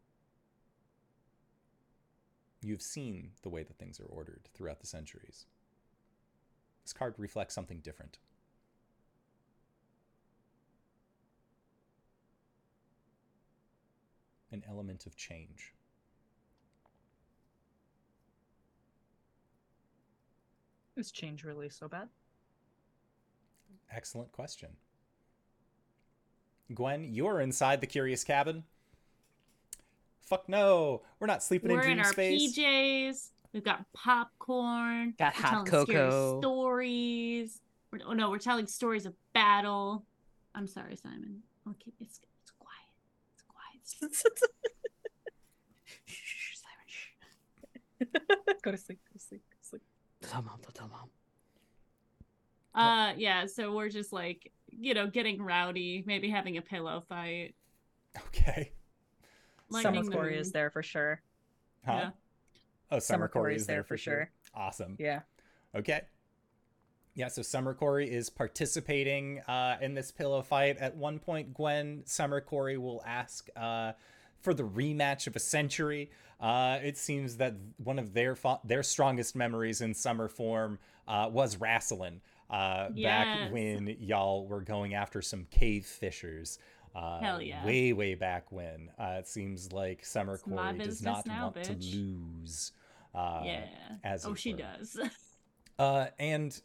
You've 2.63 2.81
seen 2.81 3.33
the 3.43 3.51
way 3.51 3.63
that 3.63 3.77
things 3.77 4.01
are 4.01 4.07
ordered 4.07 4.49
throughout 4.55 4.81
the 4.81 4.87
centuries. 4.87 5.45
This 6.85 6.95
card 6.95 7.17
reflects 7.19 7.55
something 7.55 7.81
different. 7.81 8.17
An 14.51 14.65
element 14.67 15.05
of 15.05 15.17
change. 15.17 15.75
Is 21.03 21.11
change 21.11 21.43
really 21.43 21.69
so 21.69 21.89
bad? 21.89 22.07
Excellent 23.91 24.31
question. 24.31 24.69
Gwen, 26.73 27.13
you're 27.13 27.41
inside 27.41 27.81
the 27.81 27.89
curious 27.89 28.23
cabin. 28.23 28.63
Fuck 30.21 30.49
no, 30.49 31.03
we're 31.19 31.27
not 31.27 31.43
sleeping 31.43 31.73
in 31.73 31.79
space. 31.79 31.87
We're 31.87 31.91
in 31.91 31.99
in 31.99 32.05
our 32.05 32.13
space. 32.13 32.57
PJs. 32.57 33.31
We've 33.53 33.65
got 33.65 33.85
popcorn. 33.93 35.15
Got 35.19 35.35
we're 35.35 35.43
hot 35.43 35.51
telling 35.51 35.67
scary 35.67 35.87
cocoa. 35.87 36.41
stories. 36.41 37.61
We're, 37.91 37.99
oh 38.07 38.13
no, 38.13 38.31
we're 38.31 38.39
telling 38.39 38.69
stories 38.69 39.05
of 39.05 39.15
battle. 39.33 40.05
I'm 40.55 40.69
sorry, 40.69 40.95
Simon. 40.95 41.43
I'll 41.67 41.75
keep 41.81 41.95
it's 41.99 42.21
it's 42.41 42.53
quiet. 42.53 42.93
It's 43.35 43.43
quiet. 43.43 44.13
Shh, 46.05 46.59
Simon, 46.59 46.87
shh. 46.87 48.63
go 48.63 48.71
to 48.71 48.79
sleep. 48.79 49.01
Go 49.05 49.19
to 49.19 49.19
sleep. 49.19 49.43
Go 49.51 49.57
to 49.61 49.67
sleep. 50.23 50.33
Tell 50.33 50.43
mom. 50.43 50.61
Tell 50.75 50.89
mom. 50.89 51.09
Uh 52.75 53.13
yeah, 53.17 53.47
so 53.47 53.73
we're 53.75 53.91
just 53.91 54.13
like, 54.13 54.51
you 54.71 54.95
know, 54.95 55.07
getting 55.07 55.43
rowdy, 55.43 56.03
maybe 56.07 56.31
having 56.31 56.57
a 56.57 56.63
pillow 56.63 57.05
fight. 57.09 57.55
Okay. 58.29 58.73
Lightning 59.69 60.05
Summer 60.05 60.11
Corey 60.11 60.35
the 60.35 60.41
is 60.41 60.53
there 60.53 60.71
for 60.71 60.83
sure. 60.83 61.21
Huh? 61.85 61.93
Yeah. 61.93 62.11
Oh, 62.91 62.99
Summer, 62.99 63.01
Summer 63.01 63.29
Corey 63.29 63.43
Corey 63.43 63.57
is 63.57 63.67
there 63.67 63.85
for 63.85 63.97
sure. 63.97 64.31
Awesome. 64.55 64.97
Yeah. 64.99 65.21
Okay. 65.75 66.03
Yeah, 67.15 67.29
so 67.29 67.43
Summer 67.43 67.75
Corey 67.75 68.11
is 68.11 68.31
participating 68.31 69.41
uh, 69.41 69.77
in 69.83 69.95
this 69.95 70.11
pillow 70.11 70.41
fight. 70.41 70.79
At 70.79 70.97
one 70.97 71.19
point, 71.19 71.53
Gwen, 71.53 72.03
Summer 72.07 72.41
Corey 72.41 72.79
will 72.79 73.03
ask 73.07 73.49
uh, 73.55 73.93
for 74.43 74.53
the 74.53 74.65
rematch 74.65 75.27
of 75.27 75.37
a 75.37 75.41
century. 75.41 76.11
Uh, 76.41 76.79
it 76.83 76.99
seems 76.99 77.37
that 77.37 77.55
one 77.77 77.99
of 77.99 78.13
their 78.13 78.35
fo- 78.35 78.61
their 78.65 78.83
strongest 78.83 79.37
memories 79.37 79.81
in 79.81 79.95
summer 79.95 80.29
form 80.29 80.79
uh, 81.09 81.29
was 81.33 81.57
wrestling. 81.57 82.21
Uh, 82.51 82.91
Back 82.91 83.51
when 83.53 83.97
y'all 83.99 84.47
were 84.47 84.61
going 84.61 84.95
after 84.95 85.23
some 85.23 85.47
cave 85.51 85.87
fishers. 85.87 86.59
Uh, 86.95 87.21
Hell 87.21 87.41
yeah. 87.41 87.65
Way, 87.65 87.93
way 87.95 88.15
back 88.15 88.53
when. 88.53 88.91
Uh, 88.99 89.17
it 89.19 89.27
seems 89.27 89.73
like 89.73 90.05
Summer 90.05 90.35
It's 90.35 90.43
Corey 90.43 90.77
does 90.77 91.03
not 91.03 91.27
now, 91.27 91.53
want 91.55 91.65
to 91.65 91.73
lose. 91.73 92.73
Uh, 93.15 93.43
yeah. 93.45 93.65
as 94.05 94.27
oh, 94.27 94.35
she 94.35 94.53
were. 94.53 94.59
does. 94.59 94.99
Uh, 95.79 96.07
and 96.19 96.61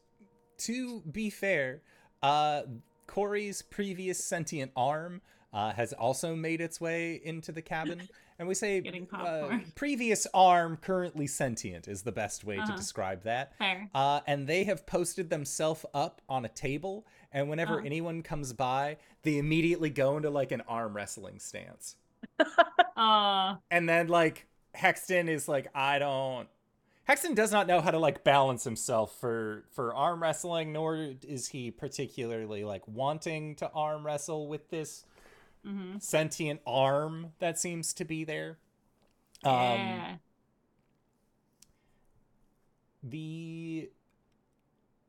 to 0.58 1.02
be 1.10 1.30
fair, 1.30 1.82
uh, 2.22 2.64
Corey's 3.08 3.62
previous 3.62 4.24
sentient 4.24 4.72
arm 4.76 5.22
uh, 5.53 5.72
has 5.74 5.94
also 5.94 6.36
made 6.36 6.61
its 6.61 6.80
way 6.82 7.19
into 7.24 7.52
the 7.52 7.61
cabin. 7.61 8.02
And 8.40 8.48
we 8.48 8.53
say 8.53 8.84
uh, 9.11 9.57
previous 9.76 10.28
arm, 10.34 10.78
currently 10.78 11.26
sentient 11.28 11.88
is 11.88 12.03
the 12.03 12.11
best 12.11 12.44
way 12.44 12.57
to 12.57 12.61
Uh-huh. 12.61 12.76
describe 12.76 13.24
that. 13.24 13.57
Fair. 13.57 13.90
Uh, 13.95 14.19
and 14.28 14.45
they 14.48 14.64
have 14.65 14.86
posted 14.86 15.30
themselves 15.30 15.86
up 15.94 16.22
on 16.30 16.45
a 16.45 16.49
table. 16.49 17.06
And 17.32 17.49
whenever 17.49 17.82
Oh. 17.82 17.86
anyone 17.86 18.22
comes 18.22 18.53
by, 18.53 18.98
they 19.24 19.38
immediately 19.38 19.90
go 19.90 20.18
into 20.18 20.30
like 20.30 20.52
an 20.52 20.61
arm 20.68 20.95
wrestling 20.95 21.40
stance. 21.40 21.95
Uh, 22.95 23.56
And 23.69 23.88
then 23.88 24.07
like 24.07 24.48
Hexton 24.76 25.30
is 25.30 25.48
like, 25.48 25.68
I 25.76 25.99
don't. 25.99 26.48
Hexton 27.07 27.36
does 27.36 27.52
not 27.52 27.68
know 27.68 27.80
how 27.80 27.91
to 27.91 27.99
like 27.99 28.24
balance 28.24 28.64
himself 28.64 29.15
for 29.19 29.64
for 29.72 29.94
arm 29.95 30.22
wrestling, 30.22 30.74
nor 30.74 30.95
is 31.26 31.48
he 31.48 31.72
particularly 31.72 32.64
like 32.65 32.86
wanting 32.88 33.56
to 33.56 33.69
arm 33.72 34.06
wrestle 34.06 34.48
with 34.48 34.69
this 34.69 35.06
hmm 35.68 35.98
sentient 35.99 36.61
arm 36.65 37.34
that 37.39 37.60
seems 37.60 37.94
to 37.94 38.06
be 38.06 38.23
there. 38.23 38.57
Um, 39.44 39.53
yeah. 39.53 40.15
the 43.03 43.89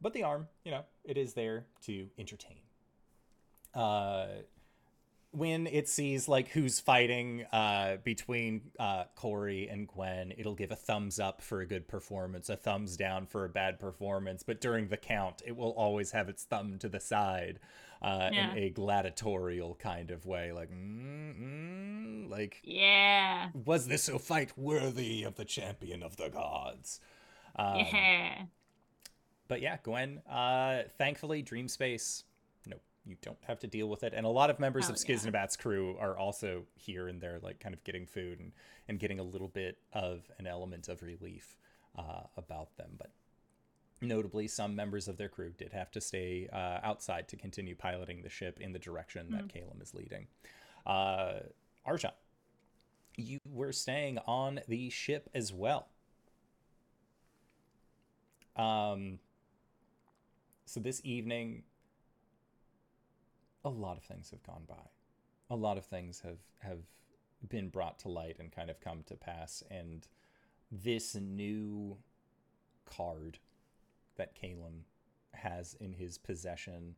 but 0.00 0.12
the 0.12 0.22
arm 0.22 0.48
you 0.64 0.70
know 0.70 0.84
it 1.04 1.16
is 1.16 1.34
there 1.34 1.66
to 1.82 2.08
entertain 2.18 2.58
uh 3.74 4.26
when 5.30 5.66
it 5.66 5.88
sees 5.88 6.28
like 6.28 6.48
who's 6.48 6.80
fighting 6.80 7.44
uh 7.52 7.96
between 8.04 8.62
uh 8.78 9.04
Corey 9.14 9.68
and 9.68 9.88
Gwen 9.88 10.32
it'll 10.36 10.54
give 10.54 10.70
a 10.70 10.76
thumbs 10.76 11.18
up 11.18 11.42
for 11.42 11.60
a 11.60 11.66
good 11.66 11.88
performance 11.88 12.48
a 12.48 12.56
thumbs 12.56 12.96
down 12.96 13.26
for 13.26 13.44
a 13.44 13.48
bad 13.48 13.78
performance 13.78 14.42
but 14.42 14.60
during 14.60 14.88
the 14.88 14.96
count 14.96 15.42
it 15.46 15.56
will 15.56 15.70
always 15.70 16.12
have 16.12 16.28
its 16.28 16.44
thumb 16.44 16.78
to 16.78 16.88
the 16.88 17.00
side 17.00 17.58
uh 18.02 18.30
Yeah. 18.32 18.52
in 18.52 18.58
a 18.58 18.70
gladiatorial 18.70 19.74
kind 19.76 20.10
of 20.10 20.26
way 20.26 20.52
like 20.52 20.70
mm, 20.70 21.34
mm, 22.26 22.30
like 22.30 22.60
Yeah. 22.62 23.48
was 23.52 23.86
this 23.88 24.08
a 24.08 24.18
fight 24.18 24.56
worthy 24.56 25.24
of 25.24 25.36
the 25.36 25.44
champion 25.44 26.02
of 26.02 26.16
the 26.16 26.28
gods 26.28 27.00
um, 27.56 27.78
yeah. 27.78 28.44
but 29.48 29.60
yeah, 29.60 29.78
Gwen, 29.82 30.20
uh, 30.30 30.82
thankfully, 30.98 31.42
Dream 31.42 31.68
Space, 31.68 32.24
no, 32.66 32.76
you 33.06 33.16
don't 33.22 33.38
have 33.46 33.58
to 33.60 33.66
deal 33.66 33.88
with 33.88 34.04
it. 34.04 34.12
And 34.14 34.26
a 34.26 34.28
lot 34.28 34.50
of 34.50 34.60
members 34.60 34.88
Oh, 34.88 34.92
of 34.92 34.96
yeah. 35.04 35.16
Skiznabat's 35.16 35.56
crew 35.56 35.96
are 35.98 36.16
also 36.16 36.64
here 36.74 37.08
and 37.08 37.20
they're 37.20 37.38
like 37.42 37.58
kind 37.58 37.74
of 37.74 37.82
getting 37.84 38.06
food 38.06 38.40
and, 38.40 38.52
and 38.88 38.98
getting 38.98 39.18
a 39.18 39.22
little 39.22 39.48
bit 39.48 39.78
of 39.92 40.30
an 40.38 40.46
element 40.46 40.88
of 40.88 41.02
relief 41.02 41.56
uh, 41.96 42.22
about 42.36 42.76
them. 42.76 42.90
But 42.98 43.10
notably, 44.00 44.48
some 44.48 44.74
members 44.74 45.08
of 45.08 45.16
their 45.16 45.28
crew 45.28 45.52
did 45.56 45.72
have 45.72 45.90
to 45.92 46.00
stay 46.00 46.48
uh, 46.52 46.78
outside 46.82 47.28
to 47.28 47.36
continue 47.36 47.74
piloting 47.74 48.22
the 48.22 48.28
ship 48.28 48.60
in 48.60 48.72
the 48.72 48.78
direction 48.78 49.30
that 49.30 49.48
Calum 49.48 49.80
is 49.80 49.94
leading. 49.94 50.26
Uh, 50.86 51.40
you 53.16 53.38
were 53.44 53.72
staying 53.72 54.18
on 54.26 54.60
the 54.68 54.88
ship 54.90 55.28
as 55.34 55.52
well. 55.52 55.88
Um, 58.56 59.18
so 60.66 60.80
this 60.80 61.00
evening, 61.04 61.64
a 63.64 63.68
lot 63.68 63.96
of 63.96 64.04
things 64.04 64.30
have 64.30 64.42
gone 64.42 64.62
by. 64.68 64.74
A 65.50 65.56
lot 65.56 65.78
of 65.78 65.84
things 65.84 66.20
have 66.20 66.38
have 66.60 66.80
been 67.48 67.68
brought 67.68 67.98
to 68.00 68.08
light 68.08 68.36
and 68.38 68.52
kind 68.52 68.70
of 68.70 68.80
come 68.80 69.02
to 69.06 69.14
pass. 69.14 69.62
And 69.70 70.06
this 70.70 71.14
new 71.14 71.96
card 72.84 73.38
that 74.18 74.34
Calum 74.34 74.84
has 75.32 75.74
in 75.80 75.94
his 75.94 76.18
possession, 76.18 76.94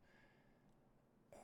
uh, 1.32 1.36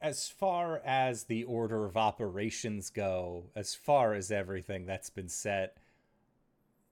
as 0.00 0.28
far 0.28 0.82
as 0.84 1.24
the 1.24 1.44
order 1.44 1.86
of 1.86 1.96
operations 1.96 2.90
go, 2.90 3.44
as 3.56 3.74
far 3.74 4.12
as 4.12 4.30
everything 4.30 4.84
that's 4.84 5.10
been 5.10 5.28
set, 5.28 5.78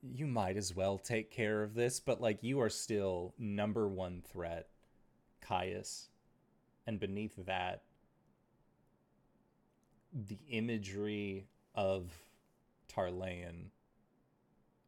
you 0.03 0.27
might 0.27 0.57
as 0.57 0.75
well 0.75 0.99
take 0.99 1.31
care 1.31 1.63
of 1.63 1.75
this, 1.75 2.01
but 2.01 2.21
like 2.21 2.43
you 2.43 2.61
are 2.61 2.71
still 2.71 3.35
number 3.39 3.89
one 3.89 4.23
threat, 4.33 4.69
Caius. 5.41 6.09
And 6.87 7.01
beneath 7.01 7.35
that, 7.47 7.83
the 10.13 10.39
imagery 10.49 11.49
of 11.75 12.13
Tarlean 12.89 13.71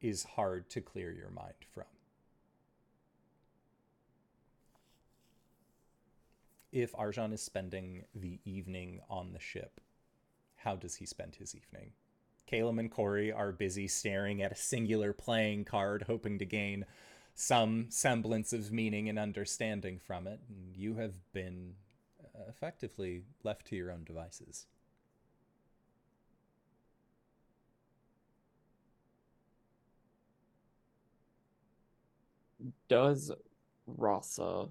is 0.01 0.23
hard 0.23 0.71
to 0.71 0.81
clear 0.81 1.13
your 1.13 1.31
mind 1.31 1.55
from. 1.75 1.85
If 6.79 6.93
Arjan 6.93 7.33
is 7.33 7.43
spending 7.43 8.05
the 8.15 8.39
evening 8.45 9.01
on 9.11 9.33
the 9.33 9.41
ship, 9.41 9.81
how 10.55 10.77
does 10.77 10.95
he 10.95 11.07
spend 11.07 11.35
his 11.35 11.53
evening? 11.53 11.91
Caleb 12.47 12.79
and 12.79 12.89
Corey 12.89 13.33
are 13.33 13.51
busy 13.51 13.89
staring 13.89 14.43
at 14.43 14.53
a 14.53 14.55
singular 14.55 15.13
playing 15.13 15.65
card, 15.65 16.05
hoping 16.07 16.39
to 16.39 16.45
gain 16.45 16.87
some 17.35 17.87
semblance 17.89 18.53
of 18.53 18.71
meaning 18.71 19.09
and 19.09 19.19
understanding 19.19 19.99
from 19.99 20.29
it. 20.29 20.39
And 20.49 20.77
you 20.77 20.95
have 20.95 21.15
been 21.33 21.75
uh, 22.23 22.49
effectively 22.49 23.25
left 23.43 23.67
to 23.67 23.77
your 23.77 23.91
own 23.91 24.05
devices. 24.05 24.69
Does 32.87 33.33
Rasa 33.85 34.69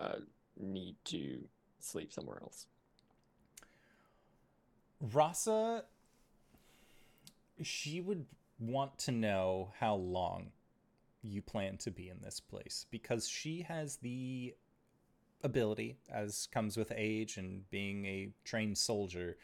uh, 0.00 0.16
need 0.58 0.96
to 1.04 1.40
sleep 1.78 2.12
somewhere 2.12 2.38
else? 2.42 2.66
Rasa, 5.00 5.84
she 7.62 8.00
would 8.00 8.26
want 8.58 8.98
to 8.98 9.12
know 9.12 9.72
how 9.78 9.94
long 9.94 10.52
you 11.22 11.42
plan 11.42 11.76
to 11.78 11.90
be 11.90 12.08
in 12.08 12.18
this 12.22 12.40
place 12.40 12.86
because 12.90 13.28
she 13.28 13.62
has 13.62 13.96
the 13.96 14.54
ability, 15.42 15.96
as 16.12 16.48
comes 16.52 16.76
with 16.76 16.92
age 16.94 17.36
and 17.36 17.68
being 17.70 18.04
a 18.06 18.30
trained 18.44 18.76
soldier, 18.76 19.36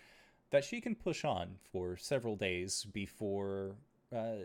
that 0.51 0.65
she 0.65 0.81
can 0.81 0.95
push 0.95 1.25
on 1.25 1.57
for 1.73 1.97
several 1.97 2.37
days 2.37 2.85
before 2.93 3.77
uh, 4.15 4.37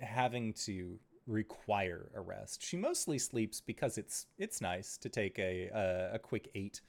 having 0.00 0.52
to 0.52 0.98
require 1.26 2.10
a 2.14 2.20
rest. 2.20 2.62
She 2.62 2.76
mostly 2.76 3.18
sleeps 3.18 3.60
because 3.60 3.98
it's 3.98 4.26
it's 4.38 4.60
nice 4.60 4.96
to 4.98 5.08
take 5.08 5.38
a 5.38 5.68
a, 5.68 6.14
a 6.14 6.18
quick 6.18 6.50
eight 6.54 6.80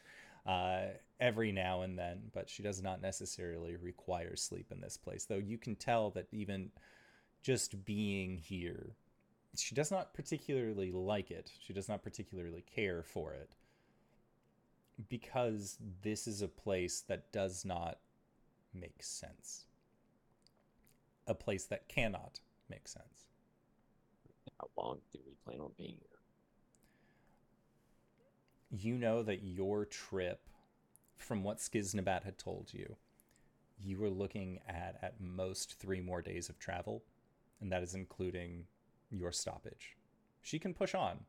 uh, 0.45 0.87
every 1.19 1.51
now 1.51 1.81
and 1.81 1.97
then, 1.97 2.21
but 2.33 2.49
she 2.49 2.63
does 2.63 2.81
not 2.81 3.01
necessarily 3.01 3.75
require 3.75 4.35
sleep 4.35 4.71
in 4.71 4.79
this 4.79 4.95
place. 4.95 5.25
Though 5.25 5.35
you 5.35 5.57
can 5.57 5.75
tell 5.75 6.09
that 6.11 6.27
even 6.31 6.71
just 7.41 7.83
being 7.85 8.37
here, 8.37 8.95
she 9.55 9.75
does 9.75 9.91
not 9.91 10.13
particularly 10.13 10.91
like 10.91 11.31
it. 11.31 11.51
She 11.59 11.73
does 11.73 11.89
not 11.89 12.03
particularly 12.03 12.63
care 12.73 13.03
for 13.03 13.33
it 13.33 13.51
because 15.09 15.77
this 16.01 16.27
is 16.27 16.41
a 16.41 16.47
place 16.47 17.01
that 17.01 17.31
does 17.31 17.65
not 17.65 17.99
make 18.73 19.03
sense. 19.03 19.65
A 21.27 21.35
place 21.35 21.65
that 21.65 21.89
cannot 21.89 22.39
make 22.69 22.87
sense. 22.87 23.26
How 24.59 24.69
long 24.77 24.99
do 25.11 25.19
we 25.25 25.33
plan 25.45 25.61
on 25.61 25.71
being 25.77 25.95
here? 25.99 26.17
you 28.69 28.97
know 28.97 29.23
that 29.23 29.43
your 29.43 29.85
trip, 29.85 30.41
from 31.17 31.43
what 31.43 31.57
Skiznabat 31.57 32.23
had 32.23 32.37
told 32.37 32.73
you, 32.73 32.95
you 33.79 33.97
were 33.97 34.09
looking 34.09 34.59
at 34.67 34.97
at 35.01 35.21
most 35.21 35.79
three 35.79 36.01
more 36.01 36.21
days 36.21 36.49
of 36.49 36.59
travel, 36.59 37.03
and 37.61 37.71
that 37.71 37.83
is 37.83 37.93
including 37.95 38.65
your 39.09 39.31
stoppage. 39.31 39.95
She 40.41 40.59
can 40.59 40.73
push 40.73 40.93
on. 40.93 41.19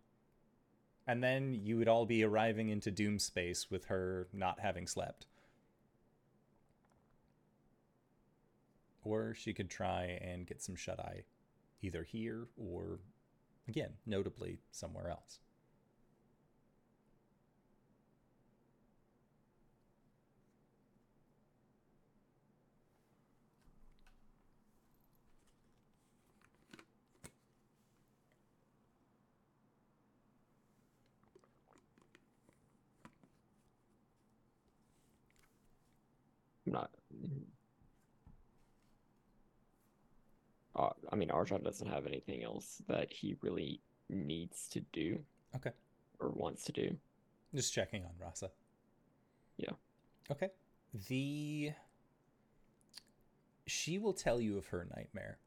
And 1.07 1.23
then 1.23 1.55
you 1.55 1.79
would 1.79 1.89
all 1.89 2.05
be 2.05 2.23
arriving 2.23 2.69
into 2.69 2.91
Doom 2.91 3.19
space 3.19 3.71
with 3.71 3.87
her 3.87 4.29
not 4.33 4.61
having 4.61 4.87
slept. 4.87 5.27
Or 9.05 9.33
she 9.35 9.55
could 9.55 9.71
try 9.71 10.19
and 10.23 10.47
get 10.47 10.63
some 10.63 10.77
shut 10.77 11.01
eye, 11.01 11.23
either 11.81 12.03
here 12.03 12.49
or, 12.59 12.99
again, 13.69 13.91
notably 14.07 14.59
somewhere 14.71 15.11
else. 15.11 15.41
I'm 36.67 36.73
not. 36.73 36.91
Uh, 40.77 40.91
I 41.11 41.17
mean, 41.17 41.29
Arjan 41.29 41.65
doesn't 41.65 41.89
have 41.89 42.07
anything 42.07 42.43
else 42.45 42.83
that 42.89 43.13
he 43.13 43.37
really 43.41 43.81
needs 44.11 44.69
to 44.69 44.81
do. 44.93 45.19
Okay. 45.57 45.71
or 46.21 46.31
wants 46.31 46.65
to 46.65 46.73
do. 46.73 46.97
Just 47.55 47.73
checking 47.73 48.05
on 48.05 48.11
Rasa. 48.21 48.51
Yeah. 49.57 49.71
Okay. 50.31 50.51
The 51.09 51.73
she 53.67 53.99
will 53.99 54.13
tell 54.13 54.41
you 54.41 54.59
of 54.59 54.67
her 54.69 54.87
nightmare. 54.95 55.39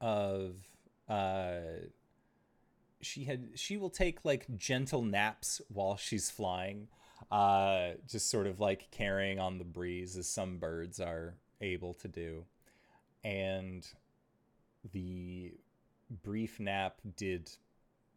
Of 0.00 0.54
uh 1.08 1.86
she 3.00 3.24
had 3.24 3.50
she 3.54 3.76
will 3.76 3.90
take 3.90 4.24
like 4.24 4.46
gentle 4.56 5.02
naps 5.02 5.60
while 5.68 5.96
she's 5.96 6.30
flying. 6.30 6.88
Uh 7.30 7.90
just 8.08 8.28
sort 8.30 8.46
of 8.46 8.58
like 8.60 8.90
carrying 8.90 9.38
on 9.38 9.58
the 9.58 9.64
breeze 9.64 10.16
as 10.16 10.26
some 10.26 10.58
birds 10.58 10.98
are 11.00 11.34
able 11.60 11.94
to 11.94 12.08
do. 12.08 12.44
And 13.26 13.84
the 14.92 15.54
brief 16.22 16.60
nap 16.60 17.00
did 17.16 17.50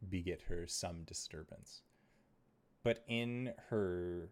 beget 0.07 0.43
her 0.43 0.67
some 0.67 1.01
disturbance. 1.03 1.81
But 2.83 3.03
in 3.07 3.53
her 3.69 4.29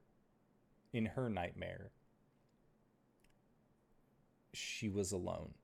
in 0.93 1.07
her 1.07 1.31
nightmare 1.31 1.89
she 4.53 4.87
was 4.87 5.11
alone. 5.11 5.55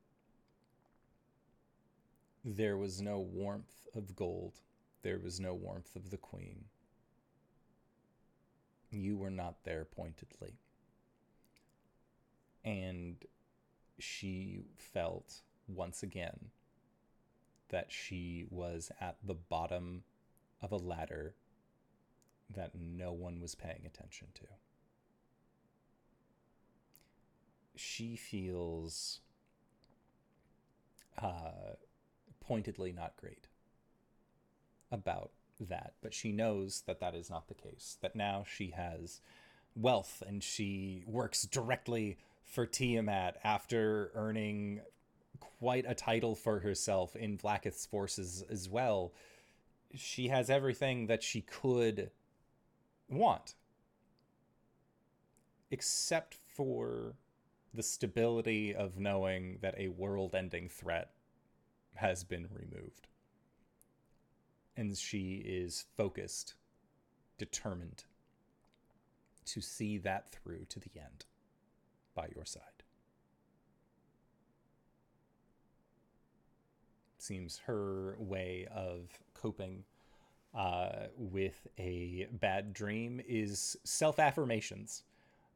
There 2.44 2.77
was 2.77 2.99
no 2.99 3.19
warmth 3.19 3.88
of 3.94 4.15
gold. 4.15 4.61
There 5.03 5.19
was 5.19 5.40
no 5.40 5.53
warmth 5.53 5.95
of 5.95 6.10
the 6.10 6.18
queen. 6.18 6.65
You 8.90 9.15
were 9.15 9.31
not 9.31 9.64
there 9.64 9.85
pointedly. 9.85 10.56
And 12.65 13.23
she 13.99 14.64
felt 14.78 15.41
once 15.68 16.03
again 16.03 16.49
that 17.70 17.91
she 17.91 18.45
was 18.49 18.91
at 19.02 19.18
the 19.24 19.34
bottom 19.34 20.03
of 20.61 20.72
a 20.72 20.78
ladder 20.78 21.36
that 22.49 22.72
no 22.76 23.11
one 23.11 23.40
was 23.40 23.56
paying 23.56 23.82
attention 23.86 24.28
to. 24.36 24.44
She 27.76 28.15
feels 28.15 29.22
uh, 31.22 31.76
pointedly 32.40 32.91
not 32.91 33.18
great 33.18 33.48
about 34.91 35.32
that, 35.60 35.94
but 36.02 36.14
she 36.14 36.32
knows 36.32 36.84
that 36.86 36.99
that 36.99 37.15
is 37.15 37.30
not 37.30 37.48
the 37.48 37.53
case. 37.53 37.98
That 38.02 38.15
now 38.15 38.45
she 38.48 38.72
has 38.72 39.22
wealth 39.76 40.22
and 40.26 40.44
she 40.44 41.03
works 41.07 41.44
directly 41.44 42.18
for 42.45 42.65
Tiamat 42.65 43.38
after 43.44 44.11
earning 44.15 44.82
quite 45.40 45.86
a 45.88 45.95
title 45.95 46.36
for 46.36 46.60
herself 46.60 47.15
in 47.15 47.38
Vlaakith's 47.38 47.86
forces 47.86 48.44
as 48.49 48.70
well. 48.70 49.14
She 49.95 50.28
has 50.28 50.49
everything 50.49 51.07
that 51.07 51.24
she 51.24 51.41
could 51.41 52.11
want, 53.10 53.56
except 55.72 56.36
for 56.56 57.15
the 57.74 57.84
stability 57.84 58.74
of 58.76 58.99
knowing 58.99 59.57
that 59.61 59.76
a 59.78 59.88
world 59.88 60.36
ending 60.36 60.70
threat 60.70 61.11
has 61.95 62.24
been 62.24 62.48
removed. 62.52 63.07
And 64.76 64.98
she 64.98 65.44
is 65.45 65.86
focused, 65.95 66.56
determined 67.38 68.03
to 69.45 69.61
see 69.61 69.98
that 69.99 70.32
through 70.32 70.65
to 70.70 70.80
the 70.80 70.91
end 70.95 71.26
by 72.15 72.27
your 72.35 72.45
side. 72.45 72.61
Seems 77.18 77.60
her 77.65 78.15
way 78.19 78.68
of 78.73 79.18
coping 79.34 79.84
uh, 80.53 81.07
with 81.18 81.68
a 81.80 82.27
bad 82.34 82.73
dream 82.73 83.22
is 83.27 83.77
self 83.84 84.19
affirmations 84.19 85.03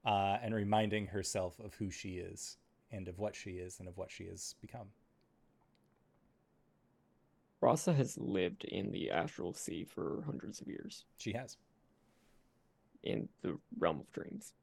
uh, 0.05 0.37
and 0.41 0.55
reminding 0.55 1.07
herself 1.07 1.59
of 1.59 1.73
who 1.75 1.91
she 1.91 2.17
is 2.17 2.57
and 2.91 3.07
of 3.07 3.19
what 3.19 3.35
she 3.35 3.51
is 3.51 3.79
and 3.79 3.87
of 3.87 3.97
what 3.97 4.09
she 4.09 4.25
has 4.25 4.55
become. 4.61 4.87
Rasa 7.59 7.93
has 7.93 8.17
lived 8.17 8.63
in 8.65 8.91
the 8.91 9.11
astral 9.11 9.53
sea 9.53 9.83
for 9.83 10.21
hundreds 10.25 10.61
of 10.61 10.67
years 10.67 11.05
She 11.17 11.33
has. 11.33 11.57
in 13.03 13.27
the 13.41 13.57
realm 13.77 13.99
of 13.99 14.11
dreams. 14.11 14.53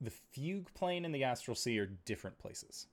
The 0.00 0.10
fugue 0.10 0.72
plane 0.74 1.04
and 1.04 1.14
the 1.14 1.24
astral 1.24 1.54
sea 1.54 1.78
are 1.78 1.86
different 1.86 2.38
places. 2.38 2.86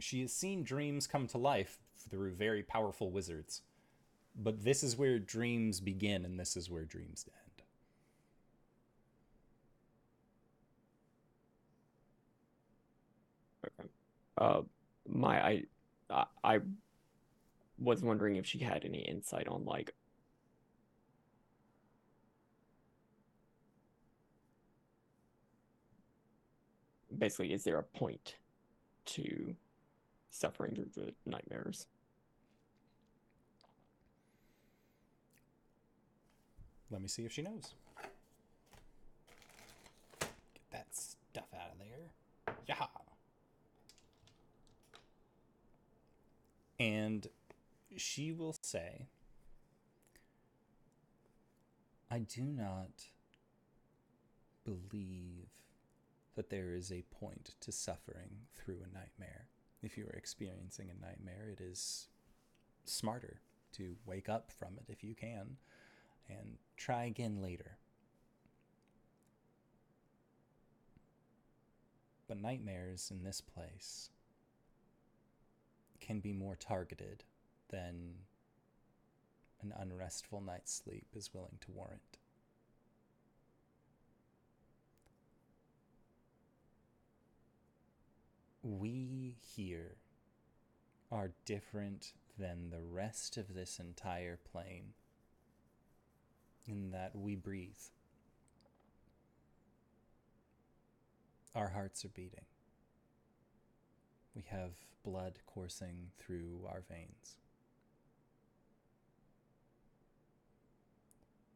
She 0.00 0.22
has 0.22 0.32
seen 0.32 0.62
dreams 0.62 1.06
come 1.06 1.26
to 1.28 1.38
life 1.38 1.78
through 2.08 2.32
very 2.32 2.62
powerful 2.62 3.10
wizards. 3.10 3.62
But 4.34 4.64
this 4.64 4.82
is 4.82 4.96
where 4.96 5.18
dreams 5.18 5.80
begin 5.80 6.24
and 6.24 6.38
this 6.38 6.56
is 6.56 6.70
where 6.70 6.84
dreams 6.84 7.26
end. 7.26 7.48
Uh, 14.38 14.62
my 15.08 15.64
I, 16.10 16.24
I, 16.44 16.60
was 17.80 18.02
wondering 18.02 18.36
if 18.36 18.44
she 18.44 18.58
had 18.58 18.84
any 18.84 18.98
insight 18.98 19.46
on 19.46 19.64
like 19.64 19.94
basically 27.16 27.52
is 27.52 27.62
there 27.64 27.78
a 27.78 27.82
point 27.82 28.34
to 29.06 29.54
suffering 30.30 30.74
through 30.74 30.90
the 30.94 31.12
nightmares? 31.24 31.86
Let 36.90 37.02
me 37.02 37.08
see 37.08 37.24
if 37.24 37.32
she 37.32 37.42
knows. 37.42 37.74
Get 40.20 40.30
that 40.72 40.86
stuff 40.90 41.48
out 41.54 41.72
of 41.72 41.78
there. 41.78 42.54
Yeah. 42.66 42.86
And 46.78 47.26
she 47.96 48.32
will 48.32 48.56
say, 48.62 49.08
I 52.10 52.20
do 52.20 52.42
not 52.42 53.06
believe 54.64 55.48
that 56.36 56.50
there 56.50 56.72
is 56.72 56.92
a 56.92 57.04
point 57.10 57.54
to 57.60 57.72
suffering 57.72 58.30
through 58.54 58.78
a 58.82 58.94
nightmare. 58.94 59.48
If 59.82 59.98
you 59.98 60.06
are 60.06 60.16
experiencing 60.16 60.88
a 60.90 61.04
nightmare, 61.04 61.48
it 61.52 61.60
is 61.60 62.08
smarter 62.84 63.40
to 63.72 63.96
wake 64.06 64.28
up 64.28 64.50
from 64.50 64.78
it 64.78 64.84
if 64.88 65.02
you 65.02 65.14
can 65.14 65.56
and 66.28 66.58
try 66.76 67.04
again 67.04 67.42
later. 67.42 67.76
But 72.28 72.40
nightmares 72.40 73.10
in 73.10 73.24
this 73.24 73.40
place 73.40 74.10
can 76.08 76.20
be 76.20 76.32
more 76.32 76.56
targeted 76.56 77.22
than 77.68 78.14
an 79.60 79.74
unrestful 79.78 80.40
night's 80.40 80.72
sleep 80.72 81.04
is 81.14 81.34
willing 81.34 81.58
to 81.60 81.70
warrant. 81.70 82.16
We 88.62 89.36
here 89.54 89.96
are 91.12 91.32
different 91.44 92.14
than 92.38 92.70
the 92.70 92.80
rest 92.80 93.36
of 93.36 93.52
this 93.54 93.78
entire 93.78 94.38
plane 94.50 94.94
in 96.66 96.90
that 96.92 97.14
we 97.14 97.36
breathe. 97.36 97.74
Our 101.54 101.68
hearts 101.68 102.02
are 102.06 102.08
beating. 102.08 102.46
We 104.38 104.44
have 104.50 104.70
blood 105.02 105.40
coursing 105.46 106.12
through 106.16 106.60
our 106.68 106.84
veins. 106.88 107.38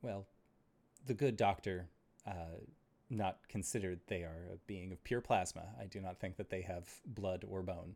Well, 0.02 0.26
the 1.06 1.14
good 1.14 1.36
doctor, 1.36 1.86
uh, 2.26 2.58
not 3.08 3.38
considered 3.48 4.00
they 4.08 4.24
are 4.24 4.48
a 4.52 4.56
being 4.66 4.90
of 4.90 5.04
pure 5.04 5.20
plasma. 5.20 5.68
I 5.80 5.84
do 5.84 6.00
not 6.00 6.18
think 6.18 6.36
that 6.38 6.50
they 6.50 6.62
have 6.62 6.88
blood 7.06 7.44
or 7.48 7.62
bone 7.62 7.94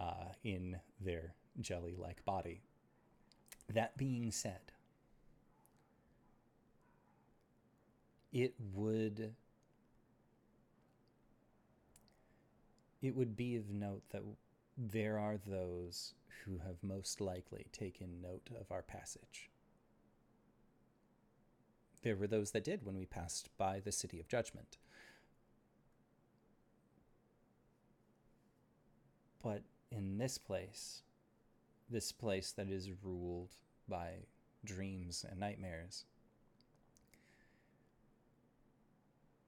uh, 0.00 0.32
in 0.42 0.80
their 1.00 1.34
jelly 1.60 1.94
like 1.96 2.24
body. 2.24 2.60
That 3.72 3.96
being 3.96 4.32
said, 4.32 4.72
it 8.32 8.54
would 8.72 9.36
it 13.04 13.14
would 13.14 13.36
be 13.36 13.56
of 13.56 13.70
note 13.70 14.02
that 14.10 14.22
there 14.78 15.18
are 15.18 15.36
those 15.36 16.14
who 16.44 16.58
have 16.58 16.82
most 16.82 17.20
likely 17.20 17.66
taken 17.70 18.22
note 18.22 18.48
of 18.58 18.72
our 18.72 18.82
passage. 18.82 19.50
There 22.02 22.16
were 22.16 22.26
those 22.26 22.52
that 22.52 22.64
did 22.64 22.84
when 22.84 22.96
we 22.96 23.04
passed 23.04 23.50
by 23.58 23.80
the 23.80 23.92
City 23.92 24.20
of 24.20 24.28
Judgment. 24.28 24.78
But 29.42 29.62
in 29.90 30.16
this 30.16 30.38
place, 30.38 31.02
this 31.90 32.10
place 32.10 32.52
that 32.52 32.68
is 32.68 32.88
ruled 33.02 33.50
by 33.86 34.24
dreams 34.64 35.26
and 35.28 35.38
nightmares, 35.38 36.06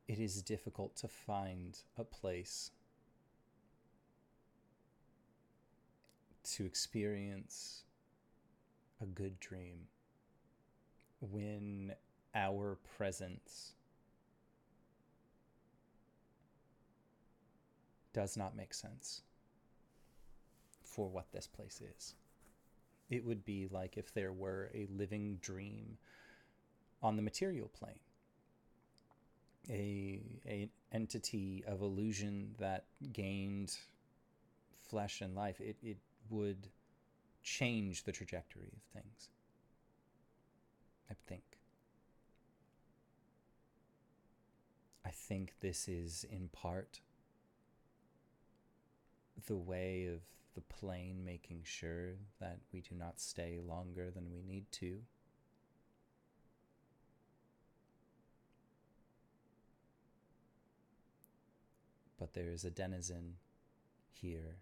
it 0.06 0.18
is 0.18 0.42
difficult 0.42 0.94
to 0.96 1.08
find 1.08 1.78
a 1.96 2.04
place 2.04 2.70
to 6.54 6.64
experience 6.64 7.82
a 9.02 9.06
good 9.06 9.38
dream 9.40 9.88
when 11.20 11.92
our 12.34 12.78
presence 12.96 13.72
does 18.12 18.36
not 18.36 18.56
make 18.56 18.72
sense 18.72 19.22
for 20.82 21.08
what 21.08 21.30
this 21.32 21.46
place 21.46 21.82
is. 21.96 22.14
It 23.10 23.24
would 23.24 23.44
be 23.44 23.68
like 23.70 23.96
if 23.96 24.12
there 24.14 24.32
were 24.32 24.70
a 24.74 24.86
living 24.90 25.38
dream 25.42 25.98
on 27.02 27.16
the 27.16 27.22
material 27.22 27.68
plane. 27.68 27.98
A, 29.68 30.20
a 30.46 30.68
entity 30.92 31.64
of 31.66 31.82
illusion 31.82 32.54
that 32.58 32.84
gained 33.12 33.76
flesh 34.88 35.20
and 35.20 35.34
life. 35.34 35.60
It, 35.60 35.76
it 35.82 35.98
would 36.30 36.68
change 37.42 38.04
the 38.04 38.12
trajectory 38.12 38.72
of 38.74 38.82
things. 38.92 39.28
I 41.10 41.14
think. 41.26 41.42
I 45.04 45.10
think 45.10 45.54
this 45.60 45.88
is 45.88 46.24
in 46.28 46.48
part 46.48 47.00
the 49.46 49.56
way 49.56 50.06
of 50.06 50.20
the 50.54 50.60
plane 50.62 51.24
making 51.24 51.60
sure 51.62 52.14
that 52.40 52.58
we 52.72 52.80
do 52.80 52.94
not 52.96 53.20
stay 53.20 53.60
longer 53.64 54.10
than 54.10 54.32
we 54.32 54.42
need 54.42 54.64
to. 54.72 55.02
But 62.18 62.32
there 62.32 62.50
is 62.50 62.64
a 62.64 62.70
denizen 62.70 63.34
here 64.10 64.56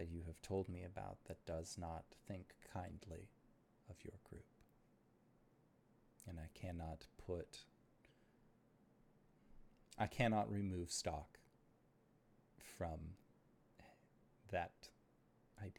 that 0.00 0.08
you 0.10 0.22
have 0.26 0.40
told 0.40 0.66
me 0.66 0.82
about 0.82 1.18
that 1.28 1.44
does 1.44 1.76
not 1.78 2.04
think 2.26 2.54
kindly 2.72 3.28
of 3.90 3.96
your 4.02 4.14
group. 4.30 4.46
And 6.26 6.38
I 6.40 6.48
cannot 6.54 7.04
put, 7.26 7.58
I 9.98 10.06
cannot 10.06 10.50
remove 10.50 10.90
stock 10.90 11.36
from 12.78 12.98
that 14.50 14.88
idea. 15.60 15.74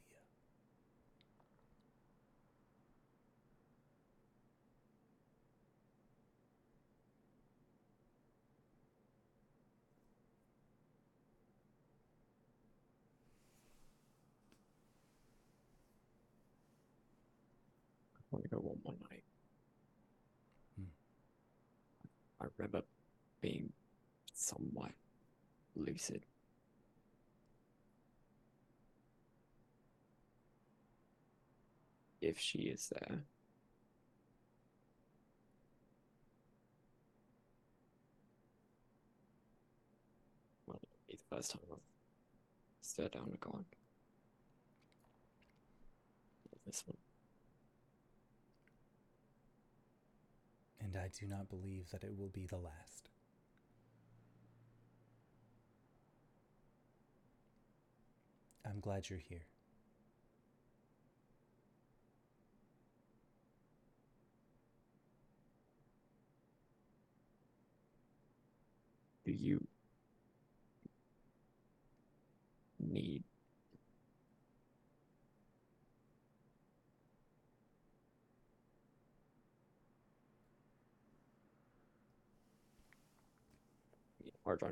I 18.16 18.22
want 18.30 18.44
to 18.44 18.50
go 18.50 18.71
one 18.84 18.96
night. 19.10 19.24
Hmm. 20.78 20.86
I 22.42 22.46
remember 22.58 22.84
being 23.42 23.72
somewhat 24.34 24.92
lucid. 25.76 26.26
If 32.22 32.40
she 32.40 32.60
is 32.60 32.88
there. 32.90 33.24
Well, 40.68 40.80
it'll 40.84 41.08
be 41.08 41.16
the 41.16 41.36
first 41.36 41.52
time 41.52 41.62
I've 41.72 41.80
stared 42.82 43.12
down 43.12 43.32
a 43.34 43.38
god. 43.38 43.66
This 46.66 46.84
one. 46.86 47.01
And 50.94 51.02
I 51.02 51.10
do 51.18 51.26
not 51.26 51.50
believe 51.50 51.90
that 51.92 52.04
it 52.04 52.18
will 52.18 52.30
be 52.30 52.46
the 52.46 52.58
last. 52.58 53.10
I'm 58.66 58.82
glad 58.82 59.10
you're 59.10 59.20
here. 59.20 59.46
do 69.24 69.32
you 69.32 69.66
need 72.80 73.21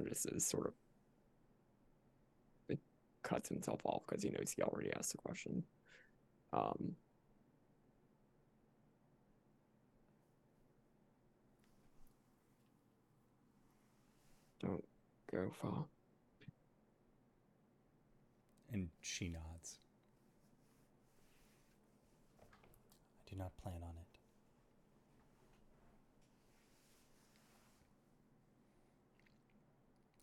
Just 0.07 0.25
is 0.31 0.45
sort 0.45 0.67
of 0.67 0.73
it 2.67 2.79
cuts 3.23 3.49
himself 3.49 3.79
off 3.85 4.03
because 4.07 4.23
he 4.23 4.29
knows 4.29 4.53
he 4.55 4.61
already 4.63 4.91
asked 4.93 5.11
the 5.11 5.17
question. 5.17 5.63
Um, 6.51 6.95
don't 14.61 14.83
go 15.31 15.49
far. 15.61 15.85
And 18.71 18.89
she 19.01 19.29
nods. 19.29 19.79
I 22.41 23.29
do 23.29 23.35
not 23.37 23.51
plan 23.61 23.75
on 23.81 23.89
it. 23.89 24.19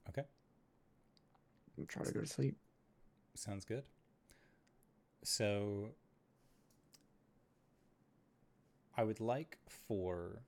Okay, 0.09 0.27
I'm 1.78 1.86
trying 1.86 2.07
to 2.07 2.12
go 2.12 2.20
to 2.20 2.27
sleep. 2.27 2.57
sounds 3.35 3.65
good. 3.65 3.85
So, 5.23 5.90
I 8.97 9.05
would 9.05 9.20
like 9.20 9.59
for 9.66 10.40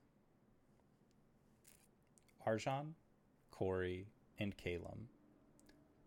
Arjan, 2.47 2.93
Corey, 3.51 4.07
and 4.39 4.57
Calum 4.57 5.09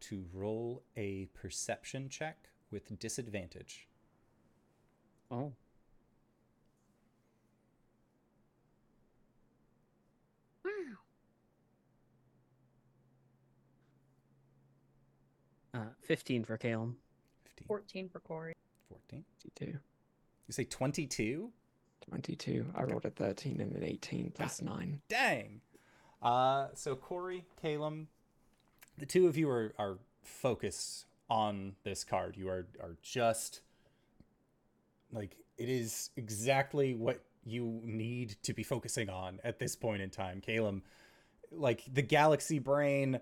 to 0.02 0.26
roll 0.34 0.84
a 0.98 1.26
perception 1.34 2.10
check 2.10 2.50
with 2.72 2.98
disadvantage. 3.00 3.88
Oh. 5.30 5.54
Uh, 15.74 15.80
15 16.04 16.44
for 16.44 16.58
Calum. 16.58 16.98
15, 17.46 17.68
14 17.68 18.10
for 18.10 18.20
Corey. 18.20 18.54
14. 18.90 19.24
22. 19.58 19.78
You 20.48 20.54
say 20.54 20.64
22? 20.66 21.52
22. 22.10 22.66
I 22.76 22.84
rolled 22.84 23.06
a 23.06 23.10
13 23.10 23.62
and 23.62 23.74
an 23.74 23.84
18 23.84 24.32
plus 24.36 24.62
9. 24.62 25.02
Dang. 25.08 25.62
Uh, 26.22 26.68
so 26.74 26.96
Corey, 26.96 27.46
Calum, 27.62 28.08
the 28.98 29.06
two 29.06 29.28
of 29.28 29.38
you 29.38 29.50
are, 29.50 29.74
are 29.80 29.98
focused 30.24 31.06
on 31.30 31.76
this 31.84 32.04
card. 32.04 32.36
You 32.38 32.50
are 32.50 32.68
are 32.82 32.98
just 33.02 33.62
like 35.12 35.38
it 35.58 35.70
is 35.70 36.10
exactly 36.18 36.94
what 36.94 37.24
you 37.44 37.82
need 37.84 38.36
to 38.44 38.54
be 38.54 38.64
focusing 38.64 39.10
on 39.10 39.40
at 39.44 39.58
this 39.58 39.76
point 39.76 40.02
in 40.02 40.10
time. 40.10 40.42
Calum, 40.42 40.84
like 41.52 41.84
the 41.92 42.02
galaxy 42.02 42.60
brain, 42.60 43.20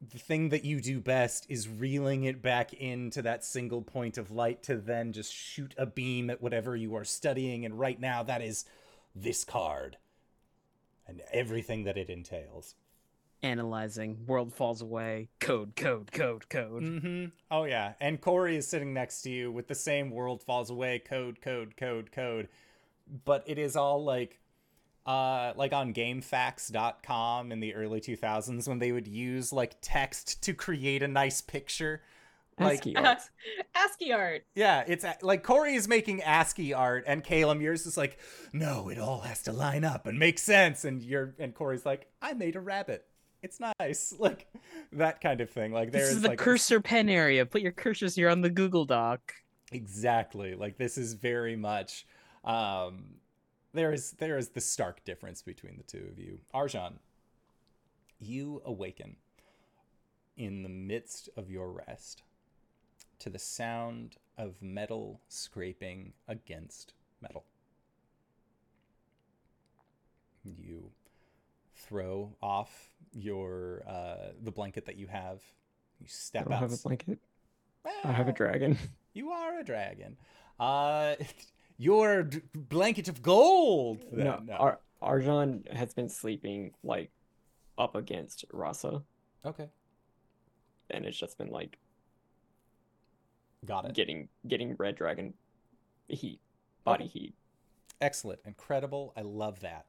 the 0.00 0.18
thing 0.18 0.50
that 0.50 0.64
you 0.64 0.80
do 0.80 1.00
best 1.00 1.46
is 1.48 1.68
reeling 1.68 2.24
it 2.24 2.40
back 2.40 2.72
into 2.72 3.20
that 3.22 3.44
single 3.44 3.82
point 3.82 4.16
of 4.16 4.30
light 4.30 4.62
to 4.64 4.76
then 4.76 5.12
just 5.12 5.32
shoot 5.32 5.74
a 5.76 5.86
beam 5.86 6.30
at 6.30 6.40
whatever 6.40 6.76
you 6.76 6.94
are 6.94 7.04
studying. 7.04 7.64
And 7.64 7.78
right 7.78 8.00
now, 8.00 8.22
that 8.22 8.40
is 8.40 8.64
this 9.14 9.44
card 9.44 9.96
and 11.06 11.22
everything 11.32 11.84
that 11.84 11.96
it 11.96 12.10
entails. 12.10 12.76
Analyzing. 13.42 14.24
World 14.26 14.52
falls 14.52 14.82
away. 14.82 15.28
Code, 15.40 15.74
code, 15.76 16.12
code, 16.12 16.48
code. 16.48 16.82
Mm-hmm. 16.82 17.26
Oh 17.50 17.64
yeah, 17.64 17.92
and 18.00 18.20
Corey 18.20 18.56
is 18.56 18.66
sitting 18.66 18.92
next 18.92 19.22
to 19.22 19.30
you 19.30 19.52
with 19.52 19.68
the 19.68 19.76
same 19.76 20.10
"World 20.10 20.42
Falls 20.42 20.70
Away" 20.70 20.98
code, 20.98 21.40
code, 21.40 21.76
code, 21.76 22.10
code, 22.10 22.48
but 23.24 23.44
it 23.46 23.56
is 23.56 23.76
all 23.76 24.02
like 24.02 24.40
uh, 25.06 25.52
like 25.56 25.72
on 25.72 25.94
GameFAQs.com 25.94 27.52
in 27.52 27.60
the 27.60 27.74
early 27.74 28.00
2000s 28.00 28.68
when 28.68 28.78
they 28.78 28.92
would 28.92 29.08
use 29.08 29.52
like 29.52 29.76
text 29.80 30.42
to 30.42 30.54
create 30.54 31.02
a 31.02 31.08
nice 31.08 31.40
picture. 31.40 32.02
Like, 32.60 32.80
ASCII 32.80 32.96
art. 32.96 33.18
ASCII 33.74 34.12
art. 34.12 34.44
yeah, 34.54 34.84
it's 34.86 35.04
like 35.22 35.44
Corey 35.44 35.74
is 35.74 35.86
making 35.86 36.22
ASCII 36.22 36.74
art, 36.74 37.04
and 37.06 37.22
Caleb, 37.22 37.60
yours 37.60 37.86
is 37.86 37.96
like, 37.96 38.18
no, 38.52 38.88
it 38.88 38.98
all 38.98 39.20
has 39.20 39.42
to 39.44 39.52
line 39.52 39.84
up 39.84 40.06
and 40.06 40.18
make 40.18 40.38
sense. 40.40 40.84
And 40.84 41.00
you're 41.02 41.34
and 41.38 41.54
Corey's 41.54 41.86
like, 41.86 42.08
I 42.20 42.32
made 42.32 42.56
a 42.56 42.60
rabbit. 42.60 43.06
It's 43.42 43.60
nice, 43.78 44.12
like 44.18 44.48
that 44.92 45.20
kind 45.20 45.40
of 45.40 45.50
thing. 45.50 45.72
Like 45.72 45.92
This 45.92 46.02
there's 46.02 46.16
is 46.16 46.22
the 46.22 46.30
like 46.30 46.38
cursor 46.38 46.80
pen 46.80 47.08
area. 47.08 47.46
Put 47.46 47.62
your 47.62 47.72
cursors 47.72 48.16
here 48.16 48.28
on 48.28 48.40
the 48.40 48.50
Google 48.50 48.84
Doc. 48.84 49.34
Exactly. 49.70 50.54
Like 50.56 50.76
this 50.78 50.98
is 50.98 51.14
very 51.14 51.54
much 51.54 52.06
um 52.44 53.04
there 53.78 53.92
is 53.92 54.10
there 54.12 54.36
is 54.36 54.48
the 54.48 54.60
stark 54.60 55.04
difference 55.04 55.40
between 55.40 55.76
the 55.76 55.84
two 55.84 56.08
of 56.10 56.18
you. 56.18 56.40
Arjan, 56.52 56.94
you 58.18 58.60
awaken 58.64 59.16
in 60.36 60.64
the 60.64 60.68
midst 60.68 61.28
of 61.36 61.48
your 61.48 61.70
rest 61.70 62.22
to 63.20 63.30
the 63.30 63.38
sound 63.38 64.16
of 64.36 64.60
metal 64.60 65.20
scraping 65.28 66.12
against 66.26 66.92
metal. 67.22 67.44
You 70.44 70.90
throw 71.76 72.34
off 72.42 72.90
your 73.12 73.84
uh 73.86 74.32
the 74.42 74.50
blanket 74.50 74.86
that 74.86 74.96
you 74.96 75.06
have. 75.06 75.40
You 76.00 76.06
step 76.08 76.42
I 76.42 76.44
don't 76.46 76.52
out. 76.54 76.60
have 76.62 76.72
a 76.72 76.82
blanket. 76.82 77.18
I 78.04 78.10
have 78.12 78.28
a 78.28 78.32
dragon. 78.32 78.76
You 79.14 79.30
are 79.30 79.60
a 79.60 79.64
dragon. 79.64 80.16
Uh, 80.60 81.14
your 81.78 82.24
d- 82.24 82.40
blanket 82.54 83.08
of 83.08 83.22
gold. 83.22 84.04
then. 84.12 84.24
No, 84.26 84.38
No. 84.44 84.54
Ar- 84.54 84.80
Arjan 85.02 85.72
has 85.72 85.94
been 85.94 86.08
sleeping 86.08 86.74
like 86.82 87.10
up 87.78 87.94
against 87.94 88.44
Rasa, 88.52 89.02
okay, 89.44 89.68
and 90.90 91.06
it's 91.06 91.16
just 91.16 91.38
been 91.38 91.50
like 91.50 91.78
got 93.64 93.84
it. 93.84 93.94
getting 93.94 94.28
getting 94.46 94.74
red 94.76 94.96
dragon 94.96 95.34
heat, 96.08 96.40
body 96.84 97.04
Okay. 97.04 97.18
heat. 97.18 97.34
Excellent, 98.00 98.40
incredible. 98.44 99.12
I 99.16 99.22
love 99.22 99.60
that. 99.60 99.86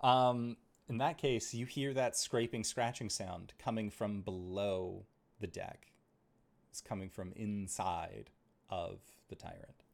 Um, 0.00 0.56
in 0.88 0.98
that 0.98 1.16
case, 1.18 1.54
you 1.54 1.64
hear 1.66 1.94
that 1.94 2.16
scraping, 2.16 2.64
scratching 2.64 3.08
sound 3.08 3.52
coming 3.58 3.88
from 3.90 4.22
below 4.22 5.06
the 5.40 5.46
deck. 5.46 5.92
It's 6.70 6.80
coming 6.80 7.08
from 7.08 7.32
inside 7.36 8.30
of 8.68 9.00
the 9.28 9.36
tyrant. 9.36 9.84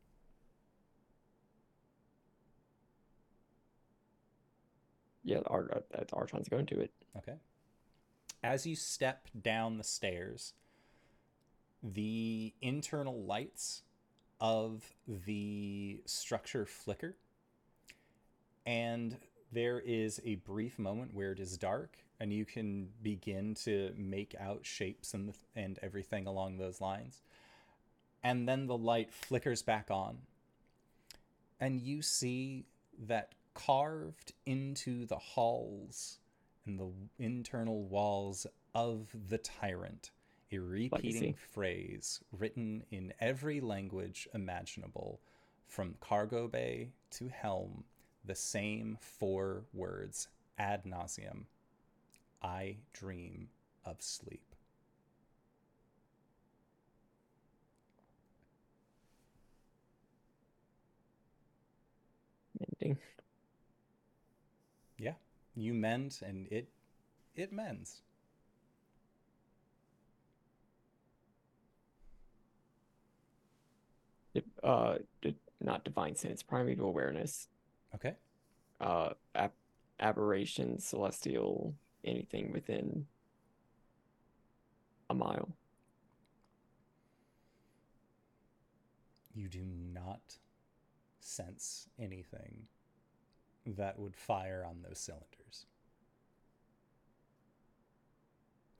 Yeah, 5.29 5.41
Ar- 5.47 5.69
Ar- 5.71 5.77
uh, 5.77 5.81
that's 5.91 6.13
Arjan's 6.15 6.49
going 6.49 6.65
to 6.67 6.81
it. 6.81 6.91
Okay. 7.19 7.35
As 8.43 8.67
you 8.67 8.75
step 8.75 9.29
down 9.39 9.77
the 9.77 9.85
stairs, 9.85 10.55
the 11.83 12.55
internal 12.63 13.23
lights 13.25 13.83
of 14.41 14.95
the 15.07 16.01
structure 16.07 16.65
flicker, 16.65 17.19
and 18.65 19.19
there 19.53 19.81
is 19.81 20.19
a 20.25 20.37
brief 20.37 20.79
moment 20.79 21.13
where 21.13 21.33
it 21.33 21.41
is 21.41 21.59
dark, 21.59 21.99
and 22.19 22.33
you 22.33 22.47
can 22.47 22.89
begin 23.03 23.55
to 23.67 23.93
make 23.99 24.35
out 24.41 24.65
shapes 24.65 25.13
and 25.13 25.35
and 25.55 25.79
everything 25.83 26.27
along 26.27 26.57
those 26.57 26.81
lines. 26.81 27.21
And 28.23 28.49
then 28.49 28.67
the 28.67 28.79
light 28.79 29.13
flickers 29.13 29.61
back 29.61 29.91
on, 29.91 30.21
and 31.61 31.83
you 31.83 32.01
see 32.01 32.65
that 33.07 33.35
carved 33.59 34.33
into 34.47 35.05
the 35.07 35.17
halls 35.19 36.19
and 36.65 36.79
the 36.79 36.89
internal 37.19 37.83
walls 37.83 38.47
of 38.73 39.09
the 39.29 39.39
tyrant 39.39 40.13
a 40.53 40.59
repeating 40.59 41.13
Legacy. 41.15 41.35
phrase 41.53 42.21
written 42.31 42.85
in 42.93 43.13
every 43.21 43.61
language 43.61 44.29
imaginable 44.33 45.21
from 45.67 45.97
cargo 45.99 46.47
bay 46.47 46.91
to 47.11 47.29
helm 47.29 47.83
the 48.25 48.35
same 48.35 48.97
four 49.01 49.65
words 49.75 50.29
ad 50.57 50.85
nauseum 50.85 51.45
i 52.41 52.77
dream 52.93 53.49
of 53.85 53.97
sleep 54.01 54.55
Mending. 62.81 62.99
You 65.59 65.75
mend 65.75 66.21
and 66.23 66.47
it 66.53 66.69
it 67.35 67.53
mends 67.53 68.03
Uh, 74.63 74.99
not 75.61 75.85
divine 75.85 76.15
sense, 76.15 76.43
primeval 76.43 76.87
awareness. 76.89 77.49
okay 77.95 78.15
Uh, 78.81 79.11
ab- 79.35 79.53
aberration, 79.99 80.79
celestial, 80.79 81.75
anything 82.05 82.53
within 82.53 83.07
a 85.11 85.15
mile. 85.15 85.49
you 89.35 89.49
do 89.49 89.63
not 89.65 90.39
sense 91.21 91.89
anything 91.99 92.67
that 93.77 93.99
would 93.99 94.17
fire 94.17 94.65
on 94.67 94.83
those 94.83 94.99
cylinders. 94.99 95.67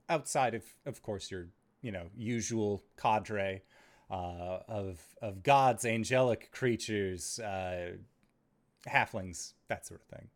Outside 0.09 0.55
of, 0.55 0.63
of 0.85 1.01
course, 1.03 1.29
your 1.29 1.47
you 1.81 1.91
know 1.91 2.07
usual 2.17 2.83
cadre 2.99 3.61
uh, 4.09 4.59
of 4.67 4.99
of 5.21 5.43
gods, 5.43 5.85
angelic 5.85 6.51
creatures, 6.51 7.39
uh, 7.39 7.91
halflings, 8.87 9.53
that 9.67 9.85
sort 9.85 10.01
of 10.01 10.17
thing. 10.17 10.29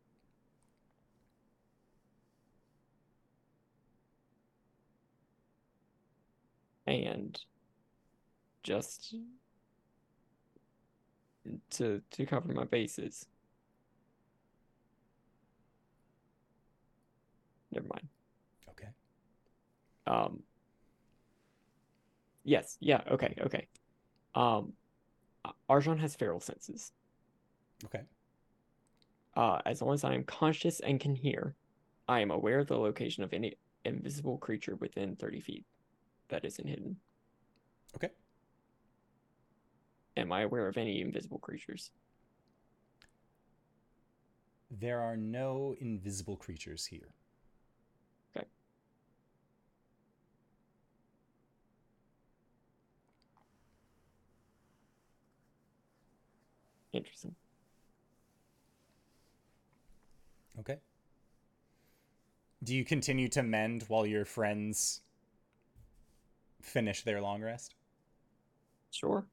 and 6.85 7.39
just 8.63 9.15
to 11.71 12.01
to 12.11 12.25
cover 12.25 12.53
my 12.53 12.63
bases. 12.63 13.25
Never 17.73 17.87
mind. 17.87 18.07
Okay. 18.69 18.89
Um 20.07 20.43
Yes, 22.45 22.77
yeah, 22.81 23.01
okay, 23.09 23.33
okay. 23.41 23.67
Um 24.35 24.73
Ar- 25.45 25.79
Arjan 25.81 25.99
has 25.99 26.15
feral 26.15 26.39
senses. 26.39 26.91
Okay. 27.85 28.01
Uh 29.35 29.59
as 29.65 29.81
long 29.81 29.93
as 29.93 30.03
I 30.03 30.13
am 30.13 30.23
conscious 30.23 30.79
and 30.81 30.99
can 30.99 31.15
hear, 31.15 31.55
I 32.07 32.19
am 32.19 32.31
aware 32.31 32.59
of 32.59 32.67
the 32.67 32.77
location 32.77 33.23
of 33.23 33.33
any 33.33 33.55
invisible 33.85 34.37
creature 34.37 34.75
within 34.75 35.15
30 35.15 35.39
feet 35.41 35.65
that 36.29 36.45
isn't 36.45 36.67
hidden. 36.67 36.97
Okay. 37.95 38.09
Am 40.15 40.31
I 40.31 40.41
aware 40.41 40.67
of 40.67 40.77
any 40.77 41.01
invisible 41.01 41.39
creatures? 41.39 41.91
There 44.69 45.01
are 45.01 45.17
no 45.17 45.75
invisible 45.79 46.35
creatures 46.35 46.85
here. 46.85 47.13
Interesting. 56.93 57.35
Okay. 60.59 60.79
Do 62.63 62.75
you 62.75 62.85
continue 62.85 63.27
to 63.29 63.43
mend 63.43 63.83
while 63.87 64.05
your 64.05 64.25
friends 64.25 65.01
finish 66.61 67.03
their 67.03 67.21
long 67.21 67.41
rest? 67.41 67.75
Sure. 68.91 69.25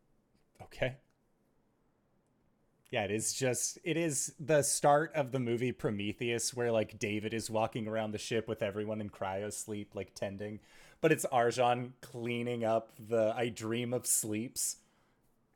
Okay. 0.62 0.97
Yeah, 2.91 3.05
it 3.05 3.12
is 3.12 3.32
just 3.32 3.78
it 3.85 3.97
is 3.97 4.35
the 4.41 4.62
start 4.62 5.12
of 5.15 5.31
the 5.31 5.39
movie 5.39 5.70
Prometheus 5.70 6.55
where 6.55 6.73
like 6.73 6.99
David 6.99 7.32
is 7.32 7.49
walking 7.49 7.87
around 7.87 8.11
the 8.11 8.19
ship 8.19 8.49
with 8.49 8.62
everyone 8.62 9.01
in 9.01 9.11
cryo 9.11 9.53
sleep 9.53 9.95
like 9.95 10.12
tending, 10.15 10.59
but 11.01 11.12
it's 11.12 11.24
Arjan 11.32 11.93
cleaning 12.01 12.65
up 12.65 12.93
the 12.99 13.32
I 13.37 13.49
dream 13.49 13.95
of 13.95 14.07
sleeps 14.07 14.78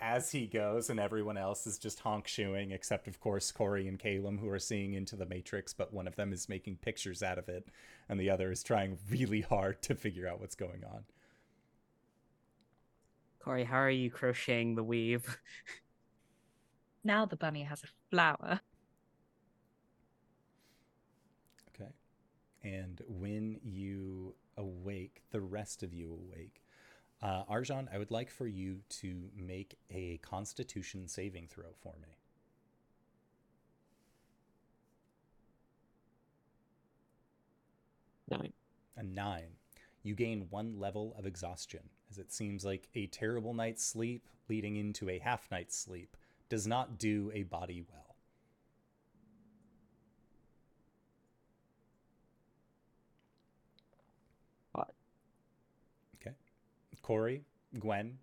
as 0.00 0.32
he 0.32 0.46
goes 0.46 0.90
and 0.90 0.98
everyone 0.98 1.36
else 1.36 1.66
is 1.66 1.78
just 1.78 2.00
honk 2.00 2.26
shoeing 2.26 2.72
except 2.72 3.08
of 3.08 3.20
course 3.20 3.52
Corey 3.52 3.86
and 3.86 3.98
Calum 3.98 4.38
who 4.38 4.48
are 4.48 4.58
seeing 4.58 4.94
into 4.94 5.16
the 5.16 5.26
matrix 5.26 5.72
but 5.72 5.94
one 5.94 6.06
of 6.06 6.16
them 6.16 6.32
is 6.32 6.48
making 6.48 6.76
pictures 6.76 7.22
out 7.22 7.38
of 7.38 7.48
it 7.48 7.68
and 8.08 8.18
the 8.18 8.30
other 8.30 8.50
is 8.50 8.62
trying 8.62 8.98
really 9.08 9.40
hard 9.40 9.80
to 9.82 9.94
figure 9.94 10.28
out 10.28 10.40
what's 10.40 10.56
going 10.56 10.84
on. 10.84 11.04
Corey, 13.38 13.64
how 13.64 13.76
are 13.76 13.90
you 13.90 14.10
crocheting 14.10 14.74
the 14.74 14.82
weave? 14.82 15.38
Now 17.04 17.26
the 17.26 17.36
bunny 17.36 17.62
has 17.64 17.84
a 17.84 17.88
flower. 18.10 18.60
Okay. 21.68 21.90
And 22.62 23.02
when 23.06 23.60
you 23.62 24.34
awake, 24.56 25.22
the 25.30 25.42
rest 25.42 25.82
of 25.82 25.92
you 25.92 26.12
awake. 26.12 26.62
Uh, 27.24 27.42
Arjan, 27.50 27.88
I 27.90 27.96
would 27.96 28.10
like 28.10 28.30
for 28.30 28.46
you 28.46 28.80
to 29.00 29.30
make 29.34 29.78
a 29.90 30.18
Constitution 30.18 31.08
saving 31.08 31.48
throw 31.48 31.72
for 31.82 31.94
me. 32.02 32.18
Nine. 38.30 38.52
A 38.98 39.02
nine. 39.02 39.56
You 40.02 40.14
gain 40.14 40.48
one 40.50 40.78
level 40.78 41.14
of 41.18 41.24
exhaustion, 41.24 41.88
as 42.10 42.18
it 42.18 42.30
seems 42.30 42.62
like 42.62 42.88
a 42.94 43.06
terrible 43.06 43.54
night's 43.54 43.82
sleep 43.86 44.28
leading 44.50 44.76
into 44.76 45.08
a 45.08 45.18
half 45.18 45.50
night's 45.50 45.78
sleep 45.78 46.18
does 46.50 46.66
not 46.66 46.98
do 46.98 47.30
a 47.34 47.44
body 47.44 47.82
well. 47.90 48.16
Hot. 54.74 54.94
Okay. 56.16 56.34
Corey, 57.04 57.42
Gwen, 57.78 58.18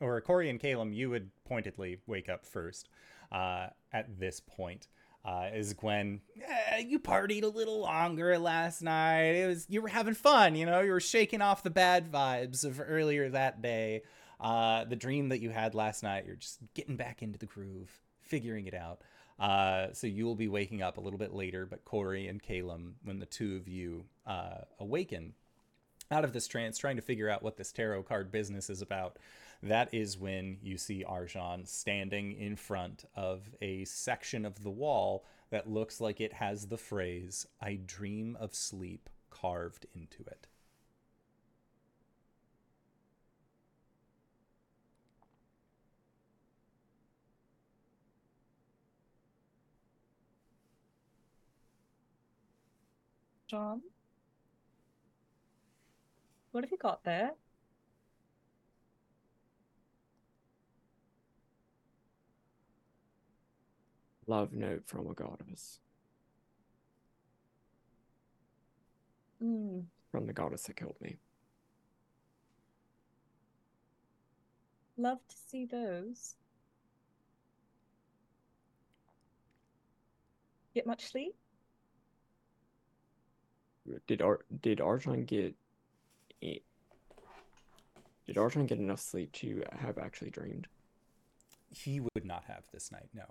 or 0.00 0.20
Corey 0.20 0.50
and 0.50 0.58
Caleb, 0.58 0.92
you 0.92 1.08
would 1.08 1.30
pointedly 1.44 1.98
wake 2.06 2.28
up 2.28 2.44
first 2.44 2.88
uh, 3.30 3.68
at 3.92 4.18
this 4.18 4.40
point. 4.40 4.88
Uh, 5.24 5.50
is 5.54 5.72
Gwen? 5.72 6.20
"Eh, 6.44 6.78
you 6.78 6.98
partied 6.98 7.44
a 7.44 7.48
little 7.48 7.80
longer 7.80 8.36
last 8.38 8.82
night. 8.82 9.32
It 9.32 9.46
was 9.46 9.66
you 9.68 9.80
were 9.80 9.88
having 9.88 10.14
fun, 10.14 10.56
you 10.56 10.66
know. 10.66 10.80
You 10.80 10.90
were 10.90 11.00
shaking 11.00 11.40
off 11.42 11.62
the 11.62 11.70
bad 11.70 12.10
vibes 12.10 12.64
of 12.64 12.80
earlier 12.84 13.28
that 13.30 13.62
day. 13.62 14.02
Uh, 14.40 14.84
the 14.84 14.96
dream 14.96 15.28
that 15.28 15.40
you 15.40 15.50
had 15.50 15.74
last 15.74 16.02
night. 16.02 16.24
You're 16.26 16.36
just 16.36 16.58
getting 16.74 16.96
back 16.96 17.22
into 17.22 17.38
the 17.38 17.46
groove, 17.46 17.90
figuring 18.20 18.66
it 18.66 18.74
out. 18.74 19.02
Uh, 19.38 19.92
so 19.92 20.08
you 20.08 20.24
will 20.24 20.34
be 20.34 20.48
waking 20.48 20.82
up 20.82 20.96
a 20.96 21.00
little 21.00 21.18
bit 21.18 21.32
later. 21.32 21.66
But 21.66 21.84
Corey 21.84 22.26
and 22.26 22.42
Caleb, 22.42 22.94
when 23.04 23.20
the 23.20 23.26
two 23.26 23.56
of 23.56 23.68
you 23.68 24.06
uh, 24.26 24.62
awaken 24.80 25.34
out 26.10 26.24
of 26.24 26.32
this 26.32 26.48
trance, 26.48 26.78
trying 26.78 26.96
to 26.96 27.02
figure 27.02 27.28
out 27.28 27.42
what 27.42 27.56
this 27.56 27.72
tarot 27.72 28.02
card 28.04 28.32
business 28.32 28.70
is 28.70 28.80
about, 28.80 29.18
that 29.62 29.92
is 29.92 30.16
when 30.16 30.58
you 30.62 30.78
see 30.78 31.04
Arjan 31.04 31.66
standing 31.66 32.32
in 32.32 32.56
front 32.56 33.04
of 33.14 33.50
a 33.60 33.84
section 33.84 34.44
of 34.46 34.62
the 34.62 34.70
wall 34.70 35.24
that 35.50 35.68
looks 35.68 36.00
like 36.00 36.20
it 36.20 36.34
has 36.34 36.66
the 36.66 36.78
phrase, 36.78 37.46
I 37.60 37.80
dream 37.84 38.36
of 38.40 38.54
sleep 38.54 39.10
carved 39.30 39.86
into 39.94 40.22
it. 40.26 40.46
John? 53.48 53.80
What 56.52 56.64
have 56.64 56.70
you 56.70 56.78
got 56.78 57.04
there? 57.04 57.32
Love 64.26 64.52
note 64.52 64.82
from 64.86 65.08
a 65.08 65.14
goddess. 65.14 65.80
Hmm. 69.40 69.80
From 70.10 70.26
the 70.26 70.32
goddess 70.32 70.64
that 70.64 70.76
killed 70.76 70.96
me. 71.00 71.16
Love 74.96 75.18
to 75.28 75.36
see 75.48 75.64
those. 75.64 76.34
Get 80.74 80.86
much 80.86 81.06
sleep? 81.06 81.34
Did 84.06 84.20
Ar 84.20 84.40
did 84.60 84.78
Arjan 84.78 85.24
get 85.24 85.54
did 86.40 88.36
Arjan 88.36 88.66
get 88.66 88.78
enough 88.78 89.00
sleep 89.00 89.32
to 89.32 89.62
have 89.72 89.98
actually 89.98 90.30
dreamed? 90.30 90.68
He 91.70 92.00
would 92.00 92.24
not 92.24 92.44
have 92.44 92.64
this 92.72 92.92
night, 92.92 93.08
no. 93.14 93.24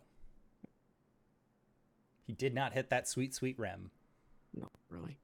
He 2.25 2.34
did 2.34 2.53
not 2.53 2.73
hit 2.73 2.89
that 2.89 3.07
sweet, 3.07 3.34
sweet 3.34 3.57
REM. 3.57 3.91
Not 4.53 4.71
really. 4.89 5.17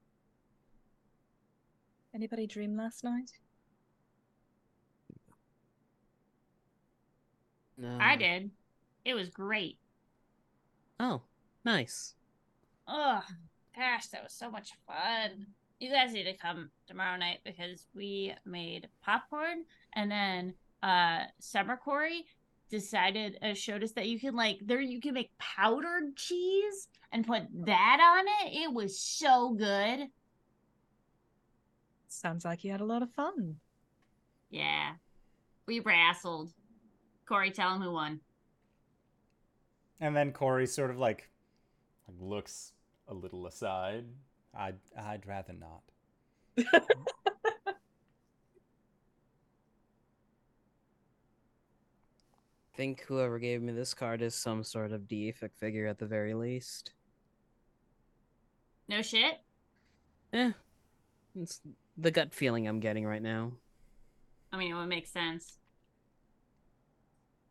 Anybody 2.13 2.47
dream 2.47 2.77
last 2.77 3.03
night? 3.03 3.31
No. 7.77 7.97
I 7.99 8.15
did. 8.15 8.51
It 9.03 9.15
was 9.15 9.29
great. 9.29 9.77
Oh, 10.99 11.23
nice. 11.65 12.13
Oh, 12.87 13.23
gosh, 13.75 14.07
that 14.07 14.23
was 14.23 14.33
so 14.33 14.49
much 14.51 14.71
fun. 14.87 15.47
You 15.83 15.91
guys 15.91 16.13
need 16.13 16.23
to 16.23 16.37
come 16.37 16.69
tomorrow 16.87 17.17
night 17.17 17.39
because 17.43 17.87
we 17.93 18.33
made 18.45 18.87
popcorn 19.03 19.65
and 19.95 20.09
then 20.09 20.53
uh 20.81 21.23
Summer 21.39 21.75
Corey 21.75 22.25
decided 22.69 23.37
uh, 23.41 23.53
showed 23.53 23.83
us 23.83 23.91
that 23.91 24.07
you 24.07 24.17
can 24.17 24.33
like 24.33 24.59
there 24.61 24.79
you 24.79 25.01
can 25.01 25.13
make 25.13 25.37
powdered 25.39 26.15
cheese 26.15 26.87
and 27.11 27.27
put 27.27 27.43
that 27.65 27.99
on 28.01 28.47
it. 28.47 28.61
It 28.61 28.73
was 28.73 28.97
so 28.97 29.53
good. 29.59 30.07
Sounds 32.07 32.45
like 32.45 32.63
you 32.63 32.71
had 32.71 32.79
a 32.79 32.85
lot 32.85 33.03
of 33.03 33.11
fun. 33.11 33.57
Yeah. 34.49 34.93
We 35.65 35.81
wrestled. 35.81 36.53
Corey, 37.27 37.51
tell 37.51 37.75
him 37.75 37.81
who 37.81 37.91
won. 37.91 38.21
And 39.99 40.15
then 40.15 40.31
Corey 40.31 40.65
sort 40.65 40.91
of 40.91 40.97
like 40.97 41.29
looks 42.21 42.71
a 43.09 43.13
little 43.13 43.47
aside. 43.47 44.05
I'd, 44.55 44.79
I'd 44.97 45.25
rather 45.25 45.53
not. 45.53 45.81
think 52.75 53.03
whoever 53.07 53.39
gave 53.39 53.61
me 53.61 53.71
this 53.71 53.93
card 53.93 54.21
is 54.21 54.35
some 54.35 54.63
sort 54.63 54.91
of 54.91 55.01
deific 55.01 55.51
figure 55.55 55.87
at 55.87 55.99
the 55.99 56.05
very 56.05 56.33
least. 56.33 56.91
No 58.87 59.01
shit. 59.01 59.39
Eh. 60.33 60.51
It's 61.39 61.61
the 61.97 62.11
gut 62.11 62.33
feeling 62.33 62.67
I'm 62.67 62.79
getting 62.79 63.05
right 63.05 63.21
now. 63.21 63.51
I 64.51 64.57
mean, 64.57 64.71
it 64.71 64.75
would 64.75 64.87
make 64.87 65.07
sense. 65.07 65.57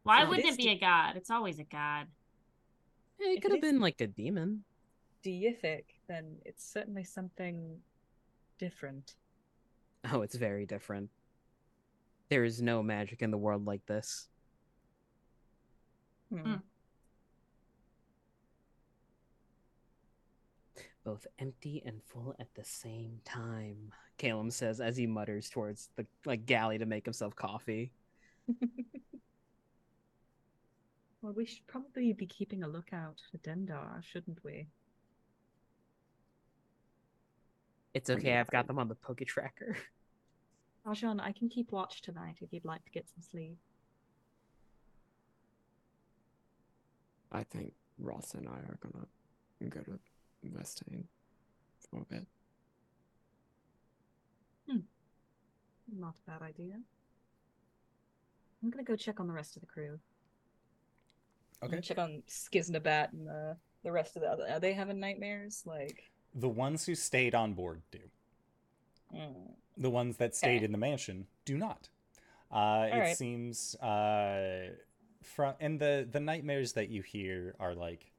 Why 0.02 0.22
So 0.22 0.28
wouldn't 0.28 0.46
this 0.46 0.54
it 0.54 0.58
be 0.58 0.68
a 0.68 0.78
god? 0.78 1.16
It's 1.16 1.30
always 1.30 1.58
a 1.58 1.64
god. 1.64 2.06
It 3.18 3.40
could 3.40 3.52
have 3.52 3.60
been 3.60 3.80
like 3.80 4.00
a 4.00 4.06
demon. 4.06 4.64
Deific, 5.24 5.84
then 6.12 6.36
it's 6.44 6.64
certainly 6.64 7.04
something 7.04 7.78
different. 8.58 9.14
Oh, 10.12 10.22
it's 10.22 10.36
very 10.36 10.66
different. 10.66 11.08
There 12.28 12.44
is 12.44 12.60
no 12.60 12.82
magic 12.82 13.22
in 13.22 13.30
the 13.30 13.38
world 13.38 13.66
like 13.66 13.84
this. 13.86 14.28
Hmm. 16.30 16.38
Mm. 16.38 16.62
Both 21.04 21.26
empty 21.38 21.82
and 21.84 22.00
full 22.04 22.34
at 22.38 22.54
the 22.54 22.64
same 22.64 23.20
time. 23.24 23.92
Caleb 24.18 24.52
says 24.52 24.80
as 24.80 24.96
he 24.96 25.06
mutters 25.06 25.50
towards 25.50 25.88
the 25.96 26.06
like 26.24 26.46
galley 26.46 26.78
to 26.78 26.86
make 26.86 27.04
himself 27.04 27.34
coffee. 27.34 27.90
Well, 31.22 31.32
we 31.32 31.46
should 31.46 31.66
probably 31.68 32.12
be 32.12 32.26
keeping 32.26 32.64
a 32.64 32.68
lookout 32.68 33.20
for 33.30 33.38
Dendar, 33.38 34.02
shouldn't 34.02 34.42
we? 34.42 34.66
It's 37.94 38.08
okay, 38.08 38.38
I've 38.38 38.50
got 38.50 38.66
them 38.66 38.78
on 38.78 38.88
the 38.88 38.94
poke 38.94 39.22
tracker. 39.26 39.76
Arjan, 40.86 41.20
I 41.20 41.32
can 41.32 41.48
keep 41.48 41.70
watch 41.70 42.00
tonight 42.02 42.36
if 42.40 42.52
you'd 42.52 42.64
like 42.64 42.84
to 42.84 42.90
get 42.90 43.06
some 43.08 43.22
sleep. 43.22 43.56
I 47.30 47.44
think 47.44 47.72
Ross 47.98 48.34
and 48.34 48.48
I 48.48 48.58
are 48.58 48.78
gonna 48.82 49.06
go 49.70 49.80
to 49.80 49.98
Vestine 50.42 51.06
for 51.88 52.00
a 52.00 52.04
bit. 52.04 52.26
Hmm. 54.68 54.78
Not 55.98 56.14
a 56.26 56.30
bad 56.30 56.42
idea. 56.42 56.74
I'm 58.62 58.70
gonna 58.70 58.84
go 58.84 58.96
check 58.96 59.20
on 59.20 59.26
the 59.26 59.32
rest 59.32 59.56
of 59.56 59.60
the 59.60 59.66
crew. 59.66 59.98
Okay. 61.62 61.80
check 61.80 61.98
on 61.98 62.22
Skiznabat 62.28 63.12
and 63.12 63.26
the 63.26 63.56
the 63.84 63.92
rest 63.92 64.16
of 64.16 64.22
the 64.22 64.28
other. 64.28 64.48
Are 64.48 64.60
they 64.60 64.72
having 64.72 65.00
nightmares? 65.00 65.62
Like, 65.66 66.11
The 66.34 66.48
ones 66.48 66.86
who 66.86 66.94
stayed 66.94 67.34
on 67.34 67.54
board 67.54 67.82
do. 67.90 68.10
mm, 69.12 69.54
The 69.76 69.90
ones 69.90 70.16
that 70.18 70.34
stayed 70.34 70.58
Okay. 70.58 70.64
in 70.64 70.72
the 70.72 70.78
mansion 70.78 71.26
do 71.44 71.56
not. 71.56 71.88
Uh, 72.50 72.88
it 72.92 72.98
right. 72.98 73.16
seems 73.16 73.74
uh, 73.76 74.74
from 75.22 75.54
and 75.60 75.80
the 75.80 76.06
the 76.10 76.20
nightmares 76.20 76.72
that 76.74 76.88
you 76.90 77.02
hear 77.02 77.54
are 77.58 77.74
like 77.74 78.10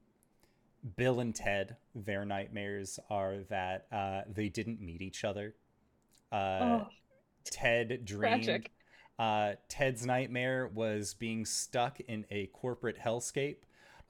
Bill 0.96 1.20
and 1.20 1.34
Ted. 1.34 1.76
Their 1.94 2.24
nightmares 2.24 2.98
are 3.10 3.38
that 3.48 3.86
uh, 3.92 4.22
they 4.28 4.48
didn't 4.48 4.80
meet 4.80 5.02
each 5.02 5.24
other. 5.24 5.54
Uh, 6.32 6.36
oh, 6.62 6.88
Ted 7.44 8.04
dreamed. 8.04 8.68
Uh, 9.18 9.54
Ted's 9.68 10.04
nightmare 10.06 10.66
was 10.68 11.14
being 11.14 11.44
stuck 11.46 12.00
in 12.00 12.24
a 12.30 12.46
corporate 12.48 12.98
hellscape, 12.98 13.58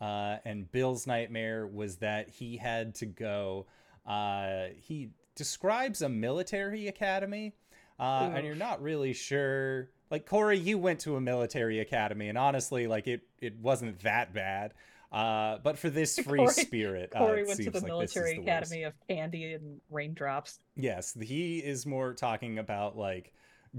uh, 0.01 0.39
and 0.45 0.71
Bill's 0.73 1.07
nightmare 1.07 1.67
was 1.67 1.97
that 1.97 2.29
he 2.31 2.57
had 2.57 2.95
to 2.97 3.07
go 3.07 3.67
Uh, 4.07 4.67
he 4.77 5.11
describes 5.35 6.03
a 6.03 6.09
military 6.09 6.89
academy, 6.89 7.55
uh, 7.99 8.31
and 8.35 8.47
you're 8.47 8.55
not 8.55 8.83
really 8.83 9.13
sure. 9.13 9.89
Like 10.11 10.27
Corey, 10.27 10.59
you 10.59 10.79
went 10.79 11.01
to 11.01 11.17
a 11.17 11.21
military 11.21 11.81
academy, 11.81 12.29
and 12.29 12.39
honestly, 12.39 12.87
like 12.87 13.07
it, 13.07 13.23
it 13.41 13.57
wasn't 13.59 14.01
that 14.01 14.33
bad. 14.35 14.75
Uh, 15.11 15.59
but 15.63 15.79
for 15.79 15.91
this 15.91 16.19
free 16.27 16.41
Corey- 16.41 16.53
spirit, 16.53 17.13
uh, 17.15 17.19
Corey 17.21 17.41
it 17.43 17.47
went 17.47 17.61
to 17.61 17.71
the 17.71 17.79
like 17.79 17.87
military 17.87 18.33
this 18.37 18.39
is 18.41 18.45
the 18.45 18.51
worst. 18.51 18.63
academy 18.73 18.83
of 18.85 18.95
candy 19.09 19.53
and 19.55 19.81
raindrops. 19.91 20.59
Yes, 20.77 21.17
he 21.21 21.59
is 21.59 21.87
more 21.87 22.13
talking 22.15 22.59
about 22.59 22.97
like 22.97 23.33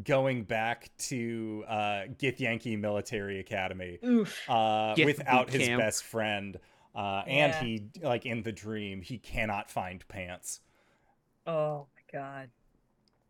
going 0.03 0.43
back 0.43 0.89
to 0.97 1.64
uh, 1.68 2.03
Githyanki 2.19 2.77
Military 2.80 3.39
Academy 3.39 3.97
Oof. 4.03 4.38
uh, 4.49 4.93
Gith 4.95 5.06
without 5.06 5.47
boot 5.47 5.56
his 5.60 5.68
camp. 5.68 5.81
best 5.81 6.03
friend. 6.03 6.57
Uh, 6.95 7.23
and 7.27 7.53
Yeah. 7.53 7.63
he, 7.63 7.88
like 8.01 8.26
in 8.26 8.43
the 8.43 8.51
dream, 8.51 9.01
he 9.01 9.17
cannot 9.17 9.69
find 9.69 10.07
pants. 10.07 10.61
Oh 11.45 11.88
my 11.95 12.19
god. 12.19 12.49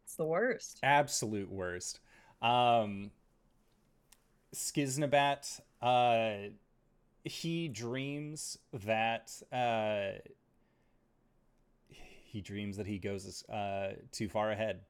It's 0.04 0.16
the 0.16 0.26
worst. 0.26 0.80
Absolute 0.84 1.50
worst. 1.52 2.00
Um, 2.42 3.12
Skiznabat, 4.54 5.60
uh, 5.82 6.50
he 7.24 7.68
dreams 7.68 8.60
that 8.72 9.32
uh, 9.52 10.20
he 11.90 12.42
dreams 12.42 12.78
that 12.78 12.86
he 12.86 13.00
goes 13.00 13.44
uh, 13.50 13.94
too 14.12 14.30
far 14.30 14.52
ahead 14.52 14.82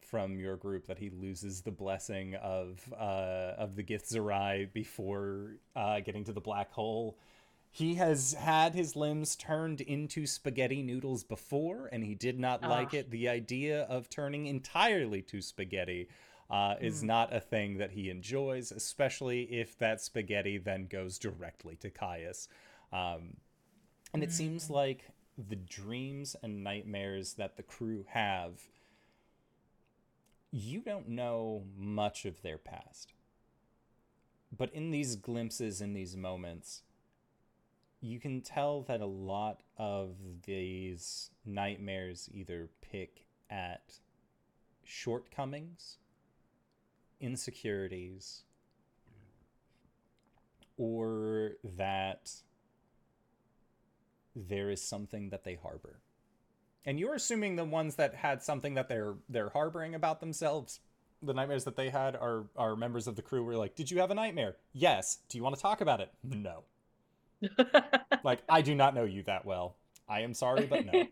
from 0.00 0.38
your 0.38 0.56
group 0.56 0.86
that 0.86 0.98
he 0.98 1.10
loses 1.10 1.62
the 1.62 1.70
blessing 1.70 2.34
of 2.36 2.92
uh, 2.92 3.54
of 3.56 3.76
the 3.76 3.82
Githzerai 3.82 4.72
before 4.72 5.56
uh, 5.74 6.00
getting 6.00 6.24
to 6.24 6.32
the 6.32 6.40
black 6.40 6.70
hole. 6.70 7.18
He 7.74 7.96
has 7.96 8.34
had 8.34 8.72
his 8.76 8.94
limbs 8.94 9.34
turned 9.34 9.80
into 9.80 10.28
spaghetti 10.28 10.80
noodles 10.80 11.24
before, 11.24 11.88
and 11.90 12.04
he 12.04 12.14
did 12.14 12.38
not 12.38 12.62
like 12.62 12.94
Ah. 12.94 12.98
it. 12.98 13.10
The 13.10 13.28
idea 13.28 13.82
of 13.86 14.08
turning 14.08 14.46
entirely 14.46 15.22
to 15.22 15.42
spaghetti 15.42 16.08
uh, 16.48 16.76
is 16.80 17.02
Mm. 17.02 17.06
not 17.06 17.32
a 17.34 17.40
thing 17.40 17.78
that 17.78 17.90
he 17.90 18.10
enjoys, 18.10 18.70
especially 18.70 19.50
if 19.52 19.76
that 19.78 20.00
spaghetti 20.00 20.56
then 20.56 20.86
goes 20.86 21.18
directly 21.18 21.74
to 21.78 21.90
Caius. 21.90 22.48
Um, 22.92 23.38
and 24.12 24.22
it 24.22 24.30
seems 24.30 24.68
Mm. 24.68 24.70
like 24.70 25.08
the 25.36 25.56
dreams 25.56 26.36
and 26.44 26.62
nightmares 26.62 27.34
that 27.34 27.56
the 27.56 27.64
crew 27.64 28.04
have, 28.10 28.68
you 30.52 30.80
don't 30.80 31.08
know 31.08 31.66
much 31.76 32.24
of 32.24 32.42
their 32.42 32.58
past. 32.58 33.14
But 34.52 34.72
in 34.72 34.92
these 34.92 35.16
glimpses, 35.16 35.80
in 35.80 35.92
these 35.94 36.16
moments, 36.16 36.84
you 38.04 38.20
can 38.20 38.42
tell 38.42 38.82
that 38.82 39.00
a 39.00 39.06
lot 39.06 39.62
of 39.78 40.16
these 40.44 41.30
nightmares 41.46 42.28
either 42.34 42.68
pick 42.82 43.24
at 43.48 43.94
shortcomings, 44.82 45.96
insecurities, 47.18 48.42
or 50.76 51.52
that 51.76 52.30
there 54.36 54.68
is 54.68 54.82
something 54.82 55.30
that 55.30 55.44
they 55.44 55.54
harbor. 55.54 56.00
And 56.84 57.00
you're 57.00 57.14
assuming 57.14 57.56
the 57.56 57.64
ones 57.64 57.94
that 57.94 58.14
had 58.16 58.42
something 58.42 58.74
that 58.74 58.90
they're 58.90 59.14
they're 59.30 59.48
harboring 59.48 59.94
about 59.94 60.20
themselves, 60.20 60.80
the 61.22 61.32
nightmares 61.32 61.64
that 61.64 61.76
they 61.76 61.88
had 61.88 62.16
are 62.16 62.44
are 62.54 62.76
members 62.76 63.06
of 63.06 63.16
the 63.16 63.22
crew 63.22 63.42
were 63.42 63.56
like, 63.56 63.74
"Did 63.74 63.90
you 63.90 64.00
have 64.00 64.10
a 64.10 64.14
nightmare?" 64.14 64.56
"Yes." 64.74 65.20
"Do 65.30 65.38
you 65.38 65.42
want 65.42 65.56
to 65.56 65.62
talk 65.62 65.80
about 65.80 66.02
it?" 66.02 66.12
"No." 66.22 66.64
like 68.24 68.42
I 68.48 68.62
do 68.62 68.74
not 68.74 68.94
know 68.94 69.04
you 69.04 69.22
that 69.24 69.44
well. 69.44 69.76
I 70.08 70.20
am 70.20 70.34
sorry, 70.34 70.66
but 70.66 70.84
no. 70.86 71.06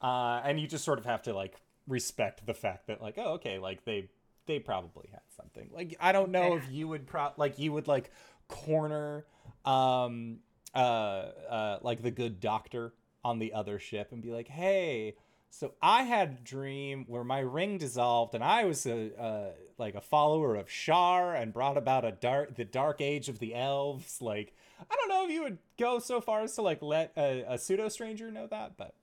uh, 0.00 0.40
and 0.44 0.60
you 0.60 0.66
just 0.66 0.84
sort 0.84 0.98
of 0.98 1.04
have 1.04 1.22
to 1.22 1.34
like 1.34 1.54
respect 1.88 2.46
the 2.46 2.54
fact 2.54 2.86
that 2.86 3.02
like, 3.02 3.14
oh, 3.18 3.34
okay, 3.34 3.58
like 3.58 3.84
they 3.84 4.08
they 4.46 4.58
probably 4.58 5.08
had 5.10 5.22
something. 5.36 5.70
Like 5.72 5.96
I 6.00 6.12
don't 6.12 6.30
know 6.30 6.56
if 6.56 6.70
you 6.70 6.88
would 6.88 7.06
pro 7.06 7.30
like 7.36 7.58
you 7.58 7.72
would 7.72 7.88
like 7.88 8.10
corner 8.48 9.24
um 9.64 10.38
uh 10.74 10.78
uh 10.78 11.78
like 11.80 12.02
the 12.02 12.10
good 12.10 12.40
doctor 12.40 12.92
on 13.24 13.38
the 13.38 13.54
other 13.54 13.78
ship 13.78 14.12
and 14.12 14.22
be 14.22 14.30
like, 14.30 14.48
hey. 14.48 15.16
So 15.50 15.74
I 15.80 16.02
had 16.02 16.30
a 16.30 16.44
dream 16.44 17.04
where 17.06 17.22
my 17.22 17.38
ring 17.38 17.78
dissolved, 17.78 18.34
and 18.34 18.42
I 18.42 18.64
was 18.64 18.86
a 18.86 19.16
uh, 19.16 19.50
like 19.78 19.94
a 19.94 20.00
follower 20.00 20.56
of 20.56 20.68
Shar 20.68 21.32
and 21.32 21.52
brought 21.52 21.76
about 21.76 22.04
a 22.04 22.10
dark 22.10 22.56
the 22.56 22.64
dark 22.64 23.00
age 23.00 23.28
of 23.28 23.38
the 23.38 23.54
elves. 23.54 24.20
Like 24.20 24.52
I 24.80 24.94
don't 24.96 25.08
know 25.08 25.24
if 25.24 25.30
you 25.30 25.42
would 25.42 25.58
go 25.78 25.98
so 25.98 26.20
far 26.20 26.42
as 26.42 26.54
to 26.56 26.62
like 26.62 26.82
let 26.82 27.12
a, 27.16 27.44
a 27.48 27.58
pseudo 27.58 27.88
stranger 27.88 28.30
know 28.30 28.46
that, 28.48 28.76
but 28.76 28.94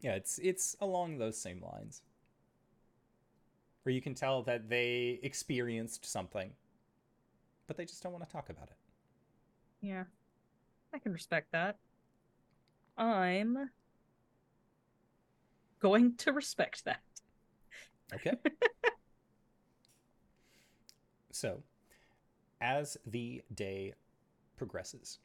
yeah, 0.00 0.14
it's 0.14 0.38
it's 0.38 0.76
along 0.80 1.18
those 1.18 1.38
same 1.38 1.62
lines. 1.62 2.02
Where 3.84 3.94
you 3.94 4.00
can 4.00 4.14
tell 4.14 4.42
that 4.44 4.68
they 4.68 5.18
experienced 5.22 6.06
something, 6.06 6.52
but 7.66 7.76
they 7.76 7.84
just 7.84 8.02
don't 8.02 8.12
want 8.12 8.24
to 8.24 8.30
talk 8.30 8.48
about 8.48 8.68
it. 8.68 8.76
yeah. 9.80 10.04
I 10.94 10.98
can 10.98 11.12
respect 11.12 11.52
that. 11.52 11.78
I'm 12.98 13.70
going 15.80 16.14
to 16.18 16.32
respect 16.32 16.84
that. 16.84 17.00
Okay. 18.14 18.34
so, 21.32 21.62
as 22.60 22.98
the 23.06 23.42
day 23.54 23.94
progresses, 24.62 25.18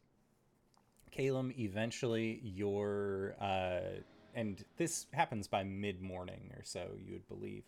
Calum, 1.11 1.53
eventually 1.59 2.41
your 2.43 3.35
uh, 3.39 4.01
and 4.33 4.65
this 4.77 5.05
happens 5.13 5.47
by 5.47 5.63
mid 5.63 6.01
morning 6.01 6.51
or 6.55 6.63
so, 6.63 6.87
you 6.97 7.13
would 7.13 7.27
believe. 7.27 7.63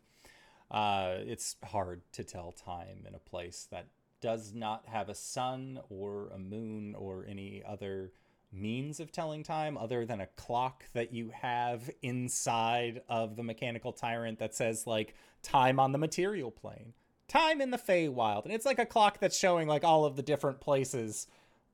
Uh, 0.71 1.17
it's 1.19 1.57
hard 1.63 2.01
to 2.13 2.23
tell 2.23 2.51
time 2.51 3.05
in 3.07 3.13
a 3.13 3.19
place 3.19 3.67
that 3.69 3.85
does 4.19 4.51
not 4.51 4.87
have 4.87 5.09
a 5.09 5.15
sun 5.15 5.79
or 5.91 6.29
a 6.33 6.39
moon 6.39 6.95
or 6.95 7.23
any 7.29 7.61
other 7.67 8.13
means 8.51 8.99
of 8.99 9.11
telling 9.11 9.43
time 9.43 9.77
other 9.77 10.07
than 10.07 10.21
a 10.21 10.27
clock 10.37 10.85
that 10.93 11.13
you 11.13 11.29
have 11.29 11.87
inside 12.01 13.03
of 13.07 13.35
the 13.35 13.43
mechanical 13.43 13.93
tyrant 13.93 14.39
that 14.39 14.55
says 14.55 14.87
like 14.87 15.13
time 15.43 15.79
on 15.79 15.91
the 15.91 15.99
material 15.99 16.49
plane 16.49 16.93
time 17.27 17.61
in 17.61 17.69
the 17.69 17.77
Feywild 17.77 18.45
and 18.45 18.53
it's 18.53 18.65
like 18.65 18.79
a 18.79 18.87
clock 18.87 19.19
that's 19.19 19.37
showing 19.37 19.67
like 19.67 19.83
all 19.83 20.03
of 20.03 20.15
the 20.15 20.23
different 20.23 20.59
places 20.59 21.27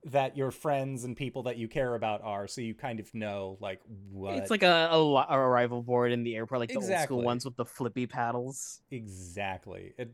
that 0.06 0.38
your 0.38 0.52
friends 0.52 1.04
and 1.04 1.18
people 1.18 1.44
that 1.44 1.58
you 1.58 1.68
care 1.68 1.96
about 1.96 2.22
are 2.22 2.48
so 2.48 2.62
you 2.62 2.76
kind 2.76 3.00
of 3.00 3.14
know 3.16 3.58
like 3.60 3.82
what 4.12 4.38
It's 4.38 4.52
like 4.52 4.64
a, 4.64 4.90
a 4.92 5.00
li- 5.00 5.26
a 5.30 5.38
arrival 5.38 5.82
board 5.82 6.12
in 6.12 6.24
the 6.24 6.36
airport, 6.36 6.60
like 6.60 6.70
the 6.70 6.78
old 6.78 6.98
school 7.00 7.22
ones 7.24 7.46
with 7.46 7.56
the 7.56 7.66
flippy 7.66 8.06
paddles. 8.08 8.82
exactly 8.92 9.94
it, 9.98 10.14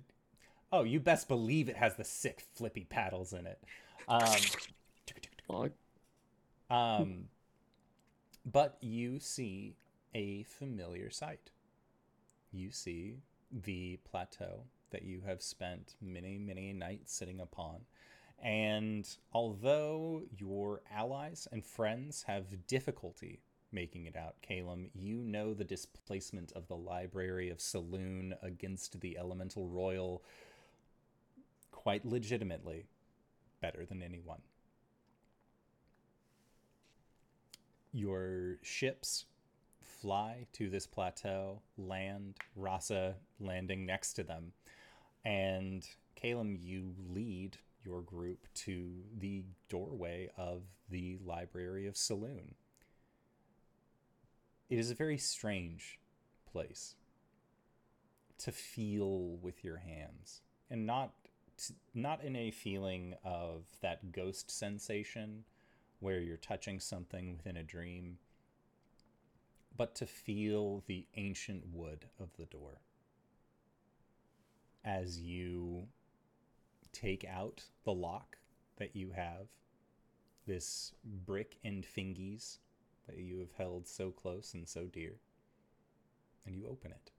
oh 0.72 0.84
you 0.84 1.00
best 1.00 1.28
believe 1.28 1.70
it 1.70 1.78
has 1.78 1.96
the 1.96 2.04
sick 2.04 2.44
flippy 2.56 2.86
paddles 2.86 3.34
in 3.34 3.46
it 3.46 3.60
um 4.08 4.52
Um, 6.70 7.30
but 8.46 8.78
you 8.82 9.20
see 9.20 9.76
a 10.14 10.44
familiar 10.44 11.10
sight. 11.10 11.52
You 12.52 12.72
see 12.72 13.22
the 13.52 13.98
plateau 14.04 14.66
that 14.92 15.04
you 15.04 15.22
have 15.26 15.42
spent 15.42 15.96
many, 16.02 16.38
many 16.38 16.72
nights 16.74 17.14
sitting 17.14 17.40
upon. 17.40 17.86
And 18.42 19.08
although 19.34 20.24
your 20.38 20.82
allies 20.92 21.48
and 21.52 21.64
friends 21.64 22.24
have 22.24 22.68
difficulty 22.68 23.42
making 23.72 24.06
it 24.06 24.16
out, 24.16 24.36
Calum, 24.42 24.90
you 24.94 25.18
know 25.18 25.54
the 25.54 25.64
displacement 25.64 26.52
of 26.54 26.68
the 26.68 26.76
Library 26.76 27.50
of 27.50 27.60
Selûne 27.60 28.34
against 28.42 29.00
the 29.00 29.18
Elemental 29.18 29.68
Royal 29.68 30.24
quite 31.72 32.06
legitimately 32.06 32.88
better 33.62 33.86
than 33.86 34.02
anyone. 34.02 34.42
your 37.94 38.58
ships 38.62 39.26
fly 39.82 40.46
to 40.54 40.70
this 40.70 40.88
plateau, 40.88 41.62
land, 41.78 42.36
Rasa 42.56 43.16
landing 43.40 43.86
next 43.86 44.14
to 44.14 44.24
them, 44.24 44.54
and 45.26 45.88
Calum, 46.16 46.58
you 46.60 46.94
lead 47.14 47.58
your 47.84 48.02
group 48.02 48.48
to 48.54 48.92
the 49.18 49.44
doorway 49.70 50.30
of 50.38 50.64
the 50.90 51.18
Library 51.26 51.88
of 51.88 51.96
Selûne. 51.96 52.54
It 54.70 54.80
is 54.80 54.92
a 54.92 54.96
very 54.96 55.18
strange 55.18 56.00
place 56.52 56.96
to 58.40 58.52
feel 58.52 59.38
with 59.42 59.64
your 59.64 59.78
hands, 59.78 60.42
and 60.70 60.86
not 60.86 61.14
not 61.94 62.24
in 62.24 62.36
a 62.36 62.50
feeling 62.50 63.14
of 63.24 63.66
that 63.82 64.12
ghost 64.12 64.50
sensation 64.50 65.44
where 66.00 66.20
you're 66.20 66.38
touching 66.38 66.80
something 66.80 67.36
within 67.38 67.56
a 67.56 67.64
dream, 67.64 68.18
but 69.78 69.94
to 69.94 70.08
feel 70.08 70.84
the 70.88 71.06
ancient 71.16 71.64
wood 71.72 72.06
of 72.20 72.30
the 72.38 72.46
door 72.46 72.82
as 74.84 75.20
you 75.20 75.88
take 76.92 77.26
out 77.26 77.64
the 77.84 77.94
lock 77.94 78.38
that 78.78 78.96
you 78.96 79.12
have, 79.12 79.48
this 80.48 80.94
brick 81.04 81.58
and 81.64 81.86
fingies 81.86 82.58
that 83.08 83.18
you 83.18 83.40
have 83.40 83.54
held 83.58 83.88
so 83.88 84.12
close 84.12 84.54
and 84.54 84.68
so 84.68 84.86
dear. 84.86 85.16
And 86.46 86.56
you 86.56 86.68
open 86.68 86.92
it. 86.92 87.12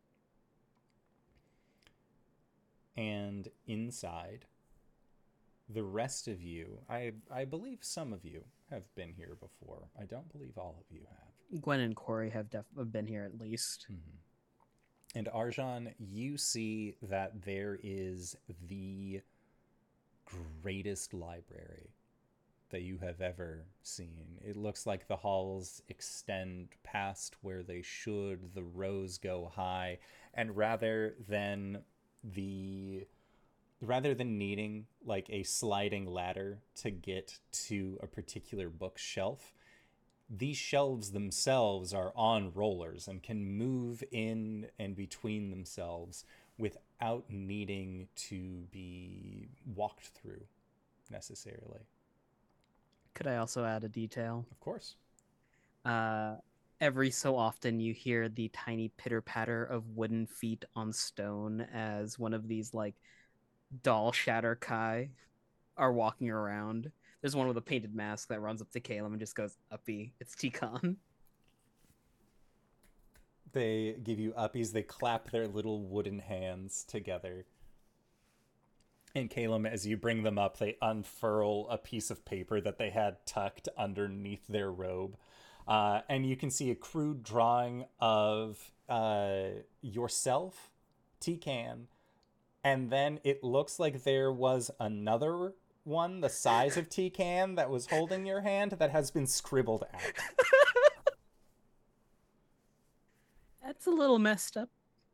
And 2.96 3.48
inside, 3.66 4.44
the 5.68 5.82
rest 5.82 6.28
of 6.28 6.42
you, 6.42 6.80
I 6.90 7.12
I 7.30 7.44
believe 7.44 7.78
some 7.82 8.12
of 8.12 8.24
you 8.24 8.44
have 8.70 8.94
been 8.94 9.12
here 9.12 9.36
before. 9.40 9.88
I 9.98 10.04
don't 10.04 10.30
believe 10.32 10.58
all 10.58 10.76
of 10.78 10.94
you 10.94 11.02
have. 11.08 11.62
Gwen 11.62 11.80
and 11.80 11.96
Corey 11.96 12.30
have 12.30 12.50
def- 12.50 12.66
have 12.76 12.92
been 12.92 13.06
here 13.06 13.24
at 13.24 13.38
least. 13.38 13.86
Mhm. 13.90 14.18
And 15.14 15.26
Arjan, 15.28 15.94
you 15.98 16.36
see 16.38 16.96
that 17.02 17.42
there 17.42 17.78
is 17.82 18.36
the 18.66 19.22
greatest 20.24 21.12
library 21.14 21.90
that 22.70 22.82
you 22.82 22.98
have 22.98 23.20
ever 23.20 23.66
seen. 23.82 24.38
It 24.44 24.56
looks 24.56 24.86
like 24.86 25.06
the 25.06 25.16
halls 25.16 25.82
extend 25.88 26.68
past 26.82 27.36
where 27.42 27.62
they 27.62 27.82
should, 27.82 28.54
the 28.54 28.64
rows 28.64 29.18
go 29.18 29.50
high, 29.54 29.98
and 30.34 30.56
rather 30.56 31.14
than 31.28 31.82
the 32.24 33.06
rather 33.80 34.14
than 34.14 34.38
needing 34.38 34.86
like 35.04 35.28
a 35.28 35.42
sliding 35.42 36.06
ladder 36.06 36.60
to 36.76 36.90
get 36.90 37.40
to 37.50 37.98
a 38.00 38.06
particular 38.06 38.68
bookshelf, 38.68 39.52
these 40.30 40.56
shelves 40.56 41.10
themselves 41.10 41.92
are 41.92 42.12
on 42.16 42.52
rollers 42.54 43.08
and 43.08 43.22
can 43.22 43.44
move 43.44 44.02
in 44.12 44.68
and 44.78 44.94
between 44.96 45.50
themselves 45.50 46.24
without 47.02 47.24
needing 47.28 48.06
to 48.14 48.64
be 48.70 49.48
walked 49.74 50.06
through 50.08 50.42
necessarily. 51.10 51.80
Could 53.14 53.26
I 53.26 53.36
also 53.36 53.64
add 53.64 53.84
a 53.84 53.88
detail? 53.88 54.46
Of 54.50 54.60
course. 54.60 54.94
Uh, 55.84 56.36
every 56.80 57.10
so 57.10 57.36
often, 57.36 57.80
you 57.80 57.92
hear 57.92 58.28
the 58.28 58.48
tiny 58.48 58.88
pitter 58.96 59.20
patter 59.20 59.64
of 59.64 59.96
wooden 59.96 60.26
feet 60.26 60.64
on 60.76 60.92
stone 60.92 61.62
as 61.72 62.18
one 62.18 62.34
of 62.34 62.46
these 62.46 62.72
like 62.72 62.94
doll 63.82 64.12
shatter 64.12 64.54
kai 64.54 65.10
are 65.76 65.92
walking 65.92 66.30
around. 66.30 66.90
There's 67.20 67.36
one 67.36 67.48
with 67.48 67.56
a 67.56 67.62
painted 67.62 67.94
mask 67.94 68.28
that 68.28 68.40
runs 68.40 68.62
up 68.62 68.70
to 68.72 68.80
Caleb 68.80 69.12
and 69.12 69.20
just 69.20 69.34
goes, 69.34 69.56
"Uppy, 69.72 70.14
it's 70.20 70.34
Tikon." 70.34 70.96
They 73.52 73.96
give 74.02 74.18
you 74.18 74.32
uppies, 74.32 74.72
they 74.72 74.82
clap 74.82 75.30
their 75.30 75.46
little 75.46 75.82
wooden 75.82 76.20
hands 76.20 76.84
together. 76.84 77.44
And 79.14 79.28
Caleb, 79.28 79.66
as 79.66 79.86
you 79.86 79.96
bring 79.98 80.22
them 80.22 80.38
up, 80.38 80.58
they 80.58 80.78
unfurl 80.80 81.68
a 81.68 81.76
piece 81.76 82.10
of 82.10 82.24
paper 82.24 82.60
that 82.60 82.78
they 82.78 82.90
had 82.90 83.26
tucked 83.26 83.68
underneath 83.76 84.46
their 84.48 84.70
robe. 84.70 85.16
Uh, 85.68 86.00
and 86.08 86.26
you 86.26 86.34
can 86.34 86.50
see 86.50 86.70
a 86.70 86.74
crude 86.74 87.22
drawing 87.22 87.84
of 88.00 88.72
uh, 88.88 89.48
yourself, 89.82 90.70
Tikan, 91.20 91.86
and 92.64 92.90
then 92.90 93.20
it 93.22 93.44
looks 93.44 93.78
like 93.78 94.02
there 94.02 94.32
was 94.32 94.70
another 94.80 95.52
one 95.84 96.20
the 96.20 96.28
size 96.28 96.76
of 96.76 96.88
Tikan 96.88 97.56
that 97.56 97.70
was 97.70 97.86
holding 97.86 98.24
your 98.24 98.40
hand 98.40 98.72
that 98.72 98.90
has 98.90 99.10
been 99.10 99.26
scribbled 99.26 99.84
out. 99.92 100.00
That's 103.72 103.86
a 103.86 103.90
little 103.90 104.18
messed 104.18 104.58
up, 104.58 104.68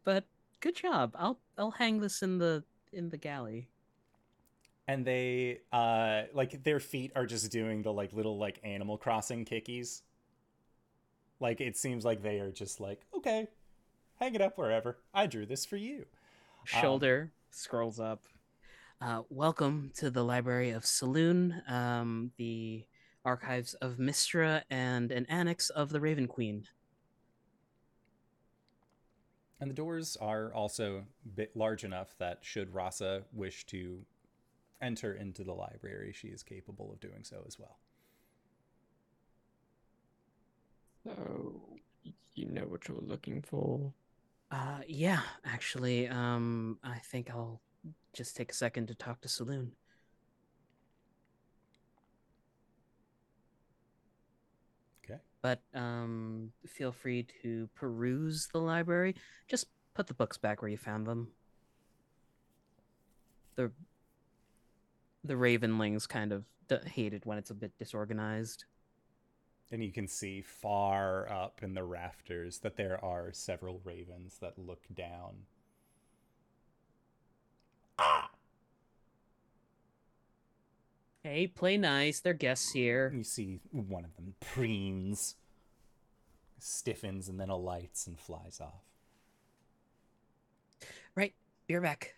but 0.04 0.24
good 0.58 0.74
job. 0.74 1.14
I'll 1.16 1.38
I'll 1.56 1.70
hang 1.70 2.00
this 2.00 2.22
in 2.22 2.38
the 2.38 2.64
in 2.92 3.08
the 3.08 3.16
galley. 3.16 3.68
and 4.88 5.04
they 5.06 5.60
uh 5.72 6.22
like 6.34 6.64
their 6.64 6.80
feet 6.80 7.12
are 7.14 7.24
just 7.26 7.52
doing 7.52 7.82
the 7.82 7.92
like 7.92 8.12
little 8.12 8.36
like 8.36 8.58
animal 8.64 8.98
crossing 8.98 9.44
kickies 9.44 10.02
like 11.40 11.60
it 11.60 11.76
seems 11.76 12.04
like 12.04 12.20
they 12.22 12.40
are 12.40 12.50
just 12.50 12.80
like 12.80 13.02
okay 13.14 13.46
hang 14.18 14.34
it 14.34 14.40
up 14.40 14.56
wherever 14.56 14.96
i 15.12 15.26
drew 15.26 15.44
this 15.46 15.64
for 15.66 15.76
you 15.76 15.98
Um, 16.74 16.80
Shoulder 16.80 17.30
scrolls 17.50 18.00
up. 18.00 18.26
Uh, 19.00 19.22
welcome 19.30 19.92
to 19.94 20.10
the 20.10 20.24
Library 20.24 20.70
of 20.70 20.82
Selûne, 20.82 21.70
um, 21.70 22.32
the 22.38 22.84
archives 23.24 23.74
of 23.74 23.98
Mystra, 23.98 24.62
and 24.70 25.12
an 25.12 25.24
annex 25.26 25.70
of 25.70 25.90
the 25.90 26.00
Raven 26.00 26.26
Queen. 26.26 26.64
And 29.60 29.70
the 29.70 29.74
doors 29.74 30.16
are 30.20 30.52
also 30.54 30.98
a 30.98 31.28
bit 31.28 31.56
large 31.56 31.84
enough 31.84 32.14
that 32.18 32.38
should 32.42 32.74
rasa 32.74 33.24
wish 33.32 33.66
to 33.66 34.04
enter 34.80 35.12
into 35.14 35.42
the 35.44 35.52
library 35.52 36.12
she 36.12 36.28
is 36.28 36.42
capable 36.42 36.92
of 36.92 37.00
doing 37.00 37.24
so 37.24 37.42
as 37.46 37.58
well 37.58 37.78
So 41.04 41.60
you 42.34 42.46
know 42.46 42.62
what 42.62 42.88
you're 42.88 42.98
looking 43.00 43.42
for. 43.42 43.92
Uh, 44.50 44.80
yeah, 44.86 45.20
actually, 45.44 46.08
um, 46.08 46.78
I 46.82 46.98
think 46.98 47.30
I'll 47.30 47.60
just 48.12 48.36
take 48.36 48.50
a 48.52 48.54
second 48.54 48.88
to 48.88 48.94
talk 48.94 49.20
to 49.22 49.28
Selûne. 49.28 49.72
okay 55.04 55.20
But 55.42 55.60
um, 55.74 56.52
feel 56.66 56.92
free 56.92 57.26
to 57.42 57.68
peruse 57.74 58.48
the 58.52 58.58
library. 58.60 59.14
Just 59.48 59.66
put 59.94 60.06
the 60.06 60.14
books 60.14 60.36
back 60.36 60.62
where 60.62 60.70
you 60.70 60.76
found 60.78 61.06
them. 61.06 61.28
The 63.56 63.70
the 65.24 65.34
Ravenlings 65.34 66.08
kind 66.08 66.32
of 66.32 66.44
hate 66.86 67.12
it 67.14 67.26
when 67.26 67.38
it's 67.38 67.50
a 67.50 67.54
bit 67.54 67.72
disorganized. 67.78 68.64
and 69.70 69.82
you 69.84 69.92
can 69.92 70.08
see 70.08 70.40
far 70.40 71.30
up 71.30 71.60
in 71.62 71.74
the 71.74 71.84
rafters 71.84 72.58
that 72.60 72.76
there 72.76 73.02
are 73.04 73.32
several 73.32 73.80
ravens 73.84 74.38
that 74.40 74.58
look 74.58 74.82
down 74.94 75.34
Hey, 81.30 81.46
play 81.46 81.76
nice. 81.76 82.20
They're 82.20 82.32
guests 82.32 82.72
here. 82.72 83.12
You 83.14 83.22
see 83.22 83.60
one 83.70 84.06
of 84.06 84.16
them 84.16 84.34
preens, 84.40 85.34
stiffens, 86.58 87.28
and 87.28 87.38
then 87.38 87.50
alights 87.50 88.06
and 88.06 88.18
flies 88.18 88.62
off. 88.62 88.86
Right, 91.14 91.34
you're 91.68 91.82
back. 91.82 92.14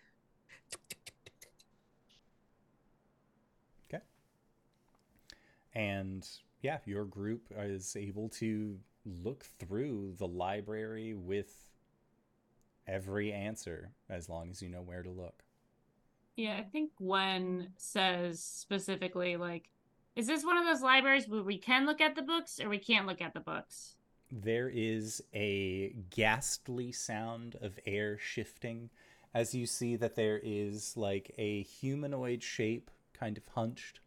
Okay. 3.93 4.01
And 5.75 6.25
yeah, 6.61 6.77
your 6.85 7.03
group 7.03 7.51
is 7.59 7.97
able 7.97 8.29
to 8.29 8.79
look 9.05 9.43
through 9.59 10.13
the 10.19 10.27
library 10.27 11.15
with 11.15 11.53
every 12.87 13.33
answer 13.33 13.91
as 14.09 14.29
long 14.29 14.51
as 14.51 14.61
you 14.61 14.69
know 14.69 14.81
where 14.81 15.03
to 15.03 15.09
look. 15.09 15.43
Yeah, 16.41 16.57
I 16.57 16.63
think 16.63 16.95
Gwen 16.95 17.67
says 17.77 18.43
specifically, 18.43 19.37
like, 19.37 19.69
is 20.15 20.25
this 20.25 20.43
one 20.43 20.57
of 20.57 20.65
those 20.65 20.81
libraries 20.81 21.29
where 21.29 21.43
we 21.43 21.59
can 21.59 21.85
look 21.85 22.01
at 22.01 22.15
the 22.15 22.23
books 22.23 22.59
or 22.59 22.67
we 22.67 22.79
can't 22.79 23.05
look 23.05 23.21
at 23.21 23.35
the 23.35 23.39
books? 23.39 23.97
There 24.31 24.67
is 24.67 25.21
a 25.35 25.93
ghastly 26.09 26.91
sound 26.93 27.57
of 27.61 27.77
air 27.85 28.17
shifting 28.17 28.89
as 29.35 29.53
you 29.53 29.67
see 29.67 29.95
that 29.97 30.15
there 30.15 30.41
is 30.43 30.97
like 30.97 31.31
a 31.37 31.61
humanoid 31.61 32.41
shape 32.41 32.89
kind 33.13 33.37
of 33.37 33.45
hunched 33.53 33.99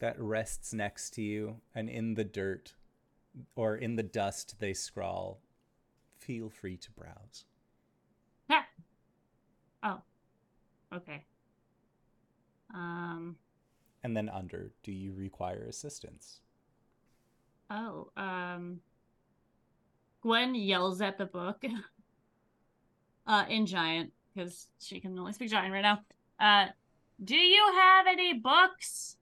that 0.00 0.20
rests 0.20 0.74
next 0.74 1.10
to 1.10 1.22
you, 1.22 1.60
and 1.76 1.88
in 1.88 2.14
the 2.14 2.24
dirt 2.24 2.74
or 3.54 3.76
in 3.76 3.94
the 3.94 4.02
dust 4.02 4.56
they 4.58 4.74
scrawl, 4.74 5.38
feel 6.18 6.50
free 6.50 6.76
to 6.76 6.90
browse. 6.90 7.44
Ha! 8.50 8.66
Okay. 10.94 11.24
Um. 12.72 13.36
And 14.02 14.16
then 14.16 14.28
under, 14.28 14.72
do 14.82 14.92
you 14.92 15.12
require 15.12 15.64
assistance? 15.68 16.40
Oh. 17.70 18.10
Um. 18.16 18.80
Gwen 20.22 20.54
yells 20.54 21.00
at 21.00 21.18
the 21.18 21.26
book. 21.26 21.64
uh, 23.26 23.44
in 23.48 23.66
giant 23.66 24.12
because 24.34 24.68
she 24.80 25.00
can 25.00 25.18
only 25.18 25.32
speak 25.32 25.50
giant 25.50 25.72
right 25.72 25.82
now. 25.82 26.00
Uh, 26.40 26.68
do 27.22 27.36
you 27.36 27.72
have 27.74 28.06
any 28.06 28.34
books 28.34 29.16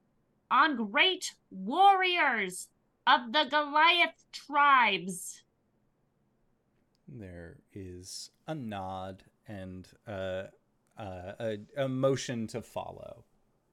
on 0.50 0.76
great 0.76 1.34
warriors 1.50 2.68
of 3.06 3.32
the 3.32 3.44
Goliath 3.50 4.24
tribes? 4.32 5.42
There 7.06 7.58
is 7.74 8.30
a 8.46 8.54
nod 8.54 9.24
and 9.46 9.86
uh, 10.06 10.44
uh, 11.02 11.32
a, 11.40 11.58
a 11.76 11.88
motion 11.88 12.46
to 12.48 12.62
follow, 12.62 13.24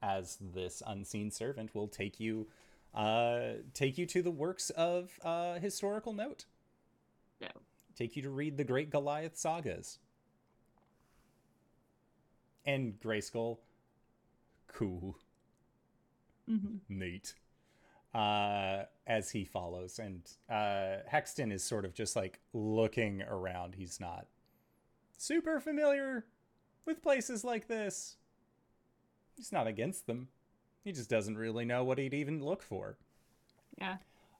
as 0.02 0.38
this 0.42 0.82
unseen 0.88 1.30
servant 1.32 1.76
will 1.76 1.88
take 1.88 2.20
you, 2.20 2.48
uh, 2.96 3.52
take 3.74 3.98
you 3.98 4.06
to 4.08 4.22
the 4.22 4.32
works 4.32 4.70
of 4.72 5.20
uh, 5.24 5.60
historical 5.60 6.14
note. 6.14 6.46
No. 7.40 7.48
Take 7.96 8.16
you 8.16 8.22
to 8.24 8.30
read 8.30 8.58
the 8.58 8.64
Great 8.64 8.90
Goliath 8.90 9.38
sagas. 9.38 10.00
And 12.66 13.00
Grayskull, 13.00 13.58
cool, 14.68 15.18
Mm-hmm. 16.50 16.78
neat. 16.90 17.36
uh, 18.14 18.86
as 19.06 19.30
he 19.32 19.46
follows. 19.46 20.00
And 20.00 20.24
uh, 20.50 21.04
Hexton 21.12 21.52
is 21.52 21.64
sort 21.64 21.86
of 21.86 21.94
just 21.94 22.16
like 22.16 22.40
looking 22.54 23.22
around. 23.22 23.76
He's 23.76 24.00
not 24.00 24.26
super 25.18 25.60
familiar 25.60 26.26
with 26.90 27.04
places 27.04 27.44
like 27.44 27.68
this. 27.68 28.18
He's 29.38 29.52
not 29.52 29.68
against 29.68 30.08
them. 30.08 30.28
He 30.84 30.92
just 30.92 31.10
doesn't 31.10 31.38
really 31.38 31.64
know 31.64 31.84
what 31.84 32.00
he'd 32.00 32.16
even 32.16 32.44
look 32.44 32.64
for. 32.64 32.98
Yeah. 33.78 33.98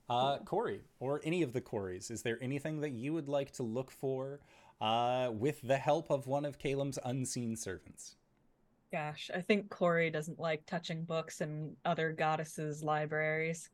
Uh, 0.08 0.38
Corey, 0.38 0.80
or 0.98 1.20
any 1.24 1.42
of 1.42 1.52
the 1.52 1.60
Corys, 1.60 2.10
is 2.10 2.22
there 2.22 2.38
anything 2.42 2.80
that 2.80 2.90
you 2.90 3.12
would 3.12 3.28
like 3.28 3.52
to 3.52 3.62
look 3.62 3.92
for 3.92 4.40
uh, 4.80 5.30
with 5.32 5.60
the 5.62 5.76
help 5.76 6.10
of 6.10 6.26
one 6.26 6.44
of 6.44 6.58
Caleb's 6.58 6.98
unseen 7.04 7.54
servants? 7.54 8.16
Gosh, 8.90 9.30
I 9.32 9.40
think 9.40 9.70
Corey 9.70 10.10
doesn't 10.10 10.40
like 10.40 10.66
touching 10.66 11.04
books 11.04 11.40
and 11.40 11.76
other 11.84 12.10
goddesses' 12.12 12.82
libraries. 12.82 13.70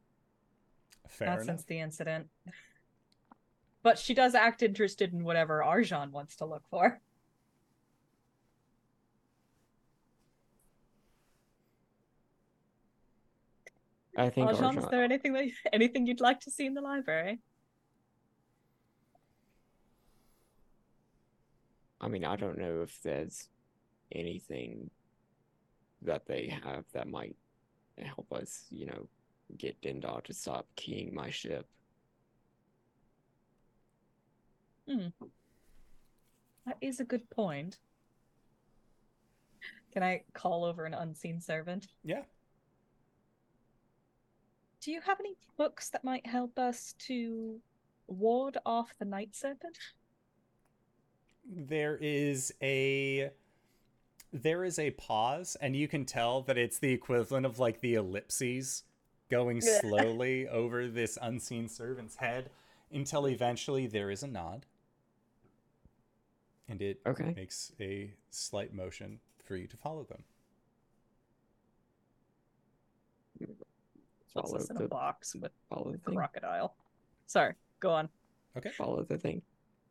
Fair 1.08 1.28
not 1.28 1.34
enough. 1.36 1.46
since 1.46 1.64
the 1.64 1.80
incident. 1.80 2.26
But 3.82 3.98
she 3.98 4.12
does 4.12 4.34
act 4.34 4.62
interested 4.62 5.14
in 5.14 5.24
whatever 5.24 5.64
Arjan 5.66 6.10
wants 6.10 6.36
to 6.36 6.44
look 6.44 6.64
for. 6.68 7.00
I 14.16 14.30
think 14.30 14.48
Arjan, 14.48 14.78
is 14.78 14.88
there 14.88 15.04
anything 15.04 15.32
that 15.34 15.44
anything 15.72 16.06
you'd 16.06 16.20
like 16.20 16.40
to 16.40 16.50
see 16.50 16.66
in 16.66 16.74
the 16.74 16.80
library? 16.80 17.40
I 22.00 22.08
mean, 22.08 22.24
I 22.24 22.36
don't 22.36 22.58
know 22.58 22.82
if 22.82 23.00
there's 23.02 23.48
anything 24.12 24.90
that 26.02 26.26
they 26.26 26.58
have 26.64 26.84
that 26.92 27.08
might 27.08 27.36
help 27.98 28.32
us, 28.32 28.64
you 28.70 28.86
know, 28.86 29.08
get 29.56 29.80
Dendar 29.80 30.22
to 30.24 30.34
stop 30.34 30.66
keying 30.76 31.14
my 31.14 31.30
ship. 31.30 31.66
Hmm. 34.88 35.08
That 36.66 36.76
is 36.80 37.00
a 37.00 37.04
good 37.04 37.28
point. 37.30 37.78
Can 39.92 40.02
I 40.02 40.22
call 40.34 40.64
over 40.64 40.84
an 40.84 40.94
unseen 40.94 41.40
servant? 41.40 41.88
Yeah. 42.04 42.22
Do 44.86 44.92
you 44.92 45.00
have 45.00 45.18
any 45.18 45.34
books 45.56 45.88
that 45.90 46.04
might 46.04 46.24
help 46.24 46.60
us 46.60 46.94
to 47.08 47.60
ward 48.06 48.56
off 48.64 48.94
the 49.00 49.04
night 49.04 49.34
serpent? 49.34 49.76
there 51.48 51.96
is 52.00 52.52
a 52.62 53.30
there 54.32 54.62
is 54.64 54.78
a 54.78 54.90
pause 54.92 55.56
and 55.60 55.74
you 55.74 55.88
can 55.88 56.04
tell 56.04 56.42
that 56.42 56.56
it's 56.56 56.78
the 56.78 56.92
equivalent 56.92 57.46
of 57.46 57.58
like 57.58 57.80
the 57.80 57.94
ellipses 57.94 58.84
going 59.28 59.60
slowly 59.60 60.46
over 60.48 60.86
this 60.88 61.18
unseen 61.20 61.68
servant's 61.68 62.16
head 62.16 62.50
until 62.92 63.26
eventually 63.26 63.86
there 63.88 64.10
is 64.10 64.22
a 64.22 64.26
nod 64.28 64.66
and 66.68 66.80
it 66.80 67.00
Okay. 67.06 67.32
makes 67.36 67.72
a 67.80 68.12
slight 68.30 68.72
motion 68.72 69.18
for 69.44 69.56
you 69.56 69.66
to 69.66 69.76
follow 69.76 70.04
them 70.04 70.22
Follow 74.42 74.56
us 74.56 74.70
in 74.70 74.76
a 74.76 74.80
the 74.80 74.88
box 74.88 75.34
with 75.34 75.52
follow 75.68 75.90
the 75.92 75.98
a 75.98 75.98
thing. 75.98 76.14
crocodile. 76.14 76.74
Sorry, 77.26 77.54
go 77.80 77.90
on. 77.90 78.08
okay 78.56 78.70
Follow 78.70 79.02
the 79.02 79.18
thing. 79.18 79.42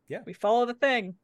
Yeah. 0.08 0.20
We 0.24 0.32
follow 0.32 0.66
the 0.66 0.74
thing. 0.74 1.14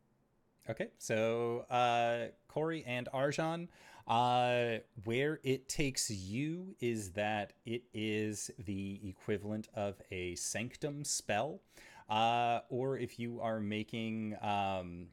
Okay, 0.70 0.88
so 0.98 1.64
uh, 1.70 2.26
Corey 2.46 2.84
and 2.86 3.08
Arjan, 3.12 3.66
uh, 4.06 4.78
where 5.04 5.40
it 5.42 5.68
takes 5.68 6.08
you 6.08 6.76
is 6.80 7.10
that 7.12 7.52
it 7.66 7.82
is 7.92 8.50
the 8.64 9.00
equivalent 9.04 9.68
of 9.74 9.96
a 10.12 10.36
sanctum 10.36 11.04
spell, 11.04 11.60
uh, 12.08 12.60
or 12.68 12.96
if 12.96 13.18
you 13.18 13.40
are 13.40 13.58
making, 13.58 14.36
um, 14.40 15.06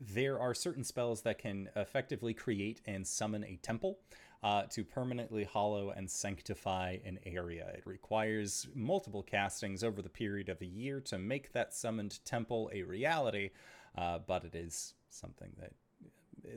there 0.00 0.38
are 0.38 0.54
certain 0.54 0.84
spells 0.84 1.22
that 1.22 1.38
can 1.38 1.68
effectively 1.74 2.34
create 2.34 2.80
and 2.86 3.04
summon 3.04 3.42
a 3.44 3.56
temple. 3.62 3.98
Uh, 4.44 4.64
to 4.64 4.84
permanently 4.84 5.42
hollow 5.42 5.88
and 5.96 6.10
sanctify 6.10 6.98
an 7.06 7.18
area. 7.24 7.66
It 7.74 7.86
requires 7.86 8.68
multiple 8.74 9.22
castings 9.22 9.82
over 9.82 10.02
the 10.02 10.10
period 10.10 10.50
of 10.50 10.60
a 10.60 10.66
year 10.66 11.00
to 11.06 11.16
make 11.16 11.52
that 11.54 11.72
summoned 11.72 12.22
temple 12.26 12.70
a 12.74 12.82
reality, 12.82 13.52
uh, 13.96 14.18
but 14.18 14.44
it 14.44 14.54
is 14.54 14.92
something 15.08 15.50
that 15.58 15.72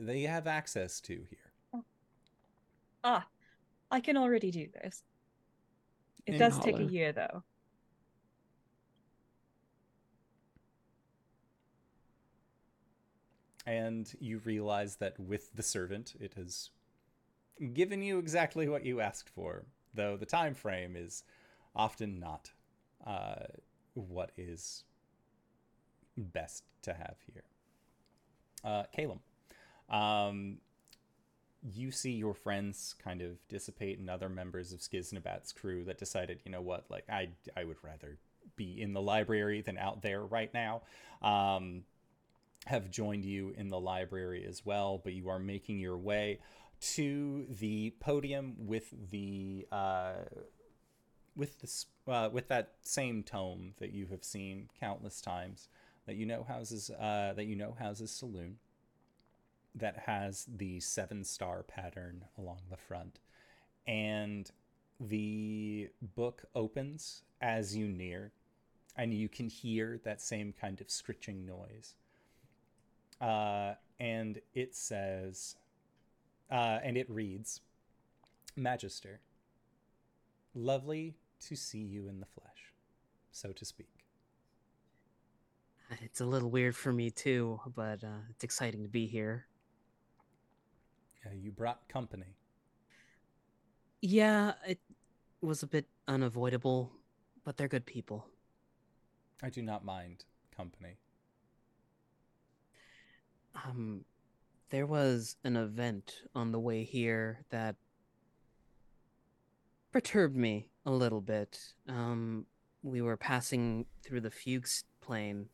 they 0.06 0.20
have 0.24 0.46
access 0.46 1.00
to 1.00 1.14
here. 1.30 1.82
Ah, 3.02 3.26
I 3.90 4.00
can 4.00 4.18
already 4.18 4.50
do 4.50 4.68
this. 4.82 5.02
It 6.26 6.34
In 6.34 6.38
does 6.38 6.58
take 6.58 6.78
a 6.78 6.84
year 6.84 7.12
though. 7.12 7.42
And 13.66 14.14
you 14.20 14.42
realize 14.44 14.96
that 14.96 15.18
with 15.18 15.54
the 15.54 15.62
servant, 15.62 16.16
it 16.20 16.34
has 16.34 16.68
given 17.72 18.02
you 18.02 18.18
exactly 18.18 18.68
what 18.68 18.84
you 18.84 19.00
asked 19.00 19.28
for, 19.28 19.64
though 19.94 20.16
the 20.16 20.26
time 20.26 20.54
frame 20.54 20.96
is 20.96 21.24
often 21.74 22.18
not 22.18 22.50
uh, 23.06 23.46
what 23.94 24.30
is 24.36 24.84
best 26.16 26.64
to 26.82 26.92
have 26.92 27.16
here. 27.32 27.44
Uh, 28.64 28.84
Caleb, 28.92 29.20
um, 29.88 30.58
you 31.62 31.90
see 31.90 32.12
your 32.12 32.34
friends 32.34 32.94
kind 33.02 33.20
of 33.20 33.36
dissipate 33.48 33.98
and 33.98 34.08
other 34.08 34.28
members 34.28 34.72
of 34.72 34.80
Skiznabat's 34.80 35.52
crew 35.52 35.84
that 35.84 35.98
decided, 35.98 36.40
you 36.44 36.52
know 36.52 36.60
what, 36.60 36.84
like 36.88 37.04
I, 37.10 37.30
I 37.56 37.64
would 37.64 37.78
rather 37.82 38.18
be 38.56 38.80
in 38.80 38.92
the 38.92 39.02
library 39.02 39.60
than 39.60 39.78
out 39.78 40.02
there 40.02 40.24
right 40.24 40.52
now. 40.52 40.82
Um, 41.22 41.84
have 42.66 42.90
joined 42.90 43.24
you 43.24 43.54
in 43.56 43.68
the 43.68 43.80
library 43.80 44.44
as 44.46 44.66
well, 44.66 45.00
but 45.02 45.12
you 45.12 45.28
are 45.28 45.38
making 45.38 45.78
your 45.78 45.96
way 45.96 46.38
to 46.80 47.46
the 47.48 47.90
podium 48.00 48.54
with 48.58 49.10
the 49.10 49.66
uh, 49.72 50.24
with 51.34 51.60
this 51.60 51.86
uh, 52.06 52.28
with 52.32 52.48
that 52.48 52.74
same 52.82 53.22
tome 53.22 53.74
that 53.78 53.92
you 53.92 54.06
have 54.06 54.24
seen 54.24 54.68
countless 54.80 55.20
times 55.20 55.68
that 56.06 56.16
you 56.16 56.26
know 56.26 56.44
houses 56.44 56.90
uh, 56.90 57.32
that 57.36 57.44
you 57.44 57.56
know 57.56 57.76
houses 57.78 58.10
Selûne 58.10 58.54
that 59.74 59.98
has 60.06 60.46
the 60.48 60.80
seven 60.80 61.24
star 61.24 61.62
pattern 61.62 62.24
along 62.36 62.58
the 62.70 62.76
front. 62.76 63.20
And 63.86 64.50
the 65.00 65.88
book 66.14 66.44
opens 66.54 67.22
as 67.40 67.76
you 67.76 67.86
near 67.86 68.32
and 68.96 69.14
you 69.14 69.28
can 69.28 69.48
hear 69.48 70.00
that 70.04 70.20
same 70.20 70.52
kind 70.60 70.80
of 70.80 70.90
scritching 70.90 71.46
noise. 71.46 71.94
Uh, 73.20 73.74
and 74.00 74.40
it 74.54 74.74
says, 74.74 75.56
uh, 76.50 76.78
and 76.82 76.96
it 76.96 77.08
reads, 77.10 77.60
Magister, 78.56 79.20
lovely 80.54 81.14
to 81.40 81.56
see 81.56 81.78
you 81.78 82.08
in 82.08 82.20
the 82.20 82.26
flesh, 82.26 82.72
so 83.30 83.52
to 83.52 83.64
speak. 83.64 83.88
It's 86.02 86.20
a 86.20 86.26
little 86.26 86.50
weird 86.50 86.76
for 86.76 86.92
me 86.92 87.10
too, 87.10 87.60
but 87.74 88.04
uh, 88.04 88.20
it's 88.30 88.44
exciting 88.44 88.82
to 88.82 88.88
be 88.88 89.06
here. 89.06 89.46
Uh, 91.24 91.30
you 91.34 91.50
brought 91.50 91.88
company. 91.88 92.36
Yeah, 94.00 94.52
it 94.66 94.78
was 95.40 95.62
a 95.62 95.66
bit 95.66 95.86
unavoidable, 96.06 96.92
but 97.44 97.56
they're 97.56 97.68
good 97.68 97.86
people. 97.86 98.26
I 99.42 99.50
do 99.50 99.62
not 99.62 99.84
mind 99.84 100.24
company. 100.56 100.98
Um, 103.54 104.04
there 104.70 104.86
was 104.86 105.36
an 105.44 105.56
event 105.56 106.22
on 106.34 106.52
the 106.52 106.60
way 106.60 106.84
here 106.84 107.44
that 107.50 107.76
perturbed 109.92 110.36
me 110.36 110.68
a 110.84 110.90
little 110.90 111.20
bit. 111.20 111.58
Um, 111.88 112.46
we 112.82 113.00
were 113.00 113.16
passing 113.16 113.86
through 114.04 114.20
the 114.20 114.30
Fuchs 114.30 114.84
plain, 115.00 115.48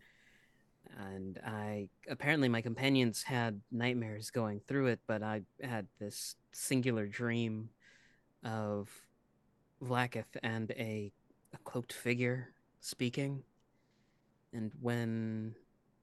and 0.98 1.38
I 1.46 1.88
apparently 2.08 2.48
my 2.48 2.60
companions 2.60 3.22
had 3.22 3.60
nightmares 3.70 4.30
going 4.30 4.60
through 4.66 4.88
it, 4.88 5.00
but 5.06 5.22
I 5.22 5.42
had 5.62 5.86
this 5.98 6.36
singular 6.52 7.06
dream 7.06 7.70
of 8.42 8.88
Vlaakith 9.82 10.24
and 10.42 10.70
a, 10.72 11.12
a 11.52 11.58
cloaked 11.64 11.92
figure 11.92 12.52
speaking. 12.80 13.42
And 14.52 14.72
when 14.80 15.54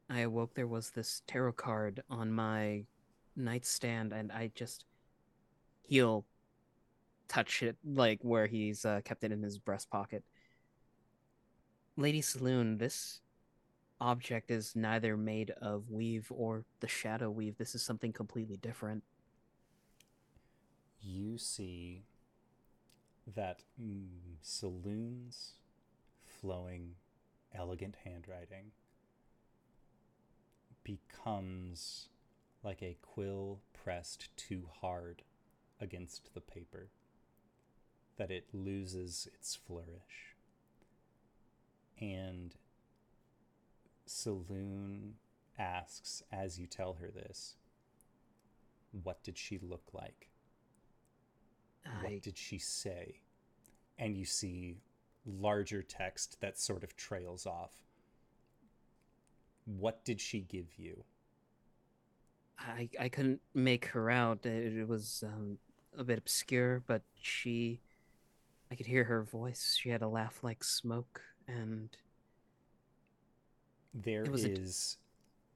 I 0.09 0.21
awoke, 0.21 0.55
there 0.55 0.67
was 0.67 0.89
this 0.89 1.21
tarot 1.27 1.53
card 1.53 2.03
on 2.09 2.31
my 2.31 2.85
nightstand, 3.35 4.13
and 4.13 4.31
I 4.31 4.51
just 4.55 4.85
he'll 5.83 6.25
touch 7.27 7.63
it 7.63 7.77
like 7.85 8.19
where 8.21 8.47
he's 8.47 8.85
uh, 8.85 9.01
kept 9.03 9.23
it 9.23 9.31
in 9.31 9.41
his 9.41 9.57
breast 9.57 9.89
pocket. 9.89 10.23
Lady 11.97 12.21
Selûne, 12.21 12.79
this 12.79 13.21
object 13.99 14.49
is 14.49 14.75
neither 14.75 15.15
made 15.15 15.51
of 15.61 15.89
weave 15.89 16.31
or 16.31 16.65
the 16.79 16.87
shadow 16.87 17.29
weave. 17.29 17.57
This 17.57 17.75
is 17.75 17.81
something 17.81 18.11
completely 18.11 18.57
different. 18.57 19.03
You 20.99 21.37
see 21.37 22.03
that 23.35 23.61
mm, 23.81 24.07
Selûne's, 24.43 25.53
flowing, 26.41 26.95
elegant 27.53 27.95
handwriting 28.03 28.71
becomes 30.83 32.09
like 32.63 32.81
a 32.81 32.97
quill 33.01 33.59
pressed 33.73 34.35
too 34.37 34.67
hard 34.81 35.23
against 35.79 36.33
the 36.33 36.41
paper, 36.41 36.89
that 38.17 38.31
it 38.31 38.45
loses 38.53 39.27
its 39.33 39.55
flourish. 39.55 40.35
And 41.99 42.55
Selûne 44.07 45.13
asks, 45.57 46.23
as 46.31 46.59
you 46.59 46.67
tell 46.67 46.93
her 46.93 47.09
this, 47.09 47.55
what 49.03 49.23
did 49.23 49.37
she 49.37 49.59
look 49.59 49.89
like? 49.93 50.29
I, 51.85 52.03
What 52.03 52.21
did 52.21 52.37
she 52.37 52.57
say? 52.57 53.21
And 53.97 54.17
you 54.17 54.25
see 54.25 54.77
larger 55.25 55.81
text 55.81 56.41
that 56.41 56.59
sort 56.59 56.83
of 56.83 56.95
trails 56.95 57.45
off. 57.45 57.71
What 59.65 60.03
did 60.03 60.19
she 60.19 60.41
give 60.41 60.77
you? 60.77 61.03
I 62.67 62.89
I 62.99 63.09
couldn't 63.09 63.41
make 63.53 63.85
her 63.87 64.09
out. 64.09 64.45
It, 64.45 64.77
it 64.77 64.87
was 64.87 65.23
um, 65.25 65.57
a 65.97 66.03
bit 66.03 66.17
obscure, 66.17 66.83
but 66.87 67.01
she, 67.21 67.81
I 68.71 68.75
could 68.75 68.85
hear 68.87 69.03
her 69.05 69.23
voice. 69.23 69.77
She 69.79 69.89
had 69.89 70.01
a 70.01 70.07
laugh 70.07 70.39
like 70.43 70.63
smoke, 70.63 71.21
and 71.47 71.89
There 73.93 74.23
is 74.33 74.97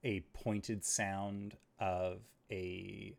a 0.04 0.20
pointed 0.34 0.84
sound 0.84 1.56
of 1.80 2.20
a 2.50 3.14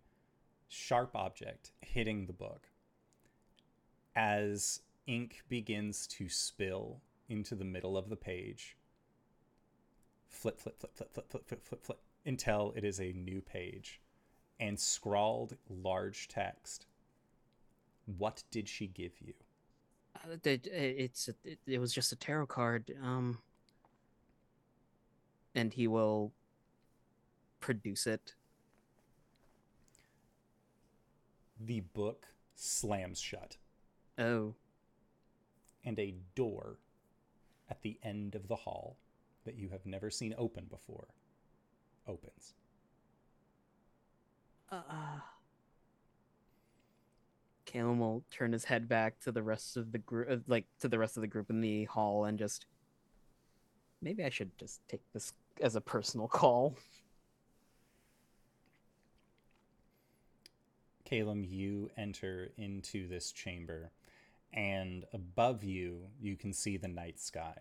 sharp 0.68 1.16
object 1.16 1.72
hitting 1.82 2.26
the 2.26 2.34
book. 2.34 2.70
As 4.16 4.82
ink 5.06 5.44
begins 5.48 6.08
to 6.08 6.30
spill 6.30 7.02
into 7.30 7.56
the 7.56 7.66
middle 7.66 7.98
of 7.98 8.10
the 8.10 8.16
page, 8.16 8.76
flip, 10.28 10.60
flip, 10.60 10.80
flip, 10.80 10.96
flip, 10.96 11.14
flip, 11.14 11.30
flip, 11.30 11.48
flip, 11.48 11.64
flip, 11.66 11.84
flip, 11.84 12.00
until 12.28 12.74
it 12.76 12.84
is 12.84 13.00
a 13.00 13.14
new 13.14 13.42
page 13.42 14.00
and 14.60 14.80
scrawled 14.80 15.56
large 15.70 16.28
text. 16.28 16.86
What 18.18 18.44
did 18.52 18.70
she 18.70 18.88
give 18.88 19.14
you? 19.20 19.34
uh, 20.26 20.36
it, 20.44 20.68
it's 20.68 21.30
it, 21.44 21.60
it 21.66 21.80
was 21.80 21.94
just 21.94 22.12
a 22.12 22.16
tarot 22.16 22.48
card. 22.48 22.94
Um, 23.04 23.40
and 25.56 25.74
he 25.74 25.88
will 25.88 26.34
produce 27.60 28.06
it. 28.08 28.34
The 31.60 31.82
book 31.82 32.28
slams 32.56 33.20
shut. 33.20 33.58
Oh, 34.20 34.54
and 35.84 35.98
a 36.00 36.16
door 36.36 36.78
at 37.70 37.82
the 37.82 37.98
end 38.04 38.36
of 38.36 38.48
the 38.48 38.56
hall 38.56 38.98
that 39.46 39.56
you 39.56 39.70
have 39.70 39.86
never 39.86 40.10
seen 40.10 40.36
open 40.38 40.66
before 40.70 41.08
opens. 42.08 42.54
uh, 44.72 45.20
Calum 47.66 48.00
will 48.00 48.24
turn 48.32 48.54
his 48.54 48.64
head 48.64 48.88
back 48.88 49.20
to 49.20 49.32
the 49.32 49.44
rest 49.44 49.78
of 49.78 49.92
the 49.92 49.98
group, 49.98 50.44
like 50.48 50.66
to 50.80 50.88
the 50.88 50.98
rest 50.98 51.18
of 51.18 51.22
the 51.22 51.28
group 51.28 51.50
in 51.50 51.62
the 51.62 51.84
hall, 51.86 52.26
and 52.26 52.40
just 52.40 52.66
maybe 54.02 54.24
I 54.24 54.30
should 54.30 54.58
just 54.58 54.80
take 54.88 55.02
this 55.14 55.34
as 55.62 55.76
a 55.76 55.82
personal 55.82 56.28
call. 56.28 56.76
Calum, 61.04 61.44
you 61.44 61.90
enter 61.98 62.50
into 62.58 63.08
this 63.08 63.32
chamber, 63.32 63.92
and 64.54 65.06
above 65.14 65.64
you, 65.64 66.02
you 66.22 66.36
can 66.36 66.52
see 66.52 66.78
the 66.78 66.88
night 66.88 67.20
sky. 67.20 67.56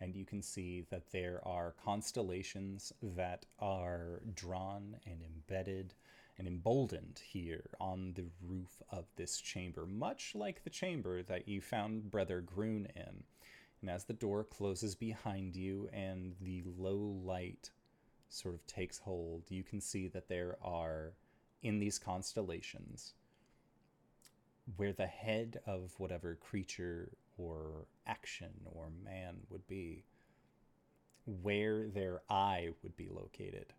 And 0.00 0.14
you 0.14 0.24
can 0.24 0.42
see 0.42 0.84
that 0.90 1.10
there 1.10 1.40
are 1.44 1.74
constellations 1.84 2.92
that 3.02 3.46
are 3.58 4.22
drawn 4.34 4.96
and 5.06 5.22
embedded 5.22 5.94
and 6.38 6.46
emboldened 6.46 7.20
here 7.24 7.70
on 7.80 8.12
the 8.14 8.26
roof 8.40 8.80
of 8.92 9.06
this 9.16 9.40
chamber, 9.40 9.86
much 9.86 10.34
like 10.36 10.62
the 10.62 10.70
chamber 10.70 11.22
that 11.24 11.48
you 11.48 11.60
found 11.60 12.10
Brother 12.10 12.40
Groon 12.40 12.86
in. 12.94 13.24
And 13.80 13.90
as 13.90 14.04
the 14.04 14.12
door 14.12 14.44
closes 14.44 14.94
behind 14.94 15.56
you 15.56 15.88
and 15.92 16.34
the 16.40 16.62
low 16.64 17.20
light 17.24 17.70
sort 18.28 18.54
of 18.54 18.66
takes 18.66 18.98
hold, 18.98 19.44
you 19.48 19.64
can 19.64 19.80
see 19.80 20.06
that 20.08 20.28
there 20.28 20.56
are 20.62 21.14
in 21.62 21.80
these 21.80 21.98
constellations 21.98 23.14
where 24.76 24.92
the 24.92 25.06
head 25.06 25.60
of 25.66 25.94
whatever 25.98 26.36
creature 26.36 27.10
or 27.38 27.86
action 28.06 28.50
or 28.66 28.88
man 29.04 29.36
would 29.48 29.66
be, 29.66 30.04
where 31.42 31.88
their 31.88 32.20
eye 32.28 32.68
would 32.82 32.96
be 32.96 33.08
located, 33.10 33.72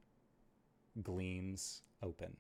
gleams 1.04 1.82
open. 2.02 2.36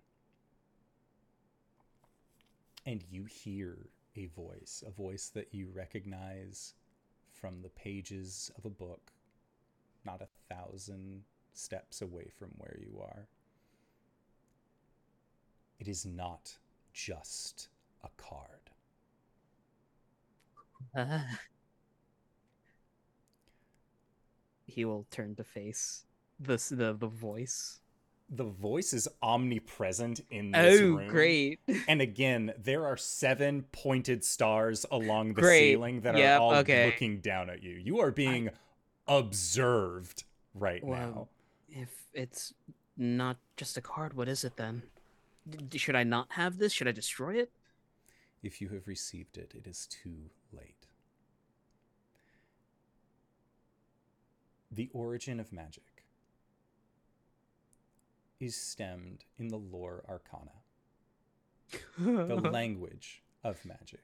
And 2.85 3.03
you 3.11 3.25
hear 3.25 3.77
a 4.15 4.27
voice, 4.27 4.83
a 4.87 4.91
voice 4.91 5.29
that 5.35 5.53
you 5.53 5.69
recognize 5.73 6.73
from 7.31 7.61
the 7.61 7.69
pages 7.69 8.51
of 8.57 8.65
a 8.65 8.69
book, 8.69 9.11
not 10.05 10.21
a 10.21 10.53
thousand 10.53 11.23
steps 11.53 12.01
away 12.01 12.29
from 12.37 12.49
where 12.57 12.77
you 12.79 12.99
are. 13.01 13.27
It 15.79 15.87
is 15.87 16.05
not 16.05 16.57
just 16.93 17.69
a 18.03 18.09
card. 18.17 18.71
He 24.65 24.85
will 24.85 25.05
turn 25.11 25.35
to 25.35 25.43
face 25.43 26.05
this 26.39 26.69
the 26.69 26.93
the 26.93 27.07
voice. 27.07 27.79
The 28.29 28.43
voice 28.45 28.93
is 28.93 29.07
omnipresent 29.23 30.21
in 30.29 30.51
this 30.51 30.79
room. 30.79 30.93
Oh, 30.93 30.97
room. 30.99 31.07
great! 31.09 31.59
And 31.87 31.99
again, 32.01 32.53
there 32.63 32.85
are 32.85 32.95
seven 32.97 33.63
pointed 33.71 34.23
stars 34.23 34.85
along 34.91 35.33
the 35.33 35.41
Great. 35.41 35.71
ceiling 35.71 36.01
that 36.01 36.15
Yep, 36.15 36.37
are 36.37 36.41
all 36.41 36.53
okay. 36.57 36.85
looking 36.85 37.21
down 37.21 37.49
at 37.49 37.63
you. 37.63 37.71
You 37.71 37.99
are 38.01 38.11
being 38.11 38.51
observed 39.07 40.25
right 40.53 40.83
Wow. 40.83 40.97
now. 40.99 41.27
If 41.69 41.89
it's 42.13 42.53
not 42.95 43.37
just 43.57 43.77
a 43.77 43.81
card, 43.81 44.13
what 44.13 44.27
is 44.27 44.43
it 44.43 44.57
then? 44.57 44.83
D- 45.67 45.79
should 45.79 45.95
I 45.95 46.03
not 46.03 46.27
have 46.33 46.59
this? 46.59 46.71
Should 46.71 46.87
I 46.87 46.91
destroy 46.91 47.39
it? 47.39 47.51
If 48.43 48.61
you 48.61 48.69
have 48.69 48.85
received 48.87 49.37
it, 49.39 49.53
it 49.55 49.65
is 49.65 49.87
too 49.87 50.29
The 54.71 54.89
origin 54.93 55.39
of 55.39 55.51
magic 55.51 56.05
is 58.39 58.55
stemmed 58.55 59.25
in 59.37 59.49
the 59.49 59.57
lore 59.57 60.03
arcana, 60.07 60.63
the 61.97 62.35
language 62.51 63.23
of 63.43 63.65
magic. 63.65 64.03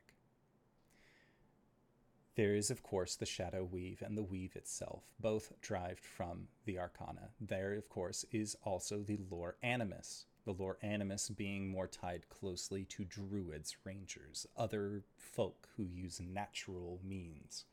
There 2.36 2.54
is, 2.54 2.70
of 2.70 2.84
course, 2.84 3.16
the 3.16 3.26
shadow 3.26 3.64
weave 3.64 4.02
and 4.06 4.18
the 4.18 4.24
weave 4.24 4.58
itself, 4.58 5.04
both 5.20 5.54
derived 5.62 6.04
from 6.04 6.50
the 6.66 6.78
arcana. 6.78 7.30
There, 7.40 7.74
of 7.74 7.88
course, 7.88 8.26
is 8.30 8.58
also 8.64 9.02
the 9.02 9.20
lore 9.32 9.56
animus, 9.64 10.26
the 10.44 10.52
lore 10.52 10.78
animus 10.82 11.30
being 11.30 11.70
more 11.70 11.88
tied 11.88 12.28
closely 12.28 12.84
to 12.86 13.06
druids, 13.06 13.78
rangers, 13.86 14.46
other 14.58 15.06
folk 15.18 15.70
who 15.78 15.84
use 15.84 16.20
natural 16.20 17.00
means. 17.04 17.66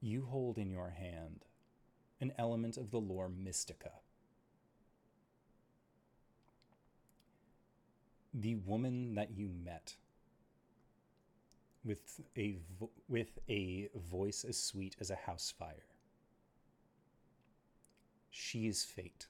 You 0.00 0.26
hold 0.26 0.56
in 0.56 0.70
your 0.70 0.90
hand 0.90 1.44
an 2.20 2.32
element 2.38 2.76
of 2.76 2.90
the 2.90 3.00
lore 3.00 3.28
mystica. 3.28 3.92
The 8.32 8.54
woman 8.54 9.14
that 9.14 9.36
you 9.36 9.48
met 9.48 9.96
with 11.84 12.20
a 12.36 12.58
vo- 12.78 12.90
with 13.08 13.38
a 13.48 13.88
voice 13.94 14.44
as 14.44 14.62
sweet 14.62 14.96
as 15.00 15.10
a 15.10 15.16
house 15.16 15.50
fire. 15.50 15.86
She 18.30 18.66
is 18.66 18.84
fate. 18.84 19.26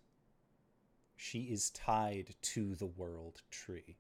She 1.16 1.44
is 1.44 1.70
tied 1.70 2.34
to 2.42 2.74
the 2.74 2.86
world 2.86 3.42
tree. 3.50 3.97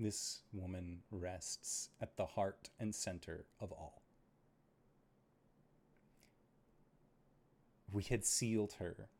This 0.00 0.40
woman 0.50 1.02
rests 1.10 1.90
at 2.00 2.16
the 2.16 2.24
heart 2.24 2.70
and 2.80 2.94
center 2.94 3.44
of 3.60 3.70
all. 3.70 4.00
We 7.92 8.04
had 8.04 8.24
sealed 8.24 8.76
her 8.78 9.10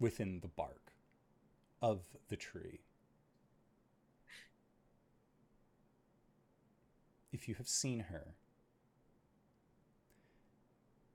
within 0.00 0.40
the 0.40 0.48
bark 0.48 0.94
of 1.80 2.00
the 2.28 2.36
tree. 2.36 2.80
If 7.32 7.48
you 7.48 7.54
have 7.54 7.68
seen 7.68 8.00
her, 8.00 8.34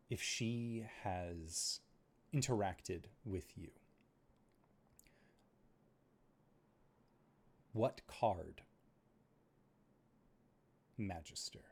if 0.09 0.21
she 0.21 0.85
has 1.03 1.81
interacted 2.33 3.07
with 3.25 3.57
you, 3.57 3.71
What 7.73 8.01
card? 8.07 8.61
Magister. 10.99 11.65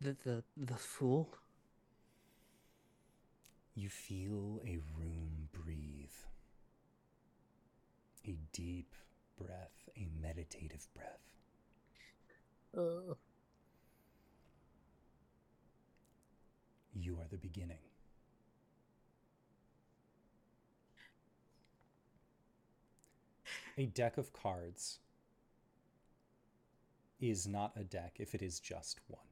The 0.00 0.12
the 0.22 0.44
the 0.56 0.76
fool. 0.76 1.36
You 3.74 3.90
feel 3.90 4.60
a 4.64 4.78
room 4.98 5.50
breathe. 5.52 6.10
A 8.26 8.36
deep 8.50 8.92
breath, 9.36 9.88
a 9.96 10.08
meditative 10.20 10.88
breath. 10.94 11.30
Uh, 12.76 13.14
You 16.94 17.18
are 17.20 17.28
the 17.28 17.36
beginning. 17.36 17.80
A 23.76 23.86
deck 23.86 24.18
of 24.18 24.32
cards 24.32 25.00
is 27.20 27.46
not 27.46 27.72
a 27.76 27.82
deck 27.82 28.16
if 28.18 28.34
it 28.34 28.42
is 28.42 28.60
just 28.60 29.00
one. 29.08 29.26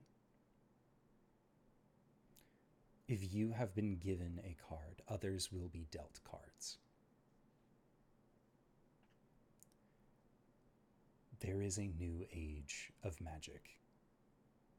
If 3.06 3.32
you 3.32 3.52
have 3.52 3.74
been 3.74 3.98
given 3.98 4.40
a 4.44 4.56
card, 4.68 5.02
others 5.08 5.50
will 5.52 5.68
be 5.68 5.86
dealt 5.92 6.18
cards. 6.24 6.78
There 11.40 11.60
is 11.60 11.78
a 11.78 11.92
new 11.98 12.24
age 12.32 12.92
of 13.04 13.20
magic 13.20 13.76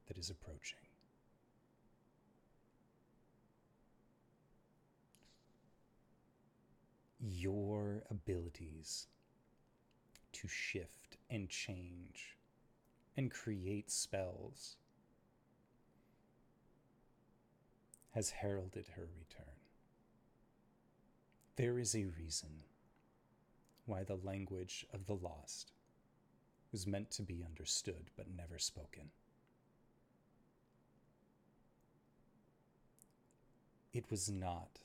that 0.08 0.18
is 0.18 0.30
approaching. 0.30 0.78
Your 7.20 8.02
abilities 8.10 9.06
to 10.44 10.48
shift 10.48 11.16
and 11.30 11.48
change 11.48 12.36
and 13.16 13.30
create 13.30 13.90
spells 13.90 14.76
has 18.10 18.30
heralded 18.30 18.88
her 18.94 19.08
return. 19.18 19.54
There 21.56 21.78
is 21.78 21.94
a 21.94 22.04
reason 22.04 22.62
why 23.86 24.04
the 24.04 24.18
language 24.22 24.84
of 24.92 25.06
the 25.06 25.14
lost 25.14 25.72
was 26.72 26.86
meant 26.86 27.10
to 27.12 27.22
be 27.22 27.42
understood 27.42 28.10
but 28.14 28.26
never 28.28 28.58
spoken. 28.58 29.10
It 33.94 34.10
was 34.10 34.28
not 34.28 34.80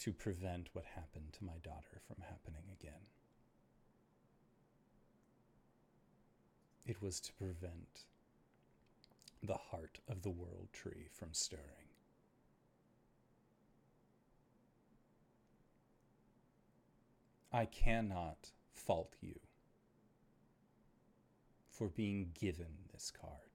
to 0.00 0.12
prevent 0.12 0.70
what 0.72 0.86
happened 0.94 1.32
to 1.32 1.44
my 1.44 1.58
daughter 1.62 2.00
from 2.06 2.22
happening 2.22 2.64
again. 2.72 3.02
It 6.86 7.02
was 7.02 7.20
to 7.20 7.32
prevent 7.34 8.06
the 9.42 9.58
heart 9.70 10.00
of 10.08 10.22
the 10.22 10.30
world 10.30 10.68
tree 10.72 11.08
from 11.12 11.28
stirring. 11.32 11.90
I 17.52 17.66
cannot 17.66 18.52
fault 18.72 19.16
you 19.20 19.38
for 21.68 21.88
being 21.88 22.30
given 22.38 22.88
this 22.92 23.10
card. 23.10 23.49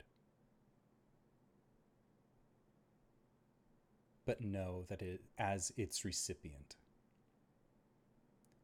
But 4.26 4.42
know 4.42 4.86
that 4.90 5.02
it, 5.02 5.22
as 5.38 5.72
its 5.78 6.04
recipient, 6.04 6.76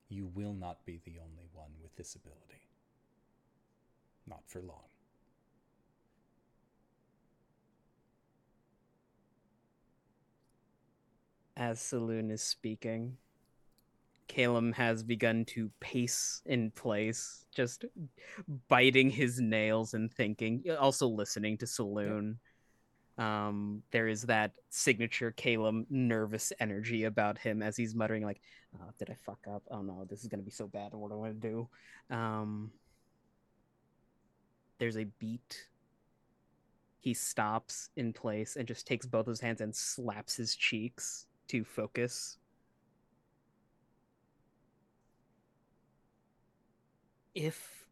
you 0.10 0.26
will 0.26 0.54
not 0.54 0.86
be 0.86 1.00
the 1.06 1.20
only 1.20 1.48
one 1.54 1.72
with 1.82 1.96
this 1.96 2.16
ability. 2.16 2.68
Not 4.28 4.44
for 4.48 4.62
long. 4.62 4.92
as 11.62 11.80
Selûne 11.80 12.32
is 12.32 12.42
speaking, 12.42 13.18
Calum 14.28 14.74
has 14.74 15.04
begun 15.04 15.46
to 15.46 15.70
pace 15.80 16.42
in 16.48 16.72
place, 16.72 17.46
just 17.54 17.86
biting 18.68 19.12
his 19.12 19.40
nails 19.40 19.94
and 19.94 20.12
thinking, 20.12 20.64
also 20.80 21.08
listening 21.08 21.58
to 21.60 21.68
Selûne. 21.68 22.38
Um, 23.22 23.84
there 23.92 24.08
is 24.08 24.24
that 24.24 24.54
signature 24.72 25.30
Calum 25.30 25.86
nervous 25.92 26.52
energy 26.60 27.04
about 27.04 27.38
him 27.38 27.62
as 27.62 27.78
he's 27.78 27.94
muttering, 27.94 28.26
like, 28.26 28.42
oh, 28.76 28.90
did 28.98 29.12
I 29.12 29.16
fuck 29.24 29.46
up? 29.48 29.62
Oh 29.70 29.84
no, 29.84 30.08
this 30.10 30.22
is 30.24 30.28
gonna 30.28 30.42
be 30.42 30.50
so 30.50 30.66
bad. 30.66 30.94
What 30.94 31.10
do 31.10 31.14
I 31.14 31.18
want 31.18 31.40
to 31.40 31.48
do? 31.48 31.70
Um, 32.10 32.72
there's 34.80 34.98
a 34.98 35.04
beat. 35.20 35.68
He 37.00 37.14
stops 37.14 37.92
in 37.96 38.12
place 38.12 38.56
and 38.56 38.68
just 38.68 38.88
takes 38.88 39.06
both 39.06 39.28
his 39.28 39.40
hands 39.40 39.62
and 39.62 39.76
slaps 39.76 40.36
his 40.36 40.56
cheeks 40.56 41.28
to 41.50 41.64
focus. 41.64 42.40
If 47.36 47.86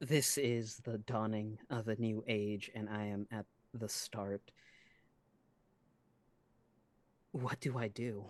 this 0.00 0.38
is 0.38 0.78
the 0.78 0.98
dawning 0.98 1.58
of 1.70 1.86
a 1.86 1.94
new 1.94 2.24
age 2.26 2.68
and 2.74 2.88
I 2.88 3.04
am 3.06 3.28
at 3.30 3.46
the 3.76 3.88
start, 3.88 4.50
what 7.32 7.60
do 7.60 7.78
I 7.78 7.88
do? 7.88 8.24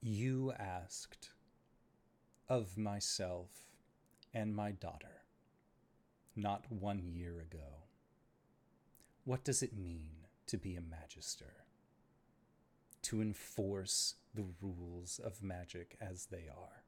You 0.00 0.52
asked 0.52 1.30
of 2.48 2.78
myself 2.78 3.48
and 4.32 4.54
my 4.54 4.70
daughter 4.70 5.22
not 6.36 6.70
one 6.70 7.02
year 7.02 7.40
ago. 7.40 7.84
What 9.24 9.44
does 9.44 9.62
it 9.62 9.76
mean 9.76 10.26
to 10.46 10.56
be 10.56 10.76
a 10.76 10.80
magister? 10.80 11.64
To 13.02 13.20
enforce 13.20 14.14
the 14.34 14.44
rules 14.60 15.18
of 15.22 15.42
magic 15.42 15.96
as 16.00 16.26
they 16.26 16.48
are. 16.48 16.84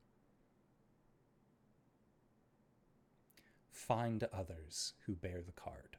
Find 3.71 4.25
others 4.33 4.93
who 5.07 5.15
bear 5.15 5.43
the 5.43 5.53
card. 5.53 5.97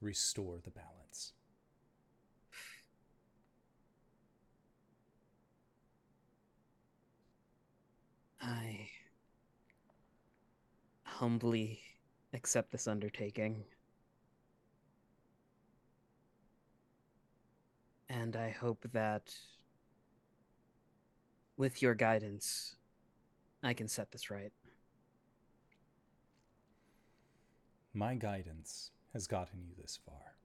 Restore 0.00 0.60
the 0.62 0.70
balance. 0.70 1.32
I 8.40 8.88
humbly 11.02 11.80
accept 12.32 12.70
this 12.70 12.86
undertaking. 12.86 13.64
And 18.08 18.36
I 18.36 18.50
hope 18.50 18.86
that 18.92 19.34
with 21.56 21.82
your 21.82 21.94
guidance, 21.94 22.76
I 23.62 23.74
can 23.74 23.88
set 23.88 24.12
this 24.12 24.30
right. 24.30 24.52
My 27.92 28.14
guidance 28.14 28.92
has 29.18 29.26
gotten 29.26 29.58
you 29.64 29.72
this 29.76 29.98
far. 30.06 30.36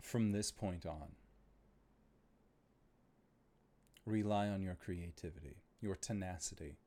From 0.00 0.32
this 0.32 0.50
point 0.50 0.86
on, 0.86 1.08
rely 4.06 4.48
on 4.48 4.62
your 4.62 4.76
creativity, 4.76 5.56
your 5.82 5.94
tenacity. 5.94 6.78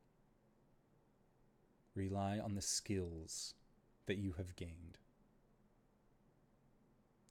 Rely 1.93 2.39
on 2.39 2.55
the 2.55 2.61
skills 2.63 3.53
that 4.07 4.17
you 4.17 4.33
have 4.39 4.55
gained. 4.55 4.97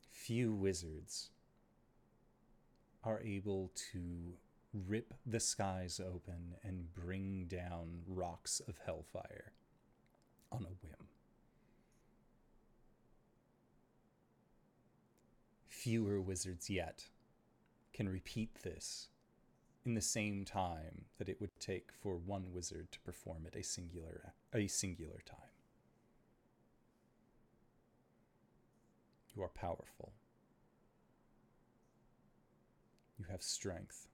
Few 0.09 0.53
wizards 0.53 1.31
are 3.03 3.21
able 3.23 3.73
to 3.91 4.35
rip 4.73 5.15
the 5.27 5.41
skies 5.41 5.99
open 6.01 6.55
and 6.63 6.95
bring 6.95 7.47
down 7.49 8.03
rocks 8.07 8.61
of 8.69 8.79
hellfire 8.87 9.51
on 10.57 10.65
a 10.65 10.75
whim. 10.83 11.09
Fewer 15.69 16.21
wizards 16.21 16.71
yet 16.71 17.09
can 17.93 18.09
repeat 18.09 18.63
this 18.63 19.09
in 19.85 19.95
the 19.95 20.01
same 20.01 20.45
time 20.45 21.05
that 21.19 21.29
it 21.29 21.41
would 21.41 21.61
take 21.61 21.91
for 22.03 22.17
one 22.17 22.53
wizard 22.53 22.91
to 22.93 23.01
perform 23.01 23.47
at 23.47 23.55
a 23.55 23.63
singular 23.63 24.35
a 24.55 24.67
singular 24.67 25.21
time. 25.25 25.39
You 29.35 29.43
are 29.43 29.49
powerful. 29.49 30.13
You 33.19 33.27
have 33.31 33.43
strength. 33.43 34.09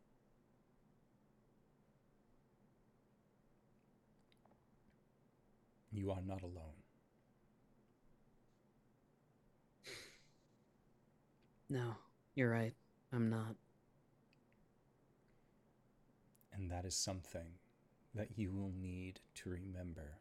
You 5.92 6.10
are 6.10 6.22
not 6.26 6.42
alone. 6.42 6.82
No, 11.68 11.96
you're 12.34 12.50
right. 12.50 12.74
I'm 13.12 13.28
not. 13.28 13.56
And 16.54 16.70
that 16.70 16.84
is 16.84 16.94
something 16.94 17.58
that 18.14 18.28
you 18.36 18.50
will 18.52 18.72
need 18.80 19.20
to 19.36 19.50
remember 19.50 20.18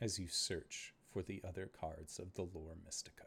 as 0.00 0.18
you 0.18 0.26
search 0.28 0.92
for 1.12 1.22
the 1.22 1.40
other 1.46 1.68
cards 1.78 2.18
of 2.18 2.34
the 2.34 2.42
lore 2.42 2.74
mystica. 2.84 3.26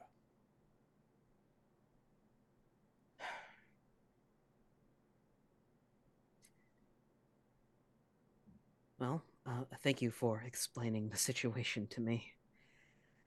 Well, 8.99 9.23
uh, 9.45 9.63
thank 9.83 10.01
you 10.01 10.11
for 10.11 10.43
explaining 10.45 11.09
the 11.09 11.17
situation 11.17 11.87
to 11.87 12.01
me. 12.01 12.33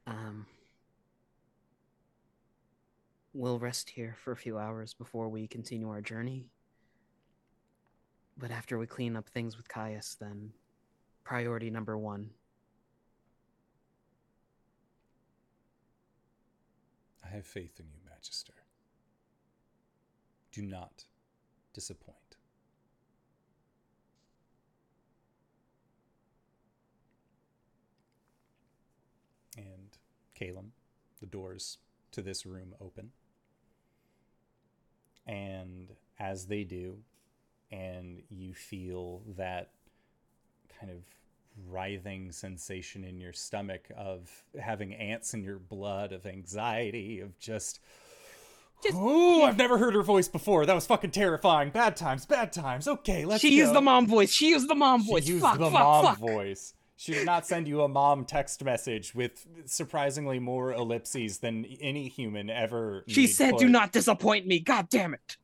Um, 0.06 0.46
we'll 3.32 3.58
rest 3.58 3.90
here 3.90 4.16
for 4.22 4.32
a 4.32 4.36
few 4.36 4.58
hours 4.58 4.94
before 4.94 5.28
we 5.28 5.46
continue 5.46 5.88
our 5.88 6.00
journey. 6.00 6.46
But 8.36 8.50
after 8.50 8.78
we 8.78 8.86
clean 8.86 9.16
up 9.16 9.28
things 9.28 9.56
with 9.56 9.68
Caius, 9.68 10.16
then 10.18 10.52
priority 11.24 11.70
number 11.70 11.98
one. 11.98 12.30
I 17.24 17.34
have 17.34 17.46
faith 17.46 17.78
in 17.78 17.86
you, 17.86 18.00
Magister. 18.08 18.54
Do 20.52 20.62
not 20.62 21.04
disappoint. 21.74 22.27
Caleb, 30.38 30.66
the 31.20 31.26
doors 31.26 31.78
to 32.12 32.22
this 32.22 32.46
room 32.46 32.74
open. 32.80 33.10
And 35.26 35.88
as 36.18 36.46
they 36.46 36.64
do, 36.64 36.98
and 37.70 38.22
you 38.30 38.54
feel 38.54 39.22
that 39.36 39.70
kind 40.80 40.90
of 40.90 40.98
writhing 41.68 42.32
sensation 42.32 43.04
in 43.04 43.20
your 43.20 43.32
stomach 43.32 43.88
of 43.96 44.30
having 44.60 44.94
ants 44.94 45.34
in 45.34 45.42
your 45.42 45.58
blood, 45.58 46.12
of 46.12 46.24
anxiety, 46.26 47.20
of 47.20 47.38
just. 47.38 47.80
Just- 48.82 48.94
Ooh, 48.96 49.42
I've 49.42 49.58
never 49.58 49.76
heard 49.76 49.94
her 49.94 50.04
voice 50.04 50.28
before. 50.28 50.64
That 50.64 50.74
was 50.74 50.86
fucking 50.86 51.10
terrifying. 51.10 51.70
Bad 51.70 51.96
times, 51.96 52.24
bad 52.26 52.52
times. 52.52 52.86
Okay, 52.86 53.24
let's 53.24 53.40
she 53.40 53.50
go. 53.50 53.56
used 53.56 53.74
the 53.74 53.80
mom 53.80 54.06
voice. 54.06 54.30
She 54.32 54.50
used 54.50 54.68
the 54.68 54.76
mom 54.76 55.04
voice. 55.04 55.24
She 55.24 55.32
used 55.32 55.42
fuck, 55.44 55.58
the 55.58 55.64
fuck, 55.64 55.72
mom 55.72 56.04
fuck. 56.04 56.18
voice. 56.18 56.74
She 57.00 57.12
did 57.12 57.26
not 57.26 57.46
send 57.46 57.68
you 57.68 57.82
a 57.82 57.88
mom 57.88 58.24
text 58.24 58.64
message 58.64 59.14
with 59.14 59.46
surprisingly 59.66 60.40
more 60.40 60.72
ellipses 60.72 61.38
than 61.38 61.64
any 61.64 62.08
human 62.08 62.50
ever. 62.50 63.04
She 63.06 63.28
said, 63.28 63.56
"Do 63.56 63.68
not 63.68 63.92
disappoint 63.92 64.48
me." 64.48 64.58
God 64.58 64.88
damn 64.88 65.14
it. 65.14 65.36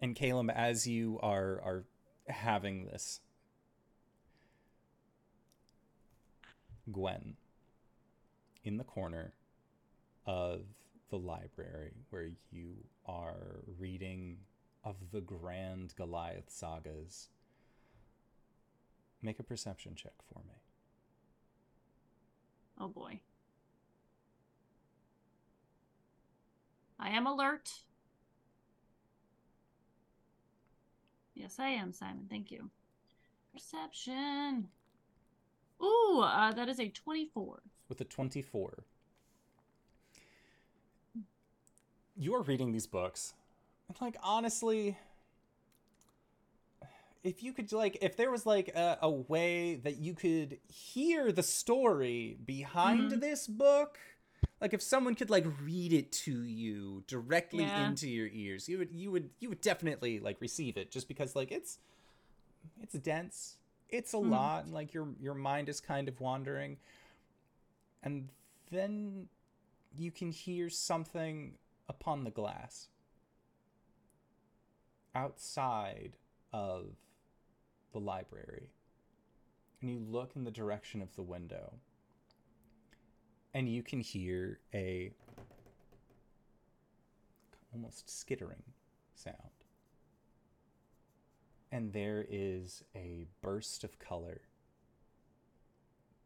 And 0.00 0.16
Caleb, 0.16 0.48
as 0.48 0.86
you 0.86 1.20
are 1.20 1.60
are 1.60 1.84
having 2.28 2.86
this, 2.86 3.20
Gwen, 6.90 7.36
in 8.64 8.78
the 8.78 8.84
corner 8.84 9.34
of 10.24 10.62
the 11.10 11.18
library 11.18 11.92
where 12.08 12.30
you 12.50 12.76
are 13.04 13.62
reading 13.78 14.38
of 14.82 14.96
the 15.12 15.20
grand 15.20 15.94
Goliath 15.96 16.48
sagas, 16.48 17.28
make 19.26 19.40
a 19.40 19.42
perception 19.42 19.94
check 19.96 20.12
for 20.32 20.38
me. 20.46 20.54
Oh 22.80 22.88
boy. 22.88 23.20
I 26.98 27.10
am 27.10 27.26
alert. 27.26 27.70
Yes, 31.34 31.56
I 31.58 31.68
am, 31.68 31.92
Simon. 31.92 32.26
Thank 32.30 32.50
you. 32.50 32.70
Perception. 33.52 34.68
Ooh, 35.82 36.20
uh, 36.22 36.52
that 36.52 36.68
is 36.68 36.80
a 36.80 36.88
24. 36.88 37.62
with 37.88 38.00
a 38.00 38.04
24 38.04 38.84
you 42.18 42.34
are 42.34 42.42
reading 42.42 42.72
these 42.72 42.86
books 42.86 43.34
and 43.88 43.96
like 44.00 44.16
honestly 44.22 44.96
if 47.26 47.42
you 47.42 47.52
could 47.52 47.72
like 47.72 47.98
if 48.00 48.16
there 48.16 48.30
was 48.30 48.46
like 48.46 48.68
a, 48.68 48.98
a 49.02 49.10
way 49.10 49.76
that 49.76 49.98
you 49.98 50.14
could 50.14 50.58
hear 50.68 51.32
the 51.32 51.42
story 51.42 52.38
behind 52.46 53.10
Mhm. 53.10 53.20
this 53.20 53.46
book 53.48 53.98
like 54.60 54.72
if 54.72 54.80
someone 54.82 55.14
could 55.14 55.30
like 55.30 55.44
read 55.62 55.92
it 55.92 56.12
to 56.12 56.44
you 56.44 57.02
directly 57.08 57.64
Yeah. 57.64 57.82
into 57.82 58.08
your 58.08 58.28
ears 58.32 58.68
you 58.68 58.78
would 58.78 58.92
you 58.92 59.10
would 59.10 59.30
you 59.40 59.48
would 59.48 59.60
definitely 59.60 60.20
like 60.20 60.40
receive 60.40 60.76
it 60.76 60.90
just 60.90 61.08
because 61.08 61.34
like 61.34 61.50
it's 61.50 61.78
it's 62.82 62.94
dense 62.94 63.56
it's 63.88 64.12
a 64.12 64.18
Mhm. 64.22 64.30
lot 64.30 64.64
and 64.64 64.72
like 64.74 64.94
your 64.94 65.08
your 65.20 65.34
mind 65.34 65.68
is 65.68 65.80
kind 65.80 66.08
of 66.08 66.20
wandering 66.20 66.76
and 68.02 68.28
then 68.70 69.28
you 69.96 70.10
can 70.10 70.30
hear 70.30 70.68
something 70.68 71.54
upon 71.88 72.24
the 72.24 72.30
glass 72.30 72.88
outside 75.14 76.16
of 76.52 76.86
the 77.96 78.04
library 78.04 78.70
and 79.80 79.90
you 79.90 79.98
look 79.98 80.32
in 80.36 80.44
the 80.44 80.50
direction 80.50 81.00
of 81.00 81.14
the 81.16 81.22
window 81.22 81.72
and 83.54 83.68
you 83.68 83.82
can 83.82 84.00
hear 84.00 84.60
a 84.74 85.10
almost 87.72 88.08
skittering 88.08 88.62
sound 89.14 89.36
and 91.72 91.92
there 91.92 92.26
is 92.28 92.84
a 92.94 93.26
burst 93.42 93.82
of 93.82 93.98
color 93.98 94.42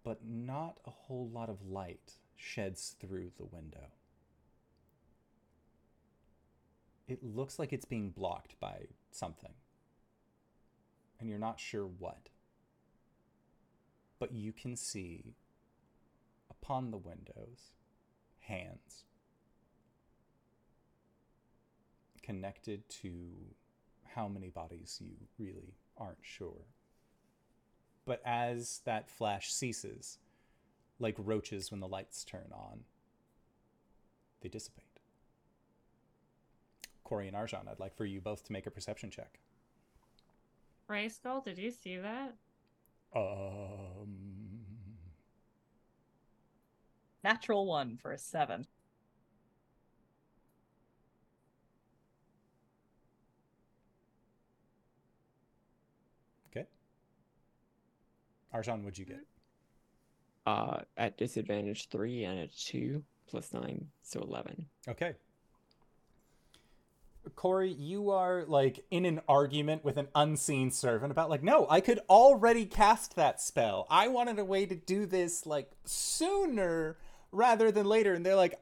but 0.03 0.19
not 0.27 0.79
a 0.87 0.91
whole 0.91 1.29
lot 1.33 1.49
of 1.49 1.69
light 1.69 2.15
sheds 2.37 2.97
through 3.01 3.31
the 3.37 3.45
window. 3.45 3.89
It 7.07 7.23
looks 7.23 7.59
like 7.59 7.73
it's 7.73 7.85
being 7.85 8.11
blocked 8.11 8.59
by 8.61 8.87
something, 9.11 9.53
and 11.21 11.29
you're 11.29 11.39
not 11.39 11.61
sure 11.61 11.87
what. 11.87 12.31
But 14.19 14.33
you 14.33 14.53
can 14.53 14.77
see 14.77 15.35
upon 16.51 16.91
the 16.91 16.97
windows 16.97 17.73
hands 18.41 19.05
connected 22.23 22.89
to 22.89 23.11
how 24.15 24.29
many 24.29 24.51
bodies 24.51 25.01
you 25.01 25.13
really 25.39 25.75
aren't 25.97 26.19
sure. 26.23 26.67
But 28.05 28.21
as 28.25 28.81
that 28.85 29.09
flash 29.09 29.53
ceases, 29.53 30.19
like 30.99 31.15
roaches 31.19 31.71
when 31.71 31.81
the 31.81 31.89
lights 31.89 32.25
turn 32.25 32.51
on, 32.53 32.81
they 34.41 34.49
dissipate. 34.49 34.85
Corey 37.05 37.29
and 37.29 37.37
Arjan, 37.37 37.69
I'd 37.69 37.81
like 37.81 37.97
for 37.97 38.05
you 38.05 38.21
both 38.21 38.45
to 38.45 38.53
make 38.53 38.67
a 38.67 38.71
perception 38.71 39.11
check. 39.11 39.41
Grayskull, 40.91 41.45
did 41.45 41.57
you 41.57 41.71
see 41.71 41.99
that? 41.99 42.35
Um, 43.15 44.17
Natural 47.23 47.67
one 47.67 47.97
for 47.97 48.13
a 48.13 48.19
seven. 48.19 48.67
okay. 56.51 56.67
Arjan, 58.55 58.83
what'd 58.83 58.99
you 58.99 59.05
get? 59.05 59.21
Uh, 60.47 60.81
at 60.97 61.17
disadvantage 61.19 61.89
three 61.91 62.25
and 62.25 62.41
a 62.41 62.49
two 62.49 63.05
plus 63.29 63.53
nine, 63.53 63.87
so 64.03 64.21
eleven. 64.21 64.67
Okay. 64.89 65.15
Corey, 67.37 67.71
you 67.71 68.11
are 68.11 68.45
like 68.47 68.85
in 68.91 69.05
an 69.05 69.21
argument 69.29 69.85
with 69.85 69.97
an 69.97 70.09
unseen 70.15 70.71
servant 70.71 71.11
about 71.11 71.31
like, 71.31 71.43
no, 71.43 71.67
I 71.69 71.81
could 71.81 72.01
already 72.09 72.67
cast 72.67 73.17
that 73.17 73.41
spell. 73.41 73.87
I 73.91 74.09
wanted 74.09 74.39
a 74.39 74.45
way 74.45 74.67
to 74.67 74.75
do 74.75 75.07
this 75.07 75.47
like 75.47 75.71
sooner 75.85 76.97
rather 77.33 77.71
than 77.71 77.87
later. 77.87 78.15
And 78.15 78.25
they're 78.25 78.37
like 78.37 78.61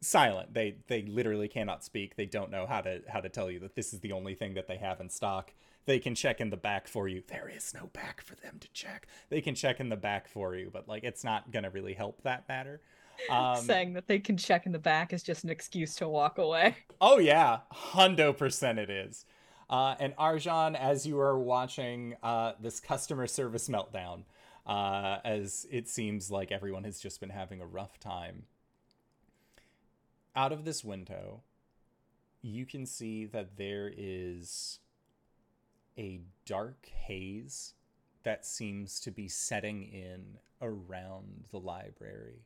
silent. 0.00 0.54
They 0.54 0.76
they 0.88 1.02
literally 1.02 1.48
cannot 1.48 1.84
speak. 1.84 2.16
They 2.16 2.26
don't 2.26 2.50
know 2.50 2.66
how 2.66 2.80
to 2.82 3.02
how 3.08 3.20
to 3.20 3.28
tell 3.28 3.50
you 3.50 3.58
that 3.60 3.74
this 3.74 3.92
is 3.92 4.00
the 4.00 4.12
only 4.12 4.34
thing 4.34 4.54
that 4.54 4.68
they 4.68 4.76
have 4.76 5.00
in 5.00 5.08
stock. 5.08 5.52
They 5.86 5.98
can 5.98 6.14
check 6.14 6.40
in 6.40 6.50
the 6.50 6.56
back 6.56 6.88
for 6.88 7.08
you. 7.08 7.22
There 7.26 7.50
is 7.54 7.74
no 7.74 7.88
back 7.88 8.22
for 8.22 8.34
them 8.36 8.58
to 8.60 8.68
check. 8.72 9.06
They 9.28 9.40
can 9.40 9.54
check 9.54 9.80
in 9.80 9.88
the 9.88 9.96
back 9.96 10.28
for 10.28 10.54
you, 10.54 10.70
but 10.72 10.88
like 10.88 11.04
it's 11.04 11.24
not 11.24 11.50
gonna 11.50 11.70
really 11.70 11.94
help 11.94 12.22
that 12.22 12.48
matter. 12.48 12.80
Um, 13.30 13.56
Saying 13.56 13.94
that 13.94 14.06
they 14.06 14.18
can 14.18 14.36
check 14.36 14.66
in 14.66 14.72
the 14.72 14.78
back 14.78 15.12
is 15.12 15.22
just 15.22 15.44
an 15.44 15.50
excuse 15.50 15.94
to 15.96 16.08
walk 16.08 16.38
away. 16.38 16.76
Oh 17.00 17.18
yeah, 17.18 17.60
hundo 17.72 18.36
percent 18.36 18.78
it 18.78 18.90
is. 18.90 19.24
Uh, 19.70 19.94
and 19.98 20.14
Arjan, 20.16 20.78
as 20.78 21.06
you 21.06 21.18
are 21.18 21.38
watching 21.38 22.16
uh, 22.22 22.52
this 22.60 22.80
customer 22.80 23.26
service 23.26 23.68
meltdown, 23.68 24.24
uh, 24.66 25.18
as 25.24 25.66
it 25.70 25.88
seems 25.88 26.30
like 26.30 26.52
everyone 26.52 26.84
has 26.84 27.00
just 27.00 27.20
been 27.20 27.30
having 27.30 27.60
a 27.60 27.66
rough 27.66 27.98
time. 27.98 28.44
Out 30.36 30.52
of 30.52 30.64
this 30.64 30.84
window, 30.84 31.42
you 32.42 32.66
can 32.66 32.86
see 32.86 33.24
that 33.24 33.56
there 33.56 33.92
is 33.96 34.80
a 35.96 36.20
dark 36.44 36.86
haze 37.06 37.74
that 38.24 38.44
seems 38.44 39.00
to 39.00 39.10
be 39.10 39.28
setting 39.28 39.82
in 39.82 40.38
around 40.60 41.44
the 41.50 41.58
library, 41.58 42.42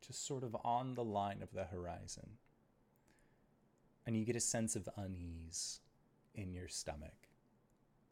just 0.00 0.26
sort 0.26 0.42
of 0.42 0.56
on 0.64 0.94
the 0.94 1.04
line 1.04 1.42
of 1.42 1.52
the 1.52 1.64
horizon. 1.64 2.38
And 4.06 4.16
you 4.16 4.24
get 4.24 4.36
a 4.36 4.40
sense 4.40 4.76
of 4.76 4.88
unease 4.96 5.80
in 6.34 6.52
your 6.52 6.68
stomach 6.68 7.28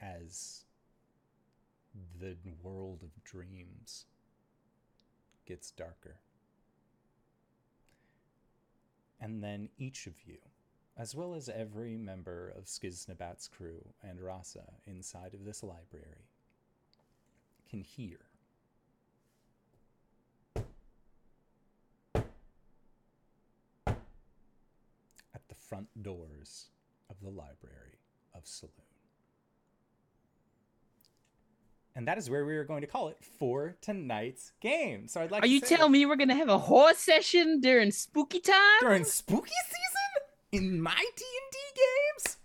as 0.00 0.64
the 2.20 2.36
world 2.62 3.02
of 3.02 3.24
dreams 3.24 4.04
gets 5.46 5.70
darker. 5.70 6.16
And 9.20 9.42
then 9.42 9.70
each 9.78 10.06
of 10.06 10.14
you, 10.24 10.38
as 10.96 11.14
well 11.14 11.34
as 11.34 11.48
every 11.48 11.96
member 11.96 12.52
of 12.56 12.66
Skiznabat's 12.66 13.48
crew 13.48 13.84
and 14.02 14.20
Rasa 14.20 14.74
inside 14.86 15.34
of 15.34 15.44
this 15.44 15.62
library, 15.62 16.28
can 17.68 17.80
hear 17.80 18.18
at 25.34 25.48
the 25.48 25.54
front 25.68 25.88
doors 26.02 26.70
of 27.10 27.16
the 27.20 27.28
library 27.28 27.98
of 28.34 28.44
Selûne. 28.44 28.70
And 31.94 32.06
that 32.06 32.16
is 32.16 32.30
where 32.30 32.44
we 32.44 32.56
are 32.56 32.64
going 32.64 32.82
to 32.82 32.86
call 32.86 33.08
it 33.08 33.16
for 33.20 33.74
tonight's 33.80 34.52
game. 34.60 35.08
So 35.08 35.20
I'd 35.20 35.32
like 35.32 35.42
Are 35.42 35.48
you 35.48 35.60
telling 35.60 35.90
me 35.90 36.06
we're 36.06 36.14
gonna 36.14 36.36
have 36.36 36.48
a 36.48 36.58
horse 36.58 36.98
session 36.98 37.60
during 37.60 37.90
spooky 37.90 38.38
time? 38.38 38.78
during 38.80 39.04
spooky 39.04 39.50
season 39.66 40.64
in 40.64 40.80
my 40.80 40.94
D&D 41.16 41.58
games? 41.74 42.36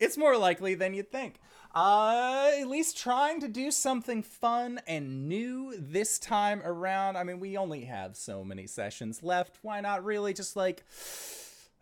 It's 0.00 0.16
more 0.18 0.36
likely 0.36 0.74
than 0.74 0.94
you'd 0.94 1.12
think. 1.12 1.36
Uh, 1.74 2.50
at 2.58 2.66
least 2.68 2.98
trying 2.98 3.38
to 3.40 3.48
do 3.48 3.70
something 3.70 4.22
fun 4.22 4.80
and 4.86 5.28
new 5.28 5.74
this 5.78 6.18
time 6.18 6.60
around. 6.64 7.16
I 7.16 7.22
mean, 7.22 7.38
we 7.38 7.56
only 7.56 7.84
have 7.84 8.16
so 8.16 8.42
many 8.42 8.66
sessions 8.66 9.22
left. 9.22 9.58
Why 9.62 9.80
not 9.80 10.02
really 10.04 10.32
just 10.32 10.56
like 10.56 10.84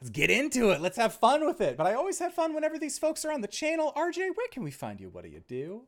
let's 0.04 0.10
get 0.10 0.28
into 0.28 0.68
it. 0.68 0.82
Let's 0.82 0.98
have 0.98 1.14
fun 1.14 1.46
with 1.46 1.62
it. 1.62 1.78
But 1.78 1.86
I 1.86 1.94
always 1.94 2.18
have 2.18 2.34
fun 2.34 2.54
whenever 2.54 2.78
these 2.78 2.98
folks 2.98 3.24
are 3.24 3.32
on 3.32 3.40
the 3.40 3.48
channel. 3.48 3.90
RJ, 3.96 4.18
where 4.34 4.48
can 4.50 4.62
we 4.62 4.70
find 4.70 5.00
you? 5.00 5.08
What 5.08 5.24
do 5.24 5.30
you 5.30 5.40
do? 5.48 5.84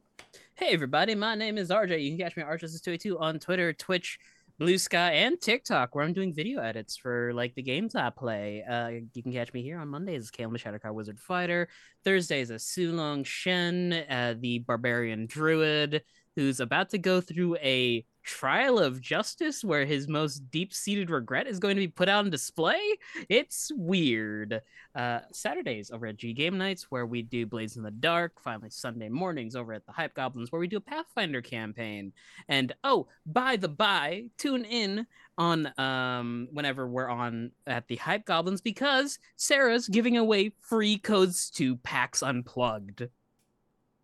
Hey 0.55 0.69
everybody, 0.71 1.15
my 1.15 1.35
name 1.35 1.59
is 1.59 1.69
RJ. 1.69 2.03
You 2.03 2.17
can 2.17 2.19
catch 2.21 2.35
me 2.35 2.43
at 2.43 2.49
RJS282 2.49 3.21
on 3.21 3.39
Twitter, 3.39 3.75
Twitch, 3.75 4.19
Blue 4.59 4.79
Sky, 4.79 5.11
and 5.13 5.39
TikTok, 5.39 5.95
where 5.95 6.03
I'm 6.03 6.15
doing 6.15 6.33
video 6.33 6.63
edits 6.63 6.97
for 6.97 7.35
like 7.35 7.55
the 7.57 7.63
games 7.63 7.95
I 7.95 8.09
play. 8.09 8.65
Uh, 8.65 9.05
you 9.13 9.23
can 9.23 9.35
catch 9.35 9.53
me 9.53 9.63
here 9.63 9.79
on 9.79 9.89
Mondays 9.89 10.23
as 10.23 10.31
the 10.31 10.45
Shattercar 10.45 10.95
Wizard 10.95 11.21
Fighter. 11.21 11.69
Thursdays 12.03 12.51
as 12.51 12.65
Sulong 12.65 13.27
Shen, 13.27 13.93
uh, 14.09 14.35
the 14.41 14.61
Barbarian 14.61 15.27
Druid, 15.27 16.03
who's 16.37 16.61
about 16.61 16.89
to 16.91 16.99
go 16.99 17.21
through 17.21 17.57
a 17.57 18.03
trial 18.27 18.79
of 18.79 19.01
justice 19.01 19.65
where 19.65 19.87
his 19.87 20.09
most 20.09 20.51
deep-seated 20.51 21.09
regret 21.09 21.47
is 21.47 21.59
going 21.59 21.77
to 21.77 21.81
be 21.81 21.89
put 21.89 22.09
on 22.09 22.29
display. 22.29 22.81
It's 23.29 23.73
weird. 23.75 24.61
Uh, 24.95 25.21
Saturdays 25.33 25.91
over 25.91 26.07
at 26.07 26.17
G 26.17 26.33
Game 26.33 26.59
Nights, 26.59 26.91
where 26.91 27.07
we 27.07 27.23
do 27.23 27.47
Blades 27.47 27.77
in 27.77 27.83
the 27.83 27.91
Dark. 27.91 28.41
Finally, 28.43 28.71
Sunday 28.71 29.09
mornings 29.09 29.55
over 29.55 29.73
at 29.73 29.87
the 29.87 29.93
Hype 29.93 30.15
Goblins, 30.15 30.51
where 30.51 30.61
we 30.61 30.67
do 30.67 30.79
a 30.79 30.81
Pathfinder 30.81 31.41
campaign. 31.41 32.13
And 32.49 32.75
oh, 32.83 33.07
by 33.25 33.57
the 33.57 33.69
by, 33.69 34.25
tune 34.37 34.65
in 34.65 35.07
on 35.39 35.71
um 35.79 36.49
whenever 36.51 36.89
we're 36.89 37.11
on 37.11 37.51
at 37.67 37.87
the 37.89 37.97
Hype 37.97 38.25
Goblins 38.25 38.63
because 38.63 39.19
Sarah's 39.37 39.87
giving 39.87 40.17
away 40.17 40.53
free 40.61 40.99
codes 40.99 41.51
to 41.51 41.77
PAX 41.77 42.23
Unplugged. 42.23 43.09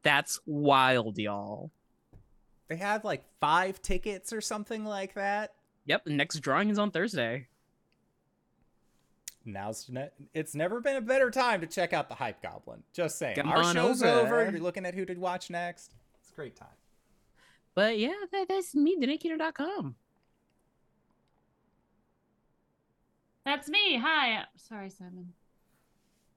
That's 0.02 0.40
wild, 0.46 1.18
y'all. 1.18 1.70
They 2.72 2.78
have 2.78 3.04
like 3.04 3.22
five 3.38 3.82
tickets 3.82 4.32
or 4.32 4.40
something 4.40 4.86
like 4.86 5.12
that. 5.12 5.52
Yep, 5.84 6.06
the 6.06 6.12
next 6.14 6.38
drawing 6.38 6.70
is 6.70 6.78
on 6.78 6.90
Thursday. 6.90 7.48
Now's 9.44 9.90
ne- 9.90 10.08
it's 10.32 10.54
never 10.54 10.80
been 10.80 10.96
a 10.96 11.02
better 11.02 11.30
time 11.30 11.60
to 11.60 11.66
check 11.66 11.92
out 11.92 12.08
the 12.08 12.14
Hype 12.14 12.40
Goblin. 12.40 12.82
Just 12.94 13.18
saying. 13.18 13.36
Come 13.36 13.50
Our 13.50 13.62
show's 13.74 14.02
over. 14.02 14.40
over. 14.40 14.50
You're 14.50 14.62
looking 14.62 14.86
at 14.86 14.94
who 14.94 15.04
to 15.04 15.14
watch 15.16 15.50
next. 15.50 15.92
It's 16.22 16.30
a 16.30 16.34
great 16.34 16.56
time. 16.56 16.68
But 17.74 17.98
yeah, 17.98 18.14
that, 18.32 18.48
that's 18.48 18.74
me, 18.74 18.96
DanaeKeener.com. 18.98 19.94
That's 23.44 23.68
me. 23.68 23.98
Hi. 23.98 24.44
Sorry, 24.56 24.88
Simon. 24.88 25.34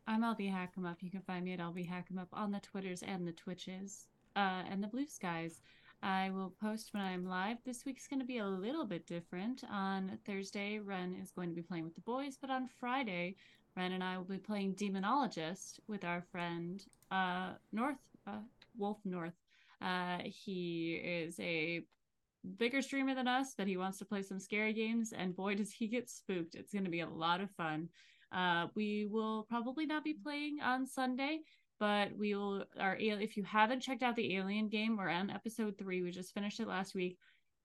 I'm 0.06 0.22
LB 0.22 0.52
Hackemup. 0.52 0.98
You 1.00 1.10
can 1.12 1.22
find 1.22 1.46
me 1.46 1.54
at 1.54 1.60
LB 1.60 1.90
Hackemup 1.90 2.28
on 2.34 2.52
the 2.52 2.60
Twitters 2.60 3.04
and 3.04 3.26
the 3.26 3.32
Twitches 3.32 4.08
uh, 4.36 4.64
and 4.70 4.84
the 4.84 4.88
Blue 4.88 5.08
Skies. 5.08 5.62
I 6.01 6.30
will 6.30 6.53
post 6.61 6.93
when 6.93 7.03
I'm 7.03 7.25
live. 7.27 7.57
This 7.65 7.85
week's 7.85 8.07
going 8.07 8.19
to 8.19 8.25
be 8.25 8.38
a 8.38 8.45
little 8.45 8.85
bit 8.85 9.07
different. 9.07 9.64
On 9.72 10.17
Thursday, 10.25 10.80
Ren 10.80 11.15
is 11.22 11.32
going 11.32 11.49
to 11.49 11.56
be 11.56 11.61
playing 11.61 11.83
with 11.83 11.95
the 11.95 12.01
boys, 12.01 12.38
but 12.40 12.49
on 12.49 12.69
Friday, 12.80 13.35
Ren 13.75 13.91
and 13.91 14.03
I 14.03 14.17
will 14.17 14.25
be 14.25 14.38
playing 14.38 14.75
Demonologist 14.75 15.80
with 15.88 16.03
our 16.03 16.24
friend 16.32 16.83
uh, 17.11 17.51
North, 17.72 17.98
uh, 18.27 18.40
Wolf 18.77 18.99
North. 19.06 19.33
Uh, 19.82 20.19
he 20.24 20.95
is 20.95 21.40
a 21.40 21.83
bigger 22.57 22.82
streamer 22.82 23.15
than 23.15 23.27
us, 23.27 23.53
but 23.57 23.67
he 23.67 23.77
wants 23.77 23.98
to 23.99 24.06
play 24.06 24.22
some 24.22 24.40
scary 24.40 24.74
games, 24.74 25.11
and 25.11 25.35
boy, 25.35 25.56
does 25.56 25.72
he 25.72 25.88
get 25.88 26.09
spooked! 26.09 26.56
It's 26.56 26.72
going 26.72 26.85
to 26.85 26.91
be 26.91 27.01
a 27.01 27.09
lot 27.09 27.41
of 27.41 27.49
fun. 27.51 27.90
Uh, 28.32 28.67
we 28.75 29.06
will 29.06 29.43
probably 29.49 29.85
not 29.85 30.03
be 30.03 30.14
playing 30.14 30.59
on 30.61 30.85
Sunday, 30.85 31.40
but 31.80 32.16
we 32.18 32.36
will. 32.36 32.66
Our 32.80 32.95
if 32.95 33.38
you 33.38 33.44
haven't 33.44 33.82
checked 33.82 34.04
out 34.04 34.16
the 34.16 34.36
Alien 34.36 34.70
game, 34.70 34.98
we're 34.98 35.10
on 35.10 35.30
episode 35.30 35.78
three. 35.78 36.02
We 36.02 36.12
just 36.12 36.34
finished 36.34 36.60
it 36.60 36.68
last 36.68 36.95
week. 36.95 37.18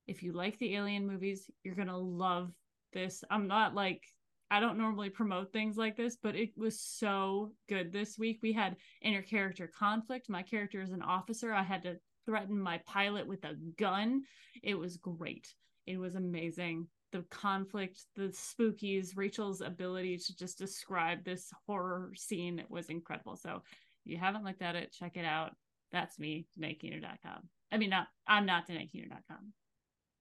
If 0.06 0.22
you 0.22 0.32
like 0.32 0.58
the 0.58 0.74
Alien 0.74 1.06
movies, 1.06 1.50
you're 1.62 1.74
gonna 1.74 1.98
love 1.98 2.52
this. 2.92 3.22
I'm 3.30 3.46
not 3.46 3.74
like 3.74 4.02
I 4.50 4.58
don't 4.58 4.78
normally 4.78 5.10
promote 5.10 5.52
things 5.52 5.76
like 5.76 5.96
this, 5.96 6.16
but 6.20 6.34
it 6.34 6.50
was 6.56 6.80
so 6.80 7.52
good 7.68 7.92
this 7.92 8.18
week. 8.18 8.40
We 8.42 8.52
had 8.52 8.76
inter 9.00 9.22
character 9.22 9.70
conflict. 9.78 10.28
My 10.28 10.42
character 10.42 10.82
is 10.82 10.90
an 10.90 11.02
officer. 11.02 11.52
I 11.52 11.62
had 11.62 11.84
to 11.84 11.98
threaten 12.26 12.58
my 12.58 12.78
pilot 12.86 13.28
with 13.28 13.44
a 13.44 13.54
gun. 13.78 14.22
It 14.62 14.74
was 14.74 14.96
great. 14.96 15.54
It 15.86 15.98
was 15.98 16.16
amazing. 16.16 16.88
The 17.12 17.24
conflict, 17.30 18.04
the 18.16 18.32
spookies, 18.32 19.16
Rachel's 19.16 19.60
ability 19.60 20.18
to 20.18 20.36
just 20.36 20.58
describe 20.58 21.24
this 21.24 21.50
horror 21.66 22.12
scene 22.16 22.62
was 22.68 22.88
incredible. 22.88 23.36
So 23.36 23.62
you 24.04 24.18
haven't 24.18 24.44
looked 24.44 24.62
at 24.62 24.76
it, 24.76 24.92
check 24.92 25.16
it 25.16 25.24
out. 25.24 25.52
That's 25.92 26.18
me, 26.18 26.46
DanaeKeener.com. 26.58 27.48
I 27.72 27.78
mean, 27.78 27.90
not 27.90 28.08
I'm 28.26 28.46
not 28.46 28.68
DanaeKeener.com, 28.68 29.52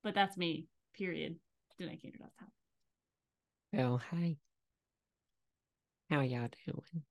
but 0.04 0.16
that's 0.16 0.38
me, 0.38 0.68
period. 0.96 1.36
DanaeKeener.com. 1.80 2.50
Well, 3.74 4.02
hi. 4.10 4.38
How 6.10 6.22
y'all 6.22 6.50
doing? 6.66 7.04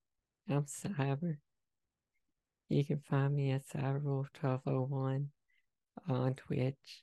I'm 0.50 0.64
Cyber. 0.64 1.36
You 2.68 2.84
can 2.84 2.98
find 2.98 3.34
me 3.34 3.52
at 3.52 3.66
CyberWolf1201 3.68 5.26
on 6.08 6.34
Twitch. 6.34 7.02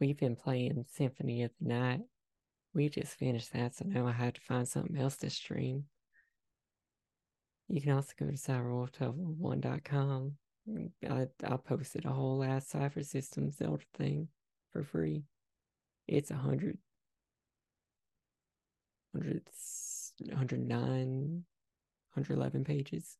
We've 0.00 0.18
been 0.18 0.36
playing 0.36 0.84
Symphony 0.92 1.42
of 1.42 1.52
the 1.60 1.68
Night. 1.68 2.00
We 2.74 2.88
just 2.88 3.14
finished 3.14 3.52
that, 3.52 3.74
so 3.74 3.84
now 3.86 4.06
I 4.06 4.12
have 4.12 4.34
to 4.34 4.40
find 4.40 4.68
something 4.68 4.96
else 4.96 5.16
to 5.18 5.30
stream. 5.30 5.84
You 7.68 7.80
can 7.80 7.92
also 7.92 8.12
go 8.18 8.26
to 8.26 8.32
cyberwolf1201.com. 8.32 10.32
Mm, 10.68 10.90
I, 11.10 11.26
I 11.44 11.56
posted 11.56 12.06
a 12.06 12.10
whole 12.10 12.42
ass 12.42 12.68
Cypher 12.68 13.02
System 13.02 13.50
Zelda 13.50 13.84
thing 13.94 14.28
for 14.72 14.82
free. 14.82 15.24
It's 16.06 16.30
a 16.30 16.36
hundred 16.36 16.78
100, 19.12 19.42
109, 20.20 21.44
111 22.14 22.64
pages. 22.64 23.16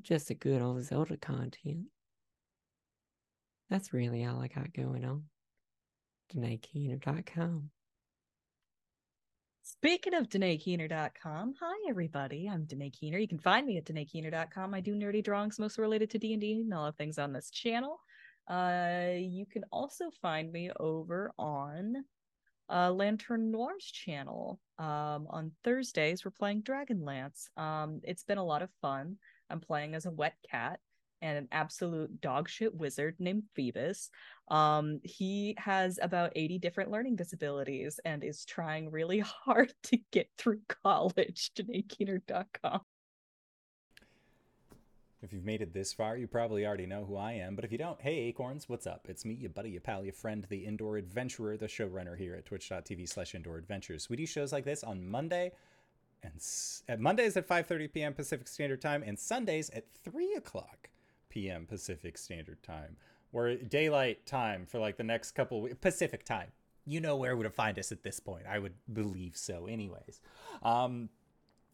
Just 0.00 0.30
a 0.30 0.34
good 0.34 0.62
old 0.62 0.82
Zelda 0.82 1.16
content. 1.16 1.86
That's 3.68 3.92
really 3.92 4.24
all 4.24 4.40
I 4.40 4.48
got 4.48 4.72
going 4.72 5.04
on. 5.04 5.24
DanaeKeener.com. 6.34 7.70
Speaking 9.64 10.14
of 10.14 10.28
DanaeKeener.com, 10.28 11.54
hi 11.60 11.88
everybody. 11.88 12.48
I'm 12.48 12.64
Danae 12.64 12.90
Keener. 12.90 13.18
You 13.18 13.28
can 13.28 13.38
find 13.38 13.64
me 13.64 13.76
at 13.76 13.84
DanaeKeener.com. 13.84 14.74
I 14.74 14.80
do 14.80 14.96
nerdy 14.96 15.22
drawings 15.22 15.60
mostly 15.60 15.82
related 15.82 16.10
to 16.10 16.18
D&D 16.18 16.62
and 16.62 16.74
all 16.74 16.86
the 16.86 16.92
things 16.92 17.16
on 17.16 17.32
this 17.32 17.48
channel. 17.48 18.00
Uh, 18.48 19.10
you 19.16 19.46
can 19.46 19.62
also 19.70 20.10
find 20.20 20.50
me 20.50 20.72
over 20.80 21.30
on 21.38 22.04
uh, 22.68 22.90
Lantern 22.90 23.52
Noir's 23.52 23.84
channel. 23.84 24.58
Um, 24.80 25.28
on 25.30 25.52
Thursdays, 25.62 26.24
we're 26.24 26.32
playing 26.32 26.64
Dragonlance. 26.64 27.46
Um, 27.56 28.00
it's 28.02 28.24
been 28.24 28.38
a 28.38 28.44
lot 28.44 28.62
of 28.62 28.70
fun. 28.80 29.16
I'm 29.48 29.60
playing 29.60 29.94
as 29.94 30.06
a 30.06 30.10
wet 30.10 30.34
cat, 30.50 30.80
and 31.22 31.38
an 31.38 31.48
absolute 31.52 32.20
dogshit 32.20 32.74
wizard 32.74 33.16
named 33.18 33.44
Phoebus. 33.54 34.10
Um, 34.48 35.00
he 35.04 35.54
has 35.58 35.98
about 36.02 36.32
80 36.36 36.58
different 36.58 36.90
learning 36.90 37.16
disabilities 37.16 37.98
and 38.04 38.22
is 38.22 38.44
trying 38.44 38.90
really 38.90 39.18
hard 39.44 39.72
to 39.84 39.98
get 40.10 40.28
through 40.36 40.60
college. 40.68 41.52
DanaeKeener.com. 41.56 42.80
If 45.22 45.32
you've 45.32 45.44
made 45.44 45.62
it 45.62 45.72
this 45.72 45.92
far, 45.92 46.16
you 46.16 46.26
probably 46.26 46.66
already 46.66 46.84
know 46.84 47.04
who 47.04 47.16
I 47.16 47.34
am. 47.34 47.54
But 47.54 47.64
if 47.64 47.70
you 47.70 47.78
don't, 47.78 48.00
hey 48.02 48.18
Acorns, 48.22 48.68
what's 48.68 48.88
up? 48.88 49.06
It's 49.08 49.24
me, 49.24 49.34
your 49.34 49.50
buddy, 49.50 49.70
your 49.70 49.80
pal, 49.80 50.02
your 50.02 50.12
friend, 50.12 50.44
the 50.50 50.64
indoor 50.66 50.96
adventurer, 50.96 51.56
the 51.56 51.66
showrunner 51.66 52.18
here 52.18 52.34
at 52.34 52.44
twitch.tv 52.44 53.08
slash 53.08 53.36
indoor 53.36 53.56
adventures. 53.56 54.10
We 54.10 54.16
do 54.16 54.26
shows 54.26 54.52
like 54.52 54.64
this 54.64 54.82
on 54.82 55.08
Monday 55.08 55.52
and 56.24 56.32
s- 56.34 56.82
at 56.88 56.98
Mondays 56.98 57.36
at 57.36 57.48
5.30 57.48 57.92
p.m. 57.92 58.14
Pacific 58.14 58.48
Standard 58.48 58.82
Time 58.82 59.04
and 59.06 59.16
Sundays 59.16 59.70
at 59.70 59.84
3 60.02 60.34
o'clock 60.34 60.88
p.m. 61.32 61.64
Pacific 61.66 62.18
Standard 62.18 62.62
Time. 62.62 62.96
We're 63.32 63.56
daylight 63.56 64.26
time 64.26 64.66
for 64.66 64.78
like 64.78 64.98
the 64.98 65.02
next 65.02 65.30
couple 65.30 65.62
weeks. 65.62 65.76
Pacific 65.80 66.24
time. 66.26 66.48
You 66.84 67.00
know 67.00 67.16
where 67.16 67.34
to 67.42 67.50
find 67.50 67.78
us 67.78 67.90
at 67.90 68.02
this 68.02 68.20
point. 68.20 68.44
I 68.46 68.58
would 68.58 68.74
believe 68.92 69.34
so 69.34 69.66
anyways. 69.66 70.20
Um, 70.62 71.08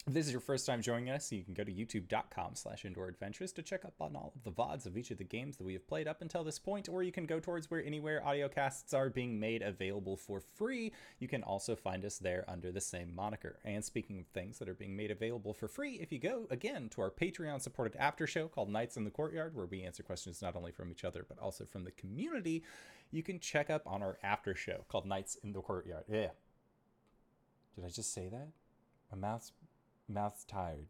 if 0.09 0.15
this 0.15 0.25
is 0.25 0.31
your 0.31 0.41
first 0.41 0.65
time 0.65 0.81
joining 0.81 1.11
us, 1.11 1.31
you 1.31 1.43
can 1.43 1.53
go 1.53 1.63
to 1.63 1.71
youtube.com 1.71 2.55
slash 2.55 2.83
indoor 2.83 3.07
adventures 3.07 3.51
to 3.51 3.61
check 3.61 3.85
up 3.85 3.93
on 3.99 4.15
all 4.15 4.33
of 4.35 4.43
the 4.43 4.51
VODs 4.51 4.87
of 4.87 4.97
each 4.97 5.11
of 5.11 5.19
the 5.19 5.23
games 5.23 5.55
that 5.57 5.63
we 5.63 5.73
have 5.73 5.87
played 5.87 6.07
up 6.07 6.23
until 6.23 6.43
this 6.43 6.57
point, 6.57 6.89
or 6.89 7.03
you 7.03 7.11
can 7.11 7.27
go 7.27 7.39
towards 7.39 7.69
where 7.69 7.85
anywhere 7.85 8.23
audiocasts 8.25 8.91
are 8.95 9.11
being 9.11 9.39
made 9.39 9.61
available 9.61 10.17
for 10.17 10.39
free. 10.39 10.91
You 11.19 11.27
can 11.27 11.43
also 11.43 11.75
find 11.75 12.03
us 12.03 12.17
there 12.17 12.43
under 12.47 12.71
the 12.71 12.81
same 12.81 13.13
moniker. 13.13 13.59
And 13.63 13.85
speaking 13.85 14.19
of 14.19 14.25
things 14.25 14.57
that 14.57 14.67
are 14.67 14.73
being 14.73 14.95
made 14.95 15.11
available 15.11 15.53
for 15.53 15.67
free, 15.67 15.99
if 16.01 16.11
you 16.11 16.17
go 16.17 16.47
again 16.49 16.89
to 16.89 17.01
our 17.01 17.11
Patreon 17.11 17.61
supported 17.61 17.95
after 17.99 18.25
show 18.25 18.47
called 18.47 18.69
Nights 18.69 18.97
in 18.97 19.03
the 19.03 19.11
Courtyard, 19.11 19.55
where 19.55 19.67
we 19.67 19.83
answer 19.83 20.01
questions 20.01 20.41
not 20.41 20.55
only 20.55 20.71
from 20.71 20.89
each 20.89 21.05
other 21.05 21.23
but 21.29 21.37
also 21.37 21.65
from 21.65 21.83
the 21.83 21.91
community, 21.91 22.63
you 23.11 23.21
can 23.21 23.39
check 23.39 23.69
up 23.69 23.83
on 23.85 24.01
our 24.01 24.17
after 24.23 24.55
show 24.55 24.85
called 24.89 25.05
Nights 25.05 25.37
in 25.43 25.53
the 25.53 25.61
Courtyard. 25.61 26.05
Yeah. 26.09 26.29
Did 27.75 27.85
I 27.85 27.89
just 27.89 28.11
say 28.11 28.27
that? 28.29 28.47
My 29.11 29.17
mouth's 29.17 29.51
mouth's 30.09 30.43
tired. 30.43 30.87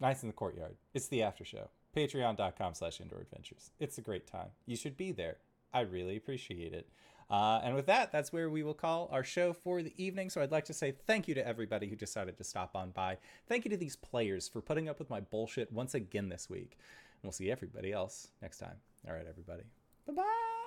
Nights 0.00 0.22
in 0.22 0.28
the 0.28 0.34
courtyard. 0.34 0.76
It's 0.94 1.08
the 1.08 1.22
after 1.22 1.44
show. 1.44 1.70
Patreon.com 1.96 2.74
slash 2.74 3.00
indoor 3.00 3.20
adventures. 3.20 3.70
It's 3.80 3.98
a 3.98 4.02
great 4.02 4.26
time. 4.26 4.50
You 4.66 4.76
should 4.76 4.96
be 4.96 5.12
there. 5.12 5.38
I 5.72 5.80
really 5.80 6.16
appreciate 6.16 6.72
it. 6.72 6.88
Uh, 7.30 7.60
and 7.62 7.74
with 7.74 7.86
that, 7.86 8.10
that's 8.10 8.32
where 8.32 8.48
we 8.48 8.62
will 8.62 8.74
call 8.74 9.08
our 9.12 9.24
show 9.24 9.52
for 9.52 9.82
the 9.82 9.92
evening. 10.02 10.30
So 10.30 10.40
I'd 10.40 10.52
like 10.52 10.64
to 10.66 10.72
say 10.72 10.94
thank 11.06 11.28
you 11.28 11.34
to 11.34 11.46
everybody 11.46 11.88
who 11.88 11.96
decided 11.96 12.38
to 12.38 12.44
stop 12.44 12.74
on 12.74 12.90
by. 12.90 13.18
Thank 13.46 13.64
you 13.64 13.70
to 13.70 13.76
these 13.76 13.96
players 13.96 14.48
for 14.48 14.62
putting 14.62 14.88
up 14.88 14.98
with 14.98 15.10
my 15.10 15.20
bullshit 15.20 15.70
once 15.70 15.94
again 15.94 16.30
this 16.30 16.48
week. 16.48 16.78
And 16.78 17.24
we'll 17.24 17.32
see 17.32 17.50
everybody 17.50 17.92
else 17.92 18.28
next 18.40 18.58
time. 18.58 18.76
All 19.06 19.14
right, 19.14 19.26
everybody. 19.28 19.64
Bye 20.06 20.14
bye. 20.14 20.57